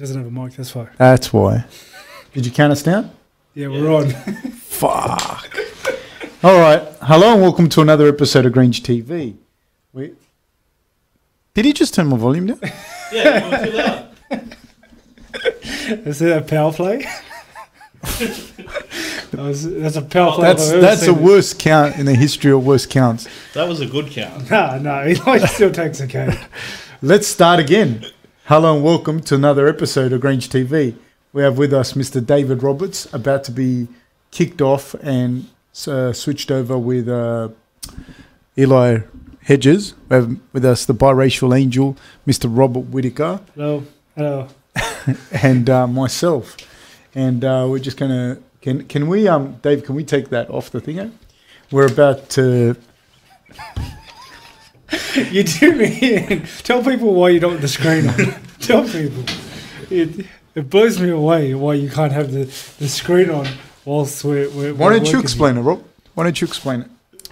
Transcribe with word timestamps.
doesn't 0.00 0.16
have 0.16 0.26
a 0.26 0.30
mic. 0.30 0.54
That's 0.54 0.74
why. 0.74 0.88
That's 0.96 1.30
why. 1.30 1.66
Did 2.32 2.46
you 2.46 2.52
count 2.52 2.72
us 2.72 2.82
down? 2.82 3.10
Yeah, 3.54 3.68
we're 3.68 3.92
on. 3.92 4.08
Fuck. 4.10 5.54
All 6.42 6.58
right. 6.58 6.82
Hello 7.02 7.34
and 7.34 7.42
welcome 7.42 7.68
to 7.68 7.82
another 7.82 8.08
episode 8.08 8.46
of 8.46 8.54
Grange 8.54 8.82
TV. 8.82 9.36
We... 9.92 10.14
Did 11.52 11.66
he 11.66 11.74
just 11.74 11.92
turn 11.92 12.06
my 12.06 12.16
volume 12.16 12.46
down? 12.46 12.60
Yeah, 13.12 13.44
you 13.44 13.50
were 13.50 13.66
too 13.66 13.72
loud. 13.76 14.06
Is 16.06 16.20
that 16.20 16.38
a 16.38 16.42
power 16.42 16.72
play? 16.72 16.98
that 18.02 18.52
was, 19.32 19.68
that's 19.68 19.96
a 19.96 20.02
power 20.02 20.30
play. 20.32 20.44
That's 20.44 20.70
if 20.70 20.80
that's 20.80 21.04
the 21.06 21.12
worst 21.12 21.58
count 21.58 21.96
in 21.96 22.06
the 22.06 22.14
history 22.14 22.52
of 22.52 22.64
worst 22.64 22.88
counts. 22.88 23.26
That 23.54 23.66
was 23.66 23.80
a 23.80 23.86
good 23.86 24.12
count. 24.12 24.48
Nah, 24.48 24.78
no, 24.78 25.04
he 25.04 25.16
still 25.48 25.72
takes 25.72 25.98
a 25.98 26.06
count. 26.06 26.38
Let's 27.02 27.26
start 27.26 27.58
again. 27.58 28.06
Hello 28.50 28.74
and 28.74 28.82
welcome 28.82 29.20
to 29.20 29.36
another 29.36 29.68
episode 29.68 30.12
of 30.12 30.20
Grange 30.22 30.48
TV. 30.48 30.96
We 31.32 31.42
have 31.42 31.56
with 31.56 31.72
us 31.72 31.92
Mr. 31.92 32.20
David 32.20 32.64
Roberts, 32.64 33.06
about 33.14 33.44
to 33.44 33.52
be 33.52 33.86
kicked 34.32 34.60
off 34.60 34.94
and 34.94 35.48
uh, 35.86 36.12
switched 36.12 36.50
over 36.50 36.76
with 36.76 37.08
uh, 37.08 37.50
Eli 38.58 39.02
Hedges. 39.42 39.94
We 40.08 40.16
have 40.16 40.36
with 40.52 40.64
us 40.64 40.84
the 40.84 40.94
biracial 40.94 41.56
angel, 41.56 41.96
Mr. 42.26 42.50
Robert 42.50 42.86
Whittaker, 42.90 43.40
Hello, 43.54 43.84
hello. 44.16 44.48
and 45.44 45.70
uh, 45.70 45.86
myself. 45.86 46.56
And 47.14 47.44
uh, 47.44 47.68
we're 47.70 47.78
just 47.78 47.98
gonna 47.98 48.38
can 48.62 48.84
can 48.88 49.06
we 49.06 49.28
um 49.28 49.60
Dave 49.62 49.84
can 49.84 49.94
we 49.94 50.02
take 50.02 50.30
that 50.30 50.50
off 50.50 50.70
the 50.72 50.80
thing? 50.80 50.98
eh? 50.98 51.10
We're 51.70 51.86
about 51.86 52.28
to 52.30 52.76
You 55.30 55.42
do 55.42 55.74
me 55.74 56.16
in. 56.16 56.46
Tell 56.62 56.82
people 56.82 57.14
why 57.14 57.30
you 57.30 57.40
don't 57.40 57.52
have 57.52 57.62
the 57.62 57.68
screen 57.68 58.08
on. 58.08 58.40
Tell 58.60 58.84
people. 58.88 59.24
It, 59.90 60.26
it 60.54 60.70
blows 60.70 61.00
me 61.00 61.10
away 61.10 61.54
why 61.54 61.74
you 61.74 61.90
can't 61.90 62.12
have 62.12 62.32
the, 62.32 62.44
the 62.78 62.88
screen 62.88 63.30
on 63.30 63.46
whilst 63.84 64.24
we're. 64.24 64.48
we're 64.50 64.74
Why 64.74 64.90
don't 64.90 65.10
you 65.10 65.20
explain 65.20 65.56
it, 65.56 65.60
Rob? 65.60 65.82
Why 66.14 66.24
don't 66.24 66.40
you 66.40 66.46
explain 66.46 66.82
it? 66.82 66.90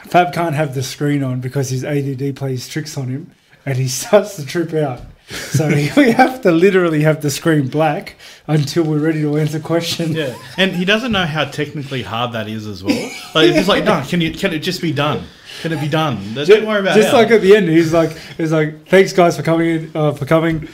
Fab 0.08 0.32
can't 0.32 0.54
have 0.54 0.74
the 0.74 0.82
screen 0.82 1.22
on 1.22 1.40
because 1.40 1.70
his 1.70 1.84
ADD 1.84 2.36
plays 2.36 2.68
tricks 2.68 2.96
on 2.96 3.08
him 3.08 3.30
and 3.66 3.76
he 3.76 3.88
starts 3.88 4.36
to 4.36 4.46
trip 4.46 4.72
out. 4.74 5.02
So 5.48 5.68
we 5.68 5.86
have 6.12 6.40
to 6.42 6.52
literally 6.52 7.02
have 7.02 7.20
the 7.20 7.30
screen 7.30 7.68
black 7.68 8.16
until 8.46 8.84
we're 8.84 8.98
ready 8.98 9.20
to 9.22 9.36
answer 9.36 9.60
questions. 9.60 10.14
Yeah, 10.14 10.34
and 10.56 10.74
he 10.74 10.84
doesn't 10.86 11.12
know 11.12 11.26
how 11.26 11.44
technically 11.44 12.02
hard 12.02 12.32
that 12.32 12.48
is 12.48 12.66
as 12.66 12.82
well. 12.82 12.96
Like, 13.34 13.48
it's 13.48 13.56
just 13.56 13.68
like, 13.68 13.84
no, 13.84 14.02
can 14.08 14.20
you? 14.22 14.32
Can 14.32 14.52
it 14.54 14.60
just 14.60 14.80
be 14.80 14.92
done? 14.92 15.24
Can 15.60 15.72
it 15.72 15.80
be 15.80 15.88
done? 15.88 16.34
Don't 16.34 16.66
worry 16.66 16.80
about 16.80 16.94
Just 16.96 17.08
how. 17.08 17.16
like 17.16 17.30
at 17.30 17.42
the 17.42 17.56
end, 17.56 17.68
he's 17.68 17.92
like, 17.92 18.16
he's 18.36 18.52
like, 18.52 18.86
thanks 18.88 19.12
guys 19.12 19.36
for 19.36 19.42
coming 19.42 19.68
in, 19.68 19.90
uh, 19.94 20.12
for 20.12 20.24
coming. 20.24 20.68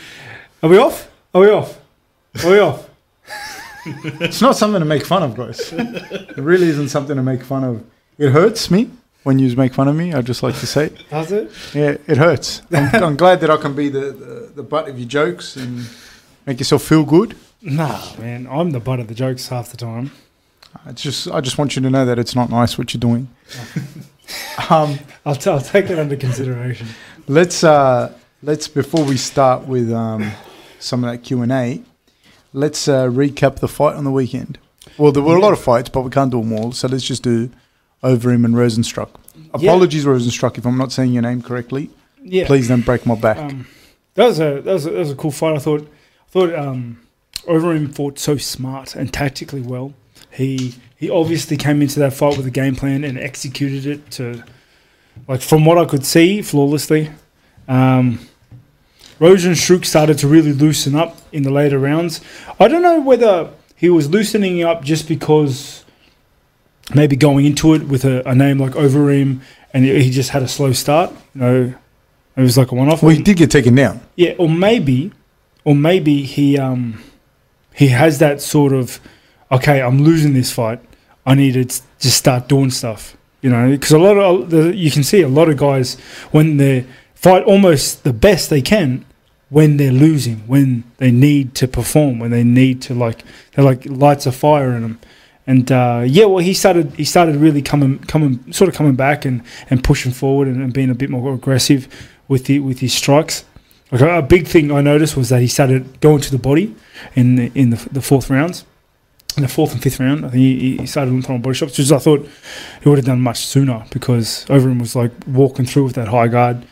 Are 0.63 0.69
we 0.69 0.79
off? 0.79 1.11
Are 1.33 1.41
we 1.41 1.51
off? 1.51 1.81
Are 2.45 2.51
we 2.51 2.59
off? 2.59 2.89
It's 3.87 4.41
not 4.41 4.57
something 4.57 4.81
to 4.81 4.87
make 4.87 5.05
fun 5.05 5.23
of, 5.23 5.37
guys. 5.37 5.73
it 5.73 6.37
really 6.37 6.69
isn't 6.69 6.89
something 6.89 7.17
to 7.17 7.23
make 7.23 7.43
fun 7.43 7.65
of. 7.65 7.85
It 8.19 8.31
hurts 8.31 8.71
me 8.71 8.91
when 9.25 9.39
you 9.39 9.55
make 9.57 9.75
fun 9.75 9.89
of 9.89 9.97
me. 9.97 10.13
I 10.13 10.23
just 10.23 10.43
like 10.43 10.55
to 10.57 10.67
say, 10.67 10.91
Does 11.11 11.33
it? 11.33 11.51
yeah, 11.75 11.97
it 12.07 12.17
hurts. 12.17 12.63
I'm, 12.71 13.03
I'm 13.03 13.17
glad 13.17 13.41
that 13.41 13.51
I 13.51 13.57
can 13.57 13.75
be 13.75 13.89
the, 13.89 14.13
the, 14.13 14.53
the 14.57 14.63
butt 14.63 14.89
of 14.89 14.99
your 14.99 15.09
jokes 15.09 15.57
and 15.57 15.89
make 16.47 16.61
yourself 16.61 16.83
feel 16.83 17.05
good. 17.05 17.37
Nah, 17.61 18.15
man, 18.19 18.47
I'm 18.49 18.71
the 18.71 18.81
butt 18.81 19.01
of 19.01 19.09
the 19.09 19.15
jokes 19.15 19.49
half 19.49 19.71
the 19.71 19.77
time. 19.77 20.13
It's 20.87 21.03
just, 21.03 21.29
I 21.31 21.41
just 21.41 21.57
want 21.57 21.75
you 21.77 21.83
to 21.83 21.91
know 21.91 22.05
that 22.05 22.19
it's 22.19 22.35
not 22.37 22.51
nice 22.51 22.77
what 22.77 22.93
you're 22.93 23.01
doing. 23.01 23.29
um, 24.71 24.99
I'll, 25.25 25.35
t- 25.35 25.51
I'll 25.51 25.61
take 25.61 25.89
it 25.89 25.99
under 25.99 26.17
consideration. 26.17 26.89
let's 27.27 27.65
uh, 27.65 28.13
let's 28.43 28.69
before 28.69 29.05
we 29.05 29.17
start 29.17 29.67
with 29.67 29.91
um, 29.93 30.33
some 30.79 31.05
of 31.05 31.11
that 31.11 31.19
Q 31.19 31.43
and 31.43 31.53
A, 31.53 31.83
let's 32.53 32.89
uh, 32.89 33.07
recap 33.07 33.61
the 33.61 33.69
fight 33.69 33.97
on 33.97 34.05
the 34.05 34.11
weekend. 34.11 34.59
Well, 34.99 35.13
there 35.13 35.23
were 35.23 35.37
a 35.37 35.41
lot 35.41 35.53
of 35.53 35.61
fights, 35.61 35.89
but 35.89 36.03
we 36.03 36.11
can't 36.11 36.31
do 36.31 36.41
them 36.41 36.53
all. 36.53 36.73
So 36.73 36.89
let's 36.89 37.05
just 37.05 37.23
do 37.23 37.51
Overeem 38.05 38.45
and 38.45 38.55
Rozenstruik. 38.55 39.09
Yeah. 39.35 39.71
Apologies, 39.71 40.05
Rozenstruik, 40.05 40.59
if 40.59 40.67
I'm 40.67 40.77
not 40.77 40.93
saying 40.93 41.13
your 41.13 41.23
name 41.23 41.43
correctly. 41.43 41.91
Yeah, 42.23 42.47
Please 42.47 42.69
don't 42.69 42.85
break 42.85 43.07
my 43.07 43.15
back. 43.15 43.39
Um, 43.39 43.67
that 44.15 44.27
was 44.27 44.41
a 44.41 44.61
that 44.61 44.73
was 44.73 44.87
a, 44.87 44.91
that 44.91 44.99
was 44.99 45.11
a 45.11 45.17
cool 45.17 45.31
fight. 45.31 45.57
I 45.57 45.59
thought 45.59 45.83
I 45.83 46.31
thought 46.31 46.55
um, 46.55 47.01
Overeem 47.47 47.95
fought 47.95 48.19
so 48.19 48.37
smart 48.37 48.95
and 48.95 49.13
tactically 49.13 49.61
well. 49.61 49.95
He 50.31 50.75
he 50.97 51.11
obviously 51.11 51.57
came 51.57 51.83
into 51.83 52.01
that 52.01 52.13
fight 52.13 52.37
with 52.37 52.47
a 52.47 52.51
game 52.51 52.77
plan 52.77 53.05
and 53.05 53.19
executed 53.19 53.87
it 53.87 54.11
to 54.13 54.43
like 55.29 55.41
from 55.41 55.65
what 55.65 55.79
I 55.79 55.85
could 55.85 56.05
see 56.07 56.43
flawlessly. 56.43 57.11
Um, 57.69 58.21
Rozenstruik 59.21 59.85
started 59.85 60.19
to 60.19 60.29
really 60.29 60.53
loosen 60.53 60.95
up 60.95 61.17
in 61.33 61.43
the 61.43 61.51
later 61.51 61.79
rounds. 61.79 62.21
I 62.59 62.69
don't 62.69 62.83
know 62.83 63.01
whether 63.01 63.51
he 63.77 63.89
was 63.91 64.09
loosening 64.09 64.63
up 64.63 64.83
just 64.83 65.07
because 65.07 65.84
maybe 66.93 67.17
going 67.17 67.47
into 67.47 67.75
it 67.75 67.85
with 67.85 68.05
a, 68.05 68.29
a 68.29 68.35
name 68.35 68.59
like 68.59 68.73
Overeem 68.73 69.41
and 69.73 69.85
he 69.85 70.11
just 70.11 70.31
had 70.31 70.43
a 70.43 70.49
slow 70.49 70.73
start. 70.73 71.13
You 71.35 71.41
know, 71.41 71.75
it 72.37 72.41
was 72.41 72.59
like 72.59 72.73
a 72.73 72.75
one-off. 72.75 73.03
well, 73.03 73.15
he 73.15 73.23
did 73.23 73.37
get 73.37 73.51
taken 73.51 73.75
down. 73.75 74.01
Yeah, 74.17 74.35
or 74.39 74.49
maybe, 74.49 75.13
or 75.65 75.75
maybe 75.75 76.23
he 76.23 76.59
um 76.59 77.03
he 77.75 77.89
has 77.89 78.19
that 78.19 78.41
sort 78.41 78.73
of 78.73 79.01
okay, 79.51 79.83
I'm 79.83 80.03
losing 80.03 80.33
this 80.33 80.53
fight. 80.53 80.81
I 81.27 81.35
need 81.35 81.55
to 81.55 81.65
just 81.65 82.17
start 82.17 82.49
doing 82.49 82.71
stuff. 82.71 83.17
You 83.41 83.51
know, 83.51 83.71
because 83.71 83.93
a 83.93 83.99
lot 83.99 84.17
of 84.17 84.51
the, 84.51 84.75
you 84.75 84.91
can 84.91 85.03
see 85.05 85.21
a 85.21 85.29
lot 85.29 85.49
of 85.49 85.59
guys 85.59 85.99
when 86.31 86.57
they 86.57 86.87
fight 87.15 87.45
almost 87.45 88.03
the 88.03 88.13
best 88.13 88.49
they 88.49 88.63
can 88.63 89.05
when 89.51 89.77
they're 89.77 89.93
losing, 89.93 90.39
when 90.47 90.83
they 90.97 91.11
need 91.11 91.55
to 91.55 91.69
perform, 91.69 92.19
when 92.19 92.31
they 92.31 92.43
need 92.43 92.83
to 92.83 92.95
like 92.95 93.23
they're 93.53 93.65
like 93.65 93.85
lights 93.87 94.27
a 94.27 94.33
fire 94.33 94.73
in 94.73 94.83
them. 94.83 95.01
And 95.47 95.71
uh, 95.71 96.05
yeah, 96.07 96.25
well, 96.25 96.39
he 96.39 96.55
started 96.55 96.95
he 96.95 97.05
started 97.05 97.37
really 97.37 97.61
coming 97.61 97.99
coming 98.01 98.53
sort 98.53 98.69
of 98.69 98.75
coming 98.75 98.95
back 98.95 99.25
and, 99.25 99.43
and 99.69 99.85
pushing 99.85 100.13
forward 100.13 100.49
and, 100.49 100.63
and 100.63 100.73
being 100.73 100.91
a 100.91 100.95
bit 100.95 101.11
more 101.11 101.35
aggressive 101.35 101.87
with 102.29 102.47
the 102.47 102.61
with 102.61 102.81
his 102.81 102.95
strikes. 102.95 103.45
Like 103.91 104.01
a, 104.01 104.23
big 104.23 104.47
thing 104.47 104.73
I 104.73 104.81
noticed 104.81 105.17
was 105.17 105.29
that 105.29 105.41
he 105.41 105.47
started 105.47 106.01
going 106.01 106.21
to 106.23 106.31
the 106.31 106.39
body 106.39 106.75
in 107.15 107.37
the, 107.37 107.53
in 107.55 107.71
the, 107.71 107.89
the 107.93 108.03
fourth 108.03 108.29
rounds, 108.29 108.65
in 109.37 109.43
the 109.43 109.49
fourth 109.49 109.73
and 109.73 109.81
fifth 109.81 110.01
round. 110.01 110.25
I 110.25 110.31
think 110.31 110.41
he, 110.41 110.77
he 110.79 110.87
started 110.87 111.25
throwing 111.25 111.43
body 111.43 111.55
shots, 111.55 111.79
which 111.79 111.93
I 111.93 111.99
thought 111.99 112.29
he 112.83 112.89
would 112.89 112.99
have 112.99 113.05
done 113.05 113.21
much 113.21 113.47
sooner 113.47 113.85
because 113.91 114.47
Overeem 114.47 114.81
was 114.81 114.97
like 114.97 115.13
walking 115.29 115.67
through 115.67 115.85
with 115.85 115.95
that 115.95 116.09
high 116.09 116.29
guard. 116.29 116.67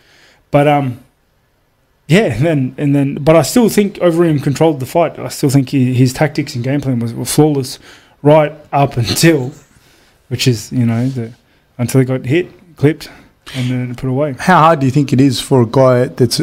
But 0.50 0.66
um, 0.66 1.04
yeah, 2.08 2.34
and 2.34 2.44
then 2.44 2.74
and 2.78 2.94
then, 2.96 3.14
but 3.16 3.36
I 3.36 3.42
still 3.42 3.68
think 3.68 3.96
Overeem 3.96 4.42
controlled 4.42 4.80
the 4.80 4.86
fight. 4.86 5.18
I 5.18 5.28
still 5.28 5.50
think 5.50 5.68
he, 5.68 5.94
his 5.94 6.12
tactics 6.12 6.54
and 6.54 6.64
game 6.64 6.80
plan 6.80 6.98
was 6.98 7.14
were 7.14 7.24
flawless 7.24 7.78
right 8.22 8.52
up 8.72 8.96
until, 8.96 9.52
which 10.28 10.46
is 10.48 10.72
you 10.72 10.86
know 10.86 11.08
the 11.08 11.32
until 11.78 12.00
he 12.00 12.04
got 12.06 12.24
hit, 12.24 12.76
clipped, 12.76 13.10
and 13.54 13.70
then 13.70 13.94
put 13.94 14.08
away. 14.08 14.34
How 14.38 14.60
hard 14.60 14.80
do 14.80 14.86
you 14.86 14.92
think 14.92 15.12
it 15.12 15.20
is 15.20 15.40
for 15.40 15.62
a 15.62 15.66
guy 15.66 16.06
that's 16.06 16.40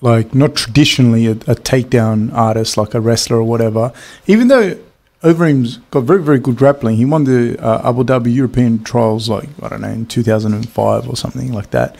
like 0.00 0.34
not 0.34 0.54
traditionally 0.54 1.26
a, 1.26 1.32
a 1.32 1.56
takedown 1.56 2.32
artist, 2.32 2.76
like 2.76 2.94
a 2.94 3.00
wrestler 3.00 3.38
or 3.38 3.44
whatever? 3.44 3.92
Even 4.26 4.48
though 4.48 4.78
Overeem's 5.22 5.78
got 5.90 6.04
very, 6.04 6.22
very 6.22 6.38
good 6.38 6.56
grappling, 6.56 6.96
he 6.96 7.04
won 7.04 7.24
the 7.24 7.58
uh, 7.58 7.88
Abu 7.88 8.04
Dhabi 8.04 8.32
European 8.32 8.84
trials, 8.84 9.28
like, 9.28 9.48
I 9.62 9.68
don't 9.68 9.80
know, 9.80 9.88
in 9.88 10.06
2005 10.06 11.08
or 11.08 11.16
something 11.16 11.52
like 11.52 11.70
that. 11.70 11.96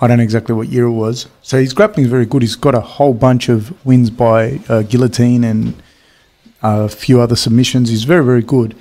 I 0.00 0.06
don't 0.06 0.18
know 0.18 0.24
exactly 0.24 0.54
what 0.54 0.68
year 0.68 0.84
it 0.84 0.92
was. 0.92 1.26
So 1.40 1.58
his 1.58 1.72
grappling 1.72 2.04
is 2.04 2.10
very 2.10 2.26
good. 2.26 2.42
He's 2.42 2.56
got 2.56 2.74
a 2.74 2.80
whole 2.80 3.14
bunch 3.14 3.48
of 3.48 3.72
wins 3.86 4.10
by 4.10 4.60
uh, 4.68 4.82
guillotine 4.82 5.42
and 5.42 5.80
a 6.62 6.88
few 6.88 7.20
other 7.20 7.36
submissions. 7.36 7.90
He's 7.90 8.04
very, 8.04 8.24
very 8.24 8.42
good. 8.42 8.74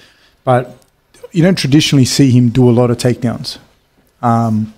But 0.43 0.77
you 1.31 1.43
don't 1.43 1.57
traditionally 1.57 2.05
see 2.05 2.31
him 2.31 2.49
do 2.49 2.69
a 2.69 2.71
lot 2.71 2.89
of 2.91 2.97
takedowns. 2.97 3.57
Um, 4.21 4.73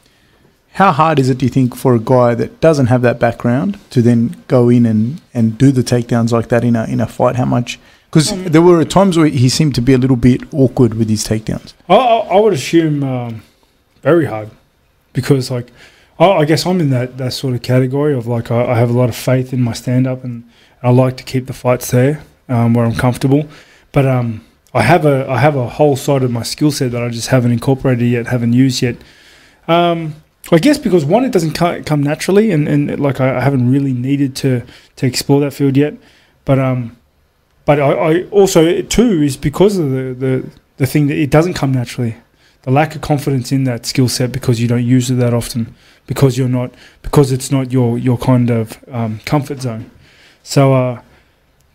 how 0.73 0.91
hard 0.91 1.19
is 1.19 1.29
it, 1.29 1.39
do 1.39 1.45
you 1.45 1.49
think, 1.49 1.75
for 1.75 1.95
a 1.95 1.99
guy 1.99 2.35
that 2.35 2.61
doesn't 2.61 2.87
have 2.87 3.01
that 3.01 3.19
background 3.19 3.79
to 3.89 4.01
then 4.01 4.43
go 4.47 4.69
in 4.69 4.85
and, 4.85 5.21
and 5.33 5.57
do 5.57 5.71
the 5.71 5.81
takedowns 5.81 6.31
like 6.31 6.49
that 6.49 6.63
in 6.63 6.75
a 6.75 6.85
in 6.85 6.99
a 6.99 7.07
fight? 7.07 7.35
How 7.35 7.45
much? 7.45 7.79
Because 8.09 8.31
Um, 8.31 8.43
there 8.45 8.61
were 8.61 8.85
times 8.85 9.17
where 9.17 9.27
he 9.27 9.49
seemed 9.49 9.75
to 9.75 9.81
be 9.81 9.93
a 9.93 9.97
little 9.97 10.15
bit 10.15 10.41
awkward 10.53 10.93
with 10.93 11.09
his 11.09 11.25
takedowns. 11.25 11.73
I, 11.89 11.95
I 11.95 12.17
I 12.35 12.39
would 12.39 12.53
assume 12.53 13.03
um, 13.03 13.41
very 14.03 14.25
hard 14.25 14.49
because, 15.13 15.49
like, 15.49 15.71
I, 16.19 16.25
I 16.25 16.45
guess 16.45 16.65
I'm 16.65 16.79
in 16.79 16.89
that, 16.91 17.17
that 17.17 17.33
sort 17.33 17.55
of 17.55 17.61
category 17.61 18.13
of 18.13 18.27
like 18.27 18.51
I, 18.51 18.71
I 18.73 18.75
have 18.75 18.89
a 18.89 18.93
lot 18.93 19.09
of 19.09 19.15
faith 19.15 19.53
in 19.53 19.61
my 19.61 19.73
stand 19.73 20.07
up 20.07 20.23
and 20.23 20.43
I 20.83 20.91
like 20.91 21.17
to 21.17 21.23
keep 21.23 21.47
the 21.47 21.53
fights 21.53 21.91
there 21.91 22.23
um, 22.49 22.73
where 22.73 22.85
I'm 22.85 22.95
comfortable. 22.95 23.47
But 23.91 24.05
um, 24.05 24.45
I 24.73 24.81
have 24.83 25.05
a 25.05 25.29
I 25.29 25.39
have 25.39 25.55
a 25.55 25.67
whole 25.67 25.95
side 25.95 26.23
of 26.23 26.31
my 26.31 26.43
skill 26.43 26.71
set 26.71 26.91
that 26.91 27.01
I 27.01 27.09
just 27.09 27.29
haven't 27.29 27.51
incorporated 27.51 28.07
yet, 28.07 28.27
haven't 28.27 28.53
used 28.53 28.81
yet. 28.81 28.95
Um, 29.67 30.15
I 30.51 30.59
guess 30.59 30.77
because 30.77 31.03
one, 31.03 31.25
it 31.25 31.31
doesn't 31.31 31.53
come 31.53 32.01
naturally, 32.03 32.51
and, 32.51 32.67
and 32.67 32.99
like 32.99 33.19
I, 33.19 33.37
I 33.37 33.41
haven't 33.41 33.69
really 33.69 33.93
needed 33.93 34.35
to 34.37 34.63
to 34.97 35.05
explore 35.05 35.41
that 35.41 35.51
field 35.51 35.75
yet. 35.75 35.95
But 36.45 36.59
um, 36.59 36.95
but 37.65 37.79
I, 37.79 37.91
I 37.91 38.23
also 38.25 38.81
two 38.81 39.21
is 39.21 39.35
because 39.35 39.77
of 39.77 39.89
the, 39.91 40.13
the 40.13 40.49
the 40.77 40.85
thing 40.85 41.07
that 41.07 41.17
it 41.17 41.29
doesn't 41.29 41.55
come 41.55 41.73
naturally. 41.73 42.15
The 42.63 42.71
lack 42.71 42.95
of 42.95 43.01
confidence 43.01 43.51
in 43.51 43.63
that 43.63 43.85
skill 43.85 44.09
set 44.09 44.31
because 44.31 44.61
you 44.61 44.67
don't 44.67 44.85
use 44.85 45.09
it 45.09 45.15
that 45.15 45.33
often, 45.33 45.73
because 46.05 46.37
you're 46.37 46.49
not 46.49 46.73
because 47.01 47.31
it's 47.31 47.51
not 47.51 47.71
your 47.71 47.97
your 47.97 48.17
kind 48.17 48.49
of 48.49 48.77
um, 48.91 49.19
comfort 49.25 49.61
zone. 49.61 49.89
So 50.43 50.73
uh, 50.73 51.01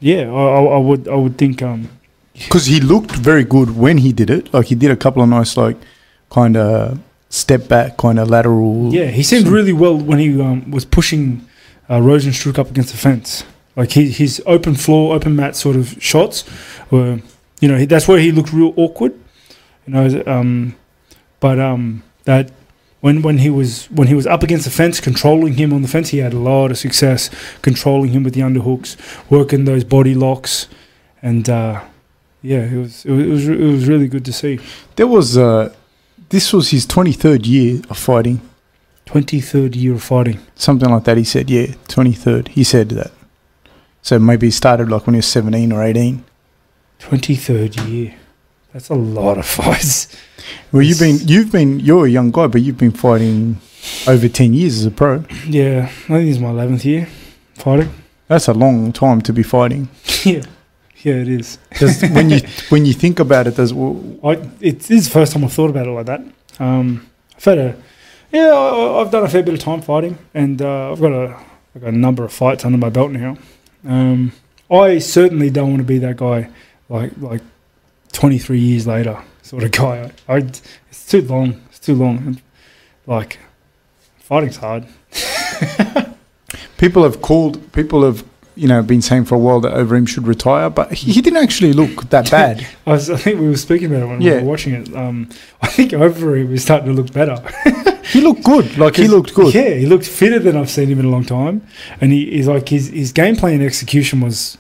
yeah, 0.03 0.23
I, 0.31 0.43
I, 0.43 0.63
I 0.63 0.79
would 0.79 1.09
I 1.09 1.15
would 1.15 1.39
think 1.39 1.63
um 1.63 1.89
because 2.35 2.67
he 2.67 2.81
looked 2.81 3.13
very 3.13 3.45
good 3.45 3.77
when 3.77 3.99
he 3.99 4.13
did 4.13 4.31
it. 4.31 4.53
Like 4.53 4.67
he 4.67 4.75
did 4.75 4.91
a 4.91 4.97
couple 4.97 5.23
of 5.23 5.29
nice, 5.29 5.57
like 5.57 5.77
kind 6.31 6.57
of 6.57 6.99
step 7.29 7.69
back, 7.69 7.97
kind 7.97 8.19
of 8.19 8.29
lateral. 8.29 8.93
yeah 8.93 9.07
he 9.07 9.23
seemed 9.23 9.47
really 9.47 9.73
well 9.73 9.97
when 9.97 10.19
he 10.19 10.29
um, 10.41 10.71
was 10.71 10.85
pushing 10.85 11.47
uh, 11.89 11.99
Rozenstruik 11.99 12.59
up 12.59 12.71
against 12.71 12.91
the 12.93 12.99
fence. 12.99 13.45
Like 13.77 13.93
his 13.93 14.17
his 14.19 14.43
open 14.45 14.75
floor, 14.75 15.15
open 15.15 15.37
mat 15.37 15.57
sort 15.57 15.77
of 15.77 15.97
shots 16.03 16.45
were, 16.91 17.21
you 17.61 17.69
know, 17.69 17.79
he, 17.79 17.87
that's 17.87 18.07
where 18.09 18.19
he 18.19 18.33
looked 18.33 18.53
real 18.53 18.75
awkward. 18.77 19.15
You 19.87 19.95
know, 19.95 20.23
um, 20.27 20.75
but 21.41 21.59
um, 21.59 22.03
that 22.25 22.51
when 23.03 23.21
when 23.21 23.39
he 23.39 23.51
was 23.51 23.87
when 23.91 24.09
he 24.09 24.15
was 24.15 24.27
up 24.27 24.43
against 24.43 24.65
the 24.65 24.71
fence, 24.71 25.01
controlling 25.01 25.55
him 25.55 25.73
on 25.73 25.83
the 25.83 25.89
fence, 25.89 26.09
he 26.11 26.19
had 26.19 26.33
a 26.33 26.39
lot 26.39 26.71
of 26.71 26.79
success 26.79 27.31
controlling 27.61 28.13
him 28.13 28.23
with 28.23 28.33
the 28.35 28.41
underhooks, 28.43 28.97
working 29.29 29.65
those 29.67 29.85
body 29.85 30.15
locks, 30.15 30.69
and 31.21 31.49
uh, 31.51 31.83
yeah, 32.43 32.65
it 32.65 32.79
was 32.79 33.05
it 33.05 33.11
was 33.13 33.27
it 33.27 33.29
was, 33.31 33.49
it 33.49 33.73
was 33.77 33.89
really 33.89 34.09
good 34.09 34.25
to 34.25 34.33
see. 34.33 34.59
There 34.97 35.09
was 35.09 35.37
uh, 35.37 35.75
this 36.31 36.53
was 36.53 36.71
his 36.71 36.87
twenty 36.87 37.13
third 37.13 37.45
year 37.45 37.83
of 37.91 37.99
fighting, 37.99 38.41
Twenty 39.05 39.41
third 39.41 39.75
year 39.77 39.95
of 39.95 40.03
fighting. 40.03 40.39
something 40.55 40.89
like 40.89 41.05
that. 41.05 41.17
He 41.19 41.25
said, 41.25 41.51
yeah, 41.51 41.75
twenty 41.89 42.13
third. 42.13 42.49
He 42.49 42.63
said 42.65 42.89
that. 42.91 43.11
So 44.01 44.19
maybe 44.19 44.47
he 44.47 44.51
started 44.53 44.89
like 44.89 45.07
when 45.07 45.15
he 45.15 45.19
was 45.19 45.27
seventeen 45.27 45.73
or 45.73 45.83
eighteen. 45.83 46.25
Twenty 47.01 47.35
third 47.35 47.75
year. 47.81 48.15
That's 48.73 48.89
a 48.89 48.95
lot 48.95 49.39
of 49.39 49.47
fights. 49.47 50.09
Well, 50.73 50.83
you've 50.83 50.99
been 50.99 51.19
you've 51.27 51.53
been 51.53 51.81
you're 51.81 52.07
a 52.07 52.11
young 52.11 52.31
guy, 52.31 52.47
but 52.47 52.63
you've 52.63 52.79
been 52.79 52.93
fighting 52.93 53.61
over 54.07 54.29
ten 54.29 54.55
years 54.55 54.79
as 54.79 54.87
a 54.87 54.91
pro. 54.91 55.25
Yeah, 55.47 55.85
I 55.85 55.89
think 55.89 56.27
this 56.27 56.37
is 56.37 56.41
my 56.41 56.51
eleventh 56.51 56.85
year 56.85 57.09
fighting. 57.55 57.93
That's 58.29 58.49
a 58.49 58.55
long 58.55 58.93
time 58.93 59.21
to 59.23 59.33
be 59.33 59.43
fighting. 59.43 59.91
yeah, 60.25 60.43
yeah, 61.03 61.15
it 61.15 61.29
is. 61.29 61.59
Does, 61.79 62.01
when 62.03 62.31
you 62.31 62.41
when 62.71 62.87
you 62.87 62.95
think 62.95 63.21
about 63.21 63.47
it, 63.47 63.57
does 63.57 63.75
well, 63.75 64.03
I 64.25 64.49
it 64.61 64.91
is 64.91 65.05
the 65.05 65.11
first 65.13 65.33
time 65.35 65.45
I've 65.45 65.53
thought 65.53 65.71
about 65.71 65.87
it 65.87 65.91
like 65.91 66.07
that. 66.07 66.23
Um, 66.59 67.07
I've 67.37 67.45
had 67.45 67.59
a 67.59 67.77
yeah, 68.33 68.49
I, 68.55 69.01
I've 69.03 69.11
done 69.11 69.25
a 69.25 69.29
fair 69.29 69.43
bit 69.43 69.53
of 69.53 69.61
time 69.61 69.83
fighting, 69.83 70.17
and 70.33 70.63
uh, 70.63 70.93
I've 70.93 71.01
got 71.01 71.13
a 71.13 71.37
I've 71.75 71.83
got 71.83 71.93
a 71.93 71.99
number 71.99 72.25
of 72.25 72.33
fights 72.33 72.65
under 72.65 72.79
my 72.79 72.89
belt 72.89 73.11
now. 73.11 73.37
Um, 73.87 74.33
I 74.71 74.99
certainly 74.99 75.51
don't 75.51 75.69
want 75.69 75.81
to 75.81 75.87
be 75.87 75.99
that 75.99 76.17
guy, 76.17 76.49
like 76.89 77.13
like 77.19 77.43
twenty 78.13 78.39
three 78.39 78.61
years 78.61 78.87
later 78.87 79.23
sort 79.43 79.65
of 79.65 79.71
guy. 79.71 80.11
I, 80.29 80.35
I 80.35 80.37
it's 80.39 81.07
too 81.07 81.23
long. 81.23 81.61
It's 81.69 81.79
too 81.79 81.95
long. 81.95 82.41
Like 83.07 83.39
fighting's 84.19 84.57
hard. 84.57 84.87
people 86.79 87.03
have 87.03 87.21
called 87.21 87.73
people 87.73 88.03
have 88.03 88.25
you 88.55 88.69
know 88.69 88.83
been 88.83 89.03
saying 89.03 89.25
for 89.25 89.35
a 89.35 89.39
while 89.39 89.61
that 89.61 89.75
Overeem 89.75 90.09
should 90.09 90.27
retire, 90.27 90.71
but 90.71 90.93
he, 90.93 91.13
he 91.13 91.21
didn't 91.21 91.43
actually 91.43 91.73
look 91.73 92.09
that 92.11 92.31
bad. 92.39 92.67
I, 92.87 92.93
was, 92.93 93.11
I 93.11 93.17
think 93.17 93.41
we 93.41 93.49
were 93.49 93.57
speaking 93.57 93.89
about 93.89 94.05
it 94.05 94.07
when 94.07 94.19
we 94.21 94.31
were 94.31 94.43
watching 94.43 94.75
it. 94.75 94.95
Um, 94.97 95.29
I 95.61 95.67
think 95.67 95.93
Overeem 95.93 96.51
was 96.51 96.63
starting 96.63 96.89
to 96.89 96.95
look 96.95 97.13
better. 97.13 97.37
he 98.05 98.21
looked 98.21 98.45
good. 98.45 98.79
Like 98.79 98.97
he 98.97 99.09
looked 99.09 99.35
good. 99.35 99.55
Yeah, 99.55 99.75
he 99.75 99.87
looked 99.87 100.07
fitter 100.07 100.39
than 100.39 100.57
I've 100.57 100.71
seen 100.71 100.89
him 100.89 100.99
in 100.99 101.05
a 101.05 101.11
long 101.11 101.25
time, 101.25 101.67
and 102.01 102.11
he 102.13 102.39
is 102.39 102.49
like 102.49 102.69
his 102.69 102.89
his 102.89 103.13
gameplay 103.13 103.55
and 103.55 103.63
execution 103.63 104.21
was 104.21 104.57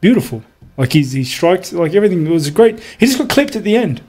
beautiful. 0.00 0.42
Like 0.76 0.92
he's 0.92 1.12
he 1.12 1.24
strikes 1.24 1.72
like 1.72 1.94
everything 1.94 2.28
was 2.30 2.48
great. 2.50 2.80
He 2.98 3.06
just 3.06 3.18
got 3.18 3.28
clipped 3.28 3.56
at 3.56 3.62
the 3.64 3.76
end, 3.76 4.00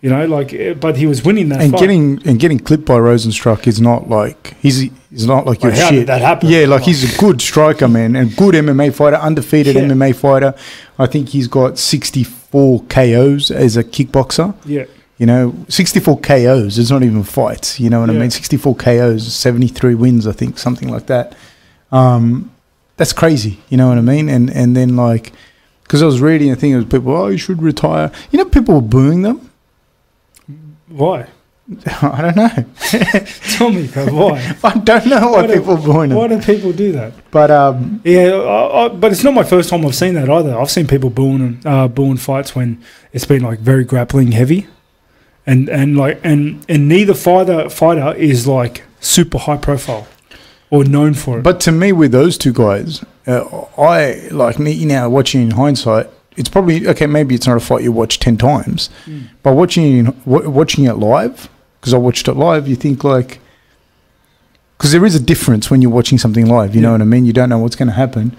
you 0.00 0.08
know. 0.10 0.24
Like, 0.26 0.52
eh, 0.54 0.72
but 0.74 0.96
he 0.96 1.06
was 1.06 1.24
winning 1.24 1.48
that. 1.48 1.60
and 1.60 1.72
fight. 1.72 1.80
getting 1.80 2.22
and 2.26 2.38
getting 2.38 2.58
clipped 2.60 2.84
by 2.84 2.94
Rozenstruik 2.94 3.66
is 3.66 3.80
not 3.80 4.08
like 4.08 4.54
he's 4.60 4.88
he's 5.10 5.26
not 5.26 5.46
like 5.46 5.62
your 5.62 5.72
Like, 5.72 5.80
how 5.80 5.88
shit. 5.90 5.98
did 6.00 6.06
that 6.08 6.20
happen? 6.22 6.48
Yeah, 6.48 6.66
like 6.66 6.82
he's 6.82 7.02
a 7.14 7.18
good 7.18 7.40
striker, 7.42 7.88
man, 7.88 8.14
and 8.14 8.34
good 8.36 8.54
MMA 8.54 8.94
fighter, 8.94 9.16
undefeated 9.16 9.74
Yeah. 9.74 9.82
MMA 9.82 10.14
fighter. 10.14 10.54
I 10.98 11.06
think 11.06 11.30
he's 11.30 11.48
got 11.48 11.76
64 11.78 12.84
KOs 12.88 13.50
as 13.50 13.76
a 13.76 13.82
kickboxer. 13.84 14.54
yeah, 14.64 14.84
You 15.18 15.26
know, 15.26 15.54
64 15.68 16.20
KOs. 16.20 16.78
It's 16.78 16.90
not 16.90 17.02
even 17.02 17.24
fights. 17.24 17.80
You 17.80 17.90
know 17.90 18.00
what 18.00 18.10
I 18.10 18.12
Yeah. 18.12 18.20
mean? 18.20 18.30
64 18.30 18.76
KOs, 18.76 19.32
73 19.34 19.94
wins, 19.96 20.26
I 20.26 20.32
think, 20.32 20.58
something 20.58 20.88
like 20.88 21.06
that. 21.06 21.34
Um, 21.90 22.50
that's 22.96 23.12
crazy. 23.12 23.58
You 23.68 23.76
know 23.76 23.88
what 23.88 23.98
I 23.98 24.02
mean? 24.02 24.28
And 24.28 24.48
and 24.50 24.76
then 24.76 24.94
like, 24.96 25.32
because 25.84 26.02
I 26.02 26.06
was 26.06 26.20
reading 26.20 26.50
a 26.50 26.56
thing 26.56 26.74
of 26.74 26.88
people, 26.88 27.12
oh, 27.14 27.28
you 27.28 27.38
should 27.38 27.62
retire. 27.62 28.10
You 28.30 28.38
know, 28.38 28.44
people 28.46 28.74
were 28.76 28.80
booing 28.80 29.22
them. 29.22 29.50
why? 30.88 31.26
I 32.02 32.20
don't 32.22 32.36
know. 32.36 32.64
Tell 33.56 33.70
me, 33.70 33.86
why? 33.86 34.54
I 34.64 34.78
don't 34.78 35.06
know 35.06 35.30
why 35.30 35.42
Why 35.42 35.46
do- 35.46 35.52
people 35.54 35.76
were 35.76 35.82
booing 35.82 36.08
them. 36.10 36.18
Why 36.18 36.26
do 36.28 36.40
people 36.40 36.72
do 36.72 36.92
that? 36.92 37.12
But 37.30 37.50
um, 37.50 38.00
Yeah, 38.04 38.32
I, 38.32 38.84
I, 38.84 38.88
but 38.88 39.12
it's 39.12 39.22
not 39.22 39.32
my 39.32 39.44
first 39.44 39.70
time 39.70 39.86
I've 39.86 39.94
seen 39.94 40.14
that 40.14 40.28
either. 40.28 40.58
I've 40.58 40.70
seen 40.70 40.86
people 40.86 41.08
booing 41.10 41.62
uh, 41.64 41.88
booing 41.88 42.16
fights 42.16 42.54
when 42.56 42.82
it's 43.12 43.24
been 43.24 43.42
like 43.42 43.60
very 43.60 43.84
grappling 43.84 44.32
heavy, 44.32 44.66
and 45.46 45.68
and 45.68 45.96
like 45.96 46.20
and 46.24 46.64
and 46.68 46.88
neither 46.88 47.14
fighter 47.14 47.70
fighter 47.70 48.12
is 48.16 48.46
like 48.46 48.82
super 49.00 49.38
high 49.38 49.56
profile 49.56 50.06
or 50.72 50.84
known 50.84 51.14
for 51.14 51.38
it. 51.38 51.42
but 51.42 51.60
to 51.60 51.70
me, 51.72 51.92
with 51.92 52.10
those 52.10 52.36
two 52.36 52.52
guys, 52.52 53.04
uh, 53.28 53.44
I 53.78 54.28
like 54.32 54.58
me 54.58 54.84
now 54.84 55.08
watching 55.08 55.42
in 55.42 55.50
hindsight. 55.52 56.06
It's 56.36 56.48
probably 56.48 56.88
okay. 56.88 57.06
Maybe 57.06 57.34
it's 57.36 57.46
not 57.46 57.56
a 57.58 57.60
fight 57.60 57.82
you 57.84 57.92
watch 57.92 58.18
ten 58.18 58.36
times, 58.38 58.90
Mm. 59.06 59.28
but 59.44 59.52
watching 59.54 60.04
w- 60.26 60.48
watching 60.50 60.84
it 60.86 60.94
live 60.94 61.48
because 61.80 61.92
I 61.94 61.98
watched 61.98 62.26
it 62.26 62.34
live. 62.34 62.66
You 62.66 62.74
think 62.76 63.04
like 63.04 63.38
because 64.78 64.92
there 64.92 65.04
is 65.04 65.14
a 65.14 65.20
difference 65.20 65.70
when 65.70 65.82
you're 65.82 65.90
watching 65.92 66.18
something 66.18 66.46
live. 66.46 66.74
You 66.74 66.80
know 66.80 66.92
what 66.92 67.02
I 67.02 67.04
mean? 67.04 67.24
You 67.26 67.32
don't 67.32 67.48
know 67.50 67.58
what's 67.58 67.76
going 67.76 67.88
to 67.88 67.94
happen. 67.94 68.34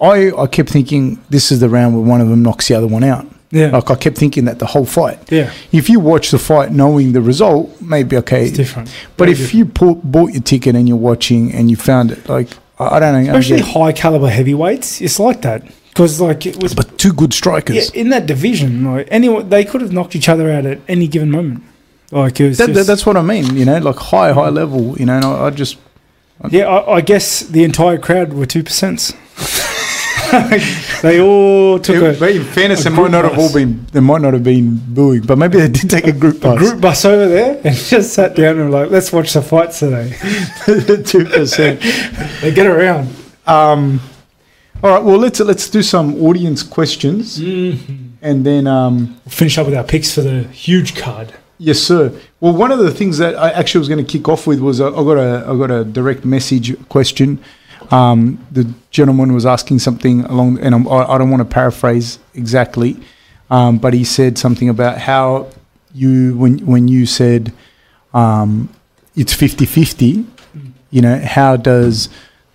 I 0.00 0.32
I 0.36 0.46
kept 0.46 0.70
thinking 0.70 1.22
this 1.30 1.52
is 1.52 1.60
the 1.60 1.68
round 1.68 1.94
where 1.94 2.02
one 2.04 2.20
of 2.20 2.28
them 2.28 2.42
knocks 2.42 2.66
the 2.68 2.74
other 2.74 2.86
one 2.88 3.04
out. 3.04 3.26
Yeah, 3.50 3.70
Like 3.70 3.90
I 3.90 3.94
kept 3.96 4.16
thinking 4.16 4.44
that 4.46 4.58
the 4.58 4.66
whole 4.66 4.84
fight. 4.86 5.18
yeah, 5.30 5.52
If 5.72 5.88
you 5.88 5.98
watch 6.00 6.30
the 6.30 6.38
fight 6.38 6.70
knowing 6.72 7.12
the 7.12 7.20
result, 7.20 7.80
maybe 7.80 8.16
okay. 8.18 8.46
it's 8.46 8.56
different. 8.56 8.88
But 9.16 9.24
Very 9.24 9.32
if 9.32 9.38
different. 9.38 9.54
you 9.58 9.64
bought, 9.66 10.02
bought 10.04 10.32
your 10.32 10.42
ticket 10.42 10.74
and 10.76 10.88
you're 10.88 10.96
watching 10.96 11.52
and 11.52 11.70
you 11.70 11.76
found 11.76 12.12
it, 12.12 12.28
like 12.28 12.48
I, 12.78 12.96
I 12.96 13.00
don't 13.00 13.12
know, 13.24 13.32
I 13.32 13.36
especially 13.38 13.60
high 13.62 13.92
caliber 13.92 14.28
heavyweights, 14.28 15.00
it's 15.00 15.18
like 15.18 15.42
that 15.42 15.62
because 15.88 16.20
like 16.20 16.46
it 16.46 16.62
was. 16.62 16.74
but 16.74 16.96
two 16.98 17.12
good 17.12 17.34
strikers. 17.34 17.76
yeah, 17.76 18.00
in 18.00 18.10
that 18.10 18.26
division, 18.26 18.84
like 18.84 19.08
anyone, 19.10 19.48
they 19.48 19.64
could 19.64 19.80
have 19.80 19.92
knocked 19.92 20.14
each 20.14 20.28
other 20.28 20.50
out 20.50 20.64
at 20.64 20.78
any 20.88 21.08
given 21.08 21.30
moment. 21.30 21.62
Like 22.12 22.40
it 22.40 22.48
was 22.48 22.58
That, 22.58 22.72
that, 22.74 22.86
that's 22.86 23.04
what 23.04 23.16
I 23.16 23.22
mean. 23.22 23.56
You 23.56 23.64
know, 23.64 23.78
like 23.78 23.96
high, 23.96 24.32
high 24.32 24.48
level. 24.48 24.96
You 24.98 25.06
know, 25.06 25.16
and 25.16 25.24
I, 25.24 25.46
I 25.46 25.50
just 25.50 25.76
Yeah, 26.50 26.66
I, 26.66 26.96
I 26.96 27.00
guess 27.00 27.40
the 27.40 27.64
entire 27.64 27.98
crowd 27.98 28.32
were 28.32 28.46
two 28.46 28.62
percent. 28.62 29.12
they 31.02 31.20
all 31.20 31.78
took 31.78 31.96
a, 31.96 32.18
but 32.18 32.30
in 32.30 32.44
fairness, 32.44 32.84
they 32.84 32.90
might 32.90 33.10
not 33.10 33.24
have 33.24 33.38
all 33.38 33.52
been. 33.52 33.84
They 33.86 34.00
might 34.00 34.20
not 34.20 34.34
have 34.34 34.44
been 34.44 34.76
booing, 34.76 35.22
but 35.22 35.36
maybe 35.36 35.58
they 35.58 35.68
did 35.68 35.90
take 35.90 36.06
a 36.06 36.12
group 36.12 36.40
bus. 36.40 36.56
a 36.56 36.58
bus. 36.60 36.68
group 36.70 36.80
bus 36.80 37.04
over 37.04 37.28
there 37.28 37.60
and 37.64 37.74
just 37.92 38.14
sat 38.14 38.36
down 38.36 38.58
and 38.58 38.70
were 38.70 38.80
like, 38.80 38.90
let's 38.90 39.12
watch 39.12 39.32
the 39.32 39.42
fights 39.42 39.80
today. 39.80 40.12
two 41.04 41.24
percent. 41.24 41.80
They 42.40 42.52
get 42.52 42.66
around. 42.66 43.08
Um, 43.46 44.00
all 44.82 44.90
right. 44.90 45.02
Well, 45.02 45.18
let's 45.18 45.40
let's 45.40 45.68
do 45.68 45.82
some 45.82 46.22
audience 46.22 46.62
questions, 46.62 47.38
and 47.38 48.46
then 48.46 48.66
um, 48.66 49.20
We'll 49.24 49.32
finish 49.32 49.58
up 49.58 49.66
with 49.66 49.74
our 49.74 49.84
picks 49.84 50.14
for 50.14 50.20
the 50.20 50.44
huge 50.44 50.96
card. 50.96 51.34
Yes, 51.58 51.78
sir. 51.78 52.18
Well, 52.40 52.54
one 52.54 52.72
of 52.72 52.78
the 52.78 52.90
things 52.90 53.18
that 53.18 53.36
I 53.36 53.50
actually 53.50 53.80
was 53.80 53.88
going 53.88 54.04
to 54.04 54.10
kick 54.10 54.28
off 54.28 54.46
with 54.46 54.60
was 54.60 54.80
I 54.80 54.90
got 54.90 55.18
a 55.18 55.44
I 55.46 55.56
got 55.56 55.70
a 55.70 55.84
direct 55.84 56.24
message 56.24 56.74
question. 56.88 57.38
Um, 57.90 58.44
the 58.52 58.72
gentleman 58.90 59.32
was 59.32 59.44
asking 59.46 59.80
something 59.80 60.24
along, 60.24 60.58
and 60.60 60.74
I'm, 60.74 60.86
I 60.88 61.14
I 61.14 61.18
don't 61.18 61.30
want 61.30 61.40
to 61.40 61.54
paraphrase 61.54 62.18
exactly, 62.34 62.96
um, 63.50 63.78
but 63.78 63.94
he 63.94 64.04
said 64.04 64.38
something 64.38 64.68
about 64.68 64.98
how 64.98 65.48
you 65.92 66.36
when 66.36 66.58
when 66.66 66.88
you 66.88 67.06
said 67.06 67.52
um, 68.14 68.68
it's 69.16 69.34
50-50, 69.34 70.24
you 70.90 71.02
know, 71.02 71.18
how 71.18 71.56
does 71.56 72.08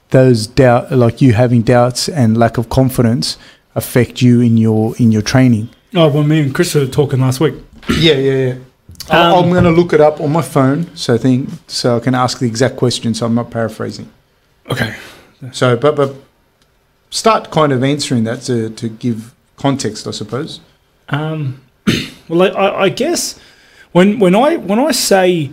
those 0.09 0.47
doubt 0.47 0.91
like 0.91 1.21
you 1.21 1.33
having 1.33 1.61
doubts 1.61 2.09
and 2.09 2.37
lack 2.37 2.57
of 2.57 2.69
confidence 2.69 3.37
affect 3.75 4.21
you 4.21 4.41
in 4.41 4.57
your 4.57 4.95
in 4.97 5.11
your 5.11 5.21
training? 5.21 5.69
Oh, 5.93 6.09
well, 6.09 6.23
me 6.23 6.41
and 6.41 6.53
Chris 6.53 6.75
were 6.75 6.87
talking 6.87 7.19
last 7.19 7.39
week. 7.39 7.55
Yeah, 7.99 8.13
yeah, 8.15 8.33
yeah. 8.47 8.55
Um, 9.11 9.43
I'm 9.45 9.49
going 9.51 9.63
to 9.65 9.69
look 9.69 9.93
it 9.93 10.01
up 10.01 10.19
on 10.19 10.31
my 10.31 10.41
phone, 10.41 10.95
so 10.95 11.13
I 11.13 11.19
think 11.19 11.49
so 11.67 11.97
I 11.97 11.99
can 11.99 12.15
ask 12.15 12.39
the 12.39 12.47
exact 12.47 12.77
question. 12.77 13.13
So 13.13 13.27
I'm 13.27 13.35
not 13.35 13.51
paraphrasing. 13.51 14.09
Okay. 14.71 14.95
So, 15.51 15.75
but 15.75 15.95
but 15.95 16.15
start 17.09 17.51
kind 17.51 17.71
of 17.71 17.83
answering 17.83 18.23
that 18.25 18.41
to 18.43 18.69
to 18.69 18.89
give 18.89 19.33
context, 19.57 20.07
I 20.07 20.11
suppose. 20.11 20.59
Um, 21.09 21.61
well, 22.27 22.43
I, 22.57 22.83
I, 22.83 22.89
guess 22.89 23.39
when 23.91 24.19
when 24.19 24.35
I 24.35 24.57
when 24.57 24.79
I 24.79 24.91
say 24.91 25.51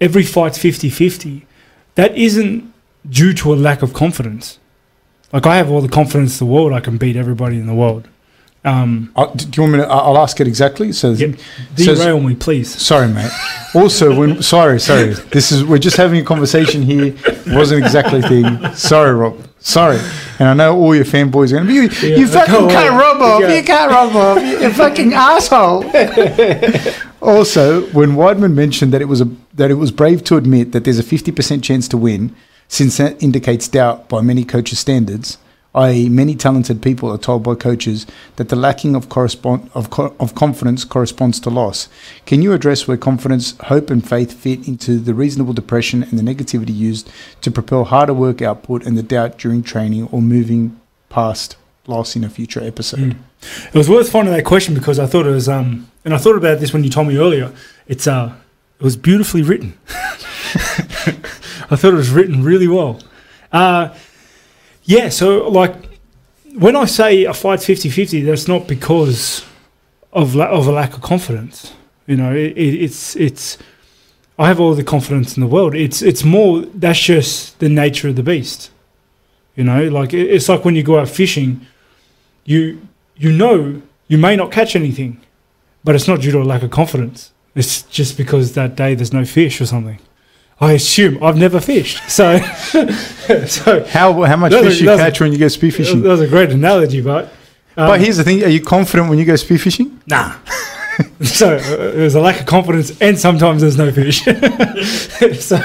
every 0.00 0.22
fight's 0.22 0.58
50-50, 0.58 1.42
that 1.96 2.16
isn't 2.16 2.72
due 3.08 3.32
to 3.34 3.52
a 3.52 3.56
lack 3.56 3.82
of 3.82 3.92
confidence. 3.92 4.58
Like 5.32 5.46
I 5.46 5.56
have 5.56 5.70
all 5.70 5.80
the 5.80 5.88
confidence 5.88 6.40
in 6.40 6.46
the 6.46 6.52
world, 6.52 6.72
I 6.72 6.80
can 6.80 6.96
beat 6.96 7.16
everybody 7.16 7.58
in 7.58 7.66
the 7.66 7.74
world. 7.74 8.08
Um, 8.64 9.10
Uh, 9.16 9.26
do 9.26 9.46
you 9.54 9.62
want 9.62 9.72
me 9.74 9.78
to? 9.78 9.86
I'll 9.88 10.18
ask 10.18 10.40
it 10.40 10.46
exactly. 10.48 10.92
So, 10.92 11.12
Yep. 11.12 11.34
so- 11.76 11.94
derail 11.94 12.20
me, 12.20 12.34
please. 12.34 12.68
sorry, 12.74 13.08
mate. 13.08 13.30
Also, 13.74 14.14
when 14.14 14.42
sorry, 14.54 14.80
sorry. 14.80 15.14
This 15.30 15.52
is 15.52 15.64
we're 15.64 15.78
just 15.78 15.96
having 15.96 16.20
a 16.20 16.24
conversation 16.24 16.82
here. 16.82 17.14
It 17.26 17.46
wasn't 17.54 17.84
exactly 17.84 18.20
the 18.20 18.28
thing. 18.28 18.74
Sorry, 18.74 19.12
Rob. 19.14 19.36
Sorry. 19.60 19.98
And 20.38 20.48
I 20.48 20.54
know 20.54 20.76
all 20.76 20.94
your 20.94 21.04
fanboys 21.04 21.50
are 21.52 21.56
going 21.56 21.66
to 21.66 21.68
be. 21.68 21.74
You, 21.74 21.82
Yeah, 22.10 22.16
you 22.18 22.26
fucking 22.28 22.68
can't 22.68 22.94
rob 23.00 23.20
off. 23.20 23.40
You 23.42 23.62
can't 23.62 23.90
rob 23.90 24.14
off. 24.16 24.42
You, 24.42 24.70
fucking 24.72 25.12
asshole. 25.28 25.84
also, 27.22 27.82
when 27.92 28.12
Weidman 28.12 28.54
mentioned 28.54 28.92
that 28.92 29.00
it 29.02 29.06
was 29.06 29.20
a 29.20 29.28
that 29.54 29.70
it 29.70 29.74
was 29.74 29.90
brave 29.90 30.22
to 30.24 30.36
admit 30.36 30.72
that 30.72 30.84
there's 30.84 30.98
a 30.98 31.02
50% 31.02 31.62
chance 31.62 31.88
to 31.88 31.96
win, 31.96 32.34
since 32.68 32.96
that 32.98 33.20
indicates 33.22 33.66
doubt 33.68 34.08
by 34.08 34.20
many 34.20 34.44
coaches' 34.44 34.78
standards, 34.78 35.38
i.e., 35.78 36.08
many 36.08 36.34
talented 36.34 36.82
people 36.82 37.10
are 37.10 37.18
told 37.18 37.42
by 37.42 37.54
coaches 37.54 38.06
that 38.36 38.48
the 38.48 38.56
lacking 38.56 38.96
of 38.96 39.08
correspond 39.08 39.70
of, 39.74 39.92
of 40.18 40.34
confidence 40.34 40.84
corresponds 40.84 41.38
to 41.38 41.50
loss. 41.50 41.88
Can 42.26 42.42
you 42.42 42.52
address 42.52 42.88
where 42.88 42.96
confidence, 42.96 43.56
hope, 43.64 43.88
and 43.88 44.06
faith 44.06 44.32
fit 44.32 44.66
into 44.66 44.98
the 44.98 45.14
reasonable 45.14 45.52
depression 45.52 46.02
and 46.02 46.18
the 46.18 46.22
negativity 46.22 46.74
used 46.74 47.10
to 47.42 47.50
propel 47.50 47.84
harder 47.84 48.14
work 48.14 48.42
output 48.42 48.84
and 48.84 48.98
the 48.98 49.02
doubt 49.02 49.38
during 49.38 49.62
training 49.62 50.08
or 50.10 50.20
moving 50.20 50.80
past 51.08 51.56
loss 51.86 52.16
in 52.16 52.24
a 52.24 52.28
future 52.28 52.62
episode? 52.62 53.00
Mm. 53.00 53.18
It 53.68 53.74
was 53.74 53.88
worth 53.88 54.10
finding 54.10 54.34
that 54.34 54.44
question 54.44 54.74
because 54.74 54.98
I 54.98 55.06
thought 55.06 55.26
it 55.26 55.30
was, 55.30 55.48
um, 55.48 55.88
and 56.04 56.12
I 56.12 56.18
thought 56.18 56.36
about 56.36 56.58
this 56.58 56.72
when 56.72 56.82
you 56.82 56.90
told 56.90 57.06
me 57.06 57.16
earlier. 57.16 57.52
It's 57.86 58.06
uh, 58.06 58.34
it 58.80 58.82
was 58.82 58.96
beautifully 58.96 59.42
written. 59.42 59.78
I 61.70 61.76
thought 61.76 61.92
it 61.92 61.96
was 61.96 62.10
written 62.10 62.42
really 62.42 62.66
well. 62.66 63.00
Uh, 63.52 63.94
yeah, 64.88 65.10
so 65.10 65.48
like 65.50 65.74
when 66.54 66.74
I 66.74 66.86
say 66.86 67.24
a 67.26 67.34
fight's 67.34 67.66
50-50, 67.66 68.24
that's 68.24 68.48
not 68.48 68.66
because 68.66 69.44
of 70.14 70.34
la- 70.34 70.46
of 70.46 70.66
a 70.66 70.72
lack 70.72 70.94
of 70.94 71.02
confidence. 71.02 71.74
You 72.06 72.16
know, 72.16 72.34
it, 72.34 72.56
it, 72.56 72.82
it's 72.84 73.14
it's. 73.16 73.58
I 74.38 74.46
have 74.48 74.58
all 74.58 74.72
the 74.74 74.82
confidence 74.82 75.36
in 75.36 75.42
the 75.42 75.46
world. 75.46 75.74
It's 75.74 76.00
it's 76.00 76.24
more 76.24 76.62
that's 76.62 76.98
just 76.98 77.58
the 77.58 77.68
nature 77.68 78.08
of 78.08 78.16
the 78.16 78.22
beast. 78.22 78.70
You 79.56 79.64
know, 79.64 79.88
like 79.88 80.14
it, 80.14 80.26
it's 80.30 80.48
like 80.48 80.64
when 80.64 80.74
you 80.74 80.82
go 80.82 80.98
out 80.98 81.10
fishing, 81.10 81.66
you 82.46 82.80
you 83.14 83.30
know 83.30 83.82
you 84.06 84.16
may 84.16 84.36
not 84.36 84.50
catch 84.50 84.74
anything, 84.74 85.20
but 85.84 85.94
it's 85.94 86.08
not 86.08 86.22
due 86.22 86.32
to 86.32 86.40
a 86.40 86.44
lack 86.44 86.62
of 86.62 86.70
confidence. 86.70 87.30
It's 87.54 87.82
just 87.82 88.16
because 88.16 88.54
that 88.54 88.74
day 88.74 88.94
there's 88.94 89.12
no 89.12 89.26
fish 89.26 89.60
or 89.60 89.66
something. 89.66 89.98
I 90.60 90.72
assume 90.72 91.22
I've 91.22 91.36
never 91.36 91.60
fished, 91.60 92.10
so 92.10 92.38
so 93.46 93.84
How 93.86 94.22
how 94.24 94.36
much 94.36 94.52
That's 94.52 94.66
a- 94.66 94.70
fish 94.70 94.80
you 94.80 94.86
that's 94.86 95.00
a- 95.00 95.04
catch 95.04 95.20
when 95.20 95.32
you 95.32 95.38
go 95.38 95.46
spearfishing? 95.46 96.02
that 96.02 96.08
was 96.08 96.20
a 96.20 96.26
great 96.26 96.50
analogy, 96.50 97.00
but 97.00 97.26
um, 97.76 97.86
but 97.88 98.00
here's 98.00 98.16
the 98.16 98.24
thing: 98.24 98.42
Are 98.42 98.48
you 98.48 98.60
confident 98.60 99.08
when 99.08 99.18
you 99.20 99.24
go 99.24 99.34
spearfishing? 99.34 99.98
Nah. 100.08 100.34
so 101.22 101.54
uh, 101.56 101.60
there's 101.92 102.16
a 102.16 102.20
lack 102.20 102.40
of 102.40 102.46
confidence, 102.46 103.00
and 103.00 103.16
sometimes 103.16 103.60
there's 103.62 103.76
no 103.78 103.92
fish. 103.92 104.22
so, 105.38 105.58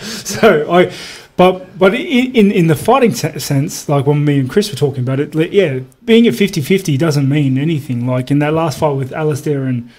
so 0.00 0.72
I, 0.72 0.90
but 1.36 1.78
but 1.78 1.92
in 1.94 2.34
in, 2.34 2.50
in 2.52 2.66
the 2.68 2.74
fighting 2.74 3.12
se- 3.12 3.38
sense, 3.40 3.86
like 3.86 4.06
when 4.06 4.24
me 4.24 4.38
and 4.40 4.48
Chris 4.48 4.70
were 4.70 4.76
talking 4.78 5.02
about 5.02 5.20
it, 5.20 5.34
like, 5.34 5.52
yeah, 5.52 5.80
being 6.06 6.26
at 6.26 6.32
50-50 6.32 6.96
doesn't 6.98 7.28
mean 7.28 7.58
anything. 7.58 8.06
Like 8.06 8.30
in 8.30 8.38
that 8.38 8.54
last 8.54 8.78
fight 8.78 8.92
with 8.96 9.12
Alistair 9.12 9.64
and 9.64 9.90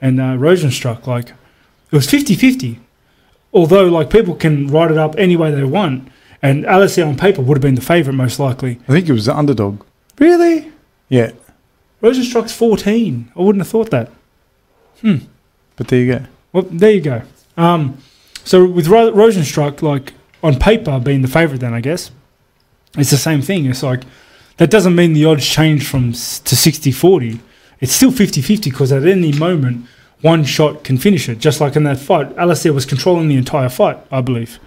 and 0.00 0.18
uh, 0.18 0.36
Rozenstruik, 0.38 1.06
like 1.06 1.28
it 1.90 1.96
was 1.96 2.06
50-50. 2.06 2.78
Although 3.52 3.84
like 3.88 4.10
people 4.10 4.34
can 4.34 4.68
write 4.68 4.90
it 4.90 4.98
up 4.98 5.14
any 5.18 5.36
way 5.36 5.50
they 5.50 5.64
want, 5.64 6.08
and 6.42 6.64
Alistair 6.66 7.06
on 7.06 7.16
paper 7.16 7.42
would 7.42 7.56
have 7.56 7.62
been 7.62 7.74
the 7.74 7.80
favourite 7.80 8.16
most 8.16 8.38
likely. 8.38 8.78
I 8.88 8.92
think 8.92 9.08
it 9.08 9.12
was 9.12 9.26
the 9.26 9.36
underdog. 9.36 9.82
Really, 10.18 10.70
Yeah, 11.08 11.32
Rozenstruik's 12.02 12.54
fourteen. 12.54 13.30
I 13.36 13.40
wouldn't 13.42 13.62
have 13.62 13.68
thought 13.70 13.90
that. 13.90 14.10
Hmm. 15.00 15.16
But 15.76 15.88
there 15.88 15.98
you 16.00 16.12
go. 16.18 16.24
Well, 16.52 16.66
there 16.70 16.90
you 16.92 17.00
go. 17.00 17.22
Um, 17.56 17.98
so 18.44 18.64
with 18.66 18.86
Ro- 18.88 19.12
Rozenstruik, 19.12 19.82
like 19.82 20.12
on 20.42 20.58
paper 20.58 20.98
being 21.00 21.22
the 21.22 21.28
favourite, 21.28 21.60
then 21.60 21.74
I 21.74 21.80
guess 21.80 22.10
it's 22.96 23.10
the 23.10 23.16
same 23.16 23.42
thing. 23.42 23.66
It's 23.66 23.82
like 23.82 24.02
that 24.58 24.70
doesn't 24.70 24.94
mean 24.94 25.12
the 25.14 25.24
odds 25.24 25.46
change 25.46 25.86
from 25.86 26.10
s- 26.10 26.38
to 26.40 26.54
60-40. 26.54 27.40
It's 27.80 27.92
still 27.92 28.10
50-50 28.12 28.64
because 28.64 28.92
at 28.92 29.04
any 29.06 29.32
moment 29.32 29.86
one 30.22 30.44
shot 30.44 30.84
can 30.84 30.98
finish 30.98 31.28
it. 31.28 31.38
Just 31.38 31.60
like 31.60 31.76
in 31.76 31.84
that 31.84 31.98
fight, 31.98 32.36
Alistair 32.36 32.72
was 32.72 32.84
controlling 32.84 33.28
the 33.28 33.36
entire 33.36 33.68
fight, 33.68 33.98
I 34.10 34.20
believe, 34.20 34.58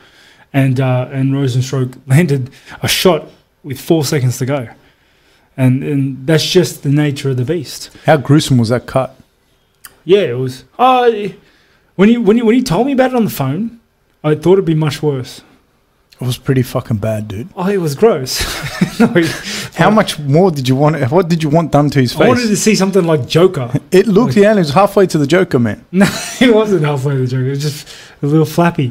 and 0.52 0.80
uh, 0.80 1.10
and 1.12 1.34
Rozenstruik 1.34 2.00
landed 2.08 2.50
a 2.82 2.88
shot 2.88 3.30
with 3.64 3.80
four 3.80 4.04
seconds 4.04 4.38
to 4.40 4.46
go, 4.46 4.68
and 5.56 5.84
and 5.84 6.28
that's 6.28 6.50
just 6.50 6.84
the 6.84 6.90
nature 6.90 7.30
of 7.30 7.38
the 7.38 7.46
beast. 7.46 7.92
How 8.06 8.18
gruesome 8.18 8.58
was 8.58 8.70
that 8.70 8.86
cut? 8.86 9.16
Yeah, 10.06 10.22
it 10.22 10.38
was. 10.38 10.66
Uh, 10.78 11.30
when 11.96 12.10
you 12.10 12.22
when 12.22 12.38
you 12.38 12.46
when 12.46 12.56
you 12.56 12.64
told 12.64 12.88
me 12.88 12.94
about 12.94 13.12
it 13.12 13.16
on 13.16 13.26
the 13.26 13.32
phone, 13.32 13.80
I 14.24 14.36
thought 14.36 14.54
it'd 14.54 14.66
be 14.66 14.76
much 14.76 15.02
worse. 15.04 15.42
It 16.24 16.26
was 16.26 16.38
pretty 16.38 16.62
fucking 16.64 16.98
bad, 17.00 17.28
dude. 17.28 17.50
Oh, 17.54 17.68
it 17.68 17.82
was 17.82 17.96
gross. 17.96 18.40
no, 19.00 19.08
How 19.76 19.90
much 19.92 20.18
more 20.20 20.52
did 20.52 20.70
you 20.70 20.76
want? 20.78 21.12
What 21.12 21.28
did 21.28 21.44
you 21.44 21.50
want 21.50 21.74
done 21.74 21.90
to 21.90 22.00
his 22.00 22.14
face? 22.14 22.22
I 22.22 22.30
wanted 22.30 22.48
to 22.48 22.56
see 22.56 22.76
something 22.76 23.04
like 23.04 23.28
Joker. 23.28 23.70
It 23.92 24.08
looked, 24.08 24.38
yeah, 24.38 24.54
it 24.54 24.60
was 24.60 24.70
halfway 24.70 25.06
to 25.08 25.18
the 25.18 25.28
Joker, 25.28 25.60
man. 25.60 25.86
No, 25.92 26.06
it 26.40 26.56
wasn't 26.56 26.86
halfway 26.86 27.16
to 27.16 27.20
the 27.20 27.28
Joker. 27.28 27.46
It 27.48 27.50
was 27.50 27.62
just 27.62 27.88
a 28.22 28.28
little 28.28 28.46
flappy. 28.46 28.88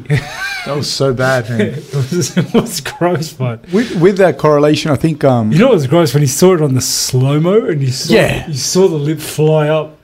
That 0.66 0.76
was 0.76 0.92
so 0.92 1.14
bad, 1.14 1.48
man. 1.48 1.60
it, 1.62 1.94
was, 1.94 2.36
it 2.36 2.52
was 2.52 2.82
gross, 2.82 3.32
but 3.32 3.66
with, 3.72 3.98
with 3.98 4.18
that 4.18 4.36
correlation, 4.36 4.90
I 4.90 4.96
think 4.96 5.24
um, 5.24 5.52
you 5.52 5.58
know 5.58 5.68
what 5.68 5.74
was 5.76 5.86
gross 5.86 6.12
when 6.12 6.22
he 6.22 6.26
saw 6.28 6.52
it 6.54 6.60
on 6.60 6.74
the 6.74 6.82
slow 6.82 7.40
mo 7.40 7.64
and 7.64 7.80
you 7.80 7.90
saw 7.90 8.12
Yeah. 8.12 8.46
you 8.46 8.54
saw 8.54 8.88
the 8.88 8.96
lip 8.96 9.20
fly 9.20 9.68
up. 9.68 9.98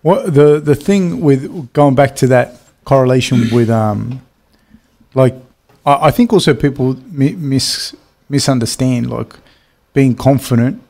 what 0.00 0.32
the 0.32 0.60
the 0.60 0.74
thing 0.74 1.20
with 1.20 1.72
going 1.74 1.94
back 1.94 2.16
to 2.16 2.26
that 2.28 2.58
correlation 2.86 3.50
with 3.52 3.68
um, 3.68 4.22
like 5.14 5.34
I, 5.84 6.08
I 6.08 6.10
think 6.10 6.32
also 6.32 6.54
people 6.54 6.96
mi- 7.10 7.34
mis 7.34 7.94
misunderstand 8.28 9.10
like 9.10 9.34
being 9.92 10.14
confident, 10.14 10.82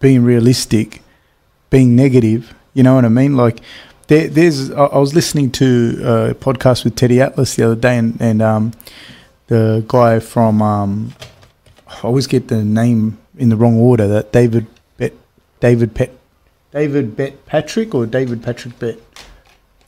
being 0.00 0.24
realistic, 0.24 1.02
being 1.70 1.94
negative. 1.96 2.54
You 2.74 2.82
know 2.82 2.94
what 2.94 3.04
I 3.04 3.08
mean? 3.08 3.36
Like 3.36 3.60
there, 4.08 4.28
there's 4.28 4.70
I, 4.70 4.84
I 4.84 4.98
was 4.98 5.14
listening 5.14 5.50
to 5.52 6.00
a 6.30 6.34
podcast 6.34 6.84
with 6.84 6.96
Teddy 6.96 7.20
Atlas 7.20 7.56
the 7.56 7.64
other 7.64 7.76
day, 7.76 7.98
and 7.98 8.16
and 8.20 8.42
um, 8.42 8.72
the 9.48 9.84
guy 9.88 10.20
from 10.20 10.62
um, 10.62 11.14
I 11.88 12.00
always 12.02 12.26
get 12.26 12.48
the 12.48 12.64
name 12.64 13.18
in 13.36 13.48
the 13.48 13.56
wrong 13.56 13.76
order. 13.76 14.06
That 14.06 14.32
David 14.32 14.66
Bet 14.96 15.12
David 15.60 15.94
Pet 15.94 16.12
David 16.72 17.16
Bet 17.16 17.46
Patrick 17.46 17.94
or 17.94 18.06
David 18.06 18.42
Patrick 18.42 18.78
Bet. 18.78 18.98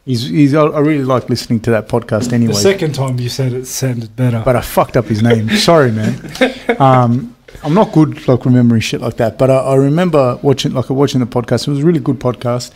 He's, 0.08 0.26
he's 0.26 0.54
I 0.54 0.64
really 0.78 1.04
like 1.04 1.28
listening 1.28 1.60
to 1.60 1.70
that 1.72 1.86
podcast 1.86 2.32
anyway. 2.32 2.54
The 2.54 2.60
second 2.60 2.94
time 2.94 3.20
you 3.20 3.28
said 3.28 3.52
it 3.52 3.66
sounded 3.66 4.16
better. 4.16 4.40
but 4.42 4.56
I 4.56 4.62
fucked 4.62 4.96
up 4.96 5.04
his 5.04 5.22
name. 5.22 5.50
Sorry, 5.50 5.92
man. 5.92 6.14
Um, 6.78 7.34
I'm 7.62 7.74
not 7.74 7.92
good 7.92 8.28
like 8.28 8.44
remembering 8.44 8.80
shit 8.80 9.00
like 9.00 9.16
that. 9.16 9.36
But 9.36 9.50
I, 9.50 9.56
I 9.56 9.74
remember 9.74 10.38
watching 10.42 10.72
like 10.72 10.88
watching 10.88 11.20
the 11.20 11.26
podcast. 11.26 11.66
It 11.66 11.72
was 11.72 11.80
a 11.80 11.84
really 11.84 12.00
good 12.00 12.18
podcast. 12.20 12.72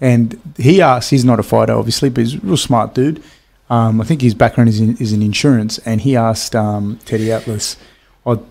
And 0.00 0.40
he 0.56 0.80
asked, 0.80 1.10
he's 1.10 1.24
not 1.24 1.40
a 1.40 1.42
fighter, 1.42 1.72
obviously, 1.72 2.10
but 2.10 2.24
he's 2.24 2.34
a 2.34 2.38
real 2.40 2.56
smart 2.56 2.94
dude. 2.94 3.22
Um, 3.70 4.00
I 4.00 4.04
think 4.04 4.20
his 4.20 4.34
background 4.34 4.68
is 4.68 4.80
in, 4.80 4.96
is 4.98 5.12
in 5.12 5.20
insurance. 5.22 5.78
And 5.78 6.00
he 6.02 6.14
asked 6.14 6.54
um, 6.54 7.00
Teddy 7.06 7.32
Atlas, 7.32 7.76
oh, 8.24 8.44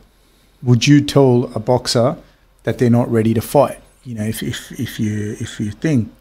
would 0.64 0.86
you 0.86 1.00
tell 1.00 1.50
a 1.56 1.60
boxer 1.60 2.18
that 2.64 2.78
they're 2.78 2.90
not 2.90 3.10
ready 3.10 3.34
to 3.34 3.42
fight? 3.42 3.80
You 4.04 4.16
know, 4.16 4.24
if, 4.24 4.44
if, 4.44 4.72
if 4.78 5.00
you 5.00 5.38
if 5.40 5.60
you 5.60 5.72
think 5.72 6.12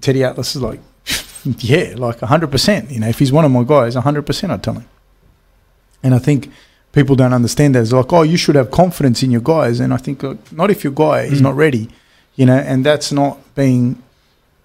Teddy 0.00 0.24
Atlas 0.24 0.54
is 0.56 0.62
like, 0.62 0.80
yeah, 1.58 1.94
like 1.96 2.18
100%. 2.18 2.90
You 2.90 3.00
know, 3.00 3.08
if 3.08 3.18
he's 3.18 3.32
one 3.32 3.44
of 3.44 3.50
my 3.50 3.62
guys, 3.64 3.94
100% 3.96 4.50
I'd 4.50 4.62
tell 4.62 4.74
him. 4.74 4.86
And 6.02 6.14
I 6.14 6.18
think 6.18 6.50
people 6.92 7.16
don't 7.16 7.32
understand 7.32 7.74
that. 7.74 7.80
It's 7.82 7.92
like, 7.92 8.12
oh, 8.12 8.22
you 8.22 8.36
should 8.36 8.54
have 8.54 8.70
confidence 8.70 9.22
in 9.22 9.30
your 9.30 9.40
guys. 9.40 9.80
And 9.80 9.92
I 9.92 9.96
think, 9.96 10.22
like, 10.22 10.52
not 10.52 10.70
if 10.70 10.84
your 10.84 10.92
guy 10.92 11.22
is 11.22 11.38
Mm. 11.40 11.42
not 11.42 11.56
ready, 11.56 11.88
you 12.36 12.46
know, 12.46 12.56
and 12.56 12.84
that's 12.84 13.10
not 13.12 13.38
being 13.54 14.02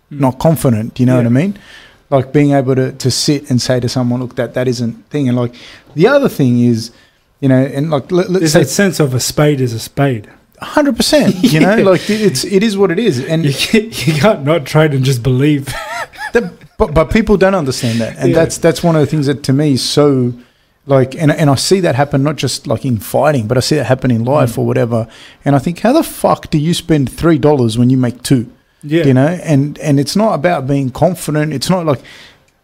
not 0.10 0.38
confident, 0.38 1.00
you 1.00 1.06
know 1.08 1.16
what 1.18 1.26
I 1.26 1.30
mean? 1.30 1.58
Like 2.12 2.32
being 2.32 2.52
able 2.52 2.76
to, 2.76 2.92
to 2.92 3.10
sit 3.10 3.50
and 3.50 3.60
say 3.60 3.80
to 3.80 3.90
someone, 3.90 4.20
look, 4.22 4.36
that, 4.36 4.54
that 4.54 4.68
isn't 4.68 5.10
thing. 5.10 5.28
And 5.28 5.36
like 5.36 5.56
the 5.96 6.08
other 6.08 6.30
thing 6.30 6.60
is, 6.60 6.92
you 7.40 7.50
know, 7.50 7.58
and 7.64 7.90
like, 7.90 8.12
let, 8.12 8.30
let's 8.30 8.40
There's 8.42 8.52
say 8.54 8.60
that 8.64 8.70
sense 8.70 9.00
of 9.00 9.16
a 9.16 9.20
spade 9.20 9.60
is 9.60 9.74
a 9.74 9.80
spade. 9.80 10.30
Hundred 10.64 10.96
percent. 10.98 11.36
You 11.44 11.60
know, 11.66 11.76
Yeah. 11.76 11.84
like 11.84 12.10
it's 12.10 12.44
it 12.44 12.64
is 12.64 12.78
what 12.78 12.92
it 12.92 13.00
is, 13.00 13.20
and 13.24 13.46
You 13.46 13.54
can't, 13.54 14.08
you 14.08 14.14
can't 14.14 14.44
not 14.44 14.66
trade 14.66 14.94
and 14.94 15.04
just 15.06 15.22
believe. 15.24 15.66
that, 16.34 16.52
but 16.78 16.94
but 16.94 17.12
people 17.12 17.38
don't 17.38 17.56
understand 17.56 18.00
that, 18.02 18.18
and 18.18 18.30
Yeah. 18.30 18.36
that's 18.36 18.58
that's 18.58 18.84
one 18.84 18.96
of 18.96 19.02
the 19.02 19.08
things 19.08 19.26
that 19.28 19.44
to 19.44 19.54
me 19.54 19.74
is 19.74 19.84
so 19.84 20.34
like, 20.86 21.16
and 21.16 21.32
and 21.32 21.50
I 21.50 21.56
see 21.56 21.80
that 21.82 21.96
happen 21.96 22.24
not 22.24 22.36
just 22.36 22.68
like 22.68 22.84
in 22.86 22.98
fighting, 22.98 23.48
but 23.48 23.58
I 23.58 23.62
see 23.62 23.78
it 23.78 23.86
happen 23.86 24.12
in 24.12 24.24
life 24.26 24.54
Mm. 24.54 24.58
or 24.60 24.66
whatever. 24.66 25.08
And 25.46 25.56
I 25.56 25.60
think, 25.60 25.80
how 25.80 25.94
the 25.94 26.04
fuck 26.04 26.50
do 26.50 26.58
you 26.58 26.74
spend 26.74 27.10
three 27.10 27.38
dollars 27.38 27.78
when 27.78 27.90
you 27.90 27.98
make 27.98 28.22
two? 28.24 28.48
Yeah. 28.84 29.06
You 29.06 29.14
know, 29.14 29.28
and 29.44 29.80
and 29.80 29.98
it's 30.00 30.16
not 30.16 30.34
about 30.34 30.68
being 30.68 30.90
confident. 30.92 31.54
It's 31.54 31.70
not 31.70 31.86
like 31.86 32.02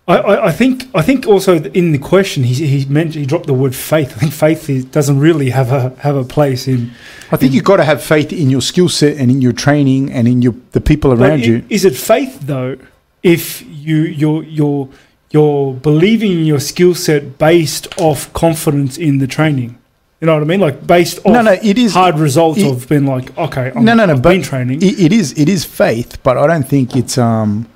I, 0.10 0.18
I, 0.18 0.48
I 0.48 0.52
think 0.52 0.88
I 0.96 1.02
think 1.04 1.28
also 1.28 1.62
in 1.64 1.92
the 1.92 2.00
question 2.00 2.44
he 2.44 2.54
he 2.66 2.86
meant 2.86 3.14
he 3.14 3.26
dropped 3.26 3.46
the 3.46 3.54
word 3.54 3.76
faith. 3.76 4.12
I 4.16 4.20
think 4.20 4.34
faith 4.34 4.68
is, 4.70 4.86
doesn't 4.86 5.20
really 5.20 5.52
have 5.52 5.72
a 5.72 5.90
have 6.00 6.16
a 6.16 6.24
place 6.24 6.68
in. 6.68 6.92
I 7.32 7.38
think 7.38 7.54
you've 7.54 7.64
got 7.64 7.78
to 7.78 7.84
have 7.84 8.02
faith 8.04 8.34
in 8.34 8.50
your 8.50 8.62
skill 8.62 8.90
set 8.90 9.18
and 9.18 9.30
in 9.30 9.40
your 9.42 9.54
training 9.54 10.12
and 10.12 10.28
in 10.28 10.42
your 10.42 10.56
the 10.72 10.82
people 10.82 11.14
around 11.14 11.46
you. 11.46 11.64
Is 11.70 11.86
it 11.86 11.96
faith 11.96 12.40
though? 12.42 12.78
If 13.22 13.62
you 13.68 13.98
you're 13.98 14.44
you're 14.44 14.90
you're 15.30 15.74
believing 15.76 16.32
in 16.32 16.46
your 16.46 16.60
skill 16.60 16.96
set 16.96 17.38
based 17.38 17.88
off 18.02 18.34
confidence 18.34 18.98
in 18.98 19.20
the 19.20 19.28
training, 19.28 19.78
you 20.22 20.26
know 20.26 20.34
what 20.34 20.42
I 20.42 20.46
mean? 20.46 20.60
Like 20.60 20.88
based 20.88 21.20
off 21.20 21.34
No, 21.34 21.42
no, 21.44 21.52
it 21.52 21.78
is. 21.78 21.94
hard 21.94 22.18
results 22.18 22.60
it- 22.60 22.72
of 22.72 22.90
being 22.90 23.06
like 23.06 23.38
okay, 23.38 23.72
I'm, 23.76 23.86
No, 23.86 23.94
no, 23.94 24.06
no, 24.08 24.14
I've 24.14 24.24
but 24.24 24.30
been 24.32 24.42
training. 24.42 24.82
It, 24.82 25.00
it 25.00 25.14
is. 25.14 25.34
It 25.38 25.48
is 25.50 25.66
faith, 25.66 26.18
but 26.24 26.36
I 26.38 26.48
don't 26.48 26.68
think 26.68 26.96
it's 26.96 27.18
um. 27.20 27.68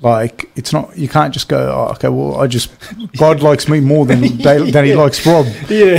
Like 0.00 0.48
it's 0.54 0.72
not. 0.72 0.96
You 0.96 1.08
can't 1.08 1.34
just 1.34 1.48
go. 1.48 1.58
Oh, 1.58 1.90
okay, 1.94 2.08
well, 2.08 2.40
I 2.40 2.46
just 2.46 2.70
God 3.18 3.42
likes 3.42 3.68
me 3.68 3.80
more 3.80 4.06
than 4.06 4.20
they, 4.38 4.70
than 4.70 4.84
He 4.84 4.94
likes 4.94 5.26
Rob. 5.26 5.46
yeah, 5.68 5.98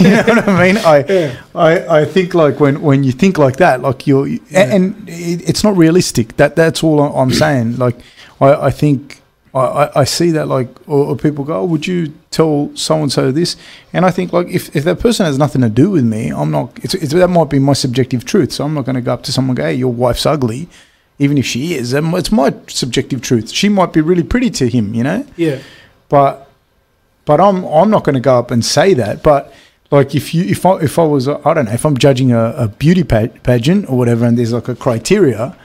you 0.00 0.08
know 0.10 0.22
what 0.24 0.48
I 0.48 0.66
mean? 0.66 0.76
I, 0.78 1.04
yeah, 1.06 1.42
I, 1.54 2.00
I 2.00 2.04
think 2.06 2.32
like 2.32 2.60
when, 2.60 2.80
when 2.80 3.04
you 3.04 3.12
think 3.12 3.36
like 3.36 3.56
that, 3.56 3.82
like 3.82 4.06
you're, 4.06 4.26
and, 4.26 4.40
and 4.54 5.08
it, 5.08 5.46
it's 5.48 5.62
not 5.62 5.76
realistic. 5.76 6.36
That 6.38 6.56
that's 6.56 6.82
all 6.82 6.98
I'm 7.00 7.30
saying. 7.30 7.76
Like 7.76 7.96
I, 8.40 8.54
I 8.54 8.70
think 8.70 9.20
I, 9.54 9.58
I- 9.60 10.00
I 10.00 10.04
see 10.04 10.30
that 10.30 10.48
like 10.48 10.68
or, 10.88 11.04
or 11.08 11.16
people 11.16 11.44
go, 11.44 11.60
oh, 11.60 11.64
would 11.66 11.86
you 11.86 12.14
tell 12.30 12.70
so 12.74 13.02
and 13.02 13.12
so 13.12 13.32
this? 13.32 13.56
And 13.92 14.06
I 14.06 14.10
think 14.12 14.32
like 14.32 14.48
if, 14.48 14.74
if 14.74 14.84
that 14.84 14.98
person 14.98 15.26
has 15.26 15.36
nothing 15.36 15.60
to 15.60 15.68
do 15.68 15.90
with 15.90 16.04
me, 16.04 16.30
I'm 16.30 16.50
not. 16.50 16.70
It's, 16.82 16.94
it's 16.94 17.12
that 17.12 17.28
might 17.28 17.50
be 17.50 17.58
my 17.58 17.74
subjective 17.74 18.24
truth. 18.24 18.52
So 18.52 18.64
I'm 18.64 18.72
not 18.72 18.86
going 18.86 18.96
to 18.96 19.02
go 19.02 19.12
up 19.12 19.24
to 19.24 19.32
someone 19.32 19.50
and 19.50 19.56
go, 19.58 19.64
hey, 19.64 19.74
your 19.74 19.92
wife's 19.92 20.24
ugly. 20.24 20.70
Even 21.18 21.38
if 21.38 21.46
she 21.46 21.74
is, 21.74 21.92
and 21.94 22.12
it's 22.14 22.30
my 22.30 22.54
subjective 22.68 23.22
truth. 23.22 23.50
She 23.50 23.68
might 23.68 23.92
be 23.92 24.02
really 24.02 24.22
pretty 24.22 24.50
to 24.50 24.68
him, 24.68 24.92
you 24.94 25.02
know 25.02 25.26
yeah. 25.36 25.60
but 26.08 26.46
but 27.24 27.40
I'm 27.40 27.64
I'm 27.64 27.90
not 27.90 28.04
going 28.04 28.14
to 28.14 28.20
go 28.20 28.38
up 28.38 28.50
and 28.50 28.64
say 28.64 28.94
that. 28.94 29.22
But 29.22 29.52
like 29.90 30.14
if 30.14 30.34
you 30.34 30.44
if 30.44 30.64
I 30.64 30.78
if 30.78 30.98
I 30.98 31.04
was 31.04 31.28
I 31.28 31.54
don't 31.54 31.66
know 31.66 31.72
if 31.72 31.84
I'm 31.84 31.96
judging 31.98 32.32
a, 32.32 32.50
a 32.56 32.68
beauty 32.68 33.04
pageant 33.04 33.90
or 33.90 33.98
whatever, 33.98 34.24
and 34.24 34.38
there's 34.38 34.52
like 34.52 34.68
a 34.68 34.74
criteria, 34.74 35.56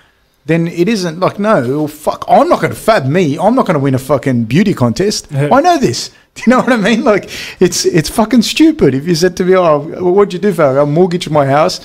then 0.45 0.67
it 0.67 0.89
isn't 0.89 1.19
like 1.19 1.39
no 1.39 1.61
well, 1.61 1.87
fuck. 1.87 2.25
I'm 2.27 2.49
not 2.49 2.61
going 2.61 2.73
to 2.73 2.79
fab 2.79 3.05
me. 3.05 3.37
I'm 3.37 3.55
not 3.55 3.65
going 3.65 3.75
to 3.75 3.79
win 3.79 3.95
a 3.95 3.99
fucking 3.99 4.45
beauty 4.45 4.73
contest. 4.73 5.33
I 5.33 5.61
know 5.61 5.77
this. 5.77 6.09
Do 6.35 6.43
you 6.47 6.51
know 6.51 6.59
what 6.59 6.71
I 6.71 6.77
mean? 6.77 7.03
Like 7.03 7.29
it's 7.59 7.85
it's 7.85 8.09
fucking 8.09 8.41
stupid. 8.41 8.95
If 8.95 9.07
you 9.07 9.15
said 9.15 9.37
to 9.37 9.45
me, 9.45 9.55
oh, 9.55 9.79
what'd 10.11 10.33
you 10.33 10.39
do, 10.39 10.53
Fab? 10.53 10.77
I 10.77 10.85
mortgaged 10.85 11.29
my 11.29 11.45
house. 11.45 11.81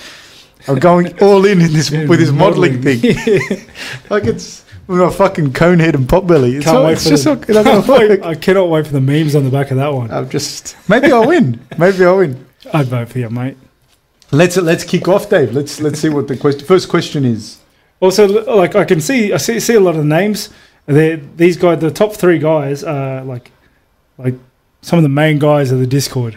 I'm 0.72 0.78
going 0.78 1.18
all 1.22 1.44
in 1.46 1.60
in 1.60 1.72
this 1.72 1.90
with 1.90 2.18
this 2.18 2.30
modelling 2.30 2.82
thing. 2.82 3.00
Like 4.10 4.24
it's 4.24 4.64
with 4.86 5.00
my 5.00 5.10
fucking 5.10 5.52
cone 5.52 5.78
head 5.80 5.94
and 5.94 6.08
pot 6.08 6.26
belly. 6.26 6.56
It's, 6.56 6.64
Can't 6.64 6.76
not, 6.78 6.86
wait 6.86 6.98
for 6.98 7.08
just 7.08 7.24
the- 7.24 7.34
not, 7.52 7.64
not 7.64 7.88
wait- 7.98 8.08
work. 8.10 8.22
I 8.22 8.34
cannot 8.34 8.68
wait 8.68 8.86
for 8.86 8.92
the 8.92 9.00
memes 9.00 9.34
on 9.34 9.44
the 9.44 9.50
back 9.50 9.70
of 9.70 9.76
that 9.78 9.92
one. 9.92 10.10
I'm 10.10 10.28
just 10.28 10.76
maybe 10.88 11.10
I'll 11.12 11.26
win. 11.26 11.60
Maybe 11.78 12.04
I'll 12.04 12.18
win. 12.18 12.46
I'd 12.72 12.86
vote 12.86 13.08
for 13.08 13.18
you, 13.18 13.30
mate. 13.30 13.56
Let's 14.32 14.56
let's 14.56 14.84
kick 14.84 15.06
off, 15.08 15.28
Dave. 15.30 15.52
Let's 15.52 15.80
let's 15.80 16.00
see 16.00 16.08
what 16.08 16.26
the 16.28 16.36
question. 16.36 16.66
First 16.66 16.88
question 16.88 17.24
is. 17.24 17.58
Also, 18.00 18.26
like 18.56 18.74
I 18.76 18.84
can 18.84 19.00
see, 19.00 19.32
I 19.32 19.38
see, 19.38 19.58
see 19.60 19.74
a 19.74 19.80
lot 19.80 19.96
of 19.96 20.04
names. 20.04 20.50
They 20.86 21.16
these 21.36 21.56
guys, 21.56 21.80
the 21.80 21.90
top 21.90 22.12
three 22.14 22.38
guys, 22.38 22.84
are 22.84 23.24
like, 23.24 23.50
like 24.18 24.34
some 24.82 24.98
of 24.98 25.02
the 25.02 25.08
main 25.08 25.38
guys 25.38 25.70
of 25.72 25.78
the 25.80 25.86
Discord. 25.86 26.36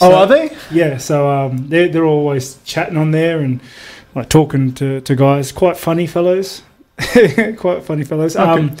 Oh, 0.00 0.14
are 0.14 0.26
they? 0.26 0.54
Yeah, 0.70 0.98
so 0.98 1.30
um, 1.30 1.68
they're 1.68 1.88
they're 1.88 2.04
always 2.04 2.58
chatting 2.64 2.96
on 2.96 3.12
there 3.12 3.40
and 3.40 3.60
like 4.14 4.28
talking 4.28 4.72
to, 4.74 5.00
to 5.00 5.14
guys. 5.16 5.52
Quite 5.52 5.76
funny 5.76 6.06
fellows, 6.06 6.62
quite 7.56 7.82
funny 7.84 8.04
fellows. 8.04 8.36
Um, 8.36 8.76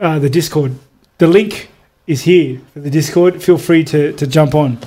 uh, 0.00 0.18
the 0.18 0.30
Discord, 0.30 0.72
the 1.18 1.26
link 1.26 1.70
is 2.06 2.22
here 2.22 2.60
for 2.72 2.80
the 2.80 2.90
Discord. 2.90 3.42
Feel 3.42 3.58
free 3.58 3.82
to, 3.84 4.12
to 4.12 4.26
jump 4.26 4.54
on. 4.54 4.78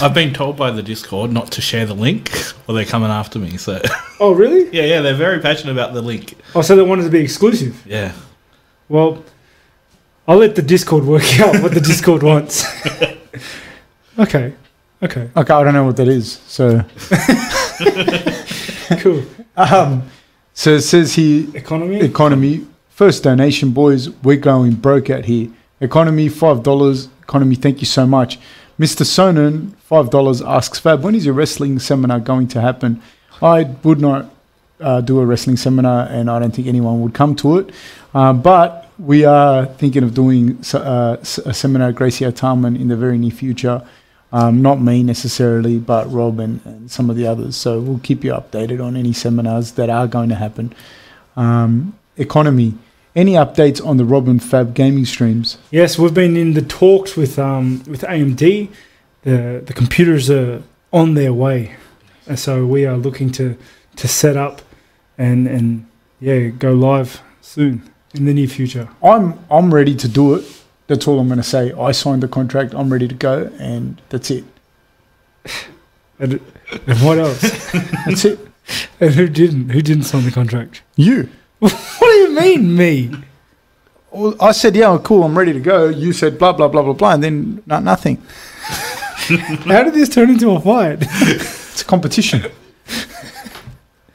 I've 0.00 0.14
been 0.14 0.32
told 0.32 0.56
by 0.56 0.70
the 0.70 0.82
Discord 0.82 1.32
not 1.32 1.50
to 1.52 1.60
share 1.60 1.84
the 1.84 1.94
link, 1.94 2.30
or 2.68 2.74
they're 2.74 2.84
coming 2.84 3.10
after 3.10 3.38
me. 3.38 3.56
So 3.56 3.80
Oh, 4.20 4.32
really? 4.32 4.70
yeah, 4.72 4.84
yeah, 4.84 5.00
they're 5.00 5.14
very 5.14 5.40
passionate 5.40 5.72
about 5.72 5.94
the 5.94 6.00
link. 6.02 6.34
Oh, 6.54 6.62
so 6.62 6.76
they 6.76 6.82
wanted 6.82 7.02
to 7.04 7.10
be 7.10 7.20
exclusive. 7.20 7.84
Yeah, 7.86 8.12
Well, 8.88 9.24
I'll 10.28 10.38
let 10.38 10.54
the 10.54 10.62
Discord 10.62 11.04
work 11.04 11.40
out 11.40 11.60
what 11.62 11.74
the 11.74 11.80
Discord 11.80 12.22
wants. 12.22 12.64
okay. 14.18 14.54
Okay. 15.02 15.28
Okay, 15.36 15.52
I 15.54 15.64
don't 15.64 15.74
know 15.74 15.84
what 15.84 15.96
that 15.96 16.08
is. 16.08 16.38
So, 16.46 16.84
Cool. 19.00 19.24
um, 19.56 20.02
so 20.54 20.74
it 20.74 20.82
says 20.82 21.14
here 21.14 21.48
Economy. 21.56 22.00
economy 22.00 22.66
first 22.88 23.24
donation, 23.24 23.70
boys. 23.70 24.10
We're 24.22 24.36
going 24.36 24.74
broke 24.74 25.10
out 25.10 25.24
here. 25.24 25.48
Economy 25.80 26.28
five 26.28 26.62
dollars. 26.62 27.08
Economy, 27.22 27.54
thank 27.56 27.80
you 27.80 27.86
so 27.86 28.06
much. 28.06 28.38
Mr. 28.78 29.02
Sonnen, 29.04 29.74
five 29.78 30.10
dollars 30.10 30.40
asks 30.42 30.78
Fab, 30.78 31.02
when 31.02 31.14
is 31.14 31.24
your 31.24 31.34
wrestling 31.34 31.78
seminar 31.78 32.20
going 32.20 32.46
to 32.48 32.60
happen? 32.60 33.02
I 33.40 33.64
would 33.82 34.00
not 34.00 34.30
uh, 34.80 35.00
do 35.00 35.18
a 35.20 35.26
wrestling 35.26 35.56
seminar, 35.56 36.06
and 36.10 36.30
I 36.30 36.38
don't 36.38 36.54
think 36.54 36.68
anyone 36.68 37.00
would 37.02 37.14
come 37.14 37.34
to 37.36 37.58
it. 37.58 37.70
Uh, 38.14 38.32
but 38.32 38.88
we 38.98 39.24
are 39.24 39.66
thinking 39.66 40.04
of 40.04 40.14
doing 40.14 40.58
uh, 40.74 41.16
a 41.20 41.54
seminar 41.54 41.88
at 41.88 41.94
Gracie 41.96 42.24
Tarman 42.26 42.78
in 42.80 42.88
the 42.88 42.96
very 42.96 43.18
near 43.18 43.30
future. 43.32 43.82
Um, 44.32 44.62
not 44.62 44.80
me 44.80 45.02
necessarily, 45.02 45.78
but 45.78 46.10
Rob 46.10 46.40
and, 46.40 46.64
and 46.64 46.90
some 46.90 47.10
of 47.10 47.16
the 47.16 47.26
others. 47.26 47.54
So 47.54 47.80
we'll 47.80 47.98
keep 47.98 48.24
you 48.24 48.32
updated 48.32 48.82
on 48.82 48.96
any 48.96 49.12
seminars 49.12 49.72
that 49.72 49.90
are 49.90 50.06
going 50.06 50.30
to 50.30 50.34
happen. 50.34 50.72
Um, 51.36 51.98
economy. 52.16 52.74
Any 53.14 53.32
updates 53.32 53.84
on 53.84 53.98
the 53.98 54.06
Robin 54.06 54.38
Fab 54.38 54.74
gaming 54.74 55.04
streams? 55.04 55.58
Yes, 55.70 55.98
we've 55.98 56.14
been 56.14 56.34
in 56.34 56.54
the 56.54 56.62
talks 56.62 57.14
with 57.14 57.38
um 57.38 57.82
with 57.86 58.00
AMD. 58.02 58.70
The 59.22 59.62
the 59.66 59.72
computers 59.74 60.30
are 60.30 60.62
on 60.94 61.12
their 61.12 61.34
way, 61.34 61.76
and 62.26 62.38
so 62.38 62.64
we 62.64 62.86
are 62.86 62.96
looking 62.96 63.30
to 63.32 63.58
to 63.96 64.08
set 64.08 64.38
up 64.38 64.62
and 65.18 65.46
and 65.46 65.86
yeah 66.20 66.48
go 66.48 66.72
live 66.72 67.20
soon 67.42 67.90
in 68.14 68.24
the 68.24 68.32
near 68.32 68.48
future. 68.48 68.88
I'm 69.02 69.38
I'm 69.50 69.74
ready 69.74 69.94
to 69.94 70.08
do 70.08 70.34
it. 70.34 70.61
That's 70.86 71.06
all 71.06 71.18
I'm 71.18 71.28
going 71.28 71.38
to 71.38 71.44
say. 71.44 71.72
I 71.72 71.92
signed 71.92 72.22
the 72.22 72.28
contract. 72.28 72.74
I'm 72.74 72.92
ready 72.92 73.08
to 73.08 73.14
go, 73.14 73.50
and 73.58 74.00
that's 74.08 74.30
it. 74.30 74.44
And, 76.18 76.40
and 76.86 76.98
what 77.00 77.18
else? 77.18 77.40
That's 78.06 78.24
it. 78.24 78.38
and 79.00 79.12
who 79.14 79.28
didn't? 79.28 79.70
Who 79.70 79.82
didn't 79.82 80.04
sign 80.04 80.24
the 80.24 80.30
contract? 80.30 80.82
You. 80.96 81.28
What 81.58 82.00
do 82.00 82.06
you 82.06 82.40
mean, 82.40 82.76
me? 82.76 83.10
Well, 84.10 84.36
I 84.40 84.52
said, 84.52 84.76
yeah, 84.76 84.98
cool. 85.02 85.24
I'm 85.24 85.36
ready 85.38 85.52
to 85.52 85.60
go. 85.60 85.88
You 85.88 86.12
said 86.12 86.38
blah 86.38 86.52
blah 86.52 86.68
blah 86.68 86.82
blah 86.82 86.92
blah, 86.92 87.14
and 87.14 87.22
then 87.24 87.62
no, 87.66 87.80
nothing. 87.80 88.16
How 89.66 89.84
did 89.84 89.94
this 89.94 90.08
turn 90.08 90.30
into 90.30 90.50
a 90.50 90.60
fight? 90.60 90.98
It's 91.00 91.82
a 91.82 91.84
competition. 91.84 92.44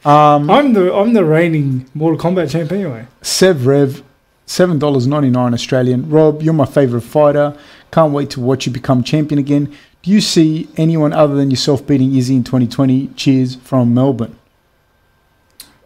um, 0.04 0.50
I'm 0.50 0.72
the 0.74 0.94
I'm 0.94 1.14
the 1.14 1.24
reigning 1.24 1.90
Mortal 1.94 2.18
Kombat 2.18 2.50
champ 2.50 2.70
anyway. 2.70 3.06
Sev 3.22 3.66
Rev, 3.66 4.02
seven 4.48 4.78
dollars 4.78 5.06
ninety 5.06 5.30
nine 5.30 5.54
Australian. 5.54 6.08
Rob, 6.10 6.42
you're 6.42 6.54
my 6.54 6.64
favorite 6.64 7.02
fighter. 7.02 7.56
Can't 7.92 8.12
wait 8.12 8.30
to 8.30 8.40
watch 8.40 8.66
you 8.66 8.72
become 8.72 9.04
champion 9.04 9.38
again. 9.38 9.74
Do 10.02 10.10
you 10.10 10.20
see 10.20 10.68
anyone 10.76 11.12
other 11.12 11.34
than 11.34 11.50
yourself 11.50 11.86
beating 11.86 12.14
Izzy 12.14 12.36
in 12.36 12.44
2020? 12.44 13.08
Cheers 13.08 13.56
from 13.56 13.94
Melbourne. 13.94 14.38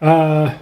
Uh, 0.01 0.59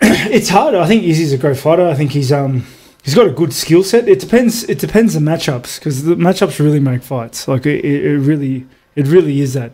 it's 0.00 0.48
hard. 0.48 0.74
I 0.74 0.86
think 0.86 1.04
Izzy's 1.04 1.32
a 1.32 1.38
great 1.38 1.56
fighter. 1.56 1.86
I 1.86 1.94
think 1.94 2.12
he's 2.12 2.32
um 2.32 2.66
he's 3.02 3.14
got 3.14 3.26
a 3.26 3.30
good 3.30 3.52
skill 3.52 3.82
set. 3.82 4.08
It 4.08 4.20
depends. 4.20 4.64
It 4.64 4.78
depends 4.78 5.14
the 5.14 5.20
matchups 5.20 5.78
because 5.78 6.04
the 6.04 6.14
matchups 6.14 6.58
really 6.58 6.80
make 6.80 7.02
fights. 7.02 7.46
Like 7.48 7.66
it 7.66 7.84
it 7.84 8.18
really 8.18 8.66
it 8.94 9.06
really 9.06 9.40
is 9.40 9.54
that. 9.54 9.72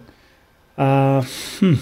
Uh, 0.79 1.23
hmm. 1.59 1.75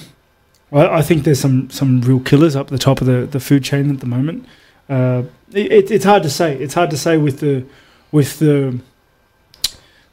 I, 0.73 0.99
I 0.99 1.03
think 1.03 1.25
there's 1.25 1.41
some 1.41 1.71
some 1.71 2.01
real 2.01 2.21
killers 2.21 2.57
up 2.57 2.69
the 2.69 2.79
top 2.79 3.01
of 3.01 3.07
the, 3.07 3.27
the 3.27 3.41
food 3.41 3.65
chain 3.65 3.91
at 3.91 4.01
the 4.01 4.07
moment. 4.07 4.47
Uh, 4.89 5.25
it, 5.53 5.91
it's 5.91 6.05
hard 6.05 6.23
to 6.25 6.31
say. 6.31 6.57
It's 6.57 6.75
hard 6.75 6.91
to 6.91 6.97
say 6.97 7.17
with 7.17 7.41
the 7.41 7.65
with 8.13 8.39
the 8.39 8.81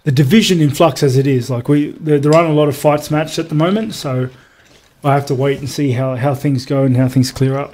the 0.03 0.11
division 0.11 0.61
in 0.61 0.69
flux 0.69 1.03
as 1.03 1.17
it 1.17 1.27
is. 1.27 1.49
Like 1.49 1.67
we 1.67 1.91
there, 1.91 2.19
there 2.19 2.33
aren't 2.33 2.49
a 2.49 2.53
lot 2.53 2.67
of 2.67 2.77
fights 2.77 3.11
matched 3.11 3.39
at 3.39 3.49
the 3.49 3.55
moment, 3.55 3.93
so 3.93 4.29
I 5.03 5.13
have 5.13 5.25
to 5.27 5.35
wait 5.35 5.59
and 5.59 5.69
see 5.69 5.91
how, 5.91 6.15
how 6.15 6.33
things 6.33 6.65
go 6.65 6.83
and 6.83 6.97
how 6.97 7.07
things 7.07 7.31
clear 7.31 7.57
up. 7.57 7.73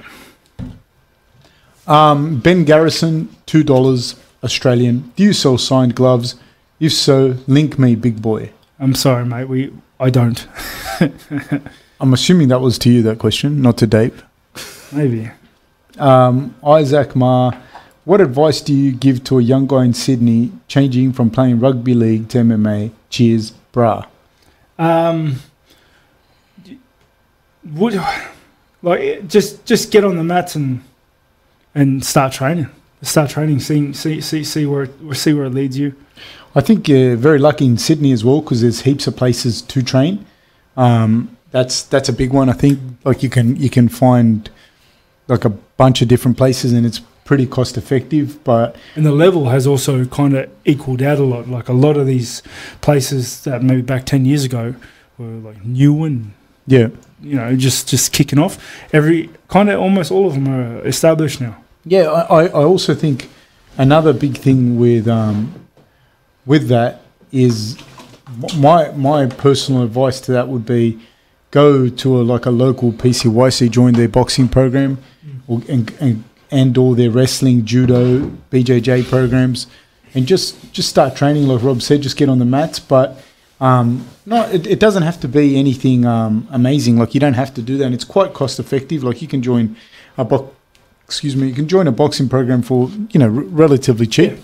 Um, 1.86 2.40
ben 2.40 2.64
Garrison, 2.64 3.34
two 3.46 3.62
dollars 3.62 4.16
Australian. 4.42 5.12
Do 5.16 5.22
you 5.22 5.32
sell 5.32 5.58
signed 5.58 5.94
gloves? 5.94 6.36
If 6.80 6.92
so, 6.92 7.36
link 7.46 7.78
me, 7.78 7.94
big 7.94 8.20
boy. 8.20 8.50
I'm 8.78 8.94
sorry, 8.94 9.24
mate. 9.24 9.48
We 9.48 9.72
I 10.00 10.10
don't. 10.10 10.46
I'm 12.00 12.12
assuming 12.12 12.48
that 12.48 12.60
was 12.60 12.78
to 12.80 12.90
you 12.90 13.02
that 13.02 13.18
question, 13.18 13.62
not 13.62 13.78
to 13.78 13.86
Dave. 13.86 14.24
Maybe. 14.92 15.30
Um, 15.98 16.54
Isaac 16.64 17.14
Ma, 17.14 17.52
what 18.04 18.20
advice 18.20 18.60
do 18.60 18.74
you 18.74 18.92
give 18.92 19.24
to 19.24 19.38
a 19.38 19.42
young 19.42 19.66
guy 19.66 19.84
in 19.84 19.94
Sydney 19.94 20.52
changing 20.68 21.12
from 21.12 21.30
playing 21.30 21.60
rugby 21.60 21.94
league 21.94 22.28
to 22.30 22.38
MMA? 22.38 22.92
Cheers, 23.10 23.52
brah. 23.72 24.06
Um, 24.78 25.36
would 27.64 28.00
like 28.82 29.26
just 29.28 29.64
just 29.64 29.90
get 29.90 30.04
on 30.04 30.16
the 30.16 30.24
mats 30.24 30.54
and 30.54 30.82
and 31.74 32.04
start 32.04 32.32
training. 32.32 32.68
Start 33.02 33.30
training, 33.30 33.60
see 33.60 33.92
see 33.92 34.20
see 34.20 34.44
see 34.44 34.66
where 34.66 34.84
it, 34.84 35.14
see 35.14 35.32
where 35.32 35.44
it 35.44 35.54
leads 35.54 35.78
you. 35.78 35.94
I 36.54 36.60
think 36.60 36.88
you're 36.88 37.16
very 37.16 37.38
lucky 37.38 37.66
in 37.66 37.78
Sydney 37.78 38.12
as 38.12 38.24
well 38.24 38.40
because 38.40 38.62
there's 38.62 38.82
heaps 38.82 39.06
of 39.06 39.16
places 39.16 39.60
to 39.62 39.82
train. 39.82 40.24
Um, 40.76 41.33
that's 41.54 41.84
that's 41.84 42.08
a 42.08 42.12
big 42.12 42.32
one. 42.32 42.48
I 42.48 42.52
think 42.52 42.80
like 43.04 43.22
you 43.22 43.30
can 43.30 43.54
you 43.54 43.70
can 43.70 43.88
find 43.88 44.50
like 45.28 45.44
a 45.44 45.50
bunch 45.50 46.02
of 46.02 46.08
different 46.08 46.36
places 46.36 46.72
and 46.72 46.84
it's 46.84 47.00
pretty 47.24 47.46
cost 47.46 47.78
effective. 47.78 48.42
But 48.42 48.74
And 48.96 49.06
the 49.06 49.12
level 49.12 49.50
has 49.50 49.64
also 49.64 50.04
kind 50.06 50.34
of 50.36 50.50
equaled 50.64 51.00
out 51.00 51.18
a 51.20 51.22
lot. 51.22 51.48
Like 51.48 51.68
a 51.68 51.72
lot 51.72 51.96
of 51.96 52.08
these 52.08 52.42
places 52.80 53.44
that 53.44 53.62
maybe 53.62 53.82
back 53.82 54.04
ten 54.04 54.24
years 54.24 54.44
ago 54.44 54.74
were 55.16 55.26
like 55.48 55.64
new 55.64 56.02
and 56.02 56.32
yeah, 56.66 56.88
you 57.22 57.36
know 57.36 57.54
just 57.54 57.88
just 57.88 58.12
kicking 58.12 58.40
off. 58.40 58.58
Every 58.92 59.30
kind 59.46 59.70
of 59.70 59.78
almost 59.78 60.10
all 60.10 60.26
of 60.26 60.34
them 60.34 60.48
are 60.48 60.84
established 60.84 61.40
now. 61.40 61.54
yeah. 61.84 62.10
I, 62.10 62.20
I 62.42 62.44
I 62.46 62.64
also 62.64 62.94
think 62.96 63.30
another 63.78 64.12
big 64.12 64.38
thing 64.38 64.76
with 64.76 65.06
um, 65.06 65.54
with 66.46 66.66
that 66.66 67.02
is 67.30 67.78
my 68.58 68.90
my 68.90 69.26
personal 69.26 69.84
advice 69.84 70.20
to 70.22 70.32
that 70.32 70.48
would 70.48 70.66
be 70.66 70.98
go 71.54 71.88
to 71.88 72.20
a 72.20 72.22
like 72.22 72.46
a 72.46 72.50
local 72.50 72.92
PCYC, 72.92 73.70
join 73.70 73.92
their 73.94 74.08
boxing 74.08 74.48
program, 74.48 74.98
or, 75.46 75.62
and, 75.68 75.94
and 76.00 76.24
and 76.50 76.76
or 76.76 76.96
their 76.96 77.12
wrestling, 77.12 77.64
judo, 77.64 78.28
BJJ 78.50 79.08
programs, 79.08 79.68
and 80.14 80.26
just 80.26 80.72
just 80.72 80.88
start 80.88 81.14
training. 81.14 81.46
Like 81.46 81.62
Rob 81.62 81.80
said, 81.80 82.02
just 82.02 82.16
get 82.16 82.28
on 82.28 82.40
the 82.40 82.44
mats. 82.44 82.80
But 82.80 83.22
um, 83.60 84.04
no, 84.26 84.42
it, 84.50 84.66
it 84.66 84.80
doesn't 84.80 85.04
have 85.04 85.20
to 85.20 85.28
be 85.28 85.56
anything 85.56 86.04
um, 86.04 86.48
amazing. 86.50 86.98
Like 86.98 87.14
you 87.14 87.20
don't 87.20 87.34
have 87.34 87.54
to 87.54 87.62
do 87.62 87.78
that. 87.78 87.84
And 87.84 87.94
it's 87.94 88.04
quite 88.04 88.34
cost 88.34 88.58
effective. 88.58 89.04
Like 89.04 89.22
you 89.22 89.28
can 89.28 89.40
join 89.40 89.76
a 90.18 90.24
box. 90.24 90.52
Excuse 91.04 91.36
me. 91.36 91.46
You 91.46 91.54
can 91.54 91.68
join 91.68 91.86
a 91.86 91.92
boxing 91.92 92.28
program 92.28 92.62
for 92.62 92.90
you 93.12 93.20
know 93.20 93.26
r- 93.26 93.48
relatively 93.64 94.08
cheap, 94.08 94.38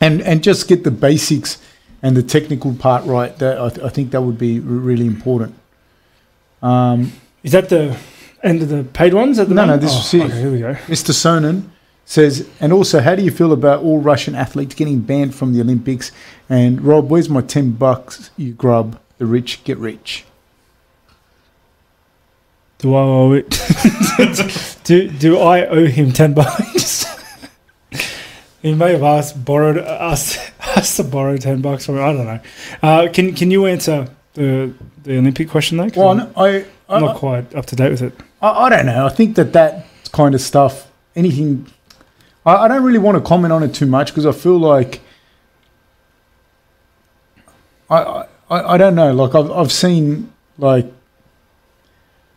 and 0.00 0.22
and 0.22 0.42
just 0.42 0.68
get 0.68 0.84
the 0.84 0.90
basics 0.90 1.58
and 2.02 2.16
the 2.16 2.22
technical 2.22 2.74
part 2.74 3.04
right. 3.04 3.36
That 3.38 3.60
I, 3.60 3.68
th- 3.68 3.84
I 3.84 3.90
think 3.90 4.12
that 4.12 4.22
would 4.22 4.38
be 4.38 4.56
r- 4.58 4.64
really 4.64 5.06
important. 5.06 5.54
Um, 6.62 7.12
Is 7.42 7.52
that 7.52 7.68
the 7.68 7.96
end 8.42 8.62
of 8.62 8.68
the 8.68 8.84
paid 8.84 9.14
ones 9.14 9.38
at 9.38 9.48
the 9.48 9.54
No, 9.54 9.62
no, 9.62 9.66
moment? 9.76 9.82
this 9.82 10.14
oh, 10.14 10.16
it. 10.18 10.24
Okay, 10.24 10.40
here 10.40 10.52
we 10.52 10.58
go. 10.60 10.74
Mr. 10.86 11.12
Sonnen 11.12 11.68
says, 12.04 12.48
and 12.60 12.72
also, 12.72 13.00
how 13.00 13.14
do 13.14 13.22
you 13.22 13.30
feel 13.30 13.52
about 13.52 13.82
all 13.82 14.00
Russian 14.00 14.34
athletes 14.34 14.74
getting 14.74 15.00
banned 15.00 15.34
from 15.34 15.52
the 15.52 15.60
Olympics? 15.60 16.12
And 16.48 16.82
Rob, 16.82 17.10
where's 17.10 17.28
my 17.28 17.40
10 17.40 17.72
bucks, 17.72 18.30
you 18.36 18.52
grub? 18.52 18.98
The 19.18 19.26
rich 19.26 19.62
get 19.64 19.78
rich. 19.78 20.24
Do 22.78 22.96
I 22.96 23.02
owe 23.02 23.32
it? 23.32 23.48
do 24.84 25.08
do 25.08 25.38
I 25.38 25.66
owe 25.66 25.86
him 25.86 26.10
ten 26.10 26.34
bucks? 26.34 27.04
he 28.62 28.74
may 28.74 28.90
have 28.90 29.04
asked 29.04 29.44
borrowed 29.44 29.78
us 29.78 30.36
asked 30.60 30.96
to 30.96 31.04
borrow 31.04 31.36
ten 31.36 31.60
bucks 31.60 31.86
from 31.86 31.94
me. 31.94 32.00
I 32.02 32.12
don't 32.12 32.26
know. 32.26 32.40
Uh, 32.82 33.08
can 33.12 33.34
can 33.36 33.52
you 33.52 33.66
answer 33.66 34.08
the 34.34 34.72
the 35.02 35.18
Olympic 35.18 35.48
question 35.48 35.78
though? 35.78 35.88
Well, 35.94 36.10
I'm, 36.10 36.32
I, 36.36 36.48
I, 36.48 36.64
I'm 36.88 37.02
not 37.02 37.16
quite 37.16 37.54
up 37.54 37.66
to 37.66 37.76
date 37.76 37.90
with 37.90 38.02
it. 38.02 38.14
I, 38.40 38.48
I 38.48 38.68
don't 38.68 38.86
know. 38.86 39.06
I 39.06 39.08
think 39.08 39.36
that 39.36 39.52
that 39.52 39.86
kind 40.12 40.34
of 40.34 40.40
stuff, 40.40 40.90
anything, 41.16 41.66
I, 42.44 42.56
I 42.56 42.68
don't 42.68 42.82
really 42.82 42.98
want 42.98 43.16
to 43.16 43.22
comment 43.22 43.52
on 43.52 43.62
it 43.62 43.74
too 43.74 43.86
much 43.86 44.08
because 44.08 44.26
I 44.26 44.32
feel 44.32 44.58
like 44.58 45.00
I, 47.90 48.24
I, 48.50 48.74
I 48.74 48.76
don't 48.78 48.94
know. 48.94 49.12
Like 49.12 49.34
I've, 49.34 49.50
I've 49.50 49.72
seen 49.72 50.32
like, 50.58 50.86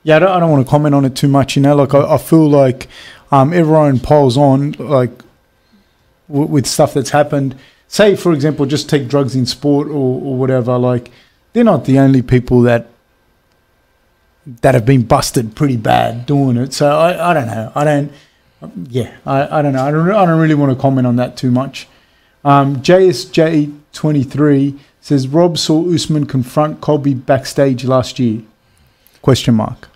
yeah, 0.04 0.18
I 0.18 0.20
don't, 0.20 0.30
I 0.30 0.40
don't 0.40 0.52
want 0.52 0.66
to 0.66 0.70
comment 0.70 0.94
on 0.96 1.06
it 1.06 1.16
too 1.16 1.28
much. 1.28 1.56
You 1.56 1.62
know, 1.62 1.76
like 1.76 1.94
I, 1.94 2.16
I 2.16 2.18
feel 2.18 2.48
like 2.50 2.88
um, 3.32 3.54
everyone 3.54 4.00
piles 4.00 4.38
on 4.38 4.74
like 4.74 5.12
w- 6.28 6.48
with 6.48 6.68
stuff 6.68 6.94
that's 6.94 7.10
happened. 7.12 7.56
Say, 7.88 8.16
for 8.16 8.34
example, 8.34 8.66
just 8.66 8.90
take 8.90 9.08
drugs 9.08 9.36
in 9.36 9.46
sport 9.46 9.88
or, 9.88 9.94
or 9.94 10.36
whatever. 10.36 10.78
Like 10.78 11.12
they're 11.56 11.64
not 11.64 11.86
the 11.86 11.98
only 11.98 12.22
people 12.22 12.62
that 12.64 12.88
that 14.62 14.76
have 14.76 14.86
been 14.86 15.04
busted 15.04 15.56
pretty 15.56 15.78
bad 15.78 16.26
doing 16.26 16.58
it. 16.58 16.74
So 16.74 16.98
I, 17.00 17.32
I 17.32 17.34
don't 17.34 17.48
know. 17.48 17.72
I 17.74 17.84
don't. 17.86 18.12
Yeah, 18.90 19.16
I, 19.26 19.60
I 19.60 19.62
don't 19.62 19.72
know. 19.72 19.84
I 19.84 19.90
don't. 19.90 20.12
I 20.12 20.26
don't 20.26 20.40
really 20.40 20.54
want 20.54 20.76
to 20.76 20.80
comment 20.80 21.08
on 21.08 21.16
that 21.16 21.38
too 21.38 21.52
much. 21.52 21.88
Um, 22.44 22.82
JSJ 22.82 23.74
twenty 23.94 24.24
three 24.24 24.78
says 25.00 25.30
Rob 25.30 25.58
saw 25.58 25.90
Usman 25.90 26.26
confront 26.26 26.82
Colby 26.82 27.14
backstage 27.14 27.86
last 27.86 28.20
year. 28.20 28.42
Question 29.22 29.56
mark. 29.56 29.88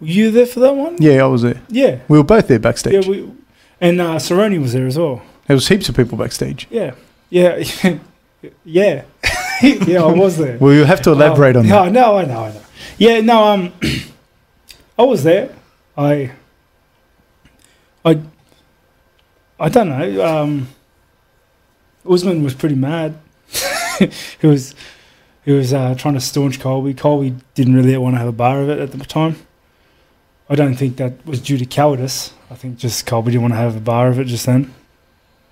Were 0.00 0.08
you 0.08 0.32
there 0.32 0.46
for 0.46 0.58
that 0.58 0.74
one? 0.74 0.96
Yeah, 0.98 1.22
I 1.22 1.26
was 1.26 1.42
there. 1.42 1.62
Yeah. 1.68 2.00
We 2.08 2.18
were 2.18 2.24
both 2.24 2.48
there 2.48 2.58
backstage. 2.58 3.06
Yeah. 3.06 3.10
We, 3.10 3.30
and 3.80 4.00
uh, 4.00 4.16
Cerrone 4.16 4.60
was 4.60 4.72
there 4.72 4.86
as 4.88 4.98
well. 4.98 5.22
there 5.46 5.54
was 5.54 5.68
heaps 5.68 5.88
of 5.88 5.96
people 5.96 6.18
backstage. 6.18 6.66
Yeah. 6.68 6.94
Yeah. 7.30 7.62
yeah. 8.64 9.04
yeah. 9.86 10.02
I 10.02 10.12
was 10.12 10.36
there. 10.36 10.58
Well, 10.58 10.72
you 10.72 10.84
have 10.84 11.02
to 11.02 11.12
elaborate 11.12 11.56
oh, 11.56 11.60
on 11.60 11.68
no, 11.68 11.84
that. 11.84 11.92
No, 11.92 12.18
I 12.18 12.24
know, 12.24 12.44
I 12.44 12.52
know. 12.52 12.62
Yeah, 12.98 13.20
no, 13.20 13.44
um, 13.44 13.72
I 14.98 15.02
was 15.02 15.24
there. 15.24 15.54
I, 15.96 16.32
I, 18.04 18.20
I 19.58 19.68
don't 19.68 19.88
know. 19.88 20.24
Um, 20.24 20.68
Usman 22.08 22.42
was 22.42 22.54
pretty 22.54 22.74
mad. 22.74 23.18
he 24.40 24.46
was, 24.46 24.74
he 25.44 25.52
was 25.52 25.72
uh, 25.72 25.94
trying 25.96 26.14
to 26.14 26.20
staunch 26.20 26.60
Colby. 26.60 26.94
Colby 26.94 27.34
didn't 27.54 27.74
really 27.74 27.96
want 27.96 28.14
to 28.14 28.18
have 28.18 28.28
a 28.28 28.32
bar 28.32 28.60
of 28.60 28.68
it 28.68 28.78
at 28.78 28.92
the 28.92 28.98
time. 29.04 29.36
I 30.48 30.54
don't 30.54 30.74
think 30.74 30.96
that 30.96 31.24
was 31.24 31.40
due 31.40 31.56
to 31.56 31.64
cowardice. 31.64 32.34
I 32.50 32.54
think 32.54 32.78
just 32.78 33.06
Colby 33.06 33.32
didn't 33.32 33.42
want 33.42 33.54
to 33.54 33.58
have 33.58 33.76
a 33.76 33.80
bar 33.80 34.08
of 34.08 34.18
it 34.18 34.26
just 34.26 34.46
then. 34.46 34.74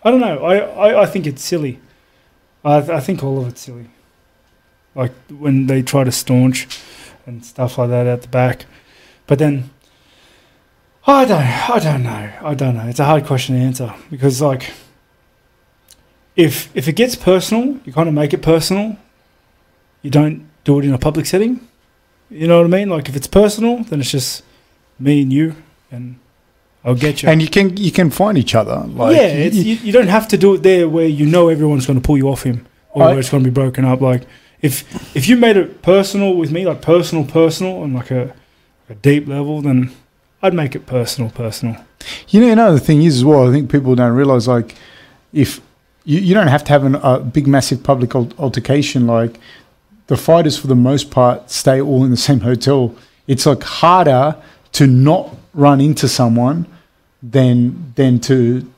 I 0.05 0.11
don't 0.11 0.21
know. 0.21 0.45
I, 0.45 0.57
I, 0.59 1.03
I 1.03 1.07
think 1.07 1.27
it's 1.27 1.43
silly. 1.43 1.79
I, 2.65 2.77
I 2.77 3.01
think 3.01 3.23
all 3.23 3.41
of 3.41 3.49
it's 3.49 3.61
silly. 3.61 3.87
Like 4.95 5.13
when 5.31 5.67
they 5.67 5.83
try 5.83 6.05
to 6.05 6.13
staunch 6.13 6.67
and 7.27 7.45
stuff 7.45 7.79
like 7.79 7.89
that 7.91 8.07
at 8.07 8.23
the 8.23 8.29
back. 8.29 8.67
But 9.27 9.39
then 9.39 9.71
I 11.07 11.25
don't 11.25 11.71
I 11.71 11.79
don't 11.79 12.03
know. 12.03 12.33
I 12.43 12.55
don't 12.55 12.77
know. 12.77 12.87
It's 12.89 13.01
a 13.01 13.05
hard 13.05 13.25
question 13.25 13.55
to 13.57 13.61
answer 13.63 13.95
because 14.11 14.41
like 14.43 14.71
if 16.37 16.75
if 16.75 16.89
it 16.89 16.93
gets 16.97 17.15
personal, 17.15 17.79
you 17.85 17.93
kind 17.93 18.09
of 18.09 18.15
make 18.15 18.33
it 18.33 18.43
personal. 18.43 18.97
You 20.03 20.11
don't 20.11 20.47
do 20.65 20.79
it 20.79 20.85
in 20.85 20.93
a 20.93 20.99
public 20.99 21.27
setting. 21.27 21.67
You 22.31 22.47
know 22.49 22.59
what 22.59 22.65
I 22.67 22.69
mean? 22.79 22.89
Like 22.89 23.09
if 23.09 23.17
it's 23.17 23.27
personal, 23.27 23.85
then 23.85 24.01
it's 24.01 24.11
just 24.11 24.43
me 24.99 25.23
and 25.23 25.33
you 25.33 25.55
and 25.91 26.17
I'll 26.85 26.95
get 26.95 27.23
you. 27.23 27.29
And 27.29 27.41
you 27.43 27.49
can 27.49 27.77
you 27.77 27.93
can 27.93 28.11
find 28.11 28.39
each 28.39 28.55
other. 28.55 28.77
Like 28.87 29.17
yeah, 29.17 29.27
you- 29.37 29.45
it's, 29.45 29.57
you- 29.57 29.63
you, 29.65 29.75
you 29.87 29.93
don't 29.93 30.09
have 30.09 30.29
to 30.29 30.37
do 30.39 30.55
it 30.55 30.63
there 30.63 30.89
where 30.89 31.07
you 31.07 31.27
know 31.27 31.49
everyone's 31.49 31.87
going 31.87 32.01
to 32.01 32.07
pull 32.07 32.17
you 32.17 32.29
off 32.29 32.43
him 32.43 32.67
or 32.91 33.05
I- 33.05 33.07
where 33.11 33.19
it's 33.19 33.31
going 33.31 33.45
to 33.45 33.51
be 33.51 33.55
broken 33.55 33.85
up. 33.85 34.01
Like 34.01 34.23
if 34.63 35.17
if 35.17 35.29
you 35.29 35.37
made 35.37 35.57
it 35.57 35.83
personal 35.83 36.35
with 36.35 36.51
me, 36.53 36.65
like 36.67 36.81
personal, 36.83 37.25
personal, 37.25 37.83
on 37.83 37.93
like 37.95 38.11
a, 38.11 38.33
a 38.89 38.95
deep 38.95 39.27
level, 39.27 39.61
then 39.61 39.91
I'd 40.43 40.55
make 40.55 40.75
it 40.75 40.87
personal, 40.87 41.31
personal. 41.31 41.77
You 42.29 42.41
know, 42.41 42.51
another 42.53 42.79
thing 42.79 43.03
is 43.03 43.17
as 43.19 43.25
well. 43.25 43.49
I 43.49 43.53
think 43.53 43.71
people 43.71 43.95
don't 43.95 44.13
realize 44.15 44.49
like 44.49 44.75
if 45.33 45.61
you, 46.05 46.19
you 46.19 46.35
don't 46.35 46.49
have 46.49 46.65
to 46.65 46.73
have 46.73 46.85
an, 46.85 46.95
a 46.97 47.21
big, 47.21 47.47
massive 47.47 47.83
public 47.83 48.15
altercation. 48.15 49.07
Like 49.07 49.39
the 50.09 50.17
fighters, 50.17 50.59
for 50.59 50.67
the 50.67 50.75
most 50.77 51.11
part, 51.11 51.51
stay 51.51 51.81
all 51.81 52.05
in 52.05 52.11
the 52.11 52.17
same 52.17 52.41
hotel. 52.41 52.95
It's 53.27 53.47
like 53.47 53.63
harder 53.63 54.37
to 54.73 54.87
not 54.87 55.35
run 55.55 55.81
into 55.81 56.09
someone 56.09 56.67
than 57.23 57.93
than 57.95 58.19
to 58.21 58.69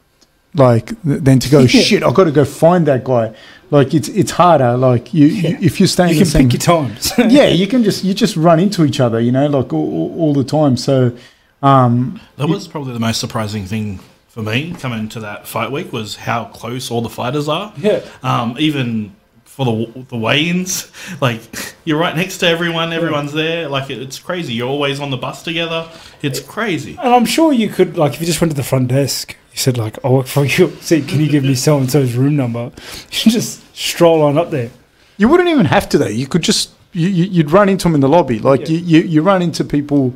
like 0.54 0.92
than 1.02 1.38
to 1.40 1.50
go 1.50 1.60
Yeah. 1.66 1.66
shit. 1.66 2.02
I've 2.02 2.14
got 2.14 2.24
to 2.24 2.30
go 2.32 2.44
find 2.44 2.86
that 2.86 3.04
guy. 3.04 3.34
Like 3.70 3.94
it's 3.94 4.08
it's 4.08 4.30
harder. 4.32 4.76
Like 4.76 5.12
you, 5.14 5.26
you 5.26 5.58
if 5.60 5.80
you're 5.80 5.86
staying 5.86 6.10
You 6.10 6.14
in 6.16 6.18
can 6.20 6.24
the 6.24 6.30
same 6.30 6.48
pick 6.50 6.66
your 6.66 6.84
times. 6.84 7.12
yeah, 7.32 7.46
you 7.48 7.66
can 7.66 7.82
just 7.82 8.04
you 8.04 8.14
just 8.14 8.36
run 8.36 8.60
into 8.60 8.84
each 8.84 9.00
other. 9.00 9.20
You 9.20 9.32
know, 9.32 9.46
like 9.46 9.72
all, 9.72 9.92
all, 9.92 10.20
all 10.20 10.32
the 10.34 10.44
time. 10.44 10.76
So. 10.76 11.16
Um, 11.62 12.20
That 12.36 12.48
was 12.48 12.68
probably 12.68 12.92
the 12.92 13.00
most 13.00 13.18
surprising 13.20 13.64
thing 13.64 14.00
for 14.28 14.42
me 14.42 14.74
coming 14.78 15.08
to 15.10 15.20
that 15.20 15.46
fight 15.48 15.70
week 15.72 15.92
was 15.94 16.16
how 16.16 16.44
close 16.46 16.90
all 16.90 17.00
the 17.00 17.08
fighters 17.08 17.48
are. 17.48 17.72
yeah, 17.78 18.00
Um, 18.22 18.56
even 18.58 19.14
for 19.44 19.64
the 19.64 20.04
the 20.08 20.16
weigh-ins, 20.16 20.90
like 21.22 21.40
you're 21.86 21.96
right 21.98 22.14
next 22.14 22.38
to 22.38 22.46
everyone. 22.48 22.92
Everyone's 22.92 23.32
there. 23.32 23.68
Like 23.68 23.88
it, 23.88 24.02
it's 24.02 24.18
crazy. 24.18 24.52
You're 24.52 24.68
always 24.68 25.00
on 25.00 25.10
the 25.10 25.16
bus 25.16 25.42
together. 25.42 25.88
It's 26.20 26.40
crazy. 26.40 26.98
and 27.00 27.14
I'm 27.14 27.24
sure 27.24 27.52
you 27.52 27.68
could 27.70 27.96
like 27.96 28.12
if 28.14 28.20
you 28.20 28.26
just 28.26 28.40
went 28.42 28.50
to 28.50 28.56
the 28.56 28.62
front 28.64 28.88
desk, 28.88 29.36
you 29.54 29.58
said 29.58 29.78
like, 29.78 29.96
"I 30.04 30.08
work 30.08 30.26
for 30.26 30.44
you." 30.44 30.70
See, 30.80 31.00
can 31.00 31.20
you 31.20 31.28
give 31.28 31.44
me 31.44 31.54
so 31.54 31.78
and 31.78 31.88
so's 31.90 32.14
room 32.14 32.36
number? 32.36 32.70
You 33.24 33.30
just 33.30 33.62
stroll 33.74 34.20
on 34.22 34.36
up 34.36 34.50
there. 34.50 34.70
You 35.16 35.28
wouldn't 35.28 35.48
even 35.48 35.66
have 35.66 35.88
to 35.90 35.98
though. 35.98 36.08
You 36.22 36.26
could 36.26 36.42
just 36.42 36.70
you, 36.92 37.08
you 37.08 37.24
you'd 37.24 37.50
run 37.52 37.68
into 37.68 37.84
them 37.84 37.94
in 37.94 38.00
the 38.00 38.08
lobby. 38.08 38.38
Like 38.40 38.62
Yeah. 38.68 38.76
you, 38.78 38.78
you 38.92 39.00
you 39.14 39.22
run 39.22 39.40
into 39.42 39.64
people 39.64 40.14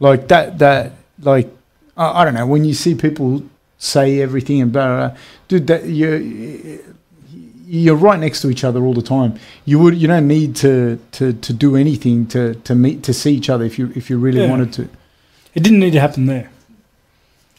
like 0.00 0.28
that 0.28 0.58
that 0.60 0.92
like 1.20 1.48
I 1.96 2.22
I 2.22 2.24
don't 2.24 2.34
know 2.34 2.46
when 2.46 2.64
you 2.64 2.74
see 2.74 2.94
people 2.94 3.42
say 3.78 4.20
everything 4.22 4.62
and 4.62 4.72
blah, 4.72 4.86
blah, 4.86 5.08
blah 5.08 5.16
dude 5.48 5.66
that 5.66 5.84
you 5.84 6.80
you're 7.68 7.96
right 7.96 8.20
next 8.20 8.40
to 8.42 8.50
each 8.50 8.62
other 8.64 8.84
all 8.84 8.94
the 8.94 9.02
time. 9.02 9.34
You 9.64 9.78
would 9.80 9.94
you 9.96 10.06
don't 10.06 10.28
need 10.28 10.54
to 10.56 10.98
to 11.12 11.32
to 11.32 11.52
do 11.52 11.74
anything 11.76 12.26
to 12.28 12.54
to 12.68 12.74
meet 12.74 13.02
to 13.02 13.12
see 13.12 13.34
each 13.34 13.50
other 13.50 13.64
if 13.64 13.78
you 13.78 13.92
if 13.96 14.08
you 14.10 14.16
really 14.18 14.40
Yeah. 14.42 14.50
wanted 14.50 14.72
to. 14.74 14.82
It 15.54 15.62
didn't 15.64 15.80
need 15.80 15.92
to 15.94 16.00
happen 16.00 16.26
there. 16.26 16.50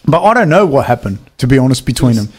But 0.06 0.24
I 0.24 0.34
don't 0.34 0.50
know 0.50 0.66
what 0.66 0.86
happened, 0.86 1.20
to 1.38 1.48
be 1.48 1.58
honest, 1.58 1.86
between 1.86 2.16
them. 2.16 2.30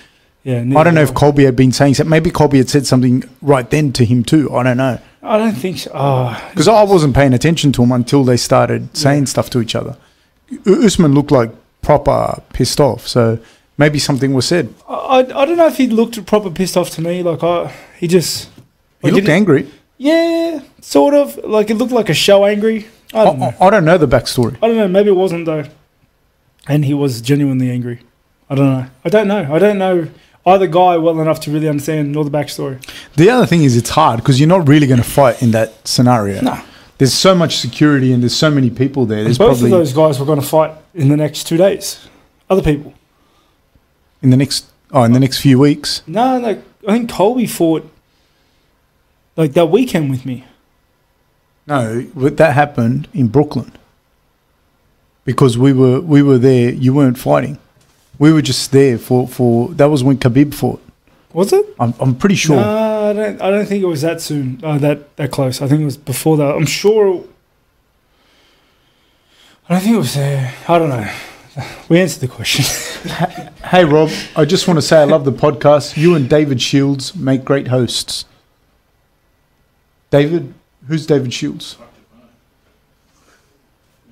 Yeah, 0.44 0.60
I 0.78 0.84
don't 0.84 0.94
know 0.94 1.02
if 1.02 1.12
Colby 1.12 1.44
had 1.44 1.56
been 1.56 1.72
saying 1.72 1.94
something. 1.94 2.10
Maybe 2.10 2.30
Colby 2.30 2.58
had 2.58 2.70
said 2.70 2.86
something 2.86 3.24
right 3.42 3.68
then 3.68 3.92
to 3.94 4.04
him 4.04 4.22
too. 4.24 4.54
I 4.54 4.62
don't 4.62 4.76
know. 4.78 4.98
I 5.22 5.36
don't 5.36 5.52
think 5.52 5.78
so. 5.78 5.90
Oh, 5.92 6.42
Because 6.50 6.68
I 6.68 6.82
wasn't 6.84 7.14
paying 7.14 7.34
attention 7.34 7.72
to 7.72 7.82
him 7.82 7.92
until 7.92 8.24
they 8.24 8.36
started 8.38 8.96
saying 8.96 9.26
stuff 9.26 9.50
to 9.50 9.60
each 9.60 9.74
other. 9.74 9.96
Usman 10.64 11.12
looked 11.12 11.30
like 11.30 11.50
proper 11.82 12.40
pissed 12.54 12.80
off. 12.80 13.06
So 13.06 13.38
maybe 13.76 13.98
something 13.98 14.32
was 14.32 14.46
said. 14.46 14.72
I, 14.88 14.94
I 14.94 15.18
I 15.18 15.44
don't 15.44 15.56
know 15.56 15.66
if 15.66 15.76
he 15.76 15.88
looked 15.88 16.24
proper 16.24 16.50
pissed 16.50 16.76
off 16.76 16.90
to 16.90 17.02
me. 17.02 17.22
Like 17.22 17.42
I, 17.42 17.74
he 17.98 18.06
just 18.06 18.48
He 19.02 19.10
looked 19.10 19.28
angry. 19.28 19.68
Yeah, 19.98 20.60
sort 20.80 21.12
of. 21.14 21.36
Like 21.44 21.68
it 21.68 21.74
looked 21.74 21.92
like 21.92 22.08
a 22.08 22.14
show 22.14 22.46
angry. 22.46 22.86
I 23.12 23.20
I, 23.20 23.24
don't 23.24 23.38
know. 23.38 23.54
I, 23.60 23.66
I 23.66 23.70
don't 23.70 23.84
know 23.84 23.98
the 23.98 24.08
backstory. 24.08 24.56
I 24.62 24.68
don't 24.68 24.76
know. 24.76 24.88
Maybe 24.88 25.10
it 25.10 25.16
wasn't 25.16 25.44
though. 25.44 25.64
And 26.68 26.84
he 26.84 26.94
was 26.94 27.20
genuinely 27.20 27.70
angry. 27.70 28.00
I 28.50 28.54
don't 28.54 28.70
know. 28.70 28.86
I 29.04 29.08
don't 29.08 29.28
know. 29.28 29.54
I 29.54 29.58
don't 29.58 29.78
know 29.78 30.08
either 30.48 30.66
guy 30.66 30.96
well 30.96 31.20
enough 31.20 31.40
to 31.40 31.50
really 31.50 31.68
understand 31.68 32.16
all 32.16 32.24
the 32.24 32.30
backstory. 32.30 32.82
The 33.16 33.30
other 33.30 33.46
thing 33.46 33.62
is 33.62 33.76
it's 33.76 33.90
hard 33.90 34.20
because 34.20 34.40
you're 34.40 34.48
not 34.48 34.68
really 34.68 34.86
going 34.86 35.02
to 35.02 35.08
fight 35.08 35.42
in 35.42 35.50
that 35.52 35.86
scenario. 35.86 36.40
No. 36.40 36.60
There's 36.98 37.14
so 37.14 37.34
much 37.34 37.58
security 37.58 38.12
and 38.12 38.22
there's 38.22 38.36
so 38.36 38.50
many 38.50 38.70
people 38.70 39.06
there. 39.06 39.22
There's 39.22 39.38
Both 39.38 39.58
probably 39.58 39.72
of 39.72 39.78
those 39.78 39.92
guys 39.92 40.18
were 40.18 40.26
going 40.26 40.40
to 40.40 40.46
fight 40.46 40.72
in 40.94 41.08
the 41.08 41.16
next 41.16 41.44
two 41.46 41.56
days. 41.56 42.08
Other 42.50 42.62
people. 42.62 42.94
in 44.22 44.30
the 44.30 44.36
next 44.36 44.66
oh 44.90 45.04
in 45.04 45.12
the 45.12 45.20
next 45.20 45.40
few 45.40 45.58
weeks. 45.58 46.02
No, 46.06 46.38
no. 46.40 46.62
I 46.88 46.92
think 46.92 47.10
Colby 47.10 47.46
fought 47.46 47.88
like 49.36 49.52
that 49.52 49.66
weekend 49.66 50.10
with 50.10 50.24
me. 50.24 50.44
No, 51.66 52.06
but 52.14 52.38
that 52.38 52.54
happened 52.54 53.08
in 53.12 53.28
Brooklyn 53.28 53.72
because 55.28 55.58
we 55.58 55.74
were 55.74 56.00
we 56.00 56.22
were 56.22 56.38
there. 56.38 56.72
You 56.72 56.94
weren't 56.94 57.18
fighting. 57.18 57.58
We 58.18 58.32
were 58.32 58.40
just 58.40 58.72
there 58.72 58.96
for, 58.96 59.28
for 59.28 59.68
that 59.74 59.90
was 59.90 60.02
when 60.02 60.16
Khabib 60.16 60.54
fought. 60.54 60.82
Was 61.34 61.52
it? 61.52 61.66
I'm, 61.78 61.92
I'm 62.00 62.14
pretty 62.14 62.34
sure. 62.34 62.56
No, 62.56 63.10
I 63.10 63.12
don't. 63.12 63.42
I 63.42 63.50
don't 63.50 63.66
think 63.66 63.82
it 63.82 63.86
was 63.86 64.00
that 64.00 64.22
soon. 64.22 64.58
Uh, 64.64 64.78
that 64.78 65.14
that 65.18 65.30
close. 65.30 65.60
I 65.60 65.68
think 65.68 65.82
it 65.82 65.84
was 65.84 65.98
before 65.98 66.38
that. 66.38 66.54
I'm 66.54 66.64
sure. 66.64 67.24
I 69.68 69.74
don't 69.74 69.82
think 69.82 69.96
it 69.96 69.98
was 69.98 70.14
there. 70.14 70.54
I 70.66 70.78
don't 70.78 70.88
know. 70.88 71.12
We 71.90 72.00
answered 72.00 72.20
the 72.20 72.28
question. 72.28 72.64
Hey 73.68 73.84
Rob, 73.84 74.10
I 74.34 74.46
just 74.46 74.66
want 74.66 74.78
to 74.78 74.82
say 74.82 74.96
I 74.96 75.04
love 75.04 75.26
the 75.26 75.32
podcast. 75.32 75.96
You 75.98 76.14
and 76.14 76.26
David 76.26 76.62
Shields 76.62 77.14
make 77.14 77.44
great 77.44 77.68
hosts. 77.68 78.24
David, 80.10 80.54
who's 80.86 81.04
David 81.04 81.34
Shields? 81.34 81.76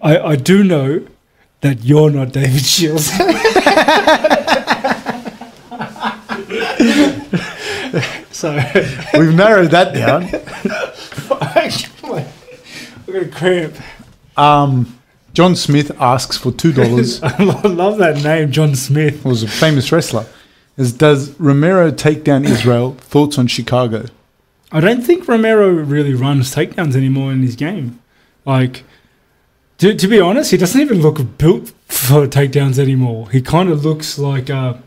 I, 0.02 0.18
I 0.18 0.36
do 0.36 0.62
know 0.62 1.06
that 1.60 1.84
you're 1.84 2.10
not 2.10 2.32
David 2.32 2.64
Shields. 2.64 3.06
so 8.30 8.54
We've 9.14 9.34
narrowed 9.34 9.70
that 9.70 9.94
down. 9.94 10.24
I 13.08 13.12
got 13.12 13.22
a 13.22 13.28
cramp. 13.28 13.74
Um, 14.36 14.98
John 15.32 15.56
Smith 15.56 15.90
asks 16.00 16.36
for 16.36 16.52
two 16.52 16.72
dollars. 16.72 17.22
I 17.22 17.42
love 17.42 17.98
that 17.98 18.22
name, 18.22 18.52
John 18.52 18.74
Smith. 18.74 19.24
was 19.24 19.42
a 19.42 19.48
famous 19.48 19.90
wrestler. 19.92 20.26
Is 20.76 20.92
does 20.92 21.38
Romero 21.40 21.90
take 21.90 22.24
down 22.24 22.44
Israel? 22.44 22.92
Thoughts 22.94 23.38
on 23.38 23.46
Chicago? 23.46 24.06
I 24.72 24.80
don't 24.80 25.02
think 25.02 25.26
Romero 25.28 25.70
really 25.70 26.14
runs 26.14 26.54
takedowns 26.54 26.96
anymore 26.96 27.32
in 27.32 27.42
his 27.42 27.56
game. 27.56 28.00
Like, 28.44 28.84
to, 29.78 29.94
to 29.94 30.08
be 30.08 30.20
honest, 30.20 30.50
he 30.50 30.56
doesn't 30.56 30.80
even 30.80 31.02
look 31.02 31.38
built 31.38 31.68
for 31.88 32.26
takedowns 32.26 32.78
anymore. 32.78 33.30
He 33.30 33.42
kind 33.42 33.68
of 33.68 33.84
looks 33.84 34.18
like 34.18 34.48
a, 34.48 34.82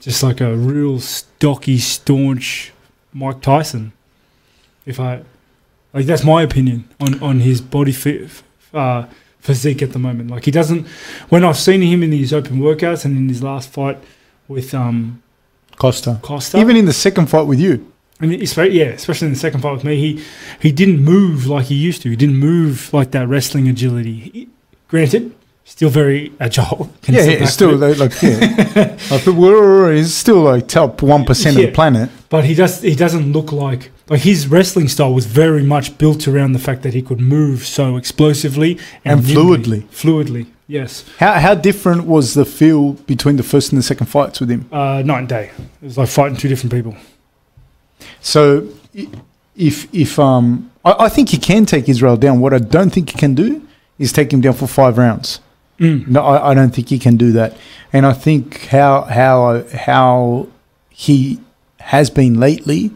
just 0.00 0.22
like 0.22 0.40
a 0.40 0.56
real 0.56 1.00
stocky, 1.00 1.78
staunch 1.78 2.72
Mike 3.12 3.40
Tyson. 3.40 3.92
If 4.86 4.98
I, 4.98 5.22
like, 5.92 6.06
that's 6.06 6.24
my 6.24 6.42
opinion 6.42 6.88
on, 7.00 7.22
on 7.22 7.40
his 7.40 7.60
body 7.60 7.92
fit, 7.92 8.42
uh, 8.72 9.06
physique 9.38 9.82
at 9.82 9.92
the 9.92 9.98
moment. 9.98 10.30
Like, 10.30 10.44
he 10.44 10.50
doesn't, 10.50 10.86
when 11.28 11.44
I've 11.44 11.58
seen 11.58 11.82
him 11.82 12.02
in 12.02 12.10
these 12.10 12.32
open 12.32 12.58
workouts 12.58 13.04
and 13.04 13.16
in 13.16 13.28
his 13.28 13.42
last 13.42 13.68
fight 13.68 13.98
with 14.48 14.74
um, 14.74 15.22
Costa. 15.76 16.18
Costa. 16.22 16.58
Even 16.58 16.76
in 16.76 16.84
the 16.84 16.92
second 16.92 17.26
fight 17.26 17.46
with 17.46 17.60
you, 17.60 17.91
I 18.20 18.26
mean, 18.26 18.40
yeah, 18.40 18.84
especially 18.84 19.26
in 19.26 19.32
the 19.32 19.38
second 19.38 19.60
fight 19.62 19.72
with 19.72 19.84
me, 19.84 19.96
he 19.96 20.24
he 20.60 20.70
didn't 20.72 21.00
move 21.02 21.46
like 21.46 21.66
he 21.66 21.74
used 21.74 22.02
to. 22.02 22.10
He 22.10 22.16
didn't 22.16 22.36
move 22.36 22.92
like 22.92 23.10
that 23.12 23.26
wrestling 23.28 23.68
agility. 23.68 24.14
He- 24.14 24.48
granted, 24.88 25.34
still 25.64 25.88
very 25.90 26.32
agile. 26.38 26.90
Yeah, 27.08 27.24
yeah, 27.24 27.38
back 27.40 27.48
still 27.48 27.74
like, 27.76 27.98
like 28.04 28.22
yeah, 28.22 28.96
like, 29.10 29.94
he's 29.94 30.14
still 30.14 30.40
like 30.42 30.68
top 30.68 31.02
one 31.02 31.24
percent 31.24 31.56
of 31.56 31.62
the 31.62 31.72
planet. 31.72 32.10
but 32.28 32.44
he 32.44 32.54
does. 32.54 32.80
He 32.82 32.94
doesn't 32.94 33.32
look 33.32 33.50
like 33.52 33.90
like 34.08 34.20
his 34.20 34.46
wrestling 34.46 34.88
style 34.88 35.12
was 35.14 35.26
very 35.26 35.62
much 35.64 35.96
built 35.98 36.28
around 36.28 36.52
the 36.52 36.58
fact 36.58 36.82
that 36.82 36.94
he 36.94 37.02
could 37.02 37.20
move 37.20 37.66
so 37.66 37.96
explosively 37.96 38.78
And 39.04 39.26
nimbly. 39.26 39.34
fluidly. 39.34 39.82
Fluidly, 39.90 40.46
yes. 40.68 41.04
How 41.18 41.32
how 41.40 41.54
different 41.54 42.04
was 42.04 42.34
the 42.34 42.44
feel 42.44 42.92
between 43.06 43.36
the 43.36 43.42
first 43.42 43.72
and 43.72 43.78
the 43.78 43.82
second 43.82 44.06
fights 44.06 44.38
with 44.40 44.50
him? 44.50 44.68
Uh, 44.70 45.02
night 45.04 45.18
and 45.20 45.28
day. 45.28 45.50
It 45.82 45.84
was 45.86 45.98
like 45.98 46.08
fighting 46.08 46.36
two 46.36 46.48
different 46.48 46.72
people. 46.72 46.94
So 48.20 48.68
i- 48.96 49.08
if 49.56 49.86
if 49.94 50.18
um, 50.18 50.70
I, 50.84 50.94
I 51.00 51.08
think 51.08 51.28
he 51.30 51.38
can 51.38 51.66
take 51.66 51.88
Israel 51.88 52.16
down. 52.16 52.40
What 52.40 52.54
I 52.54 52.58
don't 52.58 52.90
think 52.90 53.10
he 53.10 53.18
can 53.18 53.34
do 53.34 53.62
is 53.98 54.12
take 54.12 54.32
him 54.32 54.40
down 54.40 54.54
for 54.54 54.66
five 54.66 54.96
rounds. 54.98 55.40
Mm. 55.78 56.06
No, 56.08 56.22
I, 56.22 56.50
I 56.50 56.54
don't 56.54 56.74
think 56.74 56.88
he 56.88 56.98
can 56.98 57.16
do 57.16 57.32
that. 57.32 57.56
And 57.92 58.06
I 58.06 58.12
think 58.12 58.66
how 58.66 59.02
how 59.02 59.64
how 59.86 60.48
he 60.90 61.38
has 61.80 62.10
been 62.10 62.38
lately, 62.40 62.90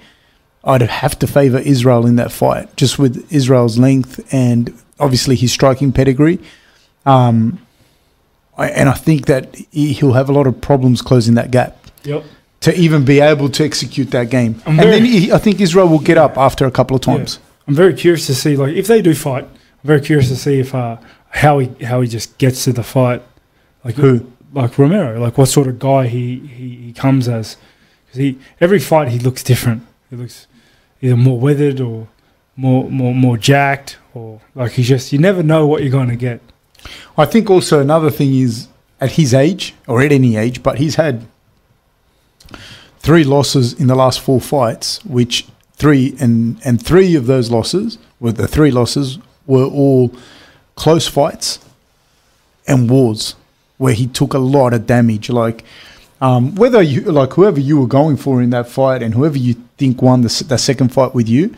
I'd 0.64 0.82
have 0.82 1.18
to 1.18 1.26
favour 1.26 1.58
Israel 1.58 2.06
in 2.06 2.16
that 2.16 2.32
fight, 2.32 2.74
just 2.76 2.98
with 2.98 3.30
Israel's 3.32 3.78
length 3.78 4.20
and 4.32 4.72
obviously 4.98 5.36
his 5.36 5.52
striking 5.52 5.92
pedigree. 5.92 6.38
Um, 7.04 7.58
I, 8.56 8.68
and 8.70 8.88
I 8.88 8.94
think 8.94 9.26
that 9.26 9.54
he, 9.70 9.92
he'll 9.92 10.14
have 10.14 10.28
a 10.30 10.32
lot 10.32 10.46
of 10.46 10.60
problems 10.60 11.02
closing 11.02 11.34
that 11.34 11.50
gap 11.50 11.76
Yep. 12.04 12.24
To 12.66 12.76
even 12.76 13.04
be 13.04 13.20
able 13.20 13.48
to 13.48 13.64
execute 13.64 14.10
that 14.10 14.28
game. 14.28 14.60
I'm 14.66 14.72
and 14.72 14.80
very- 14.80 14.90
then 14.90 15.04
he, 15.04 15.30
I 15.30 15.38
think 15.38 15.60
Israel 15.60 15.88
will 15.88 16.00
get 16.00 16.18
up 16.18 16.36
after 16.36 16.66
a 16.66 16.70
couple 16.72 16.96
of 16.96 17.00
times. 17.00 17.38
I'm 17.68 17.76
very 17.76 17.94
curious 17.94 18.26
to 18.26 18.34
see 18.34 18.56
like 18.56 18.74
if 18.74 18.88
they 18.88 19.00
do 19.00 19.14
fight. 19.14 19.44
I'm 19.44 19.86
very 19.92 20.00
curious 20.00 20.28
to 20.30 20.36
see 20.36 20.58
if 20.58 20.74
uh, 20.74 20.96
how 21.30 21.60
he 21.60 21.68
how 21.84 22.00
he 22.00 22.08
just 22.08 22.38
gets 22.38 22.64
to 22.64 22.72
the 22.72 22.82
fight. 22.82 23.22
Like 23.84 23.94
Who? 23.94 24.32
Like 24.52 24.76
Romero. 24.78 25.20
Like 25.20 25.38
what 25.38 25.46
sort 25.46 25.68
of 25.68 25.78
guy 25.78 26.08
he 26.08 26.40
he, 26.40 26.76
he 26.86 26.92
comes 26.92 27.28
as. 27.28 27.56
Because 28.04 28.18
he 28.18 28.38
every 28.60 28.80
fight 28.80 29.08
he 29.08 29.20
looks 29.20 29.44
different. 29.44 29.86
He 30.10 30.16
looks 30.16 30.48
either 31.00 31.16
more 31.16 31.38
weathered 31.38 31.80
or 31.80 32.08
more 32.56 32.90
more 32.90 33.14
more 33.14 33.36
jacked 33.36 33.98
or 34.12 34.40
like 34.56 34.72
he's 34.72 34.88
just 34.88 35.12
you 35.12 35.20
never 35.20 35.44
know 35.44 35.68
what 35.68 35.82
you're 35.82 35.98
going 36.00 36.08
to 36.08 36.16
get. 36.16 36.40
I 37.16 37.26
think 37.26 37.48
also 37.48 37.80
another 37.80 38.10
thing 38.10 38.34
is 38.34 38.66
at 39.00 39.12
his 39.12 39.32
age 39.34 39.74
or 39.86 40.02
at 40.02 40.10
any 40.10 40.34
age, 40.36 40.64
but 40.64 40.78
he's 40.78 40.96
had 40.96 41.26
three 43.06 43.24
losses 43.24 43.72
in 43.80 43.86
the 43.86 43.94
last 43.94 44.18
four 44.20 44.40
fights, 44.40 45.04
which 45.04 45.46
three 45.82 46.14
and 46.24 46.58
and 46.64 46.84
three 46.84 47.14
of 47.20 47.24
those 47.26 47.50
losses 47.50 47.98
were 48.20 48.32
the 48.32 48.48
three 48.48 48.70
losses 48.70 49.18
were 49.46 49.64
all 49.82 50.04
close 50.74 51.06
fights 51.06 51.58
and 52.66 52.90
wars 52.90 53.34
where 53.78 53.94
he 53.94 54.06
took 54.06 54.34
a 54.34 54.38
lot 54.38 54.72
of 54.74 54.86
damage. 54.86 55.30
Like 55.30 55.64
um, 56.20 56.54
whether 56.56 56.82
you 56.82 57.00
like 57.02 57.32
whoever 57.34 57.60
you 57.60 57.78
were 57.80 57.86
going 57.86 58.16
for 58.16 58.42
in 58.42 58.50
that 58.50 58.68
fight 58.68 59.02
and 59.02 59.14
whoever 59.14 59.38
you 59.38 59.54
think 59.78 60.02
won 60.02 60.22
the, 60.22 60.44
the 60.48 60.56
second 60.58 60.88
fight 60.92 61.14
with 61.14 61.28
you, 61.28 61.54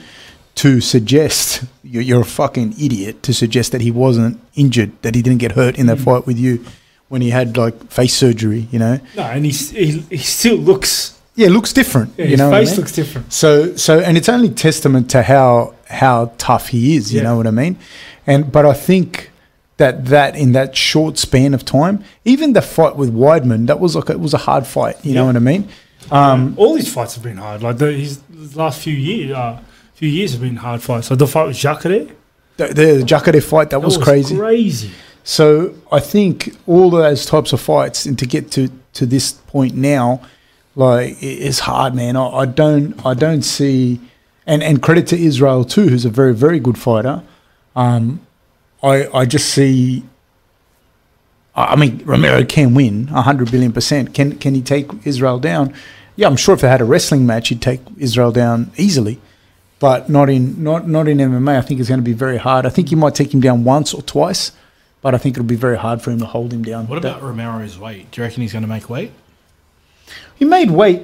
to 0.57 0.81
suggest 0.81 1.65
you're, 1.85 2.03
you're 2.03 2.23
a 2.23 2.25
fucking 2.41 2.73
idiot 2.73 3.23
to 3.23 3.33
suggest 3.33 3.73
that 3.73 3.81
he 3.81 3.91
wasn't 3.91 4.39
injured, 4.55 4.91
that 5.03 5.15
he 5.15 5.23
didn't 5.23 5.39
get 5.39 5.53
hurt 5.53 5.79
in 5.79 5.87
that 5.87 5.99
Mm. 5.99 6.05
fight 6.05 6.27
with 6.27 6.39
you 6.39 6.65
when 7.09 7.23
he 7.23 7.31
had 7.31 7.57
like 7.57 7.91
face 7.91 8.15
surgery. 8.15 8.67
You 8.73 8.79
know, 8.81 9.01
No, 9.17 9.23
and 9.23 9.45
he's, 9.47 9.71
he 9.71 10.01
he 10.11 10.19
still 10.19 10.57
looks 10.57 11.18
yeah, 11.39 11.47
it 11.47 11.51
looks 11.51 11.73
different. 11.73 12.13
yeah, 12.17 12.25
you 12.25 12.31
his 12.33 12.39
know, 12.41 12.51
what 12.51 12.57
I 12.57 12.61
face 12.61 12.71
mean? 12.73 12.81
looks 12.81 12.93
different. 12.93 13.33
So 13.33 13.77
so 13.77 14.01
and 14.01 14.17
it's 14.19 14.29
only 14.29 14.51
testament 14.51 15.09
to 15.11 15.23
how 15.23 15.75
how 15.89 16.33
tough 16.39 16.69
he 16.69 16.97
is, 16.97 17.13
you 17.13 17.19
Yeah. 17.19 17.25
know 17.27 17.37
what 17.39 17.47
I 17.47 17.51
mean? 17.53 17.79
And 18.27 18.51
but 18.53 18.65
I 18.67 18.75
think 18.75 19.31
that 19.79 20.07
that 20.07 20.37
in 20.37 20.53
that 20.53 20.77
short 20.77 21.17
span 21.19 21.55
of 21.55 21.65
time, 21.65 22.03
even 22.25 22.53
the 22.53 22.63
fight 22.63 22.97
with 22.97 23.11
Weidman, 23.15 23.67
that 23.69 23.79
was 23.81 23.95
like 23.97 24.11
it 24.11 24.21
was 24.21 24.35
a 24.35 24.39
hard 24.49 24.67
fight, 24.67 24.97
you 25.05 25.15
know 25.15 25.27
what 25.27 25.37
I 25.37 25.39
mean? 25.53 25.69
Um, 26.11 26.55
all 26.57 26.75
these 26.75 26.93
fights 26.93 27.15
have 27.15 27.23
been 27.23 27.37
hard. 27.37 27.63
Like 27.63 27.79
the, 27.79 27.93
his, 27.93 28.21
his 28.33 28.57
last 28.57 28.81
few 28.81 28.95
years, 28.95 29.31
uh, 29.37 29.61
few 29.95 30.09
years 30.09 30.33
have 30.33 30.41
been 30.41 30.57
hard 30.57 30.81
fights. 30.83 31.07
So 31.09 31.15
the 31.15 31.27
fight 31.27 31.47
with 31.49 31.57
Jacare, 31.59 32.07
the, 32.57 32.67
the 32.75 33.03
Jacare 33.05 33.41
fight 33.41 33.71
that, 33.71 33.81
was, 33.83 33.97
crazy. 33.99 34.35
Crazy. 34.37 34.91
So 35.23 35.75
I 35.93 36.01
think 36.01 36.57
all 36.67 36.91
those 36.91 37.27
types 37.27 37.53
of 37.53 37.61
fights, 37.61 38.07
and 38.07 38.19
to 38.19 38.27
get 38.27 38.51
to 38.53 38.69
to 38.95 39.07
this 39.07 39.33
point 39.33 39.75
now, 39.75 40.21
like 40.79 41.21
it's 41.21 41.59
hard, 41.59 41.97
man. 41.97 42.17
I, 42.17 42.29
I 42.29 42.47
don't 42.47 43.05
I 43.05 43.13
don't 43.13 43.43
see, 43.43 44.01
and 44.47 44.63
and 44.63 44.81
credit 44.81 45.09
to 45.09 45.19
Israel 45.21 45.65
too, 45.65 45.89
who's 45.89 46.05
a 46.05 46.09
very 46.09 46.33
very 46.33 46.61
good 46.61 46.79
fighter. 46.79 47.23
Um, 47.75 48.25
I 48.83 49.09
I 49.13 49.27
just 49.27 49.51
see. 49.51 50.05
I 51.57 51.75
mean, 51.75 52.03
Romero 52.05 52.45
can 52.45 52.75
win 52.75 53.09
hundred 53.09 53.51
billion 53.51 53.73
percent. 53.73 54.15
Can 54.15 54.39
can 54.39 54.55
he 54.55 54.63
take 54.63 54.89
Israel 55.05 55.41
down? 55.41 55.75
Yeah, 56.15 56.29
I'm 56.29 56.37
sure 56.37 56.55
if 56.55 56.61
they 56.61 56.69
had 56.69 56.81
a 56.81 56.85
wrestling 56.85 57.27
match, 57.27 57.49
he'd 57.49 57.61
take 57.61 57.81
Israel 57.99 58.31
down 58.31 58.71
easily. 58.77 59.21
But 59.81 60.09
not 60.09 60.31
in 60.31 60.63
not 60.63 60.89
not 60.89 61.09
in 61.09 61.19
MMA. 61.19 61.59
I 61.59 61.61
think 61.61 61.81
it's 61.81 61.89
going 61.89 62.01
to 62.01 62.05
be 62.05 62.13
very 62.13 62.37
hard. 62.37 62.67
I 62.67 62.69
think 62.69 62.91
he 62.91 62.95
might 62.95 63.17
take 63.17 63.35
him 63.35 63.41
down 63.41 63.65
once 63.65 63.93
or 63.93 64.03
twice, 64.03 64.53
but 65.03 65.13
I 65.13 65.19
think 65.19 65.37
it'll 65.37 65.45
be 65.45 65.57
very 65.57 65.77
hard 65.77 66.03
for 66.03 66.13
him 66.13 66.21
to 66.21 66.27
hold 66.27 66.53
him 66.53 66.63
down. 66.63 66.87
What 66.87 66.99
about 66.99 67.21
Romero's 67.21 67.77
weight? 67.81 68.13
Do 68.13 68.21
you 68.21 68.25
reckon 68.25 68.43
he's 68.43 68.53
going 68.53 68.63
to 68.63 68.69
make 68.69 68.89
weight? 68.89 69.11
He 70.37 70.45
made 70.45 70.71
weight 70.71 71.03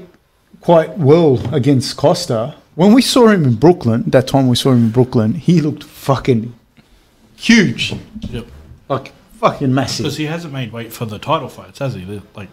quite 0.61 0.97
well 0.99 1.41
against 1.55 1.97
Costa. 1.97 2.55
When 2.75 2.93
we 2.93 3.03
saw 3.03 3.29
him 3.29 3.45
in 3.45 3.55
Brooklyn, 3.55 4.05
that 4.11 4.27
time 4.27 4.49
we 4.49 4.57
saw 4.57 4.73
him 4.73 4.85
in 4.87 4.91
Brooklyn, 4.91 5.35
he 5.35 5.61
looked 5.61 5.85
fucking 5.85 6.55
huge, 7.37 7.95
Yep. 8.31 8.47
like 8.89 9.13
fucking 9.39 9.73
massive. 9.75 10.05
Because 10.05 10.17
he 10.17 10.25
hasn't 10.27 10.53
made 10.53 10.73
weight 10.73 10.93
for 10.93 11.05
the 11.07 11.19
title 11.19 11.49
fights, 11.49 11.79
has 11.79 11.95
he? 11.95 12.05
Like, 12.35 12.49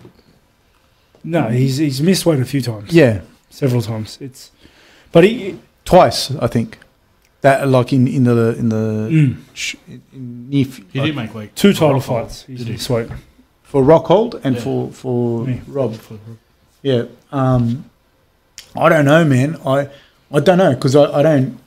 No, 1.23 1.49
he's 1.49 1.77
he's 1.77 2.01
missed 2.01 2.25
weight 2.25 2.39
a 2.39 2.45
few 2.45 2.61
times. 2.61 2.91
Yeah, 2.93 3.21
several 3.49 3.81
times. 3.81 4.17
It's, 4.21 4.51
but 5.11 5.23
he, 5.23 5.57
twice 5.85 6.31
I 6.35 6.47
think. 6.47 6.77
That 7.41 7.67
like 7.67 7.91
in 7.91 8.07
in 8.07 8.25
the 8.25 8.55
in 8.55 8.69
the 8.69 9.09
mm, 9.11 9.37
sh- 9.55 9.75
in 10.13 10.47
near 10.49 10.67
f- 10.67 10.79
he 10.93 10.99
like, 10.99 11.07
did 11.07 11.15
make 11.15 11.33
weight. 11.33 11.55
two 11.55 11.73
title 11.73 11.95
Rockhold. 11.99 12.03
fights. 12.03 12.43
He's 12.43 12.59
Did 12.59 12.67
he? 12.67 12.73
missed 12.73 12.87
weight. 12.91 13.09
for 13.63 13.81
Rockhold 13.81 14.39
and 14.43 14.55
Yeah. 14.55 14.61
for 14.61 14.91
for 14.91 15.45
Me. 15.47 15.59
Rob. 15.65 15.95
For- 15.95 16.19
Yeah. 16.81 17.03
Um, 17.31 17.89
I 18.75 18.89
don't 18.89 19.05
know, 19.05 19.23
man. 19.25 19.57
I 19.65 19.89
I 20.31 20.39
don't 20.39 20.57
know 20.57 20.73
because 20.73 20.95
I, 20.95 21.03
I 21.19 21.21
don't 21.23 21.59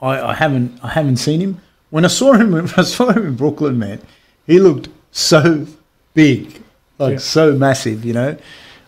I, 0.00 0.20
I 0.30 0.34
haven't 0.34 0.78
I 0.82 0.88
haven't 0.88 1.16
seen 1.18 1.40
him. 1.40 1.60
When 1.90 2.04
I 2.04 2.08
saw 2.08 2.32
him 2.34 2.50
when 2.56 2.68
I 2.76 2.82
saw 2.82 3.10
him 3.10 3.26
in 3.26 3.34
Brooklyn, 3.36 3.78
man, 3.78 4.00
he 4.46 4.58
looked 4.58 4.88
so 5.12 5.66
big, 6.14 6.60
like 6.98 7.12
Yeah. 7.12 7.18
so 7.18 7.52
massive, 7.52 8.04
you 8.04 8.12
know. 8.12 8.36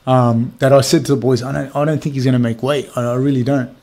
Um, 0.07 0.53
that 0.59 0.70
I 0.72 0.83
said 0.83 1.07
to 1.07 1.14
the 1.14 1.20
boys, 1.20 1.42
I 1.42 1.53
don't 1.53 1.74
I 1.74 1.85
don't 1.85 2.03
think 2.03 2.14
he's 2.14 2.24
gonna 2.27 2.38
make 2.38 2.62
weight. 2.62 2.90
I, 2.96 3.03
I 3.03 3.14
really 3.14 3.42
don't. 3.42 3.74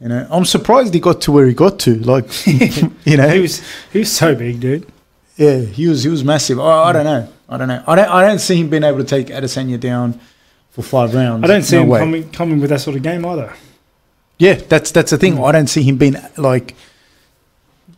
You 0.00 0.08
know, 0.08 0.26
I'm 0.30 0.46
surprised 0.46 0.94
he 0.94 1.00
got 1.00 1.20
to 1.22 1.32
where 1.32 1.46
he 1.46 1.52
got 1.52 1.78
to. 1.80 1.94
Like, 1.96 2.46
you 3.04 3.18
know, 3.18 3.28
He 3.28 3.40
was 3.40 3.62
he 3.92 3.98
was 3.98 4.10
so 4.10 4.34
big, 4.34 4.58
dude. 4.60 4.86
yeah, 5.36 5.58
he 5.60 5.88
was 5.88 6.02
he 6.04 6.08
was 6.08 6.24
massive. 6.24 6.58
I, 6.58 6.84
I 6.88 6.92
don't 6.92 7.04
know. 7.04 7.28
I 7.50 7.56
don't 7.58 7.68
know. 7.68 7.84
I 7.86 7.94
don't 7.96 8.08
I 8.08 8.26
don't 8.26 8.38
see 8.38 8.56
him 8.56 8.70
being 8.70 8.84
able 8.84 8.98
to 8.98 9.04
take 9.04 9.26
Adesanya 9.26 9.78
down 9.78 10.18
for 10.70 10.82
five 10.82 11.14
rounds. 11.14 11.44
I 11.44 11.46
don't 11.46 11.62
see 11.62 11.76
No 11.76 11.82
him 11.82 11.88
way. 11.88 11.98
coming 11.98 12.30
coming 12.30 12.60
with 12.60 12.70
that 12.70 12.80
sort 12.80 12.96
of 12.96 13.02
game 13.02 13.24
either. 13.24 13.52
Yeah, 14.38 14.54
that's 14.54 14.90
that's 14.90 15.10
the 15.10 15.18
thing. 15.18 15.36
Mm. 15.36 15.48
I 15.48 15.52
don't 15.52 15.66
see 15.66 15.82
him 15.82 15.96
being 15.96 16.16
like. 16.36 16.74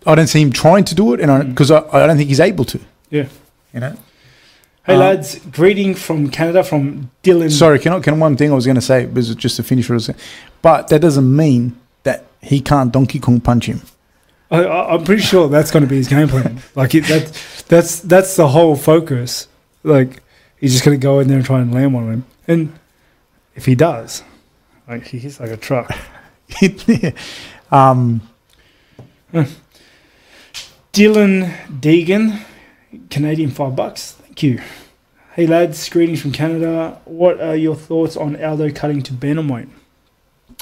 I 0.05 0.17
don't 0.17 0.27
see 0.27 0.43
him 0.43 0.51
trying 0.51 0.85
to 0.85 0.95
do 0.97 1.15
it, 1.15 1.21
and 1.21 1.51
because 1.51 1.71
I, 1.71 1.79
I, 1.93 2.07
don't 2.09 2.17
think 2.17 2.29
he's 2.29 2.41
able 2.41 2.65
to. 2.65 2.81
Yeah. 3.11 3.29
You 3.73 3.81
know. 3.81 3.97
Hey 4.85 4.95
Um, 4.95 4.99
lads, 4.99 5.39
greeting 5.53 5.95
from 5.95 6.29
Canada 6.29 6.65
from 6.65 7.13
Dylan. 7.23 7.53
Sorry, 7.53 7.79
can 7.79 7.93
I, 7.93 8.01
can 8.01 8.19
one 8.19 8.37
thing 8.37 8.51
I 8.51 8.55
was 8.55 8.67
going 8.67 8.75
to 8.75 8.81
say 8.81 9.07
was 9.07 9.33
just 9.37 9.55
to 9.57 9.63
finish 9.63 9.89
what 9.89 9.95
I 9.95 9.97
was 9.97 10.05
saying, 10.07 10.19
but 10.61 10.89
that 10.89 11.01
doesn't 11.01 11.37
mean 11.37 11.79
that 12.03 12.27
he 12.41 12.61
can't 12.61 12.91
Donkey 12.91 13.21
Kong 13.21 13.41
punch 13.41 13.67
him. 13.67 13.83
I, 14.51 14.65
I, 14.65 14.95
I'm 14.95 15.05
pretty 15.05 15.23
sure 15.23 15.49
that's 15.49 15.71
going 15.71 15.85
to 15.85 15.89
be 15.89 15.97
his 15.97 16.09
game 16.09 16.27
plan. 16.27 16.61
like 16.75 16.97
it, 16.97 17.05
that, 17.05 17.65
that's 17.69 18.01
that's 18.01 18.35
the 18.35 18.49
whole 18.49 18.75
focus. 18.75 19.47
Like 19.85 20.21
he's 20.59 20.73
just 20.73 20.85
going 20.85 20.99
to 20.99 21.03
go 21.03 21.21
in 21.21 21.29
there 21.29 21.37
and 21.37 21.47
try 21.47 21.61
and 21.61 21.73
land 21.73 21.95
one 21.95 22.03
of 22.03 22.11
them. 22.11 22.27
And 22.47 22.79
if 23.55 23.67
he 23.67 23.75
does, 23.75 24.23
like 24.89 25.07
he 25.07 25.19
hits 25.19 25.41
like 25.41 25.51
a 25.51 25.57
truck. 25.57 25.91
um, 27.71 28.21
Dylan 30.93 31.57
Deegan, 31.81 32.45
Canadian 33.11 33.51
five 33.51 33.77
bucks. 33.77 34.13
Thank 34.13 34.43
you. 34.43 34.61
Hey 35.35 35.47
lads, 35.47 35.89
greetings 35.89 36.21
from 36.21 36.33
Canada. 36.33 37.01
What 37.05 37.41
are 37.41 37.57
your 37.57 37.75
thoughts 37.75 38.17
on 38.17 38.43
Aldo 38.43 38.71
cutting 38.73 39.03
to 39.05 39.13
bantamweight? 39.13 39.71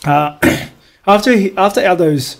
Uh, 0.05 0.39
after 1.07 1.33
he, 1.37 1.57
after 1.57 1.85
Aldo's 1.85 2.37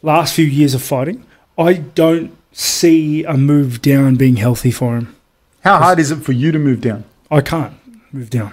last 0.00 0.34
few 0.34 0.46
years 0.46 0.74
of 0.74 0.82
fighting, 0.82 1.26
I 1.58 1.74
don't 1.74 2.36
see 2.52 3.24
a 3.24 3.34
move 3.34 3.82
down 3.82 4.16
being 4.16 4.36
healthy 4.36 4.70
for 4.70 4.96
him. 4.96 5.14
how 5.60 5.78
hard 5.78 5.98
is 5.98 6.10
it 6.10 6.22
for 6.22 6.32
you 6.32 6.52
to 6.52 6.58
move 6.58 6.80
down? 6.80 7.04
I 7.30 7.40
can't 7.42 7.74
move 8.12 8.30
down. 8.30 8.52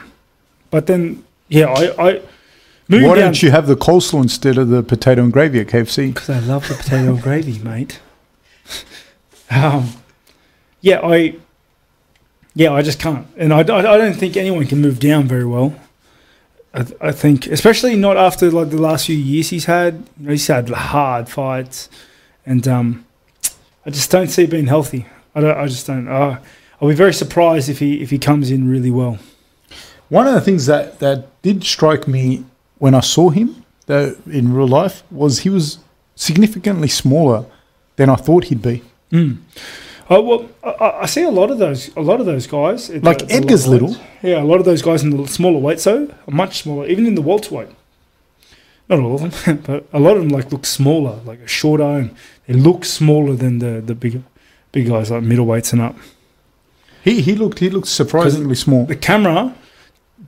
But 0.76 0.88
then, 0.88 1.24
yeah, 1.48 1.68
I, 1.68 2.10
I 2.10 2.22
Why 2.90 3.16
don't 3.16 3.42
you 3.42 3.50
have 3.50 3.66
the 3.66 3.78
coleslaw 3.78 4.22
instead 4.24 4.58
of 4.58 4.68
the 4.68 4.84
potato 4.84 5.24
and 5.24 5.32
gravy 5.32 5.62
at 5.62 5.68
KFC? 5.68 6.14
because 6.14 6.30
I 6.30 6.40
love 6.40 6.68
the 6.68 6.74
potato 6.74 7.14
and 7.14 7.22
gravy, 7.22 7.60
mate. 7.60 8.02
Um, 9.50 9.94
yeah, 10.82 11.00
I, 11.02 11.36
yeah, 12.56 12.74
I 12.74 12.82
just 12.82 13.00
can't, 13.00 13.26
and 13.38 13.54
I, 13.54 13.60
I, 13.60 13.94
I 13.94 13.98
don't 13.98 14.16
think 14.16 14.36
anyone 14.36 14.66
can 14.66 14.82
move 14.82 15.00
down 15.00 15.30
very 15.30 15.46
well. 15.46 15.80
I, 16.74 16.86
I 17.00 17.12
think, 17.14 17.48
especially 17.48 17.96
not 17.96 18.18
after 18.18 18.52
like 18.52 18.72
the 18.72 18.82
last 18.82 19.06
few 19.06 19.16
years 19.16 19.52
he's 19.52 19.66
had. 19.66 20.04
You 20.20 20.26
know, 20.26 20.32
he's 20.32 20.48
had 20.48 20.68
hard 20.68 21.30
fights, 21.30 21.90
and 22.46 22.68
um, 22.68 23.06
I 23.86 23.92
just 23.92 24.12
don't 24.12 24.28
see 24.28 24.46
being 24.46 24.68
healthy. 24.68 25.06
I 25.36 25.42
don't. 25.42 25.58
I 25.58 25.68
just 25.68 25.88
don't. 25.88 26.10
Uh, 26.10 26.40
I'll 26.82 26.90
be 26.90 26.96
very 26.96 27.14
surprised 27.14 27.70
if 27.70 27.80
he 27.80 28.02
if 28.02 28.10
he 28.10 28.18
comes 28.18 28.52
in 28.52 28.68
really 28.68 28.92
well. 28.92 29.20
One 30.10 30.28
of 30.28 30.34
the 30.34 30.42
things 30.42 30.66
that, 30.68 31.00
that 31.00 31.42
did 31.42 31.64
strike 31.64 32.08
me 32.08 32.46
when 32.78 32.94
I 32.94 33.00
saw 33.00 33.30
him 33.30 33.64
though, 33.88 34.16
in 34.32 34.54
real 34.54 34.68
life 34.68 35.04
was 35.12 35.40
he 35.40 35.50
was 35.50 35.80
significantly 36.16 36.88
smaller 36.88 37.46
than 37.96 38.10
I 38.10 38.16
thought 38.16 38.46
he'd 38.46 38.62
be. 38.62 38.84
Mm. 39.12 39.38
Oh 40.10 40.22
well, 40.22 40.50
I- 40.64 41.00
I, 41.02 41.06
see 41.08 41.24
a 41.24 41.32
lot 41.32 41.50
of 41.50 41.58
those. 41.58 41.90
A 41.96 42.02
lot 42.02 42.20
of 42.20 42.26
those 42.28 42.46
guys, 42.48 42.90
Like 42.90 43.20
the- 43.20 43.26
the 43.26 43.34
Edgar's 43.34 43.68
little. 43.68 43.96
Yeah, 44.22 44.42
a 44.42 44.46
lot 44.46 44.60
of 44.60 44.66
those 44.66 44.82
guys 44.82 45.02
in 45.04 45.10
the 45.16 45.28
smaller 45.28 45.60
weights, 45.60 45.84
though, 45.86 46.08
are 46.28 46.32
much 46.32 46.62
smaller. 46.64 46.86
Even 46.88 47.08
in 47.08 47.16
the 47.16 47.22
welterweight, 47.22 47.70
not 48.90 49.00
all 49.00 49.16
of 49.16 49.22
them, 49.46 49.62
but 49.66 49.86
a 49.94 50.00
lot 50.00 50.16
of 50.18 50.24
them 50.24 50.30
like 50.30 50.52
look 50.52 50.66
smaller, 50.66 51.20
like 51.26 51.40
a 51.40 51.48
shorter, 51.48 51.84
and 51.84 52.16
they 52.48 52.54
look 52.54 52.86
smaller 52.86 53.34
than 53.36 53.60
the 53.60 53.82
the 53.82 53.96
big 53.96 54.22
big 54.72 54.88
guys 54.88 55.10
like 55.10 55.24
middleweights 55.24 55.74
and 55.74 55.82
up. 55.82 55.96
He 57.04 57.22
he 57.22 57.34
looked 57.36 57.60
he 57.60 57.70
looked 57.70 57.88
surprisingly 57.88 58.56
small. 58.56 58.86
The 58.86 58.96
camera 58.96 59.56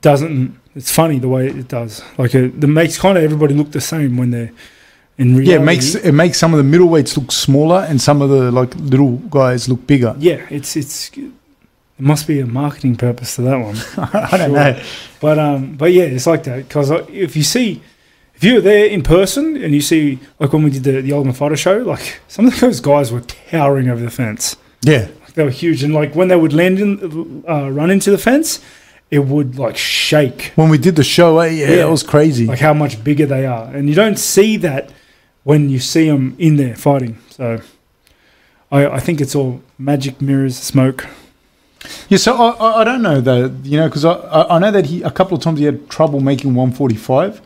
doesn't. 0.00 0.58
It's 0.74 0.90
funny 0.92 1.18
the 1.18 1.28
way 1.28 1.48
it 1.48 1.68
does. 1.68 2.02
Like 2.18 2.34
it, 2.34 2.62
it 2.62 2.66
makes 2.66 2.98
kind 2.98 3.18
of 3.18 3.24
everybody 3.24 3.54
look 3.54 3.72
the 3.72 3.80
same 3.80 4.16
when 4.16 4.30
they're 4.30 4.52
in 5.16 5.34
reality. 5.36 5.50
Yeah, 5.50 5.56
it 5.56 5.64
makes 5.64 5.94
it 5.94 6.12
makes 6.12 6.38
some 6.38 6.54
of 6.54 6.58
the 6.64 6.78
middleweights 6.78 7.16
look 7.16 7.32
smaller 7.32 7.84
and 7.88 8.00
some 8.00 8.22
of 8.22 8.30
the 8.30 8.50
like 8.52 8.74
little 8.76 9.16
guys 9.16 9.68
look 9.68 9.86
bigger. 9.86 10.14
Yeah, 10.18 10.46
it's 10.50 10.76
it's. 10.76 11.10
There 11.10 12.06
must 12.06 12.28
be 12.28 12.38
a 12.38 12.46
marketing 12.46 12.94
purpose 12.96 13.34
to 13.36 13.42
that 13.42 13.56
one. 13.58 13.76
I 14.14 14.36
don't 14.36 14.50
Sure. 14.50 14.72
know. 14.74 14.82
But 15.20 15.38
um, 15.40 15.74
but 15.76 15.92
yeah, 15.92 16.04
it's 16.04 16.26
like 16.28 16.44
that 16.44 16.68
because 16.68 16.90
if 17.10 17.34
you 17.34 17.42
see, 17.42 17.82
if 18.36 18.44
you 18.44 18.54
were 18.54 18.60
there 18.60 18.86
in 18.86 19.02
person 19.02 19.56
and 19.56 19.74
you 19.74 19.80
see, 19.80 20.20
like 20.38 20.52
when 20.52 20.62
we 20.62 20.70
did 20.70 20.84
the 20.84 21.00
the 21.02 21.12
Ultimate 21.12 21.34
Fighter 21.36 21.56
show, 21.56 21.78
like 21.78 22.20
some 22.28 22.46
of 22.46 22.60
those 22.60 22.78
guys 22.80 23.10
were 23.10 23.22
towering 23.22 23.88
over 23.88 24.00
the 24.00 24.10
fence. 24.12 24.56
Yeah, 24.82 25.08
Like, 25.22 25.32
they 25.34 25.42
were 25.42 25.50
huge, 25.50 25.82
and 25.82 25.92
like 25.92 26.14
when 26.14 26.28
they 26.28 26.36
would 26.36 26.52
land 26.52 26.78
in, 26.78 27.42
uh, 27.48 27.68
run 27.68 27.90
into 27.90 28.12
the 28.12 28.18
fence, 28.18 28.60
it 29.10 29.20
would 29.20 29.58
like 29.58 29.76
shake, 29.76 30.52
when 30.56 30.68
we 30.68 30.78
did 30.78 30.96
the 30.96 31.04
show, 31.04 31.38
eh, 31.38 31.48
yeah, 31.50 31.68
Yeah. 31.70 31.76
that 31.76 31.90
was 31.90 32.02
crazy. 32.02 32.46
like 32.46 32.58
how 32.60 32.74
much 32.74 33.02
bigger 33.02 33.26
they 33.26 33.46
are, 33.46 33.64
and 33.74 33.88
you 33.88 33.94
don't 33.94 34.18
see 34.18 34.56
that 34.58 34.90
when 35.44 35.70
you 35.70 35.78
see 35.78 36.08
them 36.08 36.34
in 36.38 36.56
there 36.56 36.76
fighting. 36.76 37.16
So, 37.30 37.60
I 38.70 38.86
I 38.86 39.00
think 39.00 39.20
it's 39.20 39.34
all 39.34 39.60
magic 39.78 40.20
mirrors, 40.20 40.56
smoke. 40.56 41.06
yeah, 42.08 42.18
so 42.18 42.34
I, 42.36 42.80
I 42.80 42.84
don't 42.84 43.02
know 43.02 43.20
though, 43.20 43.50
you 43.62 43.78
know, 43.78 43.88
because 43.88 44.04
I, 44.04 44.14
I 44.50 44.58
know 44.58 44.70
that 44.72 44.86
he 44.86 45.02
a 45.02 45.10
couple 45.10 45.36
of 45.36 45.42
times 45.42 45.58
he 45.58 45.64
had 45.64 45.88
trouble 45.88 46.20
making 46.20 46.54
145. 46.54 47.40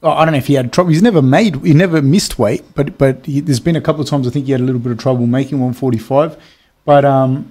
Oh, 0.00 0.10
I 0.12 0.24
don't 0.24 0.32
know 0.32 0.38
if 0.38 0.46
he 0.46 0.54
had 0.54 0.72
trouble. 0.72 0.90
He's 0.92 1.02
never 1.02 1.20
made, 1.20 1.56
he 1.64 1.74
never 1.74 2.00
missed 2.00 2.38
weight, 2.38 2.62
but 2.74 2.96
but 2.98 3.26
he, 3.26 3.40
there's 3.40 3.60
been 3.60 3.76
a 3.76 3.80
couple 3.80 4.00
of 4.00 4.08
times 4.08 4.26
I 4.26 4.30
think 4.30 4.46
he 4.46 4.52
had 4.52 4.60
a 4.60 4.64
little 4.64 4.80
bit 4.80 4.92
of 4.92 4.98
trouble 4.98 5.26
making 5.26 5.58
145. 5.58 6.36
But 6.84 7.04
um, 7.04 7.50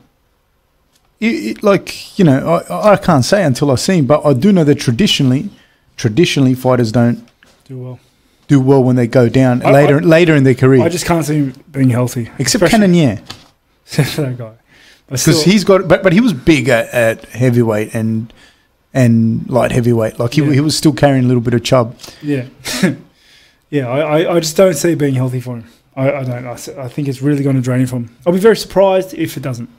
it, 1.20 1.26
it, 1.58 1.64
like 1.64 2.18
you 2.20 2.26
know, 2.26 2.62
I, 2.70 2.94
I 2.94 2.98
can't 2.98 3.26
say 3.26 3.44
until 3.44 3.72
I 3.72 3.76
see 3.76 3.98
him, 4.00 4.06
but 4.06 4.26
I 4.26 4.34
do 4.34 4.52
know 4.52 4.64
that 4.64 4.76
traditionally, 4.76 5.50
traditionally 5.96 6.54
fighters 6.54 6.92
don't 6.92 7.28
Do 7.66 7.78
well. 7.78 8.00
do 8.48 8.60
well 8.60 8.84
when 8.84 8.96
they 8.96 9.08
go 9.08 9.30
down 9.30 9.66
I- 9.66 9.72
later 9.72 10.02
later 10.02 10.36
in 10.36 10.44
their 10.44 10.56
career, 10.56 10.84
I 10.84 10.90
just 10.90 11.06
can't 11.06 11.26
see 11.26 11.36
him 11.38 11.54
being 11.72 11.90
healthy, 11.90 12.30
except 12.40 12.66
Cannonier. 12.72 13.22
except 13.86 14.16
that 14.18 14.38
guy. 14.38 14.54
Because 15.10 15.44
he's 15.46 15.64
got 15.64 15.88
but 15.88 16.04
but 16.04 16.12
he 16.14 16.20
was 16.22 16.34
big 16.34 16.68
at, 16.70 16.88
at 16.94 17.26
heavyweight 17.30 17.96
and 17.96 18.32
and 18.94 19.50
light 19.50 19.72
heavyweight 19.72 20.20
like 20.20 20.34
he, 20.34 20.42
Yeah. 20.42 20.52
he 20.54 20.60
was 20.60 20.76
still 20.78 20.92
carrying 20.94 21.24
a 21.24 21.28
little 21.28 21.42
bit 21.42 21.54
of 21.54 21.64
chub 21.64 21.96
Yeah, 22.22 22.46
yeah. 23.70 23.88
I, 23.88 24.00
I, 24.24 24.36
I 24.36 24.40
just 24.40 24.58
don't 24.58 24.74
see 24.74 24.92
it 24.92 24.98
being 24.98 25.16
healthy 25.16 25.40
for 25.40 25.56
him. 25.58 25.66
I, 25.96 26.12
I 26.12 26.24
don't. 26.24 26.46
I, 26.46 26.52
I 26.84 26.88
think 26.90 27.08
it's 27.08 27.22
really 27.22 27.42
going 27.44 27.56
to 27.56 27.62
drain 27.62 27.82
him 27.82 27.88
from. 27.88 28.16
I'll 28.26 28.34
be 28.34 28.40
very 28.40 28.56
surprised 28.58 29.14
if 29.14 29.36
it 29.38 29.42
doesn't. 29.44 29.70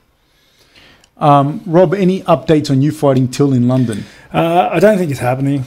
Um, 1.20 1.60
rob 1.66 1.94
any 1.94 2.22
updates 2.22 2.70
on 2.70 2.80
you 2.82 2.92
fighting 2.92 3.28
till 3.28 3.52
in 3.52 3.66
london 3.68 4.04
Uh, 4.32 4.68
I 4.76 4.78
don't 4.80 4.98
think 4.98 5.10
it's 5.10 5.20
happening, 5.20 5.64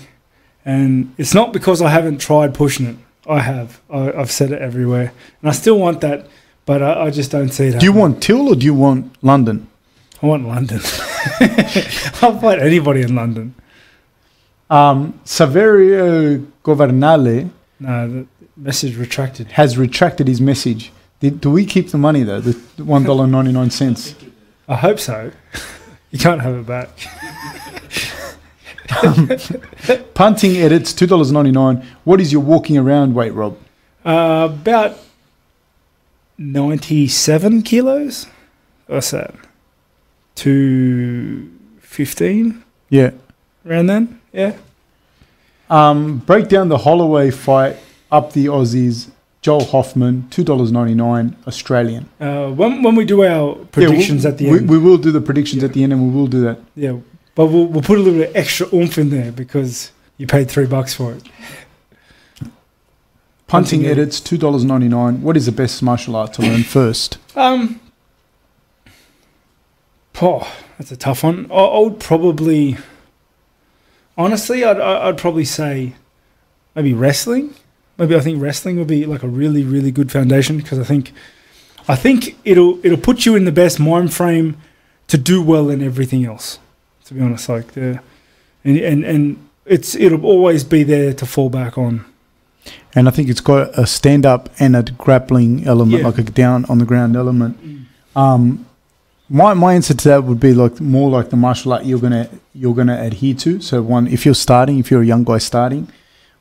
and 0.65 1.13
it's 1.17 1.33
not 1.33 1.51
because 1.51 1.81
I 1.81 1.89
haven't 1.89 2.19
tried 2.21 2.53
pushing 2.53 2.85
it. 2.91 2.95
I 3.27 3.39
have. 3.39 3.79
I, 3.89 4.11
I've 4.19 4.29
said 4.31 4.51
it 4.51 4.61
everywhere, 4.61 5.11
and 5.41 5.49
I 5.49 5.53
still 5.53 5.79
want 5.79 5.99
that, 6.01 6.27
but 6.65 6.81
I, 6.83 7.05
I 7.05 7.09
just 7.09 7.31
don't 7.31 7.49
see 7.49 7.67
it. 7.69 7.79
do 7.79 7.85
you 7.85 7.93
want 8.01 8.21
till 8.21 8.47
or 8.49 8.55
do 8.55 8.65
you 8.65 8.75
want 8.85 9.03
london 9.23 9.67
I 10.23 10.27
want 10.27 10.47
London. 10.47 10.79
I'll 12.21 12.37
fight 12.39 12.59
anybody 12.59 13.01
in 13.01 13.15
London. 13.15 13.55
Um, 14.69 15.19
Saverio 15.25 16.45
Governale 16.63 17.49
No, 17.79 18.07
the 18.07 18.25
message 18.55 18.95
retracted. 18.97 19.47
has 19.53 19.77
retracted 19.77 20.27
his 20.27 20.39
message. 20.39 20.91
Did, 21.19 21.41
do 21.41 21.49
we 21.49 21.65
keep 21.65 21.89
the 21.89 21.97
money 21.97 22.21
though? 22.23 22.39
The 22.41 22.53
one 22.83 23.03
dollar 23.03 23.25
ninety 23.27 23.51
nine 23.51 23.71
cents. 23.71 24.15
I 24.71 24.75
hope 24.77 24.99
so. 24.99 25.31
you 26.11 26.17
can't 26.19 26.41
have 26.41 26.55
it 26.55 26.65
back. 26.65 26.89
Punting 30.13 30.55
edits 30.57 30.93
two 30.93 31.07
dollars 31.07 31.31
ninety 31.31 31.51
nine. 31.51 31.85
What 32.05 32.21
is 32.21 32.31
your 32.31 32.41
walking 32.41 32.77
around 32.77 33.13
weight, 33.13 33.33
Rob? 33.33 33.57
Uh, 34.03 34.49
about 34.51 34.97
97 36.39 37.61
kilos. 37.61 38.25
What's 38.87 39.11
that? 39.11 39.35
215 40.35 42.63
Yeah. 42.89 43.11
around 43.63 43.85
then? 43.85 44.19
Yeah. 44.33 44.57
Um, 45.69 46.17
break 46.17 46.47
down 46.47 46.69
the 46.69 46.79
Holloway 46.79 47.29
fight. 47.29 47.77
Up 48.11 48.33
the 48.33 48.47
Aussies. 48.47 49.10
Joel 49.41 49.65
Hoffman, 49.65 50.27
two 50.29 50.43
dollars 50.43 50.71
ninety 50.71 50.93
nine 50.93 51.35
Australian. 51.47 52.07
Uh, 52.19 52.49
when, 52.51 52.83
when 52.83 52.95
we 52.95 53.05
do 53.05 53.23
our 53.23 53.55
predictions 53.71 54.23
Yeah, 54.23 54.29
we, 54.29 54.33
at 54.33 54.37
the 54.37 54.51
we, 54.51 54.57
end. 54.59 54.69
We 54.69 54.77
will 54.77 54.97
do 54.97 55.11
the 55.11 55.21
predictions 55.21 55.63
at 55.63 55.73
the 55.73 55.83
end, 55.83 55.93
and 55.93 56.01
we 56.03 56.15
will 56.15 56.27
do 56.27 56.41
that. 56.41 56.59
yeah. 56.75 56.97
But 57.33 57.45
we'll, 57.47 57.65
we'll 57.65 57.81
put 57.81 57.97
a 57.97 58.01
little 58.01 58.19
bit 58.19 58.29
of 58.29 58.35
extra 58.35 58.67
oomph 58.73 58.97
in 58.97 59.09
there 59.09 59.31
because 59.31 59.93
you 60.17 60.27
paid 60.27 60.51
three 60.51 60.65
bucks 60.67 60.93
for 60.93 61.13
it. 61.13 61.23
Punting 63.47 63.81
Punting 63.81 63.85
edits 63.85 64.19
two 64.19 64.37
dollars 64.37 64.63
ninety 64.63 64.87
nine. 64.87 65.21
What 65.23 65.35
is 65.37 65.45
the 65.45 65.51
best 65.51 65.81
martial 65.81 66.15
art 66.15 66.33
to 66.33 66.41
learn 66.41 66.63
first? 66.63 67.17
Um, 67.35 67.79
oh, 70.21 70.53
that's 70.77 70.91
a 70.91 70.97
tough 70.97 71.23
one. 71.23 71.47
I, 71.51 71.55
I 71.55 71.79
would 71.79 71.99
probably, 71.99 72.77
honestly, 74.17 74.63
I'd, 74.63 74.79
I'd 74.79 75.17
probably 75.17 75.45
say 75.45 75.95
maybe 76.75 76.93
wrestling. 76.93 77.55
Maybe 78.01 78.15
I 78.15 78.19
think 78.19 78.41
wrestling 78.41 78.77
would 78.79 78.87
be 78.87 79.05
like 79.05 79.21
a 79.21 79.27
really, 79.27 79.63
really 79.63 79.91
good 79.91 80.11
foundation 80.11 80.57
because 80.57 80.79
I 80.79 80.83
think, 80.83 81.13
I 81.87 81.95
think 81.95 82.35
it'll 82.43 82.83
it'll 82.83 82.97
put 82.97 83.27
you 83.27 83.35
in 83.35 83.45
the 83.45 83.51
best 83.51 83.79
mind 83.79 84.11
frame 84.11 84.57
to 85.07 85.19
do 85.19 85.39
well 85.39 85.69
in 85.69 85.83
everything 85.83 86.25
else. 86.25 86.57
To 87.05 87.13
be 87.13 87.21
honest, 87.21 87.47
like 87.47 87.73
the, 87.73 87.99
and 88.63 88.77
and 88.79 89.05
and 89.05 89.49
it's 89.67 89.93
it'll 89.95 90.25
always 90.25 90.63
be 90.63 90.81
there 90.81 91.13
to 91.13 91.25
fall 91.27 91.51
back 91.51 91.77
on. 91.77 92.03
And 92.95 93.07
I 93.07 93.11
think 93.11 93.29
it's 93.29 93.39
got 93.41 93.77
a 93.77 93.85
stand 93.85 94.25
up 94.25 94.49
and 94.57 94.75
a 94.75 94.81
grappling 94.81 95.67
element, 95.67 96.01
Yeah. 96.01 96.07
like 96.07 96.17
a 96.17 96.23
down 96.23 96.65
on 96.69 96.79
the 96.79 96.85
ground 96.85 97.15
element. 97.15 97.55
Um, 98.15 98.65
my 99.29 99.53
my 99.53 99.75
answer 99.75 99.93
to 99.93 100.09
that 100.09 100.23
would 100.23 100.39
be 100.39 100.55
like 100.55 100.81
more 100.81 101.11
like 101.11 101.29
the 101.29 101.37
martial 101.37 101.71
art 101.73 101.85
you're 101.85 101.99
gonna 101.99 102.29
you're 102.55 102.73
gonna 102.73 102.99
adhere 102.99 103.35
to. 103.35 103.61
So 103.61 103.83
one, 103.83 104.07
if 104.07 104.25
you're 104.25 104.33
starting, 104.47 104.79
if 104.79 104.89
you're 104.89 105.03
a 105.03 105.05
young 105.05 105.23
guy 105.23 105.37
starting, 105.37 105.87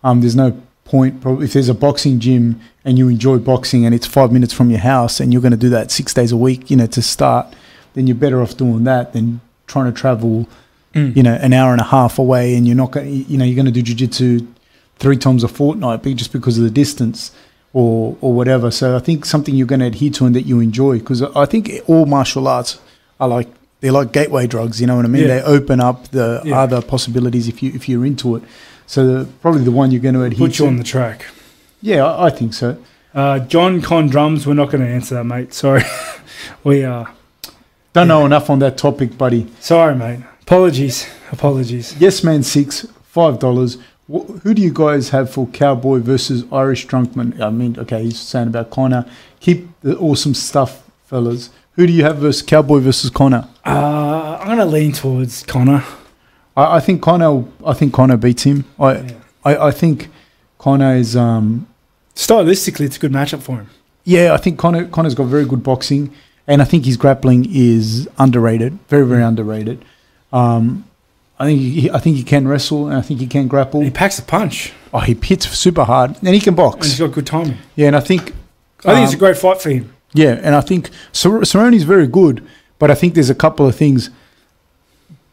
um, 0.02 0.22
there's 0.22 0.34
no 0.36 0.58
point. 0.91 1.20
Probably 1.22 1.45
if 1.47 1.53
there's 1.55 1.68
a 1.68 1.74
boxing 1.86 2.18
gym 2.24 2.45
and 2.84 2.93
you 2.99 3.09
enjoy 3.09 3.38
boxing 3.38 3.84
and 3.86 3.93
it's 3.95 4.07
five 4.18 4.30
minutes 4.36 4.53
from 4.59 4.68
your 4.74 4.80
house 4.80 5.20
and 5.20 5.26
you're 5.32 5.43
gonna 5.47 5.57
do 5.66 5.70
that 5.76 5.91
six 5.91 6.12
days 6.14 6.32
a 6.32 6.36
week, 6.36 6.70
you 6.70 6.76
know, 6.76 6.86
to 6.86 7.03
start, 7.03 7.47
then 7.95 8.07
you're 8.07 8.16
better 8.24 8.41
off 8.43 8.57
doing 8.57 8.84
that 8.84 9.12
than 9.14 9.41
trying 9.66 9.93
to 9.93 9.97
travel 10.03 10.47
Mm. 10.93 11.14
you 11.16 11.22
know, 11.22 11.34
an 11.47 11.53
hour 11.53 11.70
and 11.70 11.80
a 11.80 11.84
half 11.97 12.18
away, 12.18 12.57
and 12.57 12.66
you're 12.66 12.74
not 12.84 12.91
going, 12.91 13.24
you 13.28 13.38
know, 13.38 13.45
you're 13.45 13.55
going 13.62 13.72
to 13.72 13.76
do 13.80 13.84
jujitsu 13.95 14.45
three 14.99 15.16
times 15.16 15.45
a 15.45 15.49
fortnight, 15.49 16.03
but 16.03 16.16
just 16.16 16.32
because 16.32 16.59
of 16.59 16.64
the 16.64 16.70
distance 16.84 17.30
or 17.72 18.16
or 18.20 18.32
whatever. 18.32 18.72
So 18.72 18.97
I 18.97 18.99
think 18.99 19.24
something 19.24 19.55
you're 19.55 19.68
going 19.68 19.84
to 19.86 19.86
adhere 19.86 20.11
to 20.18 20.26
and 20.26 20.34
that 20.34 20.47
you 20.51 20.59
enjoy, 20.59 20.99
because 20.99 21.22
I 21.22 21.47
think 21.47 21.70
all 21.86 22.07
martial 22.07 22.49
arts 22.49 22.80
are 23.20 23.28
like 23.28 23.47
they're 23.80 23.93
like 24.01 24.11
gateway 24.12 24.49
drugs. 24.49 24.80
You 24.80 24.88
know 24.88 24.97
what 24.97 25.05
I 25.05 25.09
mean? 25.09 25.22
Yeah. 25.28 25.34
They 25.36 25.43
open 25.57 25.78
up 25.80 26.09
the 26.09 26.43
Yeah. 26.45 26.59
other 26.61 26.82
possibilities 26.82 27.47
if 27.47 27.62
you 27.62 27.70
if 27.78 27.88
you're 27.88 28.05
into 28.05 28.34
it. 28.34 28.43
So 28.91 29.07
the, 29.07 29.24
probably 29.41 29.62
the 29.62 29.70
one 29.70 29.93
you're 29.93 30.03
going 30.03 30.16
to 30.16 30.24
adhere 30.24 30.49
Put 30.49 30.59
you 30.59 30.64
to. 30.64 30.66
on 30.66 30.76
the 30.76 30.82
track. 30.82 31.26
yeah, 31.80 32.05
I, 32.05 32.26
I 32.26 32.30
think 32.30 32.55
so. 32.55 32.76
Uh, 33.14 33.38
John 33.38 33.80
Con 33.82 34.09
drums. 34.09 34.49
We're 34.49 34.55
not 34.55 34.68
going 34.72 34.82
to 34.84 34.91
answer 34.91 35.14
that, 35.14 35.22
mate. 35.24 35.55
Sorry. 35.55 35.82
we 36.64 36.82
uh 36.82 37.05
Don't 37.93 38.09
know 38.09 38.26
enough 38.26 38.51
on 38.51 38.59
that 38.59 38.76
topic, 38.76 39.16
buddy. 39.16 39.47
sorry, 39.61 39.95
mate. 39.95 40.18
Apologies. 40.43 41.09
Apologies. 41.30 41.95
Yes 42.01 42.24
Man 42.24 42.43
Six, 42.43 42.84
five 43.05 43.38
dollars. 43.38 43.78
Who 44.09 44.55
do 44.55 44.61
you 44.61 44.72
guys 44.72 45.11
have 45.11 45.30
for 45.30 45.47
Cowboy 45.47 46.01
versus 46.01 46.43
Irish 46.51 46.88
Drunkman? 46.88 47.41
I 47.41 47.51
mean, 47.51 47.78
okay, 47.78 48.03
he's 48.03 48.18
saying 48.18 48.49
about 48.49 48.70
Conor. 48.70 49.09
Keep 49.38 49.68
the 49.82 49.97
awesome 49.99 50.34
stuff, 50.34 50.82
fellas. 51.07 51.51
Who 51.76 51.86
do 51.86 51.93
you 51.93 52.03
have 52.03 52.16
versus 52.18 52.43
Cowboy 52.43 52.80
versus 52.80 53.09
Conor? 53.11 53.47
Uh, 53.64 54.36
I'm 54.41 54.47
going 54.49 54.59
to 54.59 54.64
lean 54.64 54.91
towards 54.91 55.45
Conor. 55.45 55.84
I, 56.61 56.76
I 56.76 56.80
think 56.80 57.02
Conor. 57.02 57.44
I 57.64 57.72
think 57.74 57.92
Conor 57.92 58.16
beats 58.16 58.42
him. 58.44 58.64
I, 58.78 58.92
Yeah. 58.92 59.12
I, 59.44 59.56
I 59.68 59.70
think 59.70 60.08
Conor 60.58 60.94
is. 60.96 61.16
Um, 61.16 61.66
Stylistically, 62.14 62.86
it's 62.86 62.96
a 62.96 63.00
good 63.00 63.12
matchup 63.12 63.40
for 63.40 63.56
him. 63.56 63.68
yeah, 64.04 64.34
I 64.34 64.36
think 64.36 64.58
Conor. 64.58 64.86
Conor's 64.86 65.14
got 65.14 65.24
very 65.26 65.44
good 65.46 65.62
boxing, 65.62 66.12
and 66.46 66.61
I 66.61 66.64
think 66.64 66.84
his 66.84 66.96
grappling 66.96 67.46
is 67.50 68.08
underrated. 68.18 68.78
Very, 68.88 69.06
very 69.06 69.22
underrated. 69.22 69.84
Um, 70.32 70.84
I 71.38 71.46
think 71.46 71.61
he, 71.61 71.90
I 71.90 71.98
think 71.98 72.16
he 72.16 72.22
can 72.22 72.46
wrestle, 72.46 72.86
and 72.88 72.96
I 72.96 73.00
think 73.02 73.20
he 73.20 73.26
can 73.26 73.48
grapple. 73.48 73.80
He 73.80 73.90
packs 73.90 74.18
a 74.18 74.22
punch 74.22 74.72
Oh, 74.92 74.98
he 75.00 75.14
hits 75.14 75.48
super 75.56 75.84
hard, 75.84 76.16
and 76.22 76.34
he 76.34 76.40
can 76.40 76.54
box. 76.54 76.76
and 76.76 76.84
he's 76.86 76.98
got 76.98 77.12
good 77.12 77.26
timing. 77.26 77.56
Yeah, 77.76 77.86
and 77.86 77.96
I 77.96 78.00
think 78.00 78.34
I 78.84 78.94
think 78.94 79.04
it's 79.04 79.12
a 79.12 79.16
um, 79.16 79.20
great 79.20 79.36
fight 79.38 79.62
for 79.62 79.70
him. 79.70 79.94
Yeah, 80.12 80.38
and 80.42 80.54
I 80.54 80.61
think 80.61 80.90
Cer- 81.12 81.44
Cerrone's 81.44 81.84
very 81.84 82.08
good, 82.08 82.46
but 82.80 82.90
I 82.90 82.94
think 82.96 83.14
there's 83.14 83.30
a 83.30 83.34
couple 83.34 83.66
of 83.66 83.76
things. 83.76 84.11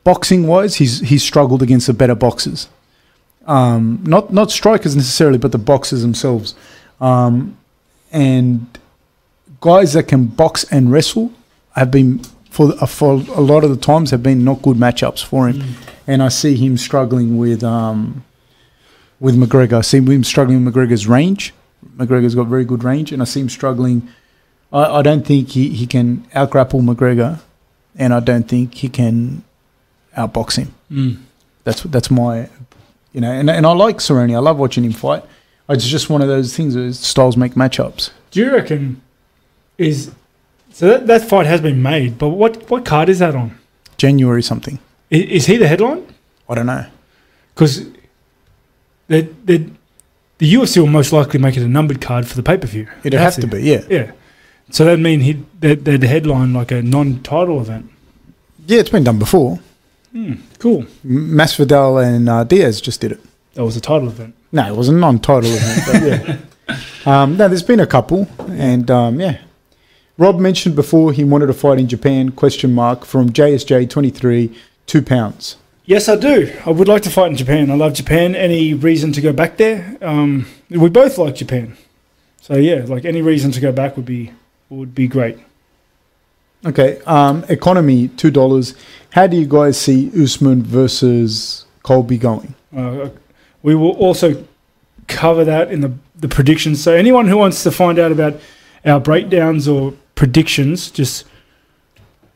Boxing 0.08 0.48
wise, 0.48 0.76
he's 0.76 1.02
he's 1.02 1.22
struggled 1.22 1.62
against 1.62 1.88
the 1.88 1.94
better 1.94 2.16
boxers. 2.16 2.70
Um, 3.46 4.00
not 4.06 4.32
not 4.32 4.52
strikers 4.52 4.96
necessarily, 4.96 5.38
but 5.38 5.52
the 5.52 5.58
boxers 5.58 6.02
themselves. 6.02 6.56
Um, 7.02 7.58
and 8.14 8.80
guys 9.60 9.92
that 9.92 10.04
can 10.04 10.28
box 10.28 10.64
and 10.72 10.94
wrestle 10.94 11.34
have 11.76 11.92
been 11.92 12.20
for 12.50 12.72
for 12.88 13.16
a 13.16 13.42
lot 13.42 13.66
of 13.66 13.70
the 13.70 13.76
times 13.76 14.12
have 14.12 14.24
been 14.24 14.46
not 14.46 14.62
good 14.62 14.78
matchups 14.78 15.26
for 15.26 15.50
him. 15.50 15.76
And 16.08 16.24
I 16.24 16.30
see 16.30 16.56
him 16.56 16.78
struggling 16.78 17.38
with 17.38 17.62
um, 17.62 18.24
with 19.20 19.36
McGregor. 19.36 19.80
I 19.80 19.82
see 19.82 19.98
him 19.98 20.24
struggling 20.24 20.64
with 20.64 20.74
McGregor's 20.74 21.06
range. 21.06 21.54
McGregor's 21.98 22.34
got 22.34 22.48
very 22.48 22.64
good 22.64 22.86
range, 22.86 23.12
and 23.12 23.22
I 23.22 23.26
see 23.26 23.42
him 23.42 23.50
struggling. 23.50 24.08
I, 24.72 24.84
I 25.00 25.02
don't 25.02 25.26
think 25.28 25.50
he, 25.50 25.68
he 25.72 25.86
can 25.86 26.26
outgrapple 26.34 26.82
McGregor, 26.82 27.42
and 27.98 28.14
I 28.14 28.22
don't 28.22 28.48
think 28.48 28.76
he 28.76 28.88
can 28.88 29.44
outbox 30.18 30.58
him. 30.58 30.74
Mm. 30.92 31.18
That's 31.64 31.84
that's 31.84 32.12
my, 32.12 32.50
you 33.14 33.22
know, 33.22 33.32
and 33.32 33.50
and 33.50 33.66
I 33.66 33.72
like 33.74 33.98
Cerrone. 33.98 34.34
I 34.34 34.40
love 34.40 34.58
watching 34.58 34.84
him 34.84 34.94
fight. 34.94 35.24
It's 35.70 35.88
just 35.88 36.10
one 36.10 36.22
of 36.22 36.28
those 36.28 36.56
things. 36.56 36.76
Where 36.76 36.92
styles 36.94 37.36
make 37.36 37.54
matchups. 37.54 38.12
Do 38.32 38.40
you 38.40 38.52
reckon 38.54 39.02
is 39.78 40.12
so 40.72 40.88
that, 40.88 41.08
that 41.08 41.28
fight 41.28 41.46
has 41.46 41.62
been 41.62 41.82
made? 41.82 42.18
But 42.18 42.30
what 42.30 42.70
what 42.70 42.86
card 42.86 43.10
is 43.10 43.20
that 43.20 43.36
on? 43.36 43.58
January 43.98 44.44
something. 44.44 44.80
Is, 45.10 45.24
is 45.26 45.46
he 45.48 45.58
the 45.58 45.68
headline? 45.68 46.06
I 46.50 46.56
don't 46.56 46.66
know. 46.66 46.86
Because 47.54 47.86
the 49.08 49.30
the 49.46 49.70
the 50.38 50.54
UFC 50.54 50.78
will 50.78 50.88
most 50.88 51.12
likely 51.12 51.40
make 51.40 51.58
it 51.58 51.64
a 51.64 51.68
numbered 51.68 52.00
card 52.00 52.28
for 52.28 52.36
the 52.36 52.44
pay 52.44 52.58
per 52.58 52.68
view. 52.68 52.88
It'd 53.04 53.20
have 53.20 53.36
to 53.36 53.48
be, 53.48 53.64
yeah. 53.64 53.84
Yeah. 53.90 54.12
So 54.70 54.86
that'd 54.86 55.00
mean 55.00 55.22
he 55.22 55.44
that 55.62 55.86
they'd 55.86 56.04
headline 56.04 56.54
like 56.54 56.72
a 56.72 56.82
non-title 56.82 57.60
event. 57.60 57.90
Yeah, 58.66 58.80
it's 58.80 58.90
been 58.90 59.04
done 59.04 59.20
before. 59.20 59.60
Hmm, 60.18 60.34
cool. 60.58 60.84
Masvidal 61.06 62.04
and 62.04 62.28
uh, 62.28 62.44
Diaz 62.44 62.82
just 62.82 63.02
did 63.02 63.12
it. 63.12 63.20
That 63.54 63.64
was 63.64 63.78
a 63.78 63.82
title 63.82 64.08
event. 64.08 64.34
No, 64.52 64.68
it 64.68 64.76
was 64.76 64.90
a 64.90 64.94
non-title 64.94 65.52
event, 65.54 65.82
but 65.86 66.02
yeah. 66.02 66.38
Um, 67.06 67.38
no, 67.38 67.48
there's 67.48 67.64
been 67.64 67.80
a 67.80 67.88
couple, 67.88 68.28
and 68.50 68.92
um, 68.92 69.22
yeah. 69.22 69.38
Rob 70.18 70.38
mentioned 70.40 70.76
before 70.76 71.14
he 71.14 71.24
wanted 71.24 71.46
to 71.46 71.54
fight 71.54 71.80
in 71.80 71.88
Japan. 71.88 72.32
Question 72.32 72.74
mark 72.74 73.06
from 73.06 73.30
JSJ 73.30 73.90
twenty 73.90 74.10
three, 74.10 74.54
two 74.86 75.02
pounds. 75.02 75.56
Yes, 75.86 76.10
I 76.10 76.18
do. 76.18 76.54
I 76.66 76.72
would 76.72 76.90
like 76.90 77.04
to 77.04 77.10
fight 77.10 77.32
in 77.32 77.38
Japan. 77.38 77.72
I 77.72 77.76
love 77.76 77.94
Japan. 77.94 78.36
Any 78.36 78.74
reason 78.74 79.14
to 79.14 79.22
go 79.22 79.32
back 79.32 79.56
there? 79.56 79.98
Um, 80.02 80.48
we 80.70 80.90
both 80.90 81.18
like 81.18 81.36
Japan. 81.36 81.78
So 82.42 82.56
yeah, 82.56 82.84
like 82.86 83.06
any 83.06 83.22
reason 83.22 83.52
to 83.52 83.62
go 83.62 83.72
back 83.72 83.96
would 83.96 84.06
be 84.06 84.34
would 84.70 84.94
be 84.94 85.08
great. 85.08 85.40
Okay, 86.68 87.00
um, 87.06 87.46
economy 87.50 88.10
two 88.10 88.30
dollars. 88.32 88.76
How 89.12 89.26
do 89.28 89.38
you 89.38 89.46
guys 89.48 89.80
see 89.80 90.12
Usman 90.22 90.64
versus 90.64 91.66
Colby 91.84 92.18
going? 92.18 92.54
Uh, 92.76 93.10
we 93.64 93.74
will 93.76 93.92
also 93.98 94.46
cover 95.08 95.46
that 95.46 95.72
in 95.72 95.80
the, 95.82 95.94
the 96.18 96.28
predictions. 96.28 96.84
So 96.84 96.94
anyone 96.94 97.28
who 97.28 97.38
wants 97.38 97.64
to 97.64 97.72
find 97.72 97.98
out 98.00 98.12
about 98.12 98.40
our 98.86 99.00
breakdowns 99.00 99.68
or 99.68 99.94
predictions, 100.16 100.92
just 100.92 101.26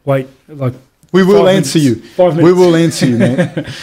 wait. 0.06 0.28
Like 0.48 0.74
We 1.12 1.24
will 1.26 1.48
answer 1.50 1.78
minutes. 1.80 2.02
you. 2.04 2.10
Five 2.16 2.38
minutes. 2.38 2.46
We 2.46 2.54
will 2.54 2.76
answer 2.76 3.06
you, 3.08 3.18
man. 3.18 3.38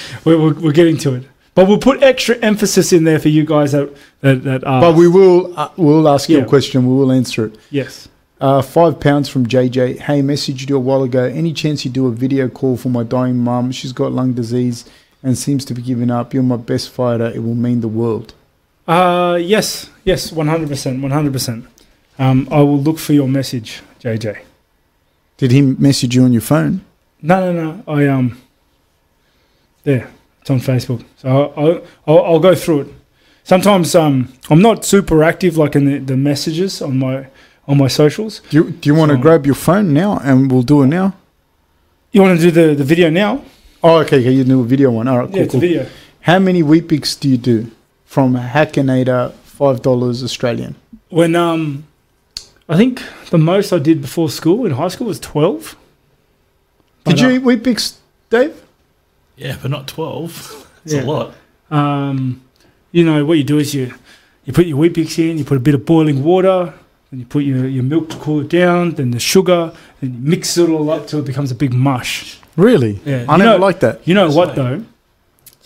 We're, 0.25 0.39
we're, 0.41 0.55
we're 0.55 0.73
getting 0.73 0.97
to 0.99 1.15
it, 1.17 1.25
but 1.55 1.69
we'll 1.69 1.79
put 1.79 2.03
extra 2.03 2.37
emphasis 2.39 2.93
in 2.93 3.05
there 3.05 3.19
for 3.19 3.29
you 3.29 3.45
guys 3.45 3.73
that 3.73 3.95
that, 4.23 4.43
that 4.45 4.65
are. 4.65 4.81
but 4.81 4.95
we 4.97 5.09
will 5.09 5.53
uh, 5.59 5.69
we'll 5.77 6.09
ask 6.09 6.29
you 6.31 6.39
Yeah. 6.39 6.45
a 6.45 6.47
question. 6.49 6.87
We 6.87 6.95
will 6.95 7.13
answer 7.13 7.45
it. 7.47 7.59
yes. 7.71 8.09
Uh, 8.41 8.63
five 8.63 9.01
pounds 9.01 9.29
from 9.29 9.47
JJ. 9.47 9.99
Hey, 9.99 10.23
messaged 10.23 10.69
you 10.69 10.77
a 10.77 10.81
while 10.81 11.03
ago. 11.03 11.25
Any 11.25 11.53
chance 11.53 11.85
you 11.85 11.91
do 11.91 12.07
a 12.07 12.13
video 12.13 12.49
call 12.49 12.77
for 12.77 12.89
my 12.89 13.03
dying 13.03 13.37
mum? 13.37 13.73
She's 13.73 13.93
got 13.93 14.13
lung 14.13 14.33
disease 14.33 14.89
and 15.23 15.37
seems 15.37 15.65
to 15.65 15.75
be 15.75 15.83
giving 15.83 16.11
up. 16.11 16.33
You're 16.33 16.45
my 16.45 16.57
best 16.57 16.91
fighter. 16.91 17.27
It 17.27 17.43
will 17.43 17.57
mean 17.57 17.81
the 17.81 17.89
world. 17.89 18.35
Uh, 18.87 19.39
yes, 19.41 19.91
yes, 20.05 20.31
100%, 20.31 20.69
100%. 20.69 21.67
Um, 22.19 22.49
I 22.51 22.61
will 22.61 22.81
look 22.81 22.99
for 22.99 23.13
your 23.13 23.29
message, 23.29 23.83
JJ. 24.01 24.43
Did 25.37 25.51
he 25.51 25.63
message 25.63 26.15
you 26.15 26.23
on 26.23 26.33
your 26.33 26.43
phone? 26.43 26.85
No, 27.21 27.53
no, 27.53 27.73
no. 27.73 27.93
I 27.93 28.07
um, 28.07 28.41
there. 29.83 30.11
It's 30.41 30.51
on 30.51 30.61
Facebook, 30.61 31.05
so 31.17 31.53
I'll 31.57 31.87
I'll, 32.07 32.25
I'll 32.25 32.41
go 32.41 32.55
through 32.55 32.81
it. 32.83 32.89
Sometimes 33.45 33.95
um, 33.95 34.33
I'm 34.51 34.63
not 34.63 34.85
super 34.85 35.23
active, 35.23 35.57
like 35.57 35.75
in 35.75 35.85
the, 35.85 35.99
the 35.99 36.17
messages 36.17 36.81
on 36.81 36.99
my 36.99 37.27
on 37.69 37.77
my 37.79 37.87
socials. 37.89 38.41
Do 38.51 38.57
you, 38.57 38.71
do 38.71 38.89
you 38.89 38.95
want 38.95 39.11
to 39.11 39.17
So- 39.17 39.23
grab 39.23 39.47
your 39.47 39.55
phone 39.55 39.93
now 39.93 40.19
and 40.25 40.51
we'll 40.51 40.63
do 40.63 40.83
it 40.83 40.87
now? 40.89 41.15
You 42.11 42.23
want 42.23 42.41
to 42.41 42.43
do 42.43 42.51
the, 42.51 42.75
the 42.75 42.85
video 42.85 43.11
now? 43.11 43.43
Oh, 43.85 43.99
okay, 43.99 44.19
okay. 44.21 44.33
You 44.33 44.43
do 44.43 44.61
a 44.63 44.65
video 44.65 44.91
one. 44.91 45.07
All 45.07 45.19
right, 45.19 45.29
cool, 45.29 45.37
yeah, 45.37 45.43
it's 45.45 45.53
cool. 45.53 45.59
a 45.59 45.69
video. 45.69 45.87
How 46.23 46.39
many 46.39 46.63
Weet-Bix 46.63 47.21
do 47.21 47.29
you 47.29 47.37
do 47.37 47.71
from 48.07 48.35
Hackinator? 48.35 49.33
Five 49.45 49.83
dollars 49.83 50.23
Australian. 50.23 50.77
When 51.11 51.35
um, 51.37 51.85
I 52.69 52.77
think 52.77 53.03
the 53.31 53.39
most 53.39 53.73
I 53.73 53.79
did 53.81 54.01
before 54.01 54.31
school 54.31 54.65
in 54.67 54.73
high 54.73 54.89
school 54.89 55.09
was 55.09 55.19
twelve. 55.21 55.77
Did 57.05 57.17
But, 57.17 57.21
you 57.21 57.27
uh, 57.27 57.31
eat 57.33 57.43
Weet-Bix, 57.43 57.97
Dave? 58.31 58.63
Yeah, 59.37 59.57
but 59.61 59.71
not 59.71 59.87
12. 59.89 60.67
It's 60.85 60.95
Yeah. 60.95 61.03
a 61.03 61.07
lot. 61.07 61.35
Um, 61.71 62.41
you 62.93 63.05
know 63.05 63.25
what 63.25 63.37
you 63.39 63.45
do 63.45 63.59
is 63.59 63.75
you 63.75 63.93
you 64.45 64.53
put 64.53 64.67
your 64.67 64.79
Weet-Bix 64.79 65.19
in, 65.19 65.39
you 65.39 65.45
put 65.45 65.57
a 65.57 65.61
bit 65.61 65.75
of 65.75 65.85
boiling 65.85 66.23
water, 66.25 66.73
and 67.11 67.21
you 67.21 67.27
put 67.27 67.45
your, 67.45 67.67
your 67.67 67.83
milk 67.85 68.11
to 68.11 68.17
cool 68.17 68.41
it 68.41 68.49
down, 68.49 68.93
then 68.93 69.11
the 69.13 69.19
sugar, 69.21 69.73
and 70.01 70.15
you 70.15 70.21
mix 70.21 70.57
it 70.59 70.69
all 70.69 70.91
up 70.91 71.07
till 71.07 71.21
it 71.21 71.25
becomes 71.27 71.51
a 71.51 71.55
big 71.55 71.73
mush. 71.73 72.39
Really? 72.57 73.01
Yeah, 73.05 73.25
I 73.29 73.33
you 73.33 73.39
never 73.39 73.59
know, 73.59 73.65
liked 73.67 73.81
that. 73.81 74.07
You 74.07 74.15
know 74.15 74.25
That's 74.25 74.37
what 74.37 74.49
right. 74.49 74.57
though? 74.57 74.75
Is 74.75 74.85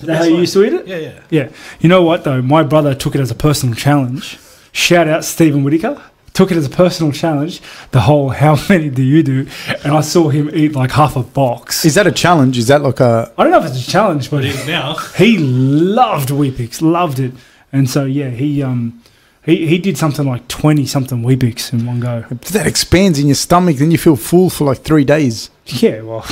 the 0.00 0.06
that 0.06 0.16
how 0.18 0.24
you 0.24 0.36
used 0.38 0.52
to 0.54 0.64
eat 0.64 0.72
it? 0.72 0.86
Yeah, 0.86 0.96
yeah. 0.98 1.20
Yeah. 1.30 1.48
You 1.80 1.88
know 1.88 2.02
what 2.02 2.24
though? 2.24 2.42
My 2.42 2.62
brother 2.62 2.94
took 2.94 3.14
it 3.14 3.20
as 3.20 3.30
a 3.30 3.34
personal 3.34 3.74
challenge. 3.74 4.38
Shout 4.72 5.08
out 5.08 5.24
Stephen 5.24 5.64
Whittaker. 5.64 6.00
Took 6.34 6.50
it 6.50 6.56
as 6.56 6.64
a 6.66 6.70
personal 6.70 7.12
challenge. 7.12 7.60
The 7.90 8.00
whole 8.00 8.30
how 8.30 8.56
many 8.68 8.88
do 8.88 9.02
you 9.02 9.22
do? 9.22 9.46
And 9.84 9.92
I 9.92 10.00
saw 10.00 10.28
him 10.30 10.50
eat 10.54 10.72
like 10.74 10.90
half 10.92 11.14
a 11.16 11.22
box. 11.22 11.84
Is 11.84 11.94
that 11.96 12.06
a 12.06 12.12
challenge? 12.12 12.56
Is 12.56 12.68
that 12.68 12.80
like 12.82 13.00
a? 13.00 13.30
I 13.36 13.42
don't 13.42 13.52
know 13.52 13.58
if 13.62 13.66
it's 13.66 13.86
a 13.86 13.90
challenge, 13.90 14.30
but 14.30 14.38
But 14.38 14.44
it 14.46 14.54
is 14.54 14.66
now. 14.66 14.94
he 15.16 15.36
loved 15.38 16.30
Weet-Bix, 16.30 16.80
loved 16.80 17.18
it, 17.20 17.32
and 17.72 17.88
so 17.90 18.04
yeah, 18.06 18.30
he 18.30 18.62
um 18.62 19.02
he, 19.44 19.66
he 19.66 19.78
did 19.78 19.98
something 19.98 20.26
like 20.26 20.46
twenty 20.48 20.86
something 20.86 21.22
Weet-Bix 21.22 21.72
in 21.72 21.86
one 21.86 22.00
go. 22.00 22.22
That 22.52 22.66
expands 22.66 23.18
in 23.18 23.26
your 23.26 23.34
stomach, 23.34 23.76
then 23.76 23.90
you 23.90 23.98
feel 23.98 24.16
full 24.16 24.50
for 24.50 24.64
like 24.64 24.78
three 24.78 25.04
days. 25.04 25.50
Yeah, 25.66 26.02
well, 26.02 26.26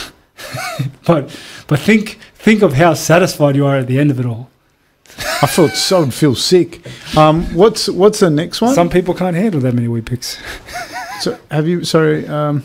but 1.07 1.37
but 1.67 1.79
think 1.81 2.19
think 2.35 2.63
of 2.63 2.75
how 2.75 2.95
satisfied 2.95 3.57
you 3.57 3.67
are 3.67 3.77
at 3.77 3.87
the 3.87 3.99
end 3.99 4.11
of 4.11 4.21
it 4.21 4.27
all. 4.27 4.51
I 5.43 5.47
felt 5.47 5.73
so 5.75 6.03
I'd 6.03 6.15
feel 6.15 6.35
sick. 6.35 6.81
Um, 7.17 7.45
what's 7.55 7.89
what's 7.89 8.21
the 8.21 8.31
next 8.31 8.61
one? 8.61 8.75
Some 8.75 8.89
people 8.89 9.15
can't 9.15 9.37
handle 9.37 9.61
that 9.61 9.75
many 9.75 9.89
Weet-Bix. 9.89 11.23
So 11.23 11.39
have 11.51 11.69
you? 11.69 11.85
Sorry. 11.85 12.27
Um, 12.27 12.65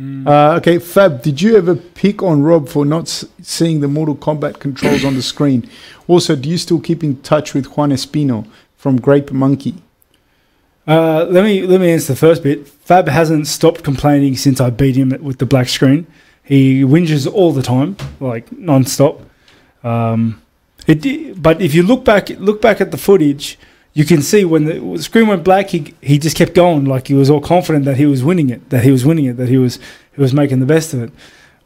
uh, 0.00 0.54
okay, 0.58 0.78
Fab. 0.78 1.22
Did 1.22 1.42
you 1.42 1.56
ever 1.56 1.74
pick 1.74 2.22
on 2.22 2.42
Rob 2.42 2.68
for 2.68 2.84
not 2.84 3.02
s- 3.04 3.24
seeing 3.42 3.80
the 3.80 3.88
Mortal 3.88 4.14
Kombat 4.14 4.60
controls 4.60 5.04
on 5.04 5.14
the 5.14 5.22
screen? 5.22 5.68
Also, 6.06 6.36
do 6.36 6.48
you 6.48 6.56
still 6.58 6.78
keep 6.80 7.02
in 7.02 7.20
touch 7.22 7.52
with 7.52 7.66
Juan 7.76 7.90
Espino 7.90 8.46
from 8.76 9.00
Grape 9.00 9.32
Monkey? 9.32 9.74
Uh, 10.86 11.26
let 11.28 11.44
me 11.44 11.66
let 11.66 11.80
me 11.80 11.90
answer 11.90 12.12
the 12.14 12.18
first 12.18 12.42
bit. 12.42 12.66
Fab 12.66 13.08
hasn't 13.08 13.46
stopped 13.46 13.82
complaining 13.84 14.36
since 14.36 14.60
I 14.60 14.70
beat 14.70 14.96
him 14.96 15.10
with 15.20 15.38
the 15.38 15.46
black 15.46 15.68
screen. 15.68 16.06
He 16.42 16.82
whinges 16.82 17.30
all 17.30 17.52
the 17.52 17.62
time, 17.62 17.96
like 18.20 18.50
non-stop. 18.52 19.20
Um, 19.84 20.40
it, 20.86 21.42
but 21.42 21.60
if 21.60 21.74
you 21.74 21.82
look 21.82 22.04
back, 22.06 22.30
look 22.30 22.62
back 22.62 22.80
at 22.80 22.90
the 22.90 22.96
footage, 22.96 23.58
you 23.98 24.04
can 24.04 24.22
see 24.22 24.44
when 24.44 24.64
the 24.64 25.02
screen 25.02 25.26
went 25.26 25.42
black, 25.42 25.70
he 25.70 25.92
he 26.00 26.18
just 26.18 26.36
kept 26.36 26.54
going, 26.54 26.84
like 26.84 27.08
he 27.08 27.14
was 27.14 27.28
all 27.30 27.40
confident 27.40 27.84
that 27.84 27.96
he 27.96 28.06
was 28.06 28.22
winning 28.22 28.48
it, 28.48 28.70
that 28.70 28.84
he 28.84 28.92
was 28.92 29.04
winning 29.04 29.24
it, 29.24 29.36
that 29.38 29.48
he 29.48 29.58
was 29.58 29.80
he 30.14 30.20
was 30.20 30.32
making 30.32 30.60
the 30.60 30.66
best 30.66 30.94
of 30.94 31.02
it. 31.02 31.10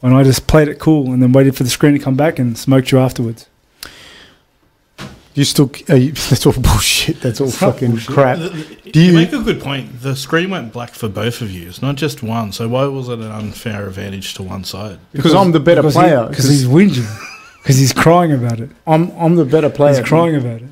And 0.02 0.14
I 0.14 0.22
just 0.24 0.46
played 0.46 0.68
it 0.68 0.78
cool 0.78 1.12
and 1.12 1.22
then 1.22 1.32
waited 1.32 1.54
for 1.56 1.62
the 1.62 1.68
screen 1.70 1.92
to 1.92 1.98
come 1.98 2.16
back 2.16 2.38
and 2.38 2.56
smoked 2.56 2.90
you 2.90 2.98
afterwards. 2.98 3.48
You 5.34 5.44
still? 5.44 5.70
Uh, 5.90 5.94
you, 5.94 6.12
that's 6.30 6.46
all 6.46 6.52
bullshit. 6.54 7.20
That's 7.20 7.38
all 7.40 7.48
It's 7.48 7.58
fucking 7.58 7.98
crap. 7.98 8.38
The- 8.38 8.48
the- 8.48 8.90
Do 8.92 9.00
you, 9.00 9.12
you- 9.12 9.18
make 9.18 9.32
a 9.34 9.38
good 9.42 9.60
point. 9.60 10.00
The 10.00 10.16
screen 10.16 10.48
went 10.50 10.72
black 10.72 10.90
for 10.94 11.08
both 11.10 11.42
of 11.42 11.50
you. 11.50 11.68
It's 11.68 11.82
not 11.82 11.96
just 11.96 12.22
one. 12.22 12.52
So 12.52 12.66
why 12.68 12.86
was 12.86 13.08
it 13.10 13.18
an 13.20 13.30
unfair 13.30 13.86
advantage 13.86 14.34
to 14.34 14.42
one 14.42 14.64
side? 14.64 14.98
Because 15.12 15.34
I'm 15.34 15.52
the 15.52 15.60
better 15.60 15.82
because 15.82 15.94
player. 15.94 16.26
Because 16.28 16.48
he's 16.48 16.64
whinging. 16.66 17.06
Because 17.62 17.78
he's 17.78 17.92
crying 17.92 18.32
about 18.32 18.58
it. 18.58 18.70
I'm 18.88 19.10
I'm 19.12 19.36
the 19.36 19.44
better 19.44 19.70
player. 19.70 19.94
He's 19.98 20.08
crying 20.08 20.34
about 20.34 20.62
it. 20.62 20.68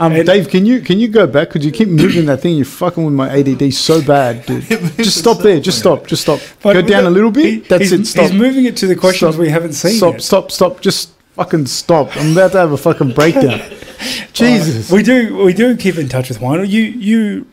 Um, 0.00 0.12
And- 0.12 0.26
Dave, 0.26 0.48
can 0.48 0.64
you 0.64 0.80
can 0.80 0.98
you 1.00 1.08
go 1.08 1.26
back? 1.26 1.48
Because 1.48 1.64
you 1.66 1.72
keep 1.72 1.88
moving 1.88 2.26
that 2.26 2.40
thing. 2.40 2.54
You're 2.56 2.64
fucking 2.64 3.04
with 3.04 3.14
my 3.14 3.28
ADD 3.30 3.72
so 3.74 4.00
bad, 4.00 4.46
dude. 4.46 4.62
Just 4.96 5.18
stop 5.18 5.38
there. 5.38 5.58
Just 5.60 5.78
stop. 5.80 6.06
Just 6.06 6.22
stop. 6.22 6.40
But 6.62 6.74
go 6.74 6.82
down 6.82 7.04
a 7.06 7.10
little 7.10 7.30
bit. 7.32 7.44
he- 7.44 7.56
That's 7.60 7.90
it. 7.92 8.06
Stop. 8.06 8.30
He's 8.30 8.40
moving 8.40 8.64
it 8.64 8.76
to 8.78 8.86
the 8.86 8.94
questions 8.94 9.34
Stop. 9.34 9.40
we 9.40 9.48
haven't 9.48 9.72
seen 9.72 9.92
Stop. 9.96 10.12
yet. 10.14 10.22
Stop. 10.22 10.50
Stop. 10.52 10.80
Just 10.80 11.10
fucking 11.34 11.66
stop. 11.66 12.16
I'm 12.16 12.32
about 12.32 12.52
to 12.52 12.58
have 12.58 12.72
a 12.72 12.76
fucking 12.76 13.12
breakdown. 13.12 13.60
Jesus. 14.32 14.90
We 14.90 15.02
do 15.02 15.36
we 15.38 15.52
do 15.52 15.76
keep 15.76 15.98
in 15.98 16.08
touch 16.08 16.28
with 16.28 16.40
Juan. 16.40 16.64
You 16.68 16.82
you 16.82 17.46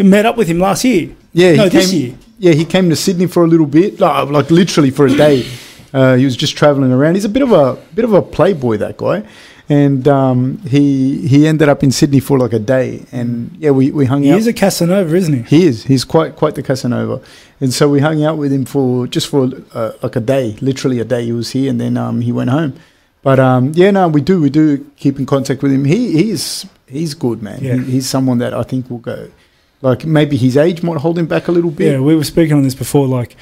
met 0.00 0.24
up 0.26 0.36
with 0.36 0.48
him 0.48 0.58
last 0.58 0.84
year. 0.84 1.10
Yeah, 1.34 1.52
no, 1.54 1.64
he 1.64 1.68
this 1.70 1.90
came. 1.90 2.00
year. 2.00 2.14
Yeah, 2.38 2.52
he 2.52 2.64
came 2.64 2.88
to 2.90 2.96
Sydney 2.96 3.26
for 3.26 3.44
a 3.44 3.46
little 3.46 3.66
bit, 3.66 4.00
like, 4.00 4.28
like 4.30 4.50
literally 4.50 4.90
for 4.90 5.06
a 5.06 5.14
day. 5.14 5.46
Uh, 5.94 6.16
he 6.16 6.24
was 6.24 6.36
just 6.36 6.56
traveling 6.56 6.90
around. 6.90 7.14
He's 7.14 7.24
a 7.24 7.28
bit 7.28 7.42
of 7.42 7.52
a 7.52 7.76
bit 7.94 8.04
of 8.04 8.12
a 8.14 8.22
playboy, 8.22 8.78
that 8.78 8.96
guy, 8.96 9.22
and 9.72 10.06
um, 10.08 10.58
he 10.74 11.26
he 11.32 11.46
ended 11.46 11.68
up 11.68 11.82
in 11.82 11.90
Sydney 11.92 12.20
for 12.20 12.36
like 12.38 12.52
a 12.52 12.58
day. 12.58 12.88
And 13.12 13.30
yeah, 13.58 13.70
we, 13.78 13.90
we 13.90 14.04
hung 14.06 14.22
He 14.22 14.30
out. 14.32 14.38
is 14.38 14.46
a 14.46 14.52
Casanova, 14.52 15.14
isn't 15.16 15.34
he? 15.34 15.42
He 15.56 15.66
is. 15.66 15.84
He's 15.84 16.04
quite 16.04 16.36
quite 16.36 16.54
the 16.56 16.62
Casanova, 16.62 17.16
and 17.60 17.72
so 17.72 17.88
we 17.88 18.00
hung 18.00 18.22
out 18.28 18.36
with 18.42 18.52
him 18.52 18.64
for 18.64 19.06
just 19.06 19.28
for 19.28 19.48
uh, 19.72 19.92
like 20.02 20.16
a 20.16 20.20
day, 20.20 20.56
literally 20.60 20.98
a 21.00 21.04
day. 21.04 21.24
He 21.24 21.32
was 21.32 21.50
here, 21.56 21.70
and 21.70 21.80
then 21.80 21.96
um, 21.96 22.20
he 22.20 22.32
went 22.32 22.50
home. 22.50 22.72
But 23.22 23.38
um, 23.38 23.72
yeah, 23.74 23.90
no, 23.92 24.08
we 24.08 24.20
do 24.20 24.40
we 24.42 24.50
do 24.50 24.84
keep 24.96 25.18
in 25.18 25.26
contact 25.26 25.62
with 25.62 25.72
him. 25.72 25.84
He 25.84 26.00
he's 26.22 26.66
he's 26.86 27.14
good, 27.14 27.42
man. 27.42 27.60
Yeah. 27.62 27.76
He, 27.76 27.92
he's 27.92 28.08
someone 28.08 28.38
that 28.38 28.52
I 28.52 28.64
think 28.64 28.90
will 28.90 28.98
go. 29.14 29.30
Like 29.80 30.04
maybe 30.04 30.36
his 30.36 30.56
age 30.56 30.82
might 30.82 30.98
hold 30.98 31.18
him 31.18 31.26
back 31.26 31.48
a 31.48 31.52
little 31.52 31.70
bit. 31.70 31.92
Yeah, 31.92 32.00
we 32.00 32.14
were 32.14 32.24
speaking 32.24 32.56
on 32.56 32.62
this 32.62 32.74
before. 32.74 33.06
Like, 33.06 33.36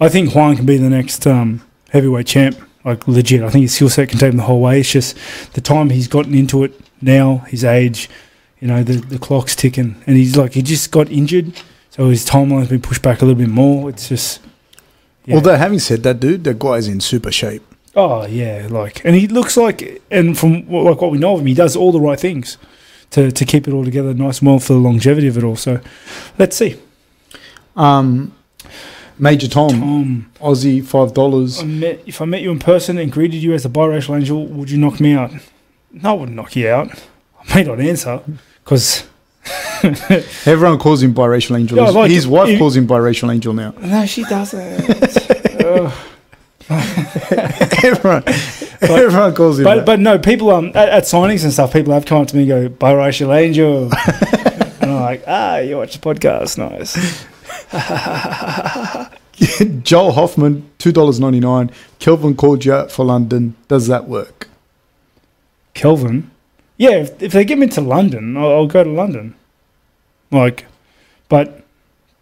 I 0.00 0.08
think 0.08 0.34
Juan 0.34 0.56
can 0.56 0.66
be 0.66 0.78
the 0.78 0.90
next 0.90 1.26
um, 1.26 1.60
heavyweight 1.90 2.26
champ. 2.26 2.56
Like 2.84 3.08
legit, 3.08 3.42
I 3.42 3.48
think 3.50 3.62
his 3.62 3.74
skill 3.74 3.88
set 3.88 4.10
can 4.10 4.18
take 4.18 4.30
him 4.30 4.36
the 4.36 4.42
whole 4.42 4.60
way. 4.60 4.80
It's 4.80 4.92
just 4.92 5.16
the 5.54 5.60
time 5.60 5.90
he's 5.90 6.08
gotten 6.08 6.34
into 6.34 6.64
it 6.64 6.78
now, 7.00 7.38
his 7.48 7.64
age, 7.64 8.10
you 8.60 8.68
know, 8.68 8.82
the 8.82 8.94
the 8.94 9.18
clock's 9.18 9.56
ticking, 9.56 10.02
and 10.06 10.16
he's 10.16 10.36
like 10.36 10.52
he 10.52 10.62
just 10.62 10.90
got 10.90 11.10
injured, 11.10 11.52
so 11.90 12.08
his 12.08 12.26
timeline's 12.26 12.68
been 12.68 12.82
pushed 12.82 13.02
back 13.02 13.22
a 13.22 13.24
little 13.24 13.38
bit 13.38 13.48
more. 13.50 13.88
It's 13.90 14.08
just. 14.08 14.40
yeah. 15.24 15.36
Although 15.36 15.56
having 15.56 15.78
said 15.78 16.02
that, 16.02 16.20
dude, 16.20 16.44
the 16.44 16.54
guy's 16.54 16.88
in 16.88 17.00
super 17.00 17.32
shape. 17.32 17.62
Oh 17.96 18.26
yeah, 18.26 18.66
like, 18.70 19.04
and 19.04 19.14
he 19.14 19.28
looks 19.28 19.56
like, 19.56 20.02
and 20.10 20.36
from 20.36 20.66
what, 20.66 20.84
like 20.84 21.00
what 21.00 21.10
we 21.10 21.18
know 21.18 21.34
of 21.34 21.40
him, 21.40 21.46
he 21.46 21.54
does 21.54 21.76
all 21.76 21.92
the 21.92 22.00
right 22.00 22.18
things 22.18 22.58
to 23.10 23.30
to 23.30 23.44
keep 23.44 23.68
it 23.68 23.72
all 23.72 23.84
together 23.84 24.12
nice 24.12 24.40
and 24.40 24.48
well 24.48 24.58
for 24.58 24.72
the 24.72 24.78
longevity 24.78 25.28
of 25.28 25.38
it 25.38 25.44
all. 25.44 25.56
So, 25.56 25.80
let's 26.38 26.56
see. 26.56 26.76
Um, 27.76 28.34
Major 29.18 29.48
Tom, 29.48 29.70
Tom, 29.70 30.30
Aussie, 30.40 30.84
five 30.84 31.14
dollars. 31.14 31.60
If 31.62 32.20
I 32.20 32.24
met 32.24 32.42
you 32.42 32.50
in 32.50 32.58
person 32.58 32.98
and 32.98 33.12
greeted 33.12 33.42
you 33.42 33.52
as 33.54 33.64
a 33.64 33.68
biracial 33.68 34.16
angel, 34.16 34.44
would 34.46 34.70
you 34.70 34.78
knock 34.78 34.98
me 35.00 35.14
out? 35.14 35.30
No, 35.92 36.10
I 36.10 36.12
wouldn't 36.14 36.36
knock 36.36 36.56
you 36.56 36.68
out. 36.68 36.90
I 37.48 37.54
may 37.54 37.62
not 37.64 37.78
answer 37.80 38.20
because 38.64 39.06
Everyone 40.46 40.78
calls 40.78 41.02
him 41.02 41.14
biracial 41.14 41.58
angel. 41.58 41.76
Yeah, 41.76 41.86
His- 41.86 41.94
like, 41.94 42.10
His 42.10 42.26
wife 42.26 42.48
if- 42.48 42.58
calls 42.58 42.76
him 42.76 42.86
biracial 42.88 43.32
angel 43.32 43.52
now. 43.52 43.74
no, 43.80 44.06
she 44.06 44.24
doesn't. 44.24 45.60
Ugh. 45.64 45.92
everyone, 47.84 48.24
everyone 48.80 49.34
calls 49.34 49.58
him. 49.58 49.64
but 49.64 49.76
that. 49.76 49.86
but 49.86 50.00
no, 50.00 50.18
people 50.18 50.50
um 50.50 50.68
at, 50.74 50.88
at 50.88 51.02
signings 51.04 51.44
and 51.44 51.52
stuff, 51.52 51.72
people 51.72 51.92
have 51.92 52.06
come 52.06 52.22
up 52.22 52.28
to 52.28 52.36
me 52.36 52.50
and 52.50 52.70
go 52.70 52.86
biracial 52.86 53.36
angel, 53.38 53.84
and 54.80 54.90
I'm 54.90 55.00
like, 55.00 55.24
ah, 55.26 55.58
you 55.58 55.76
watch 55.76 55.92
the 55.98 56.00
podcast, 56.14 56.56
nice. 56.58 57.24
Joel 59.82 60.12
Hoffman, 60.12 60.70
two 60.78 60.92
dollars 60.92 61.18
ninety 61.20 61.40
nine. 61.40 61.70
Kelvin 61.98 62.36
called 62.36 62.64
you 62.64 62.72
out 62.72 62.90
for 62.92 63.04
London. 63.04 63.56
Does 63.68 63.86
that 63.88 64.08
work? 64.08 64.48
Kelvin. 65.74 66.30
Yeah, 66.76 66.96
if, 66.96 67.22
if 67.22 67.32
they 67.32 67.44
get 67.44 67.58
me 67.58 67.66
to 67.68 67.80
London, 67.80 68.36
I'll, 68.36 68.50
I'll 68.50 68.66
go 68.66 68.84
to 68.84 68.90
London. 68.90 69.34
Like, 70.30 70.66
but 71.28 71.64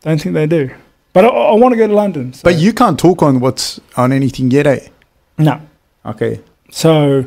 don't 0.03 0.21
think 0.21 0.35
they 0.35 0.47
do. 0.47 0.71
But 1.13 1.25
I, 1.25 1.29
I 1.29 1.55
want 1.55 1.73
to 1.73 1.77
go 1.77 1.87
to 1.87 1.95
London. 1.95 2.33
So. 2.33 2.43
But 2.45 2.57
you 2.57 2.73
can't 2.73 2.99
talk 2.99 3.23
on 3.23 3.41
what's 3.41 3.81
on 3.97 4.13
anything 4.13 4.51
yet, 4.51 4.67
eh? 4.67 4.89
no. 5.39 5.61
Okay. 6.05 6.41
So, 6.71 7.27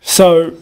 so 0.00 0.54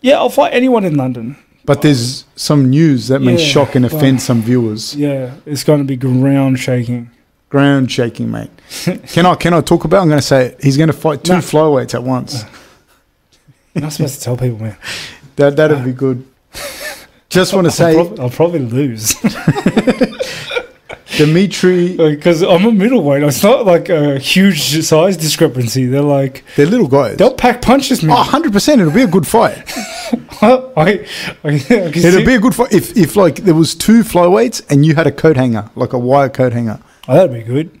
yeah, 0.00 0.18
I'll 0.18 0.28
fight 0.28 0.52
anyone 0.52 0.84
in 0.84 0.96
London. 0.96 1.36
But 1.66 1.82
there's 1.82 2.24
some 2.36 2.70
news 2.70 3.08
that 3.08 3.20
may 3.20 3.32
Yeah, 3.32 3.44
shock 3.44 3.74
and 3.74 3.84
well- 3.84 3.96
offend 3.96 4.22
some 4.22 4.40
viewers. 4.40 4.94
Yeah, 4.94 5.34
it's 5.44 5.64
going 5.64 5.80
to 5.80 5.84
be 5.84 5.96
ground 5.96 6.58
shaking. 6.60 7.10
Ground 7.48 7.90
shaking, 7.90 8.30
mate. 8.30 8.50
can 9.08 9.26
I 9.26 9.34
can 9.34 9.52
I 9.54 9.60
talk 9.60 9.84
about? 9.84 10.02
I'm 10.02 10.08
going 10.08 10.20
to 10.20 10.26
say 10.26 10.46
it. 10.46 10.62
he's 10.62 10.76
going 10.76 10.88
to 10.88 10.92
fight 10.92 11.22
two 11.24 11.32
No. 11.34 11.38
flyweights 11.38 11.94
at 11.94 12.02
once. 12.02 12.44
You're 13.74 13.82
not 13.82 13.92
supposed 13.92 14.14
to 14.18 14.20
tell 14.24 14.36
people, 14.36 14.58
man. 14.58 14.76
That 15.36 15.56
that'd 15.56 15.84
be 15.84 15.92
good. 15.92 16.24
Just 17.28 17.52
want 17.52 17.66
to 17.66 17.70
say, 17.70 17.96
I'll, 17.98 18.06
prob- 18.06 18.20
I'll 18.20 18.30
probably 18.30 18.60
lose 18.60 19.14
Dimitri, 21.16 21.96
because 22.14 22.42
I'm 22.42 22.64
a 22.64 22.72
middleweight. 22.72 23.22
It's 23.22 23.42
not 23.42 23.66
like 23.66 23.88
a 23.88 24.18
huge 24.18 24.60
size 24.84 25.16
discrepancy. 25.16 25.86
They're 25.86 26.02
like 26.02 26.44
they're 26.56 26.66
little 26.66 26.88
guys. 26.88 27.16
they'll 27.16 27.34
pack 27.34 27.62
punches, 27.62 28.02
Oh, 28.04 28.08
man. 28.08 28.16
100 28.16 28.52
percent. 28.52 28.80
It'll 28.80 28.92
be 28.92 29.02
a 29.02 29.06
good 29.06 29.26
fight. 29.26 29.62
I, 30.42 30.62
I, 30.76 31.06
I 31.44 31.48
It'll 31.52 32.24
be 32.24 32.34
a 32.34 32.40
good 32.40 32.54
fight 32.54 32.72
if 32.72 32.96
if 32.96 33.16
like 33.16 33.36
there 33.36 33.54
was 33.54 33.74
two 33.74 34.02
flyweights 34.02 34.64
and 34.70 34.84
you 34.86 34.94
had 34.94 35.06
a 35.06 35.12
coat 35.12 35.36
hanger, 35.36 35.70
like 35.74 35.92
a 35.92 35.98
wire 35.98 36.28
coat 36.28 36.52
hanger. 36.52 36.80
oh, 37.08 37.14
that'd 37.14 37.32
be 37.32 37.42
good. 37.42 37.80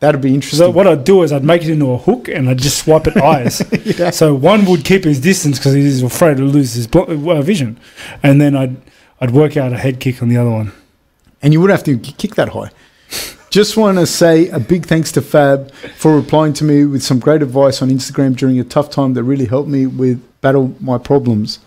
That'd 0.00 0.20
be 0.20 0.28
So 0.28 0.34
interesting. 0.34 0.74
what 0.74 0.86
I'd 0.86 1.02
do 1.02 1.24
is 1.24 1.32
I'd 1.32 1.42
make 1.42 1.62
it 1.62 1.70
into 1.72 1.90
a 1.90 1.98
hook 1.98 2.28
and 2.28 2.48
I'd 2.48 2.58
just 2.58 2.78
swipe 2.84 3.08
at 3.08 3.16
eyes. 3.16 3.60
Yeah. 3.98 4.10
So 4.10 4.32
one 4.32 4.64
would 4.66 4.84
keep 4.84 5.02
his 5.02 5.18
distance 5.20 5.58
because 5.58 5.74
he's 5.74 6.02
afraid 6.04 6.36
to 6.36 6.44
lose 6.44 6.74
his 6.74 6.86
uh, 6.94 7.42
vision, 7.42 7.80
and 8.22 8.40
then 8.40 8.54
I'd 8.54 8.76
I'd 9.20 9.32
work 9.32 9.56
out 9.56 9.72
a 9.72 9.76
head 9.78 9.98
kick 9.98 10.22
on 10.22 10.28
the 10.28 10.36
other 10.36 10.50
one. 10.50 10.70
And 11.42 11.52
you 11.52 11.60
would 11.60 11.70
have 11.70 11.84
to 11.84 11.98
kick 11.98 12.34
that 12.36 12.50
high. 12.50 12.70
Just 13.50 13.76
want 13.78 13.98
to 13.98 14.06
say 14.06 14.48
a 14.50 14.60
big 14.60 14.84
thanks 14.84 15.10
to 15.12 15.22
Fab 15.22 15.72
for 15.96 16.14
replying 16.14 16.52
to 16.54 16.64
me 16.64 16.84
with 16.84 17.02
some 17.02 17.18
great 17.18 17.40
advice 17.42 17.80
on 17.80 17.88
Instagram 17.88 18.36
during 18.36 18.60
a 18.60 18.64
tough 18.64 18.90
time 18.90 19.14
that 19.14 19.22
really 19.22 19.46
helped 19.46 19.70
me 19.70 19.86
with 19.86 20.22
battle 20.42 20.74
my 20.80 20.98
problems. 20.98 21.60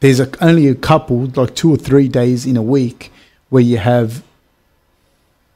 there's 0.00 0.20
a, 0.20 0.44
only 0.44 0.66
a 0.66 0.74
couple 0.74 1.26
like 1.36 1.54
two 1.54 1.72
or 1.72 1.76
three 1.76 2.08
days 2.08 2.46
in 2.46 2.56
a 2.56 2.62
week 2.62 3.12
where 3.50 3.62
you 3.62 3.78
have 3.78 4.22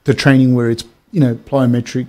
the 0.05 0.15
training 0.15 0.55
where 0.55 0.71
it's 0.71 0.85
you 1.13 1.21
know 1.21 1.35
plyometric, 1.35 2.07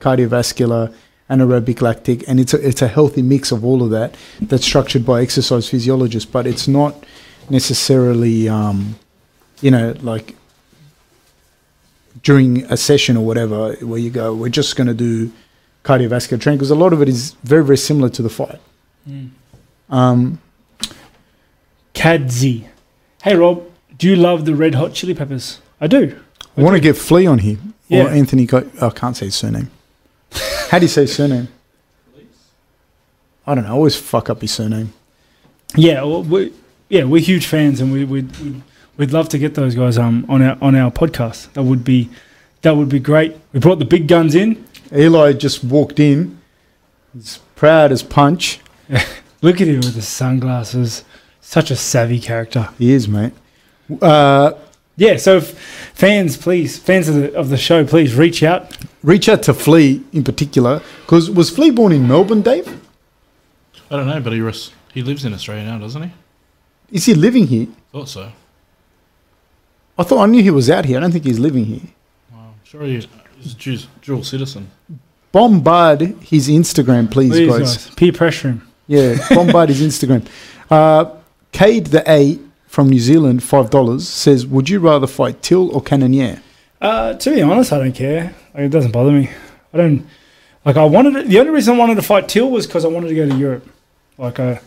cardiovascular, 0.00 0.94
anaerobic 1.30 1.80
lactic, 1.80 2.28
and 2.28 2.38
it's 2.38 2.54
a, 2.54 2.66
it's 2.66 2.82
a 2.82 2.88
healthy 2.88 3.22
mix 3.22 3.50
of 3.50 3.64
all 3.64 3.82
of 3.82 3.90
that 3.90 4.16
that's 4.40 4.64
structured 4.64 5.04
by 5.04 5.22
exercise 5.22 5.68
physiologists, 5.68 6.30
but 6.30 6.46
it's 6.46 6.68
not 6.68 7.04
necessarily 7.50 8.48
um, 8.48 8.96
you 9.60 9.70
know 9.70 9.94
like 10.02 10.36
during 12.22 12.64
a 12.64 12.76
session 12.76 13.16
or 13.16 13.24
whatever 13.24 13.74
where 13.76 13.98
you 13.98 14.10
go 14.10 14.34
we're 14.34 14.48
just 14.48 14.74
going 14.76 14.88
to 14.88 14.94
do 14.94 15.32
cardiovascular 15.84 16.40
training 16.40 16.58
because 16.58 16.70
a 16.70 16.74
lot 16.74 16.92
of 16.92 17.00
it 17.00 17.08
is 17.08 17.32
very 17.44 17.64
very 17.64 17.78
similar 17.78 18.08
to 18.08 18.22
the 18.22 18.28
fight. 18.28 18.60
Um, 19.88 20.40
Cadzi. 21.98 22.64
Hey 23.24 23.34
Rob, 23.34 23.64
do 23.98 24.08
you 24.08 24.14
love 24.14 24.44
the 24.44 24.54
red 24.54 24.76
hot 24.76 24.94
chili 24.94 25.14
peppers? 25.14 25.60
I 25.80 25.88
do. 25.88 26.16
I 26.56 26.62
want 26.62 26.76
to 26.76 26.80
get 26.80 26.96
Flea 26.96 27.26
on 27.26 27.40
here 27.40 27.56
Yeah. 27.88 28.04
or 28.04 28.08
Anthony. 28.10 28.46
Co- 28.46 28.70
I 28.80 28.90
can't 28.90 29.16
say 29.16 29.26
his 29.26 29.34
surname. 29.34 29.68
How 30.70 30.78
do 30.78 30.84
you 30.84 30.88
say 30.88 31.02
his 31.02 31.14
surname? 31.16 31.48
I 33.46 33.54
don't 33.56 33.64
know. 33.64 33.70
I 33.70 33.72
always 33.72 33.96
fuck 33.96 34.30
up 34.30 34.42
his 34.42 34.52
surname. 34.52 34.92
Yeah, 35.74 36.02
well, 36.04 36.22
we 36.22 36.52
yeah 36.88 37.02
we're 37.02 37.20
huge 37.20 37.46
fans, 37.46 37.80
and 37.80 37.92
we 37.92 38.04
we'd, 38.04 38.36
we'd 38.38 38.62
we'd 38.96 39.10
love 39.10 39.28
to 39.30 39.38
get 39.38 39.54
those 39.56 39.74
guys 39.74 39.98
um 39.98 40.24
on 40.28 40.40
our 40.40 40.56
on 40.62 40.76
our 40.76 40.92
podcast. 40.92 41.52
That 41.54 41.64
would 41.64 41.82
be 41.82 42.10
that 42.62 42.76
would 42.76 42.88
be 42.88 43.00
great. 43.00 43.36
We 43.52 43.58
brought 43.58 43.80
the 43.80 43.84
big 43.84 44.06
guns 44.06 44.36
in. 44.36 44.64
Eli 44.94 45.32
just 45.32 45.64
walked 45.64 45.98
in. 45.98 46.38
He's 47.12 47.38
proud 47.56 47.90
as 47.90 48.04
punch. 48.04 48.60
Look 49.42 49.60
at 49.60 49.66
him 49.66 49.76
with 49.80 49.94
the 49.94 50.02
sunglasses. 50.02 51.04
Such 51.40 51.70
a 51.70 51.76
savvy 51.76 52.20
character. 52.20 52.68
He 52.78 52.92
is, 52.92 53.08
mate. 53.08 53.32
Uh, 54.02 54.52
Yeah. 54.96 55.16
So 55.16 55.36
if 55.38 55.58
fans, 55.94 56.36
please, 56.36 56.78
fans 56.78 57.08
of 57.08 57.14
the 57.14 57.34
of 57.34 57.48
the 57.50 57.56
show, 57.56 57.84
please 57.84 58.14
reach 58.14 58.42
out. 58.42 58.76
reach 59.02 59.28
out 59.28 59.42
to 59.44 59.54
Flea 59.54 60.02
in 60.12 60.24
particular 60.24 60.82
because 61.02 61.30
was 61.30 61.50
Flea 61.50 61.70
born 61.70 61.92
in 61.92 62.06
Melbourne, 62.08 62.42
Dave? 62.42 62.66
I 63.90 63.96
don't 63.96 64.06
know, 64.08 64.20
but 64.20 64.32
he 64.32 64.40
res- 64.40 64.72
he 64.92 65.02
lives 65.02 65.24
in 65.24 65.32
Australia 65.32 65.64
now, 65.64 65.78
doesn't 65.78 66.02
he? 66.02 66.10
Is 66.90 67.04
he 67.06 67.14
living 67.14 67.46
here? 67.46 67.68
Thought 67.92 68.08
so. 68.08 68.32
I 69.98 70.02
thought 70.04 70.22
I 70.22 70.26
knew 70.26 70.42
he 70.42 70.50
was 70.50 70.68
out 70.68 70.84
here. 70.84 70.98
I 70.98 71.00
don't 71.00 71.12
think 71.12 71.24
he's 71.24 71.38
living 71.38 71.64
here. 71.64 71.80
Wow. 72.32 72.54
Sure, 72.64 72.82
he 72.84 72.96
is 72.96 73.06
He's 73.40 73.52
a 73.52 73.56
dual, 73.56 73.78
dual 74.02 74.24
citizen. 74.24 74.70
Bombard 75.30 76.00
his 76.22 76.48
Instagram, 76.48 77.08
please, 77.10 77.30
Please, 77.30 77.48
guys. 77.48 77.76
guys, 77.86 77.94
peer 77.94 78.12
pressure 78.12 78.48
him. 78.48 78.68
Yeah, 78.88 79.16
bombard 79.30 79.68
his 79.68 79.80
Instagram. 79.90 80.26
Uh, 80.70 81.04
Cade 81.52 81.86
the 81.86 82.08
A 82.10 82.38
from 82.66 82.88
New 82.88 82.98
Zealand, 82.98 83.42
five 83.42 83.70
dollars, 83.70 84.08
says, 84.08 84.46
"Would 84.46 84.68
you 84.68 84.80
rather 84.80 85.06
fight 85.06 85.42
Till 85.42 85.70
or 85.74 85.80
Cannonier?" 85.80 86.42
Uh, 86.80 87.14
to 87.14 87.30
be 87.34 87.42
honest, 87.42 87.72
I 87.72 87.78
don't 87.78 87.94
care. 87.94 88.34
Like, 88.54 88.64
it 88.64 88.68
doesn't 88.68 88.92
bother 88.92 89.12
me. 89.12 89.30
I 89.72 89.76
don't 89.76 90.06
like. 90.64 90.76
I 90.76 90.84
wanted 90.84 91.16
it, 91.16 91.28
the 91.28 91.38
only 91.40 91.50
reason 91.50 91.74
I 91.74 91.78
wanted 91.78 91.96
to 91.96 92.02
fight 92.02 92.28
Till 92.28 92.50
was 92.50 92.66
because 92.66 92.84
I 92.84 92.88
wanted 92.88 93.08
to 93.08 93.14
go 93.14 93.28
to 93.28 93.36
Europe. 93.36 93.68
Like 94.16 94.40
I, 94.40 94.60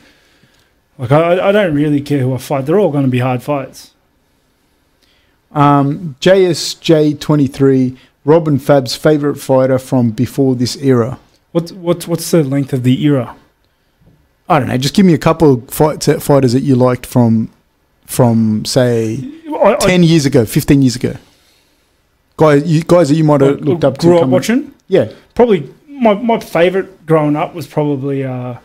like 0.98 1.12
I, 1.12 1.50
I 1.50 1.52
don't 1.52 1.74
really 1.74 2.02
care 2.02 2.20
who 2.20 2.34
I 2.34 2.38
fight. 2.38 2.66
They're 2.66 2.80
all 2.80 2.92
going 2.92 3.06
to 3.06 3.12
be 3.12 3.20
hard 3.20 3.44
fights. 3.44 3.94
Um, 5.52 6.16
JSJ 6.22 7.20
twenty 7.20 7.48
three, 7.48 7.98
Robin 8.24 8.60
Fab's 8.60 8.96
favorite 8.96 9.38
fighter 9.38 9.80
from 9.80 10.12
before 10.12 10.56
this 10.56 10.76
era. 10.78 11.20
What's 11.52 11.72
what's 11.72 12.08
what's 12.08 12.32
the 12.32 12.44
length 12.44 12.74
of 12.74 12.84
the 12.84 13.04
era? 13.04 13.36
I 14.52 14.60
don't 14.60 14.68
know. 14.68 14.78
Just 14.78 14.94
give 14.94 15.06
me 15.06 15.14
a 15.14 15.18
couple 15.18 15.54
of 15.54 15.70
fight, 15.70 16.04
fighters 16.22 16.54
that 16.54 16.62
you 16.62 16.76
liked 16.76 17.06
from, 17.06 17.50
from 18.06 18.66
say 18.66 19.18
I, 19.50 19.74
I- 19.74 19.76
ten 19.78 20.04
years 20.04 20.26
ago, 20.26 20.46
fifteen 20.46 20.82
years 20.82 20.96
ago. 20.96 21.16
Guys, 22.38 22.66
you 22.66 22.82
guys 22.84 23.10
that 23.10 23.16
you 23.16 23.24
might 23.24 23.42
have 23.42 23.62
looked 23.62 23.84
up 23.84 23.98
to. 24.00 24.08
grew 24.08 24.20
up 24.20 24.28
watching. 24.28 24.74
Yeah, 24.88 25.12
Probably 25.36 25.72
my 25.88 26.14
my 26.16 26.40
favorite 26.40 27.06
growing 27.06 27.36
up 27.36 27.54
was 27.54 27.68
probably 27.68 28.24
uh, 28.26 28.56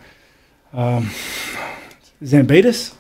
um, 0.73 1.11
Zambidis. 2.23 2.95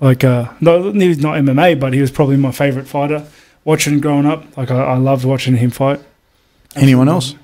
Like 0.00 0.24
uh, 0.24 0.50
no, 0.60 0.92
he 0.92 1.08
was 1.08 1.18
not 1.18 1.36
MMA, 1.36 1.78
but 1.78 1.92
he 1.92 2.00
was 2.00 2.10
probably 2.10 2.36
my 2.36 2.50
favorite 2.52 2.86
fighter. 2.88 3.26
Watching 3.64 4.00
growing 4.00 4.26
up, 4.26 4.56
like 4.56 4.70
I, 4.70 4.82
I 4.82 4.96
loved 4.96 5.24
watching 5.24 5.56
him 5.56 5.70
fight. 5.70 6.00
Anyone 6.74 7.08
else? 7.08 7.34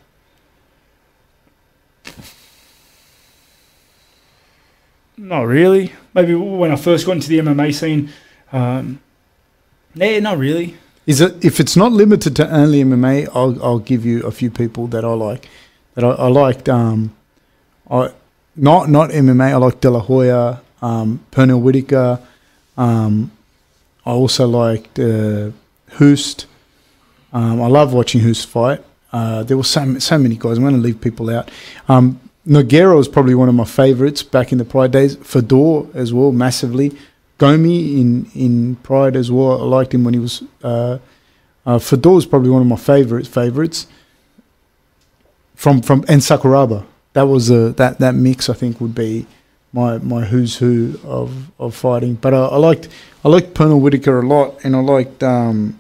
Not 5.27 5.43
really. 5.49 5.93
Maybe 6.15 6.37
when 6.37 6.71
I 6.71 6.77
first 6.77 7.05
got 7.05 7.17
into 7.17 7.29
the 7.29 7.41
MMA 7.41 7.75
scene. 7.75 8.11
Um, 8.53 9.01
yeah, 9.93 10.21
not 10.21 10.39
really. 10.39 10.77
Is 11.05 11.21
it 11.21 11.45
if 11.45 11.59
it's 11.59 11.77
not 11.77 11.91
limited 11.91 12.37
to 12.37 12.49
only 12.49 12.85
MMA? 12.85 13.29
I'll 13.35 13.61
I'll 13.61 13.81
give 13.81 14.07
you 14.07 14.23
a 14.25 14.31
few 14.31 14.51
people 14.53 14.87
that 14.89 15.05
I 15.05 15.13
like. 15.15 15.49
That 15.95 16.05
I, 16.05 16.11
I 16.11 16.29
liked. 16.29 16.69
Um, 16.69 17.17
I 17.91 18.13
not 18.55 18.89
not 18.89 19.11
MMA. 19.11 19.51
I 19.51 19.57
like 19.57 19.81
De 19.81 19.91
La 19.91 19.99
Hoya, 19.99 20.61
um, 20.81 21.25
Pernell 21.33 21.61
Whitaker. 21.61 22.21
Um, 22.77 23.33
I 24.05 24.11
also 24.11 24.47
liked 24.47 24.97
uh, 25.01 25.51
Hoost. 25.99 26.47
Um, 27.33 27.61
I 27.61 27.67
love 27.67 27.93
watching 27.93 28.21
Hoost 28.21 28.47
fight. 28.47 28.81
Uh, 29.13 29.43
there 29.43 29.57
were 29.57 29.65
so 29.65 29.99
so 29.99 30.19
many 30.19 30.37
guys. 30.37 30.57
I'm 30.57 30.63
going 30.63 30.77
to 30.77 30.81
leave 30.81 31.01
people 31.01 31.31
out. 31.31 31.51
Um, 31.89 32.21
Nogueira 32.47 32.97
was 32.97 33.09
probably 33.09 33.35
one 33.35 33.49
of 33.49 33.55
my 33.55 33.65
favourites 33.65 34.23
back 34.23 34.53
in 34.53 34.59
the 34.59 34.65
Pride 34.65 34.93
days. 34.93 35.17
Fedor 35.17 35.87
as 35.95 36.13
well, 36.13 36.31
massively. 36.31 36.97
Gomi 37.39 37.99
in 38.01 38.31
in 38.35 38.77
Pride 38.77 39.17
as 39.17 39.31
well. 39.31 39.61
I 39.61 39.65
liked 39.65 39.93
him 39.93 40.05
when 40.05 40.15
he 40.15 40.21
was. 40.21 40.43
Uh, 40.63 40.99
uh, 41.67 41.79
Fedor 41.79 42.11
was 42.11 42.27
probably 42.27 42.51
one 42.51 42.63
of 42.63 42.69
my 42.69 42.77
favourite 42.77 43.27
Favourites 43.27 43.87
from 45.57 45.83
from 45.83 46.05
and 46.09 46.21
Sakuraba. 46.21 46.87
That 47.15 47.25
was 47.25 47.51
a 47.51 47.73
that 47.73 47.99
that 47.99 48.15
mix. 48.15 48.49
I 48.49 48.55
think 48.55 48.81
would 48.81 48.95
be 48.95 49.27
my 49.73 49.99
my 49.99 50.25
who's 50.25 50.57
who 50.57 51.01
of 51.05 51.51
of 51.59 51.75
fighting. 51.75 52.15
But 52.15 52.33
I, 52.33 52.47
I 52.47 52.57
liked 52.57 52.89
I 53.25 53.29
liked 53.29 53.55
Pernell 53.55 53.81
Whitaker 53.81 54.21
a 54.21 54.27
lot, 54.27 54.65
and 54.65 54.77
I 54.77 54.81
liked 54.81 55.23
um 55.25 55.77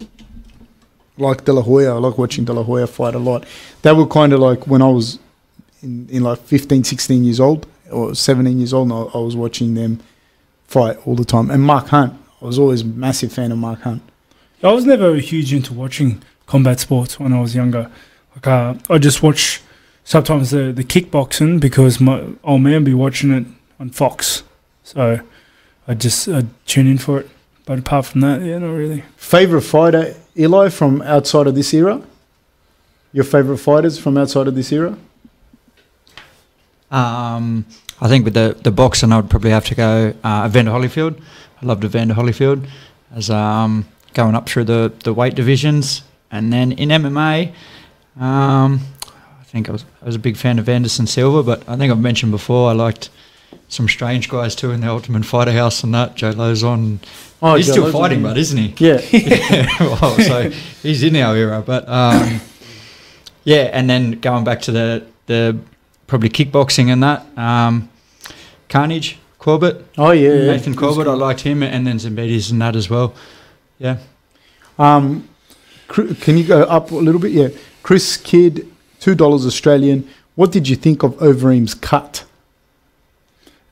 like 1.16 1.44
De 1.44 1.52
La 1.52 1.62
Hoya. 1.62 1.94
I 1.94 1.98
like 1.98 2.18
watching 2.18 2.44
De 2.44 2.52
La 2.52 2.64
Hoya 2.64 2.88
fight 2.88 3.14
a 3.14 3.18
lot. 3.20 3.46
That 3.82 3.96
were 3.96 4.06
kind 4.06 4.32
of 4.32 4.40
like 4.40 4.66
when 4.66 4.82
I 4.82 4.88
was 4.88 5.20
in, 5.86 6.08
in 6.10 6.22
like 6.22 6.38
15, 6.40 6.84
16 6.84 7.24
years 7.24 7.40
old 7.40 7.66
or 7.90 8.14
17 8.14 8.58
years 8.58 8.74
old, 8.74 8.90
and 8.90 8.92
I, 8.92 9.18
I 9.18 9.22
was 9.22 9.36
watching 9.36 9.74
them 9.74 10.00
fight 10.66 10.98
all 11.06 11.14
the 11.14 11.24
time. 11.24 11.50
And 11.50 11.62
Mark 11.62 11.86
Hunt, 11.88 12.12
I 12.42 12.44
was 12.44 12.58
always 12.58 12.82
a 12.82 12.86
massive 12.86 13.32
fan 13.32 13.52
of 13.52 13.58
Mark 13.58 13.80
Hunt. 13.82 14.02
I 14.62 14.72
was 14.72 14.84
never 14.84 15.14
a 15.14 15.20
huge 15.20 15.52
into 15.52 15.72
watching 15.72 16.22
combat 16.46 16.80
sports 16.80 17.20
when 17.20 17.32
I 17.32 17.40
was 17.40 17.54
younger. 17.54 17.90
Like 18.34 18.46
uh, 18.46 18.74
I 18.90 18.98
just 18.98 19.22
watch 19.22 19.60
sometimes 20.04 20.50
the 20.50 20.72
the 20.72 20.82
kickboxing 20.82 21.60
because 21.60 22.00
my 22.00 22.24
old 22.42 22.62
man 22.62 22.82
be 22.82 22.94
watching 22.94 23.32
it 23.32 23.46
on 23.78 23.90
Fox, 23.90 24.42
so 24.82 25.20
I 25.86 25.94
just 25.94 26.28
uh, 26.28 26.42
tune 26.66 26.86
in 26.86 26.98
for 26.98 27.20
it. 27.20 27.30
But 27.64 27.78
apart 27.78 28.06
from 28.06 28.22
that, 28.22 28.42
yeah, 28.42 28.58
not 28.58 28.72
really. 28.72 29.04
Favorite 29.16 29.62
fighter, 29.62 30.14
Eli, 30.36 30.68
from 30.68 31.02
outside 31.02 31.46
of 31.46 31.54
this 31.54 31.74
era? 31.74 32.00
Your 33.12 33.24
favorite 33.24 33.58
fighters 33.58 33.98
from 33.98 34.16
outside 34.16 34.46
of 34.46 34.54
this 34.54 34.72
era? 34.72 34.96
Um, 36.90 37.66
I 38.00 38.08
think 38.08 38.24
with 38.24 38.34
the 38.34 38.56
the 38.62 38.70
boxing, 38.70 39.12
I 39.12 39.16
would 39.16 39.30
probably 39.30 39.50
have 39.50 39.64
to 39.66 39.74
go 39.74 40.14
uh, 40.22 40.44
Evander 40.46 40.70
Holyfield. 40.70 41.20
I 41.62 41.66
loved 41.66 41.84
Evander 41.84 42.14
Holyfield 42.14 42.68
as 43.14 43.30
um, 43.30 43.86
going 44.14 44.34
up 44.34 44.48
through 44.48 44.64
the, 44.64 44.92
the 45.04 45.14
weight 45.14 45.34
divisions, 45.34 46.02
and 46.30 46.52
then 46.52 46.72
in 46.72 46.90
MMA, 46.90 47.48
um, 48.20 48.80
I 49.40 49.44
think 49.44 49.68
I 49.68 49.72
was 49.72 49.84
I 50.02 50.06
was 50.06 50.14
a 50.14 50.20
big 50.20 50.36
fan 50.36 50.58
of 50.58 50.68
Anderson 50.68 51.06
Silva, 51.06 51.42
but 51.42 51.68
I 51.68 51.76
think 51.76 51.90
I've 51.90 52.00
mentioned 52.00 52.32
before 52.32 52.70
I 52.70 52.72
liked 52.72 53.10
some 53.68 53.88
strange 53.88 54.28
guys 54.28 54.54
too 54.54 54.70
in 54.70 54.80
the 54.80 54.88
Ultimate 54.88 55.24
Fighter 55.24 55.52
House 55.52 55.82
and 55.82 55.94
that. 55.94 56.14
Joe 56.14 56.32
Lauzon. 56.32 56.98
Oh, 57.42 57.54
he's 57.54 57.66
Joe 57.66 57.72
still 57.72 57.84
Lauzon, 57.86 57.92
fighting, 57.92 58.22
but 58.22 58.38
isn't 58.38 58.58
he? 58.58 58.74
Yeah. 58.78 59.00
yeah, 59.10 59.66
well, 59.80 60.18
so 60.18 60.50
he's 60.82 61.02
in 61.02 61.16
our 61.16 61.36
era. 61.36 61.62
But 61.64 61.88
um, 61.88 62.40
yeah, 63.44 63.70
and 63.72 63.88
then 63.88 64.12
going 64.20 64.44
back 64.44 64.60
to 64.62 64.72
the 64.72 65.06
the 65.26 65.58
probably 66.06 66.28
kickboxing 66.28 66.88
and 66.92 67.02
that 67.02 67.26
um, 67.38 67.88
Carnage 68.68 69.18
Corbett, 69.38 69.84
Oh 69.96 70.10
yeah. 70.10 70.46
Nathan 70.52 70.74
Corbett, 70.74 71.06
I 71.06 71.14
liked 71.14 71.40
him, 71.40 71.62
and 71.62 71.86
then 71.86 71.98
Zambidis 71.98 72.50
and 72.50 72.60
that 72.62 72.74
as 72.76 72.90
well. 72.90 73.14
Yeah, 73.78 73.98
Um, 74.78 75.28
can 75.88 76.36
you 76.38 76.44
go 76.44 76.62
up 76.62 76.90
a 76.90 76.94
little 76.96 77.20
bit? 77.20 77.32
Yeah. 77.32 77.48
Chris 77.82 78.16
Kidd, 78.16 78.66
two 78.98 79.14
dollars 79.14 79.46
Australian. 79.46 80.08
What 80.34 80.50
did 80.52 80.68
you 80.68 80.76
think 80.76 81.02
of 81.02 81.12
Overeem's 81.20 81.74
cut? 81.74 82.24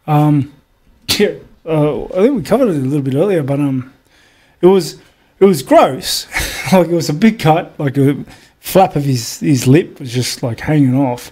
Um, 0.07 0.53
yeah, 1.19 1.35
uh, 1.67 2.05
I 2.05 2.23
think 2.23 2.37
we 2.37 2.43
covered 2.43 2.69
it 2.69 2.77
a 2.77 2.81
little 2.81 3.03
bit 3.03 3.15
earlier, 3.15 3.43
but 3.43 3.59
um, 3.61 3.93
it 4.61 4.67
was 4.67 5.01
it 5.41 5.45
was 5.45 5.63
gross. 5.63 6.27
like 6.73 6.89
it 6.89 6.95
was 6.95 7.09
a 7.09 7.15
big 7.15 7.39
cut, 7.39 7.73
like 7.79 7.97
a 7.97 8.25
flap 8.61 8.97
of 8.97 9.05
his 9.05 9.41
his 9.41 9.67
lip 9.67 9.99
was 10.01 10.13
just 10.13 10.43
like 10.43 10.61
hanging 10.61 10.95
off. 10.95 11.31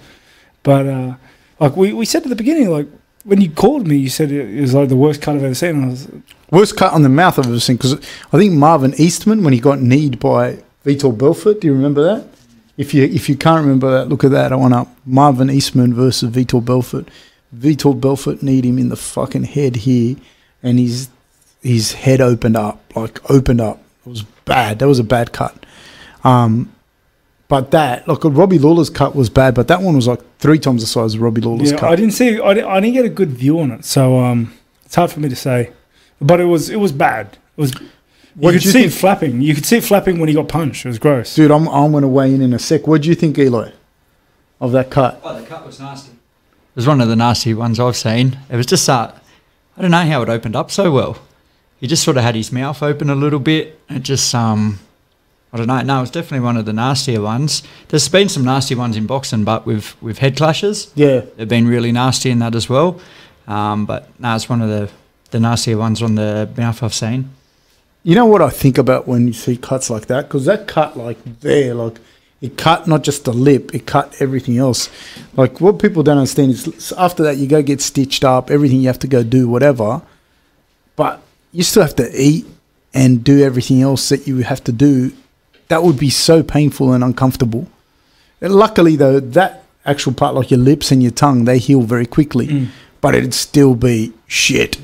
But 0.63 0.87
uh, 0.87 1.15
like 1.59 1.77
we, 1.77 1.93
we 1.93 2.05
said 2.05 2.23
at 2.23 2.29
the 2.29 2.37
beginning, 2.37 2.71
like 2.71 2.89
when 3.25 3.41
you 3.41 3.51
called 3.51 3.87
me, 3.87 3.97
you 3.97 4.09
said 4.09 4.31
it 4.31 4.61
was 4.61 4.75
like 4.75 4.89
the 4.89 4.97
worst 4.97 5.23
cut 5.23 5.37
I've 5.37 5.45
ever 5.45 5.55
seen. 5.55 5.85
I 5.85 5.89
was 5.89 6.09
Worst 6.53 6.77
cut 6.77 6.93
on 6.93 7.01
the 7.01 7.09
mouth 7.09 7.39
I've 7.39 7.47
ever 7.47 7.59
seen 7.59 7.77
because 7.77 7.95
I 8.31 8.37
think 8.37 8.53
Marvin 8.53 8.93
Eastman 8.99 9.43
when 9.43 9.55
he 9.55 9.59
got 9.59 9.81
kneed 9.81 10.21
by 10.21 10.59
Vitor 10.85 11.17
Belfort. 11.17 11.63
Do 11.63 11.67
you 11.67 11.73
remember 11.73 12.03
that? 12.03 12.29
If 12.77 12.93
you 12.93 13.05
if 13.05 13.27
you 13.31 13.37
can't 13.37 13.63
remember 13.63 13.91
that, 13.91 14.11
look 14.11 14.23
at 14.23 14.33
that. 14.33 14.53
I 14.53 14.57
want 14.57 14.75
up 14.75 14.89
Marvin 15.07 15.49
Eastman 15.49 15.95
versus 15.95 16.31
Vitor 16.31 16.63
Belfort. 16.63 17.09
Vitor 17.57 17.99
Belfort 17.99 18.43
kneed 18.43 18.67
him 18.67 18.77
in 18.77 18.91
the 18.91 18.97
fucking 18.97 19.45
head 19.45 19.77
here, 19.77 20.17
and 20.63 20.79
his 20.79 21.09
his 21.63 21.95
head 21.95 22.21
opened 22.21 22.59
up 22.59 22.83
like 22.95 23.31
opened 23.31 23.63
up. 23.63 23.83
It 24.05 24.11
was 24.11 24.23
bad. 24.45 24.79
That 24.81 24.89
was 24.89 24.99
a 24.99 25.05
bad 25.05 25.33
cut. 25.33 25.65
Um, 26.23 26.71
but 27.53 27.71
that 27.73 28.09
like 28.09 28.21
Robbie 28.25 28.59
Lawler's 28.59 28.89
cut 28.89 29.15
was 29.15 29.29
bad, 29.29 29.55
but 29.55 29.69
that 29.69 29.83
one 29.83 29.95
was 29.95 30.09
like 30.09 30.23
three 30.39 30.59
times 30.59 30.81
the 30.81 30.87
size 30.87 31.17
of 31.17 31.21
Robbie 31.21 31.43
Lawler's 31.43 31.71
yeah, 31.71 31.77
cut. 31.77 31.93
I 31.93 31.97
didn't 31.97 32.15
see, 32.15 32.41
I 32.41 32.55
didn't, 32.55 32.71
I 32.71 32.81
didn't 32.81 32.95
get 32.95 33.05
a 33.05 33.11
good 33.11 33.29
view 33.29 33.61
on 33.61 33.73
it, 33.73 33.85
so 33.85 34.19
um, 34.21 34.55
it's 34.87 34.95
hard 34.95 35.11
for 35.11 35.21
me 35.21 35.29
to 35.29 35.37
say. 35.37 35.71
But 36.19 36.41
it 36.41 36.47
was 36.47 36.71
it 36.71 36.81
was 36.81 36.93
bad. 36.93 37.37
It 37.59 37.61
was. 37.61 37.75
What 38.37 38.55
you 38.55 38.61
did 38.61 38.61
could 38.61 38.65
you 38.65 38.71
see 38.71 38.81
think? 38.85 38.93
it 38.95 38.97
flapping. 38.97 39.43
You 39.43 39.55
could 39.55 39.67
see 39.67 39.77
it 39.77 39.85
flapping 39.85 40.19
when 40.19 40.31
he 40.31 40.35
got 40.35 40.49
punched. 40.49 40.87
It 40.87 40.89
was 40.89 40.99
gross. 40.99 41.35
Dude, 41.35 41.51
I'm 41.51 41.69
I'm 41.69 41.93
gonna 41.93 42.09
weigh 42.09 42.35
in 42.35 42.41
in 42.41 42.55
a 42.55 42.59
sec. 42.59 42.87
What 42.87 43.03
do 43.03 43.11
you 43.11 43.15
think, 43.15 43.39
Eli, 43.39 43.73
of 44.59 44.73
that 44.73 44.91
cut? 44.91 45.21
oh, 45.23 45.39
the 45.39 45.47
cut 45.47 45.67
was 45.67 45.79
nasty. 45.79 46.13
It 46.13 46.77
was 46.77 46.87
one 46.87 47.03
of 47.03 47.09
the 47.09 47.17
nasty 47.17 47.53
ones 47.53 47.79
I've 47.79 47.99
seen. 47.99 48.39
It 48.49 48.57
was 48.57 48.65
just 48.65 48.89
uh, 48.89 49.13
I 49.77 49.83
don't 49.83 49.91
know 49.91 50.07
how 50.07 50.23
it 50.23 50.31
opened 50.31 50.57
up 50.57 50.71
so 50.71 50.91
well. 50.91 51.19
He 51.79 51.87
just 51.87 52.03
sort 52.03 52.17
of 52.17 52.23
had 52.23 52.35
his 52.35 52.51
mouth 52.51 52.83
open 52.83 53.11
a 53.11 53.15
little 53.15 53.41
bit. 53.41 53.79
It 53.91 54.05
just 54.05 54.35
um, 54.35 54.79
I 55.53 55.59
don't 55.59 55.67
know. 55.67 55.83
No, 55.83 55.99
it 55.99 56.01
was 56.01 56.11
definitely 56.11 56.45
one 56.45 56.57
of 56.57 56.65
the 56.65 56.73
nastier 56.73 57.21
ones. 57.21 57.63
There's 57.89 58.09
been 58.09 58.31
some 58.31 58.45
nasty 58.45 58.75
ones 58.75 58.97
in 58.97 59.07
boxing, 59.07 59.45
but 59.45 59.67
with 59.67 60.01
with 60.03 60.19
head 60.19 60.37
clashes. 60.37 60.91
Yeah, 60.95 61.23
They've 61.37 61.49
been 61.49 61.69
really 61.69 61.93
nasty 61.93 62.31
in 62.31 62.39
that 62.39 62.55
as 62.55 62.69
well. 62.69 63.01
Um, 63.47 63.85
but 63.85 64.09
no, 64.19 64.35
it's 64.35 64.49
one 64.49 64.63
of 64.63 64.69
the, 64.69 64.91
the 65.31 65.41
nastier 65.41 65.77
ones 65.77 66.01
on 66.01 66.15
the 66.15 66.49
mouth 66.57 66.83
I've 66.83 66.95
seen. 66.95 67.31
You 68.03 68.15
know 68.15 68.27
what 68.27 68.41
I 68.41 68.51
think 68.51 68.79
about 68.79 69.07
when 69.07 69.27
you 69.27 69.33
see 69.33 69.57
cuts 69.57 69.91
like 69.91 70.07
that? 70.07 70.29
Because 70.29 70.47
that 70.47 70.67
cut, 70.67 70.97
like 70.97 71.19
there, 71.41 71.75
like 71.75 71.99
it 72.41 72.57
cut 72.57 72.89
not 72.89 73.03
just 73.03 73.25
the 73.25 73.33
lip, 73.33 73.75
it 73.75 73.87
cut 73.87 74.15
everything 74.21 74.59
else. 74.59 74.91
Like 75.37 75.61
what 75.61 75.79
people 75.79 76.03
don't 76.03 76.19
understand 76.19 76.51
is 76.53 76.93
after 76.99 77.23
that 77.23 77.37
you 77.37 77.47
go 77.47 77.63
get 77.63 77.81
stitched 77.81 78.25
up, 78.25 78.51
everything 78.51 78.81
you 78.81 78.89
have 78.89 78.99
to 79.01 79.07
go 79.07 79.23
do, 79.23 79.49
whatever. 79.49 80.03
But 80.97 81.21
you 81.53 81.63
still 81.63 81.83
have 81.83 81.97
to 81.97 82.11
eat 82.21 82.47
and 82.93 83.23
do 83.23 83.43
everything 83.43 83.83
else 83.83 84.09
that 84.09 84.27
you 84.27 84.39
have 84.39 84.65
to 84.65 84.73
do. 84.73 85.13
That 85.69 85.83
would 85.83 85.99
be 85.99 86.11
so 86.11 86.43
painful 86.43 86.93
and 86.93 87.03
uncomfortable. 87.03 87.67
And 88.41 88.55
luckily, 88.55 88.97
though, 88.97 89.21
that 89.21 89.65
actual 89.87 90.13
part, 90.13 90.35
like 90.35 90.51
your 90.51 90.61
lips 90.61 90.91
and 90.93 91.03
your 91.03 91.13
tongue, 91.13 91.45
they 91.45 91.59
heal 91.59 91.83
very 91.83 92.07
quickly. 92.07 92.47
Mm. 92.49 92.69
But 93.01 93.15
it'd 93.15 93.35
still 93.35 93.75
be 93.75 94.13
shit. 94.27 94.79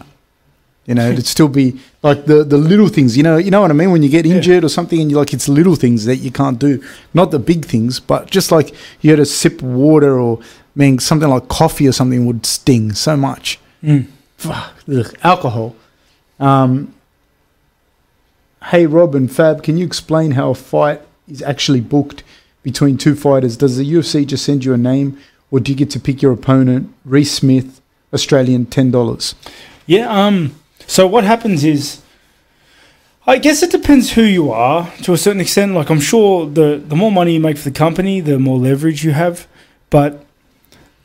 You 0.86 0.94
know, 0.94 1.10
it'd 1.10 1.26
still 1.26 1.48
be 1.48 1.78
like 2.02 2.24
the, 2.24 2.42
the 2.44 2.56
little 2.56 2.88
things. 2.88 3.16
You 3.16 3.22
know, 3.22 3.36
you 3.36 3.50
know 3.50 3.60
what 3.60 3.70
I 3.70 3.74
mean. 3.74 3.90
When 3.90 4.02
you 4.02 4.08
get 4.08 4.24
Yeah. 4.24 4.36
injured 4.36 4.64
or 4.64 4.68
something, 4.70 5.00
and 5.00 5.10
you're 5.10 5.20
like 5.20 5.34
it's 5.34 5.48
little 5.48 5.76
things 5.76 6.06
that 6.06 6.16
you 6.16 6.30
can't 6.30 6.58
do, 6.58 6.82
not 7.12 7.30
the 7.30 7.38
big 7.38 7.66
things, 7.66 8.00
but 8.00 8.30
just 8.30 8.50
like 8.50 8.74
you 9.02 9.10
had 9.10 9.18
to 9.18 9.26
sip 9.26 9.60
water 9.60 10.18
or 10.18 10.40
man, 10.74 10.98
something 10.98 11.28
like 11.28 11.48
coffee 11.48 11.86
or 11.86 11.92
something 11.92 12.24
would 12.24 12.46
sting 12.46 12.92
so 12.94 13.16
much. 13.16 13.58
Mm. 13.84 14.06
Fuck, 14.38 14.74
ugh, 14.90 15.14
alcohol. 15.22 15.76
Um, 16.40 16.94
hey, 18.66 18.86
Rob 18.86 19.14
and 19.14 19.30
Fab, 19.30 19.62
can 19.62 19.76
you 19.76 19.86
explain 19.86 20.32
how 20.32 20.50
a 20.50 20.54
fight 20.54 21.02
is 21.28 21.42
actually 21.42 21.80
booked 21.80 22.22
between 22.62 22.98
two 22.98 23.14
fighters? 23.14 23.56
Does 23.56 23.76
the 23.76 23.90
UFC 23.90 24.26
just 24.26 24.44
send 24.44 24.64
you 24.64 24.74
a 24.74 24.78
name, 24.78 25.18
or 25.50 25.60
do 25.60 25.72
you 25.72 25.78
get 25.78 25.90
to 25.90 26.00
pick 26.00 26.22
your 26.22 26.32
opponent? 26.32 26.92
Reese 27.04 27.32
Smith, 27.32 27.80
Australian, 28.12 28.66
ten 28.66 28.90
dollars. 28.90 29.34
Yeah. 29.86 30.08
Um. 30.08 30.54
So 30.86 31.06
what 31.06 31.24
happens 31.24 31.64
is, 31.64 32.00
I 33.26 33.38
guess 33.38 33.62
it 33.62 33.70
depends 33.70 34.12
who 34.12 34.22
you 34.22 34.50
are 34.50 34.90
to 35.02 35.12
a 35.12 35.18
certain 35.18 35.40
extent. 35.40 35.74
Like 35.74 35.90
I'm 35.90 36.00
sure 36.00 36.46
the 36.46 36.82
the 36.84 36.96
more 36.96 37.12
money 37.12 37.34
you 37.34 37.40
make 37.40 37.58
for 37.58 37.68
the 37.68 37.78
company, 37.78 38.20
the 38.20 38.38
more 38.38 38.58
leverage 38.58 39.04
you 39.04 39.12
have. 39.12 39.46
But 39.90 40.24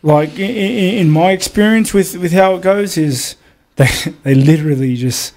like 0.02 0.38
in, 0.38 1.00
in 1.00 1.10
my 1.10 1.32
experience 1.32 1.94
with 1.94 2.18
with 2.18 2.34
how 2.34 2.56
it 2.56 2.62
goes 2.62 2.98
is 2.98 3.36
they 3.76 3.90
they 4.24 4.36
literally 4.36 4.96
just 4.96 5.34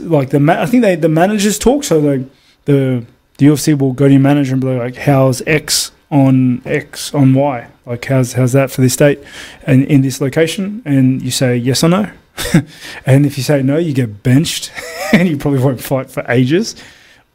like 0.00 0.30
the 0.30 0.40
ma- 0.40 0.60
I 0.60 0.66
think 0.66 0.82
they 0.82 0.96
the 0.96 1.08
managers 1.08 1.58
talk. 1.58 1.84
So 1.84 1.98
like 1.98 2.20
the 2.64 3.04
the 3.38 3.46
UFC 3.46 3.78
will 3.78 3.92
go 3.92 4.06
to 4.06 4.12
your 4.12 4.20
manager 4.20 4.52
and 4.52 4.60
be 4.60 4.68
like, 4.68 4.96
"How's 4.96 5.42
X 5.46 5.92
on 6.10 6.62
X 6.64 7.14
on 7.14 7.34
Y? 7.34 7.68
Like 7.86 8.04
how's 8.04 8.34
how's 8.34 8.52
that 8.52 8.70
for 8.70 8.80
this 8.80 8.96
date 8.96 9.20
and 9.66 9.84
in 9.86 10.02
this 10.02 10.20
location?" 10.20 10.82
And 10.84 11.22
you 11.22 11.30
say 11.30 11.56
yes 11.56 11.82
or 11.82 11.88
no. 11.88 12.10
and 13.06 13.26
if 13.26 13.36
you 13.36 13.42
say 13.44 13.62
no, 13.62 13.76
you 13.78 13.92
get 13.92 14.22
benched 14.22 14.72
and 15.12 15.28
you 15.28 15.36
probably 15.36 15.60
won't 15.60 15.80
fight 15.80 16.10
for 16.10 16.24
ages. 16.28 16.74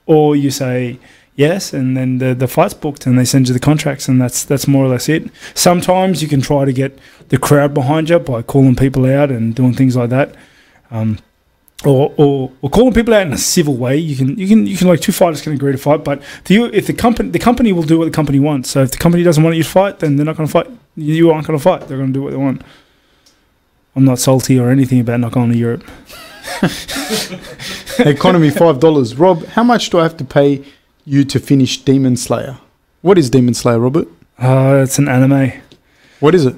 Or 0.06 0.36
you 0.36 0.52
say 0.52 1.00
yes, 1.36 1.74
and 1.74 1.98
then 1.98 2.18
the, 2.18 2.34
the 2.34 2.48
fight's 2.48 2.74
booked 2.74 3.06
and 3.06 3.18
they 3.18 3.26
send 3.26 3.48
you 3.48 3.54
the 3.54 3.60
contracts, 3.60 4.08
and 4.08 4.22
that's 4.22 4.44
that's 4.44 4.68
more 4.68 4.86
or 4.86 4.90
less 4.90 5.10
it. 5.10 5.30
Sometimes 5.54 6.22
you 6.22 6.28
can 6.28 6.42
try 6.42 6.66
to 6.66 6.74
get 6.74 6.98
the 7.30 7.38
crowd 7.38 7.74
behind 7.74 8.10
you 8.10 8.20
by 8.20 8.42
calling 8.42 8.76
people 8.76 9.06
out 9.06 9.32
and 9.32 9.56
doing 9.56 9.74
things 9.74 9.96
like 9.96 10.10
that. 10.10 10.36
Um, 10.92 11.20
or, 11.86 12.14
or 12.18 12.52
or 12.62 12.70
calling 12.70 12.94
people 12.94 13.14
out 13.14 13.28
in 13.28 13.34
a 13.34 13.38
civil 13.38 13.76
way. 13.76 13.98
You 13.98 14.16
can 14.16 14.38
you 14.38 14.48
can 14.48 14.66
you 14.66 14.78
can 14.78 14.88
like 14.88 15.00
two 15.00 15.12
fighters 15.12 15.42
can 15.42 15.54
agree 15.54 15.72
to 15.72 15.78
fight, 15.78 16.04
but 16.04 16.22
if 16.50 16.74
if 16.74 16.88
the 16.88 16.94
company 16.94 17.30
the 17.30 17.40
company 17.40 17.72
will 17.72 17.84
do 17.84 18.00
what 18.00 18.06
the 18.06 18.12
company 18.12 18.40
wants. 18.40 18.70
So 18.72 18.82
if 18.82 18.92
the 18.92 18.98
company 18.98 19.24
doesn't 19.24 19.44
want 19.44 19.56
you 19.56 19.64
to 19.64 19.70
fight, 19.70 20.00
then 20.00 20.16
they're 20.16 20.26
not 20.26 20.38
going 20.38 20.48
to 20.48 20.52
fight. 20.52 20.68
You 20.96 21.30
aren't 21.32 21.46
going 21.46 21.58
to 21.58 21.64
fight. 21.64 21.88
They're 21.88 21.98
going 21.98 22.14
to 22.14 22.20
do 22.20 22.24
what 22.24 22.32
they 22.32 22.38
want. 22.38 22.64
I'm 23.96 24.06
not 24.06 24.20
salty 24.20 24.60
or 24.60 24.70
anything 24.70 25.00
about 25.00 25.20
not 25.20 25.32
going 25.32 25.52
to 25.52 25.58
Europe. 25.58 25.84
Economy 28.00 28.50
five 28.50 28.80
dollars. 28.80 29.16
Rob, 29.16 29.46
how 29.48 29.64
much 29.64 29.90
do 29.90 30.00
I 30.00 30.04
have 30.04 30.18
to 30.18 30.26
pay 30.26 30.64
you 31.06 31.24
to 31.26 31.40
finish 31.40 31.78
Demon 31.84 32.18
Slayer? 32.18 32.58
What 33.02 33.18
is 33.18 33.30
Demon 33.30 33.54
Slayer, 33.54 33.80
Robert? 33.80 34.08
Uh, 34.40 34.82
it's 34.84 34.98
an 35.00 35.08
anime. 35.08 35.52
What 36.20 36.34
is 36.36 36.46
it? 36.46 36.56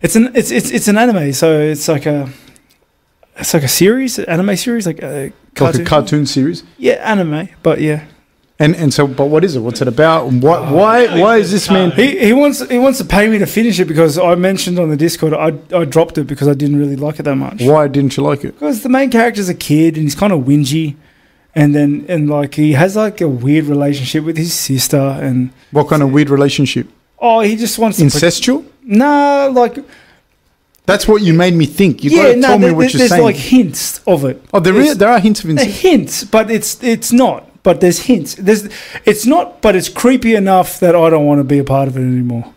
It's 0.00 0.16
an 0.16 0.32
it's 0.34 0.50
it's 0.50 0.70
it's 0.70 0.88
an 0.88 0.98
anime. 0.98 1.32
So 1.32 1.60
it's 1.60 1.88
like 1.88 2.06
a 2.06 2.30
it's 3.42 3.54
like 3.54 3.62
a 3.64 3.68
series, 3.68 4.18
anime 4.18 4.56
series, 4.56 4.86
like 4.86 5.02
a 5.02 5.32
Like 5.60 5.74
a 5.76 5.84
cartoon 5.84 6.24
series. 6.26 6.64
Yeah, 6.78 6.94
anime. 7.12 7.48
But 7.62 7.80
yeah, 7.80 8.00
And 8.58 8.74
and 8.82 8.90
so, 8.94 9.06
but 9.06 9.26
what 9.32 9.42
is 9.44 9.52
it? 9.56 9.60
What's 9.66 9.80
it 9.82 9.88
about? 9.88 10.20
And 10.28 10.42
What? 10.42 10.60
why? 10.78 10.96
Why 11.22 11.34
is 11.42 11.50
this 11.50 11.66
man? 11.70 11.90
he 11.92 12.06
he 12.28 12.32
wants 12.32 12.58
he 12.74 12.78
wants 12.78 12.98
to 13.02 13.04
pay 13.16 13.24
me 13.32 13.36
to 13.38 13.46
finish 13.58 13.76
it 13.82 13.88
because 13.92 14.12
I 14.18 14.34
mentioned 14.50 14.78
on 14.78 14.88
the 14.94 14.96
Discord 15.06 15.32
I 15.34 15.48
I 15.80 15.84
dropped 15.94 16.16
it 16.20 16.26
because 16.32 16.48
I 16.48 16.54
didn't 16.62 16.78
really 16.82 16.96
like 17.06 17.16
it 17.20 17.24
that 17.24 17.36
much. 17.46 17.58
Why 17.72 17.88
didn't 17.88 18.12
you 18.16 18.22
like 18.30 18.40
it? 18.48 18.52
Because 18.58 18.82
the 18.86 18.88
main 18.98 19.10
character's 19.10 19.48
a 19.56 19.58
kid 19.70 19.90
and 19.96 20.04
he's 20.06 20.14
kind 20.22 20.32
of 20.32 20.40
whingy, 20.48 20.94
and 21.60 21.68
then 21.76 21.90
and 22.08 22.22
like 22.38 22.52
he 22.62 22.72
has 22.82 22.94
like 22.96 23.20
a 23.20 23.28
weird 23.46 23.66
relationship 23.74 24.22
with 24.28 24.36
his 24.44 24.52
sister, 24.68 25.04
and 25.26 25.50
What 25.72 25.86
kind 25.88 26.02
of 26.02 26.08
weird 26.16 26.30
relationship? 26.30 26.86
oh, 27.24 27.40
he 27.40 27.54
just 27.64 27.78
wants 27.78 27.98
to. 27.98 28.04
Incestual? 28.04 28.60
nah, 28.84 29.46
like 29.62 29.76
That's 30.84 31.06
what 31.06 31.22
you 31.22 31.32
made 31.32 31.54
me 31.54 31.66
think. 31.66 32.02
You 32.02 32.10
yeah, 32.10 32.22
gotta 32.22 32.36
no, 32.36 32.46
tell 32.48 32.58
me 32.58 32.66
there- 32.66 32.74
what 32.74 32.92
you're 32.92 32.98
there's 32.98 33.10
saying. 33.10 33.22
like 33.22 33.36
hints 33.36 34.00
of 34.06 34.24
it. 34.24 34.42
oh, 34.52 34.60
there 34.60 34.72
there's- 34.72 34.96
there 34.96 35.08
are 35.08 35.20
hints 35.20 35.44
of 35.44 35.50
A 35.50 35.52
incest. 35.52 35.80
hint, 35.82 36.24
but 36.30 36.50
it's 36.50 36.82
it's 36.82 37.12
not. 37.12 37.48
But 37.62 37.80
there's 37.80 38.00
hints. 38.00 38.34
There's 38.34 38.68
it's 39.04 39.24
not, 39.24 39.62
but 39.62 39.76
it's 39.76 39.88
creepy 39.88 40.34
enough 40.34 40.80
that 40.80 40.96
I 40.96 41.08
don't 41.10 41.24
want 41.26 41.38
to 41.38 41.44
be 41.44 41.58
a 41.58 41.64
part 41.64 41.86
of 41.88 41.96
it 41.96 42.00
anymore. 42.00 42.52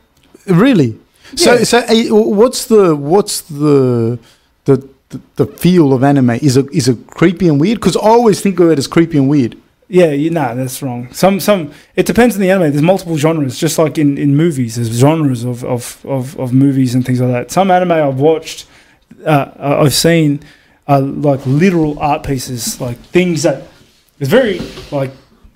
Really? 0.47 0.97
So, 1.35 1.53
Yeah. 1.53 1.63
so 1.63 1.77
eh, 1.87 2.09
what's 2.09 2.65
the 2.65 2.95
what's 2.95 3.41
the 3.41 4.17
the 4.65 4.77
the, 5.09 5.21
the 5.35 5.45
feel 5.45 5.93
of 5.93 6.03
anime? 6.03 6.31
Is 6.31 6.57
it 6.57 6.65
is 6.73 6.87
it 6.87 6.97
creepy 7.07 7.47
and 7.47 7.61
weird? 7.61 7.79
Because 7.79 7.95
I 7.95 8.01
always 8.09 8.41
think 8.41 8.59
of 8.59 8.71
it 8.71 8.79
as 8.79 8.87
creepy 8.87 9.19
and 9.19 9.29
weird. 9.29 9.55
Yeah, 9.87 10.11
you, 10.11 10.31
nah, 10.31 10.55
that's 10.55 10.81
wrong. 10.81 11.11
Some 11.13 11.39
some 11.39 11.71
it 11.95 12.05
depends 12.07 12.35
on 12.35 12.41
the 12.41 12.49
anime. 12.49 12.71
There's 12.71 12.81
multiple 12.81 13.17
genres, 13.17 13.59
just 13.59 13.77
like 13.77 13.97
in, 13.97 14.17
in 14.17 14.35
movies. 14.35 14.75
There's 14.75 14.89
genres 14.89 15.43
of, 15.43 15.63
of, 15.63 16.03
of, 16.05 16.37
of 16.39 16.53
movies 16.53 16.95
and 16.95 17.05
things 17.05 17.21
like 17.21 17.31
that. 17.31 17.51
Some 17.51 17.69
anime 17.69 17.91
I've 17.91 18.19
watched, 18.19 18.65
uh, 19.25 19.51
I've 19.59 19.93
seen, 19.93 20.39
are 20.87 21.01
like 21.01 21.45
literal 21.45 21.99
art 21.99 22.23
pieces, 22.23 22.81
like 22.81 22.97
things 22.97 23.43
that 23.43 23.67
it's 24.19 24.29
very 24.29 24.59
like 24.91 25.11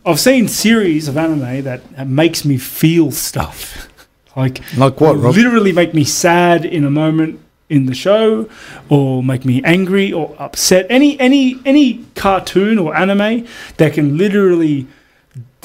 I've 0.06 0.20
seen 0.20 0.48
series 0.48 1.08
of 1.08 1.18
anime 1.18 1.64
that 1.64 2.08
makes 2.08 2.46
me 2.46 2.58
feel 2.58 3.12
stuff, 3.12 3.88
like 4.36 4.62
Like 4.78 5.02
what, 5.02 5.18
Rob? 5.18 5.36
literally 5.36 5.72
make 5.72 5.94
me 5.96 6.04
sad 6.04 6.66
in 6.66 6.86
a 6.86 6.92
moment 6.92 7.40
in 7.70 7.86
the 7.86 7.94
show 7.94 8.50
or 8.90 9.24
make 9.24 9.46
me 9.46 9.62
angry 9.64 10.12
or 10.12 10.36
upset. 10.40 10.88
Any 10.90 11.20
any 11.20 11.60
any 11.66 12.06
cartoon 12.16 12.80
or 12.80 12.96
anime 12.96 13.48
that 13.78 13.94
can 13.94 14.18
literally 14.18 14.88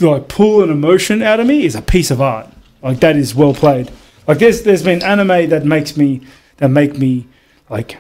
like 0.01 0.29
pull 0.29 0.63
an 0.63 0.71
emotion 0.71 1.23
out 1.23 1.41
of 1.41 1.47
me 1.47 1.65
is 1.65 1.75
a 1.75 1.83
piece 1.83 2.11
of 2.11 2.21
art. 2.21 2.49
Like 2.83 3.01
that 3.01 3.17
is 3.17 3.35
well 3.35 3.55
played. 3.55 3.91
Like 4.27 4.39
there's 4.39 4.63
there's 4.63 4.83
been 4.83 5.03
anime 5.03 5.49
that 5.49 5.65
makes 5.65 5.97
me 5.97 6.21
that 6.59 6.69
make 6.69 6.97
me 6.97 7.27
like 7.71 7.97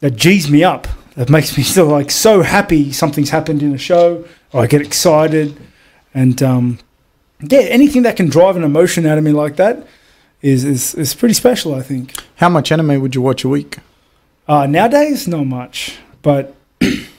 that 0.00 0.16
g's 0.16 0.50
me 0.50 0.64
up 0.64 0.88
that 1.14 1.30
makes 1.30 1.56
me 1.56 1.62
still 1.62 1.86
like 1.86 2.10
so 2.10 2.42
happy 2.42 2.90
something's 2.92 3.30
happened 3.30 3.62
in 3.62 3.72
a 3.74 3.78
show 3.78 4.24
or 4.52 4.62
i 4.62 4.66
get 4.66 4.80
excited. 4.80 5.56
And 6.14 6.42
um 6.42 6.78
yeah 7.40 7.60
anything 7.60 8.02
that 8.02 8.16
can 8.16 8.28
drive 8.28 8.56
an 8.56 8.64
emotion 8.64 9.04
out 9.04 9.18
of 9.18 9.24
me 9.24 9.32
like 9.32 9.56
that 9.56 9.86
is 10.52 10.64
is, 10.64 10.94
is 10.94 11.14
pretty 11.14 11.34
special 11.34 11.74
i 11.74 11.82
think 11.82 12.12
How 12.36 12.48
much 12.50 12.70
anime 12.72 13.00
would 13.00 13.14
you 13.14 13.22
watch 13.22 13.44
a 13.44 13.48
week? 13.48 13.78
uh, 14.46 14.66
nowadays, 14.66 15.26
not 15.26 15.46
much, 15.46 15.96
but 16.20 16.54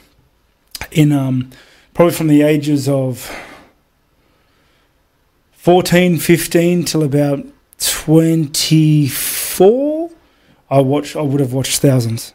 in 0.91 1.11
um, 1.11 1.49
probably 1.95 2.13
from 2.13 2.27
the 2.27 2.43
ages 2.43 2.87
of 2.87 3.31
14, 5.53 6.19
15 6.19 6.83
till 6.85 7.01
about 7.03 7.43
24, 7.79 10.11
I 10.69 10.79
watch. 10.81 11.15
I 11.15 11.21
would 11.21 11.39
have 11.39 11.53
watched 11.53 11.81
thousands, 11.81 12.33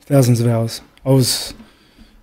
thousands 0.00 0.40
of 0.40 0.46
hours. 0.46 0.80
I 1.04 1.10
was, 1.10 1.52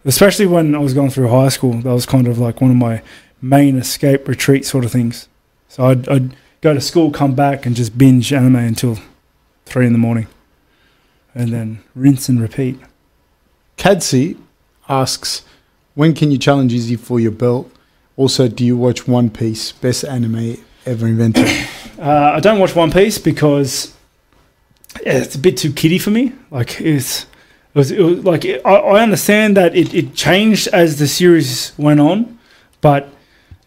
especially 0.06 0.48
when 0.48 0.74
I 0.74 0.80
was 0.80 0.96
going 0.96 1.12
through 1.12 1.28
high 1.30 1.50
school. 1.50 1.74
That 1.74 1.94
was 1.94 2.08
kind 2.08 2.28
of 2.28 2.40
like 2.40 2.62
one 2.62 2.72
of 2.72 2.78
my 2.78 3.04
main 3.42 3.78
escape 3.78 4.28
retreat 4.28 4.66
sort 4.66 4.86
of 4.86 4.92
things. 4.92 5.28
So 5.68 5.86
I'd, 5.86 6.10
I'd 6.10 6.36
go 6.66 6.74
to 6.74 6.82
school, 6.82 7.12
come 7.12 7.36
back, 7.36 7.68
and 7.68 7.76
just 7.76 7.96
binge 7.96 8.34
anime 8.34 8.56
until 8.56 8.98
three 9.68 9.86
in 9.86 9.94
the 9.94 10.00
morning 10.00 10.26
and 11.36 11.54
then 11.54 11.84
rinse 11.94 12.28
and 12.28 12.42
repeat. 12.42 12.80
Kadsi 13.78 14.36
asks, 14.90 15.44
when 15.94 16.16
can 16.16 16.32
you 16.32 16.40
challenge 16.40 16.74
Izzy 16.74 16.96
for 16.96 17.20
your 17.20 17.32
belt? 17.32 17.72
Also, 18.18 18.48
do 18.48 18.66
you 18.66 18.76
watch 18.76 19.08
One 19.08 19.30
Piece, 19.30 19.74
best 19.74 20.04
anime 20.06 20.58
ever 20.86 21.08
invented? 21.08 21.48
Uh, 21.98 22.34
I 22.36 22.42
don't 22.42 22.60
watch 22.60 22.76
One 22.76 22.92
Piece 22.92 23.18
because 23.18 23.96
yeah, 25.06 25.14
it's 25.14 25.36
a 25.36 25.40
bit 25.40 25.56
too 25.56 25.72
kiddie 25.72 25.98
for 25.98 26.10
me. 26.10 26.34
Like 26.52 26.82
it's, 26.82 27.22
it 27.24 27.28
was, 27.74 27.90
it 27.90 28.02
was 28.02 28.26
like 28.26 28.46
I, 28.46 28.58
I 28.70 29.02
understand 29.02 29.56
that 29.56 29.78
it, 29.78 29.94
it 29.94 30.14
changed 30.14 30.68
as 30.74 31.00
the 31.00 31.08
series 31.08 31.72
went 31.78 32.02
on, 32.02 32.38
but 32.82 33.08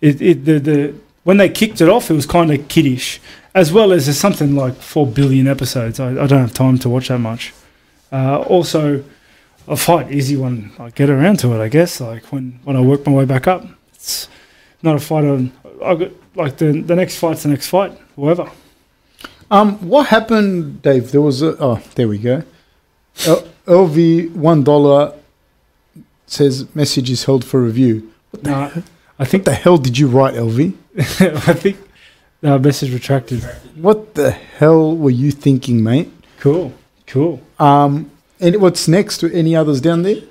it, 0.03 0.21
it 0.21 0.45
the, 0.45 0.59
the 0.61 0.95
when 1.29 1.37
they 1.37 1.51
kicked 1.51 1.83
it 1.83 1.91
off, 1.91 2.11
it 2.11 2.15
was 2.15 2.25
kind 2.25 2.51
of 2.51 2.69
kiddish. 2.69 3.21
As 3.55 3.71
well 3.71 3.93
as 3.93 4.07
there's 4.07 4.17
something 4.19 4.57
like 4.57 4.77
four 4.77 5.07
billion 5.07 5.47
episodes. 5.47 6.01
I, 6.01 6.09
I 6.13 6.27
don't 6.27 6.41
have 6.41 6.55
time 6.55 6.79
to 6.79 6.89
watch 6.89 7.09
that 7.09 7.19
much. 7.19 7.53
Uh, 8.11 8.39
also, 8.39 9.05
a 9.67 9.77
fight 9.77 10.11
Izzy 10.11 10.37
when 10.37 10.73
I 10.79 10.89
get 10.89 11.11
around 11.11 11.39
to 11.41 11.53
it. 11.53 11.63
I 11.63 11.69
guess 11.69 12.01
like 12.01 12.25
when 12.33 12.61
when 12.65 12.77
I 12.77 12.81
work 12.81 13.05
my 13.07 13.13
way 13.13 13.27
back 13.27 13.47
up. 13.47 13.67
It's 13.93 14.27
not 14.83 14.97
a 14.97 14.99
fight 14.99 15.27
on. 15.27 15.53
I 15.85 15.97
got 15.97 16.13
like 16.35 16.57
the 16.57 16.73
the 16.81 16.97
next 16.97 17.19
fight's 17.19 17.43
the 17.43 17.51
next 17.51 17.67
fight. 17.69 17.93
Whoever. 18.17 18.51
um, 19.51 19.87
what 19.87 20.07
happened, 20.07 20.81
Dave? 20.81 21.13
There 21.13 21.21
was 21.21 21.43
a. 21.43 21.63
Oh, 21.63 21.83
there 21.95 22.09
we 22.09 22.17
go. 22.17 22.43
LV 23.67 24.33
one 24.33 24.65
dollar 24.65 25.13
says 26.27 26.75
message 26.75 27.11
is 27.11 27.25
held 27.25 27.45
for 27.45 27.61
review. 27.63 28.11
No, 28.43 28.73
I 29.19 29.25
What 29.25 29.29
think 29.29 29.45
the 29.45 29.53
hell 29.53 29.77
did 29.77 29.99
you 29.99 30.09
write, 30.09 30.33
LV? 30.33 30.73
I 31.21 31.55
think 31.55 31.77
the 32.41 32.59
message 32.59 32.93
retracted. 32.93 33.43
What 33.77 34.15
the 34.15 34.33
hell 34.33 34.97
were 34.97 35.11
you 35.11 35.31
thinking, 35.31 35.83
mate? 35.83 36.11
Cool, 36.41 36.73
cool. 37.07 37.41
Um, 37.59 38.11
and 38.41 38.61
what's 38.61 38.89
next? 38.89 39.23
Any 39.23 39.55
others 39.55 39.81
down 39.81 40.03
there? 40.03 40.23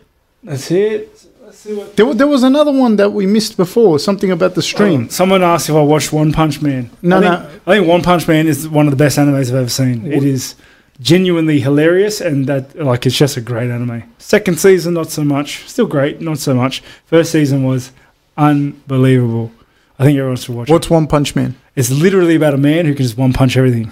That's 0.44 0.70
it. 0.72 1.26
Let's 1.42 1.60
see 1.60 1.74
what. 1.74 1.96
There, 1.96 2.14
there 2.14 2.28
was 2.28 2.44
another 2.44 2.72
one 2.72 2.98
that 2.98 3.14
we 3.14 3.26
missed 3.26 3.56
before. 3.56 3.98
Something 4.00 4.32
about 4.32 4.56
the 4.56 4.62
stream. 4.62 5.06
Oh, 5.06 5.10
someone 5.10 5.42
asked 5.42 5.70
if 5.70 5.76
I 5.76 5.82
watched 5.82 6.12
One 6.12 6.34
Punch 6.34 6.62
Man. 6.62 6.90
No, 7.02 7.18
I 7.18 7.20
no. 7.22 7.38
think, 7.38 7.62
I 7.68 7.76
think 7.76 7.88
One 7.88 8.04
Punch 8.04 8.28
Man 8.28 8.48
is 8.48 8.68
one 8.68 8.88
of 8.88 8.92
the 8.92 8.98
best 8.98 9.18
animes 9.18 9.50
I've 9.50 9.56
ever 9.56 9.70
seen. 9.70 10.06
It 10.12 10.24
is 10.24 10.56
genuinely 11.00 11.62
hilarious, 11.62 12.20
and 12.20 12.46
that 12.48 12.78
like 12.78 13.06
it's 13.06 13.18
just 13.18 13.38
a 13.38 13.42
great 13.42 13.70
anime. 13.70 14.04
Second 14.18 14.60
season, 14.60 14.96
not 14.96 15.12
so 15.12 15.24
much. 15.24 15.68
Still 15.70 15.88
great, 15.88 16.20
not 16.20 16.40
so 16.40 16.54
much. 16.54 16.82
First 17.06 17.32
season 17.32 17.64
was 17.64 17.92
unbelievable. 18.36 19.52
I 20.00 20.04
think 20.04 20.18
everyone 20.18 20.38
should 20.38 20.56
watch 20.56 20.70
it. 20.70 20.74
What's 20.74 20.90
One 20.90 21.08
Punch 21.08 21.36
Man? 21.36 21.56
It's 21.76 21.90
literally 21.90 22.36
about 22.36 22.54
a 22.54 22.58
man 22.58 22.86
who 22.86 22.94
can 22.94 23.04
just 23.04 23.18
one 23.18 23.34
punch 23.34 23.58
everything. 23.58 23.92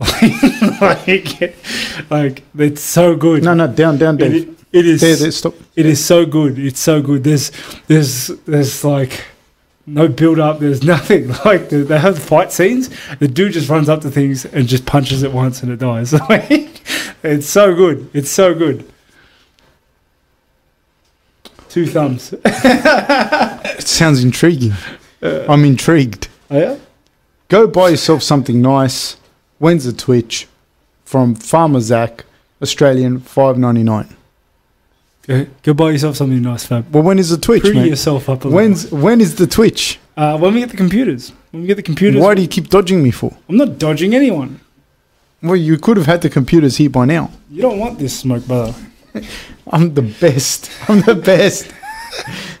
like, 0.80 1.56
like 2.10 2.42
it's 2.58 2.80
so 2.80 3.14
good. 3.14 3.44
No, 3.44 3.54
no, 3.54 3.68
down, 3.68 3.98
down, 3.98 4.16
Dave. 4.16 4.48
It, 4.48 4.58
it 4.72 4.86
is. 4.86 5.00
there, 5.00 5.14
there, 5.14 5.30
stop. 5.30 5.54
It 5.76 5.86
is 5.86 6.04
so 6.04 6.26
good. 6.26 6.58
It's 6.58 6.80
so 6.80 7.00
good. 7.00 7.22
There's, 7.22 7.52
there's, 7.86 8.28
there's 8.46 8.82
like 8.82 9.24
no 9.86 10.08
build 10.08 10.40
up. 10.40 10.58
There's 10.58 10.82
nothing. 10.94 11.28
Like 11.44 11.68
the, 11.68 11.84
they 11.86 11.98
have 11.98 12.18
fight 12.18 12.50
scenes. 12.50 12.90
The 13.18 13.28
dude 13.28 13.52
just 13.52 13.68
runs 13.68 13.88
up 13.88 14.00
to 14.00 14.10
things 14.10 14.44
and 14.44 14.66
just 14.66 14.86
punches 14.86 15.22
it 15.22 15.32
once 15.32 15.62
and 15.62 15.70
it 15.70 15.78
dies. 15.78 16.12
Like, 16.28 16.80
it's 17.22 17.46
so 17.46 17.74
good. 17.74 18.10
It's 18.12 18.30
so 18.30 18.54
good. 18.54 18.90
Two 21.68 21.86
thumbs. 21.86 22.34
It 22.44 23.86
sounds 23.86 24.24
intriguing. 24.24 24.72
I'm 25.22 25.64
intrigued. 25.64 26.28
Oh, 26.50 26.58
yeah. 26.58 26.78
Go 27.48 27.66
buy 27.66 27.90
yourself 27.90 28.22
something 28.22 28.60
nice. 28.60 29.16
When's 29.58 29.84
the 29.84 29.92
Twitch? 29.92 30.48
From 31.04 31.34
Farmer 31.34 31.80
Zach, 31.80 32.24
Australian, 32.62 33.20
five 33.20 33.58
ninety 33.58 33.82
nine. 33.82 34.16
Go, 35.26 35.46
go 35.62 35.74
buy 35.74 35.90
yourself 35.90 36.16
something 36.16 36.40
nice, 36.42 36.64
Fab. 36.64 36.92
Well, 36.92 37.02
when 37.04 37.18
is 37.18 37.28
the 37.30 37.36
Twitch, 37.38 37.62
Pretty 37.62 37.78
mate? 37.78 37.88
yourself 37.90 38.28
up 38.28 38.44
a 38.44 38.48
little. 38.48 38.56
When's 38.56 38.90
when 38.90 39.20
is 39.20 39.36
the 39.36 39.46
Twitch? 39.46 39.98
Uh, 40.16 40.38
when 40.38 40.54
we 40.54 40.60
get 40.60 40.70
the 40.70 40.76
computers. 40.76 41.32
When 41.50 41.62
we 41.62 41.68
get 41.68 41.76
the 41.76 41.82
computers. 41.82 42.20
Why 42.20 42.34
do 42.34 42.42
you 42.42 42.48
keep 42.48 42.68
dodging 42.70 43.02
me 43.02 43.10
for? 43.10 43.36
I'm 43.48 43.56
not 43.56 43.78
dodging 43.78 44.14
anyone. 44.14 44.60
Well, 45.42 45.56
you 45.56 45.76
could 45.76 45.96
have 45.96 46.06
had 46.06 46.22
the 46.22 46.30
computers 46.30 46.76
here 46.78 46.90
by 46.90 47.04
now. 47.04 47.30
You 47.50 47.62
don't 47.62 47.78
want 47.78 47.98
this 47.98 48.18
smoke, 48.18 48.46
brother. 48.46 48.74
I'm 49.70 49.94
the 49.94 50.02
best. 50.02 50.70
I'm 50.88 51.00
the 51.02 51.14
best. 51.14 51.70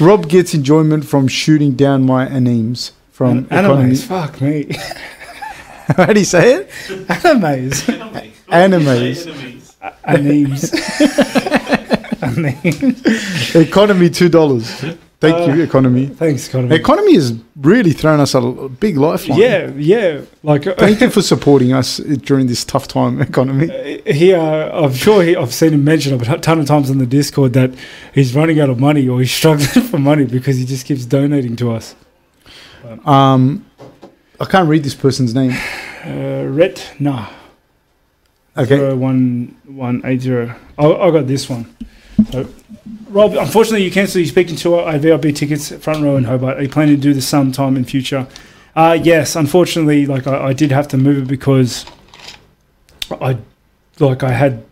Rob 0.00 0.28
gets 0.28 0.54
enjoyment 0.54 1.04
from 1.04 1.28
shooting 1.28 1.72
down 1.72 2.04
my 2.04 2.26
animes 2.26 2.92
from 3.10 3.46
economy. 3.46 3.94
Animes, 3.94 4.04
fuck 4.04 4.40
me. 4.40 4.68
How 5.96 6.12
do 6.12 6.20
you 6.20 6.24
say 6.26 6.54
it? 6.54 6.68
Animes. 7.08 7.82
Animes. 8.48 9.26
Enemies. 9.26 9.76
Animes. 10.06 10.70
Animes. 12.20 13.56
Economy 13.56 14.10
two 14.10 14.28
dollars. 14.28 14.84
Thank 15.20 15.34
Uh, 15.48 15.52
you, 15.52 15.62
economy. 15.62 16.06
Thanks, 16.06 16.48
economy. 16.48 16.76
Economy 16.76 17.14
has 17.14 17.34
really 17.56 17.92
thrown 17.92 18.20
us 18.20 18.34
a 18.34 18.40
big 18.68 18.96
lifeline. 18.96 19.40
Yeah, 19.40 19.70
yeah. 19.76 20.20
Like 20.44 20.64
uh, 20.68 20.74
Thank 20.76 21.00
you 21.00 21.10
for 21.16 21.22
supporting 21.22 21.72
us 21.72 21.96
during 21.96 22.46
this 22.46 22.64
tough 22.64 22.86
time, 22.86 23.20
economy. 23.30 24.00
he, 24.06 24.32
uh, 24.32 24.84
I'm 24.84 24.92
sure 24.94 25.24
he, 25.24 25.34
I've 25.34 25.52
seen 25.52 25.74
him 25.74 25.82
mention 25.82 26.14
it 26.14 26.28
a 26.28 26.38
ton 26.38 26.60
of 26.60 26.66
times 26.66 26.88
on 26.88 26.98
the 26.98 27.06
Discord 27.06 27.52
that 27.54 27.74
he's 28.14 28.32
running 28.36 28.60
out 28.60 28.70
of 28.70 28.78
money 28.78 29.08
or 29.08 29.18
he's 29.18 29.32
struggling 29.40 29.66
for 29.88 29.98
money 29.98 30.24
because 30.24 30.56
he 30.56 30.64
just 30.64 30.86
keeps 30.86 31.04
donating 31.04 31.56
to 31.56 31.72
us. 31.72 31.96
Um, 33.04 33.66
I 34.40 34.44
can't 34.44 34.68
read 34.68 34.84
this 34.84 34.94
person's 34.94 35.34
name. 35.34 35.52
Uh, 35.98 36.44
Ret, 36.46 36.94
nah. 37.00 37.26
Okay. 38.56 38.76
Zero 38.76 38.96
one 38.96 39.56
one 39.66 40.00
eight 40.04 40.22
zero. 40.22 40.54
I, 40.78 40.86
I 40.86 41.10
got 41.10 41.26
this 41.26 41.50
one. 41.50 41.66
So, 42.30 42.48
Rob, 43.08 43.34
unfortunately, 43.34 43.84
you 43.84 43.90
cancelled 43.90 44.20
your 44.20 44.28
speaking 44.28 44.56
tour. 44.56 44.90
Have 44.90 45.02
VIP 45.02 45.34
tickets, 45.34 45.70
front 45.76 46.04
row 46.04 46.16
in 46.16 46.24
Hobart. 46.24 46.58
Are 46.58 46.62
you 46.62 46.68
planning 46.68 46.96
to 46.96 47.00
do 47.00 47.14
this 47.14 47.26
sometime 47.26 47.76
in 47.76 47.84
future? 47.84 48.26
Uh, 48.76 48.98
yes, 49.02 49.34
unfortunately, 49.34 50.06
like 50.06 50.26
I, 50.26 50.48
I 50.48 50.52
did 50.52 50.70
have 50.72 50.88
to 50.88 50.98
move 50.98 51.18
it 51.18 51.26
because 51.26 51.86
I, 53.10 53.38
like 53.98 54.22
I 54.22 54.32
had 54.32 54.64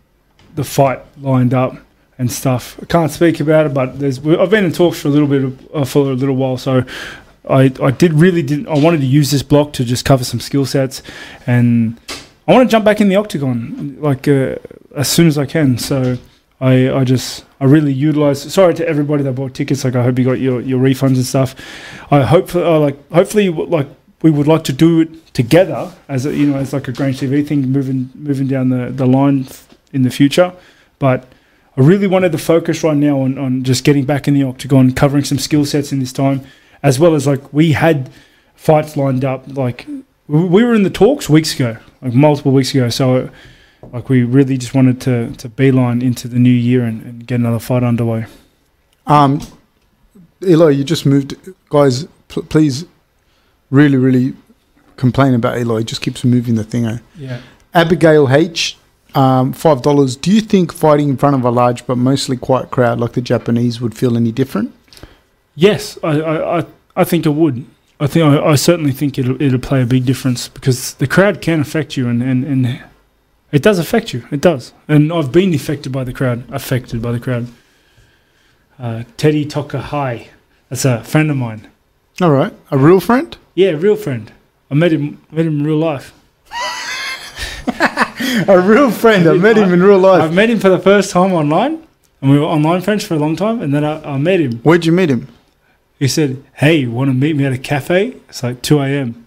the 0.54 0.64
fight 0.64 1.00
lined 1.20 1.54
up 1.54 1.76
and 2.18 2.30
stuff. 2.30 2.78
I 2.82 2.86
can't 2.86 3.10
speak 3.10 3.40
about 3.40 3.66
it, 3.66 3.74
but 3.74 3.98
there's 3.98 4.18
I've 4.18 4.50
been 4.50 4.64
in 4.64 4.72
talks 4.72 5.00
for 5.00 5.08
a 5.08 5.10
little 5.10 5.28
bit 5.28 5.58
uh, 5.72 5.84
for 5.84 6.10
a 6.10 6.14
little 6.14 6.36
while, 6.36 6.56
so. 6.56 6.84
I, 7.48 7.72
I 7.80 7.92
did 7.92 8.12
really 8.14 8.42
did 8.42 8.66
I 8.66 8.76
wanted 8.76 9.02
to 9.02 9.06
use 9.06 9.30
this 9.30 9.44
block 9.44 9.72
to 9.74 9.84
just 9.84 10.04
cover 10.04 10.24
some 10.24 10.40
skill 10.40 10.66
sets 10.66 11.00
and 11.46 11.96
I 12.48 12.52
want 12.52 12.68
to 12.68 12.72
jump 12.72 12.84
back 12.84 13.00
in 13.00 13.08
the 13.08 13.14
octagon 13.14 13.98
like 14.00 14.26
uh, 14.26 14.56
as 14.96 15.08
soon 15.08 15.28
as 15.28 15.38
I 15.38 15.46
can. 15.46 15.78
So 15.78 16.18
I 16.60 16.90
I 16.90 17.04
just 17.04 17.45
I 17.60 17.64
really 17.64 17.92
utilize. 17.92 18.52
Sorry 18.52 18.74
to 18.74 18.88
everybody 18.88 19.22
that 19.22 19.32
bought 19.32 19.54
tickets. 19.54 19.84
Like 19.84 19.96
I 19.96 20.02
hope 20.02 20.18
you 20.18 20.24
got 20.24 20.40
your, 20.40 20.60
your 20.60 20.80
refunds 20.80 21.16
and 21.16 21.24
stuff. 21.24 21.54
I 22.10 22.22
hope 22.22 22.54
uh, 22.54 22.78
like 22.78 23.10
hopefully 23.10 23.48
like 23.48 23.88
we 24.22 24.30
would 24.30 24.46
like 24.46 24.64
to 24.64 24.72
do 24.72 25.00
it 25.00 25.34
together 25.34 25.92
as 26.08 26.26
a, 26.26 26.34
you 26.34 26.46
know 26.46 26.56
as 26.58 26.72
like 26.72 26.88
a 26.88 26.92
Grange 26.92 27.20
TV 27.20 27.46
thing 27.46 27.68
moving 27.70 28.10
moving 28.14 28.46
down 28.46 28.68
the 28.68 28.90
the 28.90 29.06
line 29.06 29.46
in 29.92 30.02
the 30.02 30.10
future. 30.10 30.52
But 30.98 31.26
I 31.76 31.82
really 31.82 32.06
wanted 32.06 32.32
to 32.32 32.38
focus 32.38 32.82
right 32.82 32.96
now 32.96 33.20
on, 33.20 33.36
on 33.38 33.62
just 33.62 33.84
getting 33.84 34.04
back 34.04 34.26
in 34.26 34.34
the 34.34 34.42
octagon, 34.42 34.92
covering 34.92 35.24
some 35.24 35.38
skill 35.38 35.64
sets 35.66 35.92
in 35.92 36.00
this 36.00 36.12
time, 36.12 36.40
as 36.82 36.98
well 36.98 37.14
as 37.14 37.26
like 37.26 37.52
we 37.52 37.72
had 37.72 38.10
fights 38.54 38.96
lined 38.96 39.24
up. 39.24 39.44
Like 39.46 39.86
we 40.26 40.64
were 40.64 40.74
in 40.74 40.82
the 40.84 40.90
talks 40.90 41.28
weeks 41.28 41.54
ago, 41.54 41.76
like 42.00 42.14
multiple 42.14 42.52
weeks 42.52 42.74
ago. 42.74 42.88
So 42.88 43.30
like 43.92 44.08
we 44.08 44.22
really 44.24 44.56
just 44.58 44.74
wanted 44.74 45.00
to 45.02 45.32
to 45.36 45.48
beeline 45.48 46.02
into 46.02 46.28
the 46.28 46.38
new 46.38 46.50
year 46.50 46.84
and, 46.84 47.02
and 47.02 47.26
get 47.26 47.36
another 47.40 47.58
fight 47.58 47.82
underway. 47.82 48.26
Um, 49.06 49.40
Eli, 50.44 50.70
you 50.70 50.84
just 50.84 51.06
moved. 51.06 51.34
Guys, 51.70 52.06
pl- 52.28 52.42
please 52.44 52.84
really, 53.70 53.96
really 53.96 54.34
complain 54.96 55.34
about 55.34 55.58
Eli. 55.58 55.78
He 55.78 55.84
just 55.84 56.00
keeps 56.02 56.24
moving 56.24 56.54
the 56.56 56.64
thing. 56.64 56.84
eh? 56.86 56.98
Yeah. 57.16 57.40
Abigail 57.74 58.30
H, 58.30 58.76
um, 59.14 59.52
$5. 59.52 60.20
Do 60.20 60.32
you 60.32 60.40
think 60.40 60.72
fighting 60.72 61.08
in 61.08 61.16
front 61.16 61.36
of 61.36 61.44
a 61.44 61.50
large 61.50 61.86
but 61.86 61.96
mostly 61.98 62.36
quiet 62.36 62.70
crowd 62.70 62.98
like 63.00 63.12
the 63.12 63.20
Japanese 63.20 63.80
would 63.80 63.94
feel 63.96 64.16
any 64.16 64.32
different? 64.32 64.72
Yes, 65.54 65.98
I, 66.02 66.20
I, 66.20 66.58
I, 66.60 66.66
I 66.96 67.04
think 67.04 67.26
it 67.26 67.30
would. 67.30 67.64
I 67.98 68.06
think 68.06 68.24
I, 68.24 68.44
I 68.52 68.54
certainly 68.56 68.92
think 68.92 69.18
it'll 69.18 69.40
it'll 69.40 69.58
play 69.58 69.82
a 69.82 69.86
big 69.86 70.04
difference 70.04 70.48
because 70.48 70.94
the 70.94 71.06
crowd 71.06 71.40
can 71.40 71.60
affect 71.60 71.96
you 71.96 72.08
and, 72.08 72.22
and, 72.22 72.44
and 72.44 72.84
it 73.52 73.62
does 73.62 73.78
affect 73.78 74.12
you. 74.12 74.26
It 74.30 74.40
does. 74.40 74.72
And 74.88 75.12
I've 75.12 75.32
been 75.32 75.54
affected 75.54 75.92
by 75.92 76.04
the 76.04 76.12
crowd, 76.12 76.44
affected 76.50 77.00
by 77.00 77.12
the 77.12 77.20
crowd. 77.20 77.48
Uh, 78.78 79.04
Teddy 79.16 79.46
Tokahai. 79.46 80.28
That's 80.68 80.84
a 80.84 81.02
friend 81.04 81.30
of 81.30 81.36
mine. 81.36 81.68
All 82.20 82.30
right. 82.30 82.52
A 82.70 82.78
real 82.78 83.00
friend? 83.00 83.36
Yeah, 83.54 83.70
a 83.70 83.76
real 83.76 83.96
friend. 83.96 84.32
I 84.70 84.74
met 84.74 84.92
him 84.92 85.22
met 85.30 85.46
him 85.46 85.60
in 85.60 85.66
real 85.66 85.78
life. 85.78 86.12
A 88.48 88.60
real 88.60 88.90
friend. 88.90 89.26
I 89.28 89.34
met 89.34 89.56
him 89.56 89.72
in 89.72 89.82
real 89.82 89.98
life. 89.98 90.22
I've 90.22 90.34
met 90.34 90.50
him 90.50 90.58
for 90.58 90.68
the 90.68 90.78
first 90.78 91.10
time 91.10 91.32
online, 91.32 91.86
and 92.20 92.30
we 92.30 92.38
were 92.38 92.44
online 92.44 92.80
friends 92.82 93.04
for 93.04 93.14
a 93.14 93.18
long 93.18 93.36
time. 93.36 93.62
And 93.62 93.72
then 93.72 93.84
I, 93.84 94.14
I 94.14 94.18
met 94.18 94.40
him. 94.40 94.58
Where'd 94.58 94.84
you 94.84 94.92
meet 94.92 95.08
him? 95.10 95.28
He 95.98 96.08
said, 96.08 96.42
"Hey, 96.54 96.76
you 96.76 96.90
want 96.90 97.08
to 97.08 97.14
meet 97.14 97.36
me 97.36 97.44
at 97.46 97.52
a 97.52 97.58
cafe?" 97.58 98.16
It's 98.28 98.42
like 98.42 98.62
two 98.62 98.80
a.m. 98.80 99.26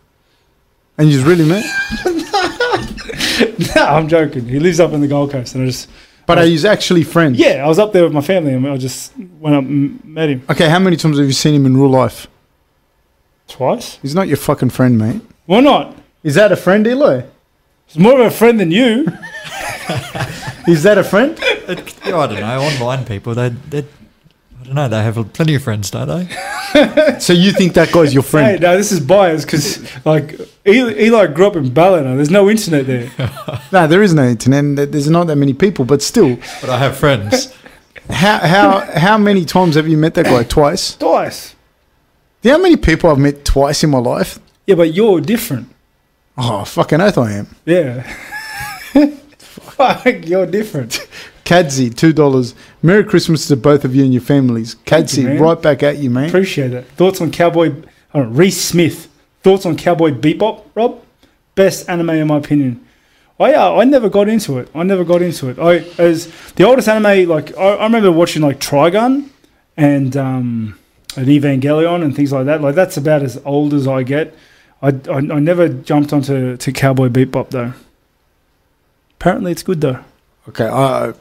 And 0.97 1.09
you 1.09 1.15
just 1.15 1.28
really 1.28 1.47
met? 1.47 1.63
no, 3.76 3.84
I'm 3.84 4.07
joking. 4.07 4.47
He 4.47 4.59
lives 4.59 4.80
up 4.80 4.91
in 4.93 5.01
the 5.01 5.07
Gold 5.07 5.32
Coast, 5.32 5.55
and 5.55 5.63
I 5.63 5.67
just 5.67 5.89
But 6.26 6.38
are 6.38 6.45
you 6.45 6.67
actually 6.67 7.03
friends? 7.03 7.38
yeah, 7.39 7.63
I 7.65 7.67
was 7.67 7.80
up 7.80 7.93
there 7.93 8.03
with 8.03 8.13
my 8.13 8.22
family, 8.22 8.53
and 8.53 8.67
I 8.67 8.78
just 8.78 9.13
went 9.17 9.55
up 9.55 9.63
and 9.63 10.03
met 10.05 10.30
him 10.30 10.43
Okay, 10.49 10.70
how 10.70 10.80
many 10.80 10.95
times 10.95 11.17
have 11.17 11.28
you 11.28 11.34
seen 11.34 11.55
him 11.55 11.65
in 11.65 11.76
real 11.78 11.89
life? 11.89 12.28
twice. 13.47 13.97
He's 14.03 14.13
not 14.13 14.28
your 14.28 14.38
fucking 14.38 14.70
friend, 14.70 14.95
mate. 14.97 15.22
Why 15.47 15.59
not? 15.61 15.95
Is 16.24 16.36
that 16.36 16.51
a 16.51 16.55
friend, 16.55 16.86
Eli? 16.86 17.22
He's 17.88 17.97
more 17.97 18.20
of 18.22 18.28
a 18.28 18.30
friend 18.32 18.59
than 18.59 18.70
you. 18.70 19.07
Is 20.67 20.84
that 20.84 20.97
a 20.99 21.03
friend? 21.03 21.36
It, 21.41 21.80
I 22.05 22.28
don't 22.28 22.39
know. 22.39 22.61
Online 22.61 23.03
people, 23.05 23.34
they, 23.34 23.49
they, 23.49 23.80
I 23.80 24.63
don't 24.65 24.76
know. 24.76 24.88
They 24.88 25.01
have 25.01 25.34
plenty 25.34 25.55
of 25.55 25.63
friends, 25.63 25.89
don't 25.89 26.07
they? 26.07 27.17
so 27.20 27.34
you 27.34 27.51
think 27.53 27.74
that 27.74 27.91
guy's 27.91 28.13
your 28.13 28.22
Hey, 28.22 28.30
friend? 28.30 28.61
no, 28.61 28.78
this 28.78 28.91
is 28.91 28.99
biased 28.99 29.47
because 29.47 29.82
like 30.05 30.39
Eli, 30.70 30.93
Eli 30.99 31.28
grew 31.28 31.47
up 31.47 31.55
in 31.55 31.74
Ballina. 31.74 32.15
There's 32.15 32.30
no 32.30 32.49
internet 32.49 32.88
there. 32.88 33.11
No, 33.72 33.86
there 33.88 34.01
is 34.01 34.13
no 34.13 34.24
internet. 34.28 34.59
and 34.59 34.78
There's 34.78 35.09
not 35.09 35.28
that 35.28 35.36
many 35.36 35.53
people, 35.53 35.86
but 35.86 36.01
still, 36.01 36.38
But 36.61 36.70
I 36.70 36.78
have 36.80 36.97
friends. 36.97 37.53
how 38.09 38.39
how 38.39 38.80
how 38.99 39.17
many 39.17 39.45
times 39.45 39.76
have 39.76 39.88
you 39.88 39.97
met 39.97 40.15
that 40.15 40.26
guy? 40.26 40.43
Twice. 40.43 40.95
Twice. 40.95 41.55
Do 42.41 42.49
you 42.49 42.53
know 42.53 42.59
how 42.59 42.63
many 42.63 42.78
people 42.78 43.09
I've 43.11 43.20
met 43.20 43.45
twice 43.45 43.84
in 43.84 43.89
my 43.89 43.99
life? 43.99 44.39
Yeah, 44.65 44.76
but 44.76 44.93
you're 44.93 45.20
different. 45.22 45.67
Oh, 46.38 46.63
fucking 46.63 47.01
oath 47.01 47.17
I 47.17 47.34
am. 47.34 47.47
Yeah. 47.65 48.03
Fuck, 49.38 50.26
you're 50.26 50.45
different. 50.45 51.07
Kadzi, 51.43 51.93
two 51.93 52.13
dollars. 52.13 52.55
Merry 52.82 53.03
Christmas 53.03 53.47
to 53.47 53.57
both 53.57 53.84
of 53.84 53.93
you 53.95 54.03
and 54.03 54.13
your 54.13 54.22
families. 54.22 54.76
Thank 54.86 55.17
you, 55.17 55.38
right 55.38 55.61
back 55.61 55.84
at 55.84 55.97
you, 55.97 56.09
mate. 56.09 56.28
Appreciate 56.30 56.74
it. 56.74 56.86
Thoughts 56.91 57.20
on 57.22 57.32
Cowboy? 57.32 57.72
Uh, 57.72 57.82
oh, 58.15 58.22
Reese 58.22 58.61
Smith. 58.61 59.09
Thoughts 59.42 59.66
on 59.66 59.78
Cowboy 59.78 60.12
Bebop, 60.12 60.64
Rob? 60.76 61.02
Best 61.56 61.90
anime 61.90 62.10
in 62.12 62.28
my 62.28 62.38
opinion. 62.38 62.86
I 63.40 63.54
uh, 63.54 63.76
I 63.78 63.86
never 63.86 64.10
got 64.10 64.28
into 64.28 64.60
it. 64.60 64.70
I 64.76 64.84
never 64.84 65.04
got 65.06 65.22
into 65.22 65.50
it. 65.50 65.58
I 65.60 65.78
as 66.02 66.32
the 66.56 66.66
oldest 66.66 66.88
anime 66.90 67.28
like 67.30 67.58
I, 67.58 67.76
I 67.76 67.84
remember 67.84 68.12
watching 68.12 68.42
like 68.42 68.60
Trigun 68.60 69.30
and 69.78 70.16
um 70.18 70.78
and 71.16 71.28
Evangelion 71.28 72.04
and 72.04 72.16
things 72.16 72.32
like 72.32 72.46
that. 72.46 72.62
Like 72.62 72.76
that's 72.76 72.98
about 72.98 73.24
as 73.24 73.42
old 73.46 73.74
as 73.74 73.88
I 73.88 74.04
get. 74.04 74.36
I, 74.82 74.90
I, 75.10 75.18
I 75.18 75.40
never 75.40 75.70
jumped 75.70 76.14
onto 76.14 76.58
to 76.58 76.72
Cowboy 76.72 77.08
Bebop 77.10 77.50
though. 77.50 77.74
Apparently 79.20 79.52
it's 79.52 79.64
good 79.64 79.82
though. 79.82 80.00
Okay, 80.48 80.68
I 80.68 81.14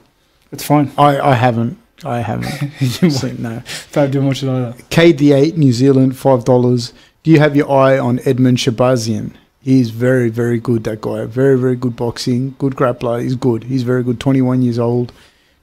It's 0.52 0.64
fine. 0.64 0.90
I, 0.98 1.20
I 1.20 1.34
haven't. 1.34 1.78
I 2.04 2.20
haven't. 2.20 2.70
seen, 3.10 3.42
no. 3.42 3.62
don't 3.92 4.10
do 4.10 4.22
much 4.22 4.42
of 4.42 4.48
either. 4.48 4.72
KD8 4.90 5.56
New 5.56 5.72
Zealand, 5.72 6.16
five 6.16 6.44
dollars. 6.44 6.90
Do 6.90 6.96
you 7.30 7.38
have 7.38 7.56
your 7.56 7.70
eye 7.70 7.98
on 7.98 8.18
Edmen 8.20 8.56
Shahbazyan? 8.56 9.32
He's 9.60 9.90
very, 9.90 10.30
very 10.30 10.58
good. 10.58 10.84
That 10.84 11.00
guy, 11.00 11.24
very, 11.26 11.58
very 11.58 11.76
good 11.76 11.96
boxing, 11.96 12.54
good 12.58 12.74
grappler. 12.74 13.22
He's 13.22 13.34
good. 13.34 13.64
He's 13.64 13.82
very 13.82 14.02
good. 14.02 14.20
Twenty 14.20 14.40
one 14.40 14.62
years 14.62 14.78
old, 14.78 15.12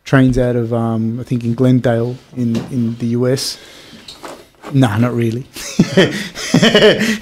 trains 0.04 0.38
out 0.38 0.56
of 0.56 0.74
um, 0.74 1.20
I 1.20 1.24
think 1.24 1.44
in 1.44 1.56
Glendale 1.56 2.18
in 2.36 2.56
in 2.72 2.96
the 2.98 3.08
US. 3.08 3.58
Nah, 4.74 4.98
not 4.98 5.14
really. 5.14 5.46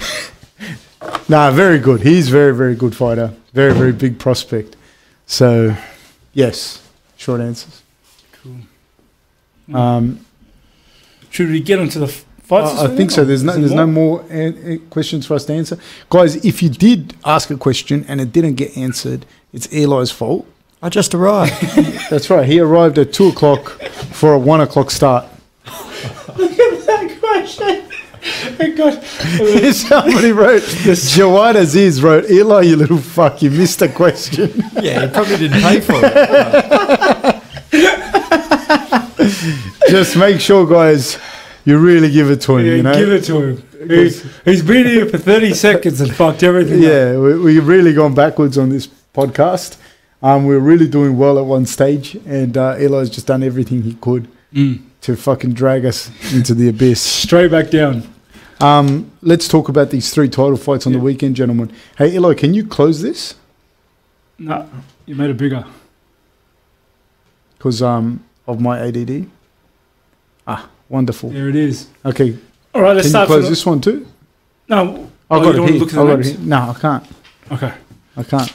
nah, 1.28 1.50
very 1.50 1.78
good. 1.78 2.00
He's 2.00 2.28
very, 2.28 2.54
very 2.54 2.74
good 2.74 2.96
fighter. 2.96 3.34
Very, 3.52 3.74
very 3.74 3.92
big 3.92 4.18
prospect. 4.18 4.76
So, 5.26 5.76
yes, 6.32 6.86
short 7.16 7.40
answers. 7.40 7.82
Cool. 8.32 9.76
Um, 9.78 10.24
Should 11.30 11.50
we 11.50 11.60
get 11.60 11.78
onto 11.78 11.98
the 11.98 12.06
f- 12.06 12.24
fights? 12.62 12.80
I, 12.80 12.84
I 12.86 12.96
think 12.96 13.10
so. 13.10 13.24
There's 13.24 13.42
no, 13.42 13.52
there's 13.52 13.72
no 13.72 13.86
more 13.86 14.24
an- 14.30 14.80
uh, 14.82 14.90
questions 14.90 15.26
for 15.26 15.34
us 15.34 15.44
to 15.46 15.52
answer, 15.52 15.78
guys. 16.10 16.36
If 16.44 16.62
you 16.62 16.68
did 16.68 17.14
ask 17.24 17.50
a 17.50 17.56
question 17.56 18.04
and 18.08 18.20
it 18.20 18.32
didn't 18.32 18.54
get 18.54 18.76
answered, 18.76 19.26
it's 19.52 19.66
Eli's 19.72 20.10
fault. 20.10 20.46
I 20.82 20.88
just 20.90 21.14
arrived. 21.14 21.60
That's 22.10 22.28
right. 22.28 22.46
He 22.46 22.60
arrived 22.60 22.98
at 22.98 23.12
two 23.12 23.28
o'clock 23.28 23.70
for 24.12 24.34
a 24.34 24.38
one 24.38 24.60
o'clock 24.60 24.90
start. 24.90 25.24
Look 26.36 26.50
at 26.52 26.86
that 26.86 27.16
question. 27.20 27.84
Oh 28.60 28.76
God. 28.76 29.02
Somebody 29.74 30.32
wrote, 30.32 30.62
Jawad 30.62 31.56
Aziz 31.56 32.02
wrote, 32.02 32.30
Eli, 32.30 32.62
you 32.62 32.76
little 32.76 32.98
fuck, 32.98 33.42
you 33.42 33.50
missed 33.50 33.80
a 33.82 33.88
question. 33.88 34.52
yeah, 34.80 35.06
he 35.06 35.12
probably 35.12 35.36
didn't 35.38 35.62
pay 35.62 35.80
for 35.80 36.00
it. 36.02 37.40
just 39.90 40.16
make 40.16 40.40
sure, 40.40 40.66
guys, 40.66 41.18
you 41.64 41.78
really 41.78 42.10
give 42.10 42.30
it 42.30 42.40
to 42.42 42.56
him. 42.58 42.66
Yeah, 42.66 42.74
you 42.74 42.82
know, 42.82 42.94
Give 42.94 43.12
it 43.12 43.24
to 43.24 43.40
him. 43.40 43.88
He's, 43.88 44.22
he's 44.44 44.62
been 44.62 44.86
here 44.86 45.06
for 45.08 45.18
30 45.18 45.54
seconds 45.66 46.00
and 46.00 46.14
fucked 46.14 46.42
everything 46.42 46.78
up. 46.84 46.90
yeah, 46.90 47.18
we, 47.18 47.38
we've 47.38 47.66
really 47.66 47.92
gone 47.92 48.14
backwards 48.14 48.56
on 48.58 48.68
this 48.70 48.86
podcast. 49.14 49.76
Um, 50.22 50.46
we're 50.46 50.58
really 50.58 50.88
doing 50.88 51.18
well 51.18 51.38
at 51.38 51.44
one 51.44 51.66
stage, 51.66 52.14
and 52.26 52.56
uh, 52.56 52.76
Eli's 52.78 53.10
just 53.10 53.26
done 53.26 53.42
everything 53.42 53.82
he 53.82 53.94
could 53.94 54.28
Mm. 54.54 54.82
to 55.00 55.16
fucking 55.16 55.52
drag 55.52 55.84
us 55.84 56.10
into 56.32 56.54
the 56.54 56.68
abyss. 56.68 57.00
Straight 57.24 57.50
back 57.50 57.70
down. 57.70 58.04
Um, 58.60 59.10
let's 59.20 59.48
talk 59.48 59.68
about 59.68 59.90
these 59.90 60.14
three 60.14 60.28
title 60.28 60.56
fights 60.56 60.86
on 60.86 60.92
the 60.92 61.00
weekend, 61.00 61.34
gentlemen. 61.34 61.72
Hey, 61.98 62.14
Eli, 62.14 62.34
can 62.34 62.54
you 62.54 62.64
close 62.64 63.02
this? 63.02 63.34
No, 64.38 64.68
you 65.06 65.16
made 65.16 65.30
it 65.30 65.36
bigger. 65.36 65.64
Because 67.58 67.82
um, 67.82 68.22
of 68.46 68.60
my 68.60 68.78
ADD. 68.80 69.26
Ah, 70.46 70.68
wonderful. 70.88 71.30
There 71.30 71.48
it 71.48 71.56
is. 71.56 71.88
Okay, 72.04 72.36
All 72.74 72.82
right, 72.82 72.94
let's 72.96 73.06
can 73.06 73.08
you 73.08 73.10
start. 73.10 73.26
close 73.28 73.44
from 73.44 73.50
this 73.52 73.66
one 73.66 73.80
too? 73.80 74.06
no, 74.68 74.78
I've 74.80 75.10
Oh, 75.30 75.38
you 75.38 75.44
got 75.44 75.52
don't 75.56 75.68
it 75.68 75.70
here. 75.72 75.80
look 75.80 75.88
at 75.88 75.94
the 75.94 76.00
I've 76.00 76.06
got 76.06 76.12
it 76.12 76.16
names? 76.24 76.38
here. 76.38 76.46
No, 76.46 76.56
I 76.56 76.74
can't. 76.80 77.04
okay. 77.52 77.72
I 78.16 78.22
can't. 78.22 78.52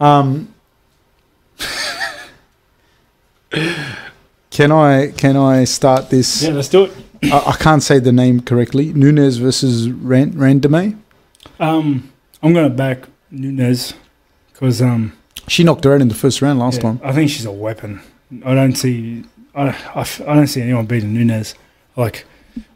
Um, 0.00 0.54
can 4.50 4.72
I 4.72 5.12
can 5.16 5.36
I 5.36 5.64
start 5.64 6.10
this? 6.10 6.42
Yeah, 6.42 6.50
let's 6.50 6.68
do 6.68 6.84
it. 6.84 6.92
I, 7.24 7.38
I 7.48 7.52
can't 7.58 7.82
say 7.82 7.98
the 7.98 8.12
name 8.12 8.40
correctly. 8.40 8.92
Nunes 8.92 9.38
versus 9.38 9.90
Ran- 9.90 10.32
Randame. 10.34 10.98
Um, 11.58 12.12
I'm 12.42 12.52
going 12.52 12.68
to 12.68 12.74
back 12.74 13.08
Nunes 13.30 13.94
because 14.52 14.80
um, 14.82 15.12
She 15.48 15.64
knocked 15.64 15.84
her 15.84 15.94
out 15.94 16.00
in 16.00 16.08
the 16.08 16.14
first 16.14 16.40
round 16.42 16.58
last 16.60 16.76
yeah, 16.76 16.82
time. 16.82 17.00
I 17.02 17.12
think 17.12 17.30
she's 17.30 17.44
a 17.46 17.50
weapon. 17.52 18.00
I 18.44 18.54
don't 18.54 18.76
see. 18.76 19.24
I, 19.54 19.68
I, 19.94 20.00
f- 20.00 20.20
I 20.26 20.34
don't 20.34 20.46
see 20.46 20.60
anyone 20.62 20.86
beating 20.86 21.12
Nunes. 21.14 21.54
Like, 21.96 22.24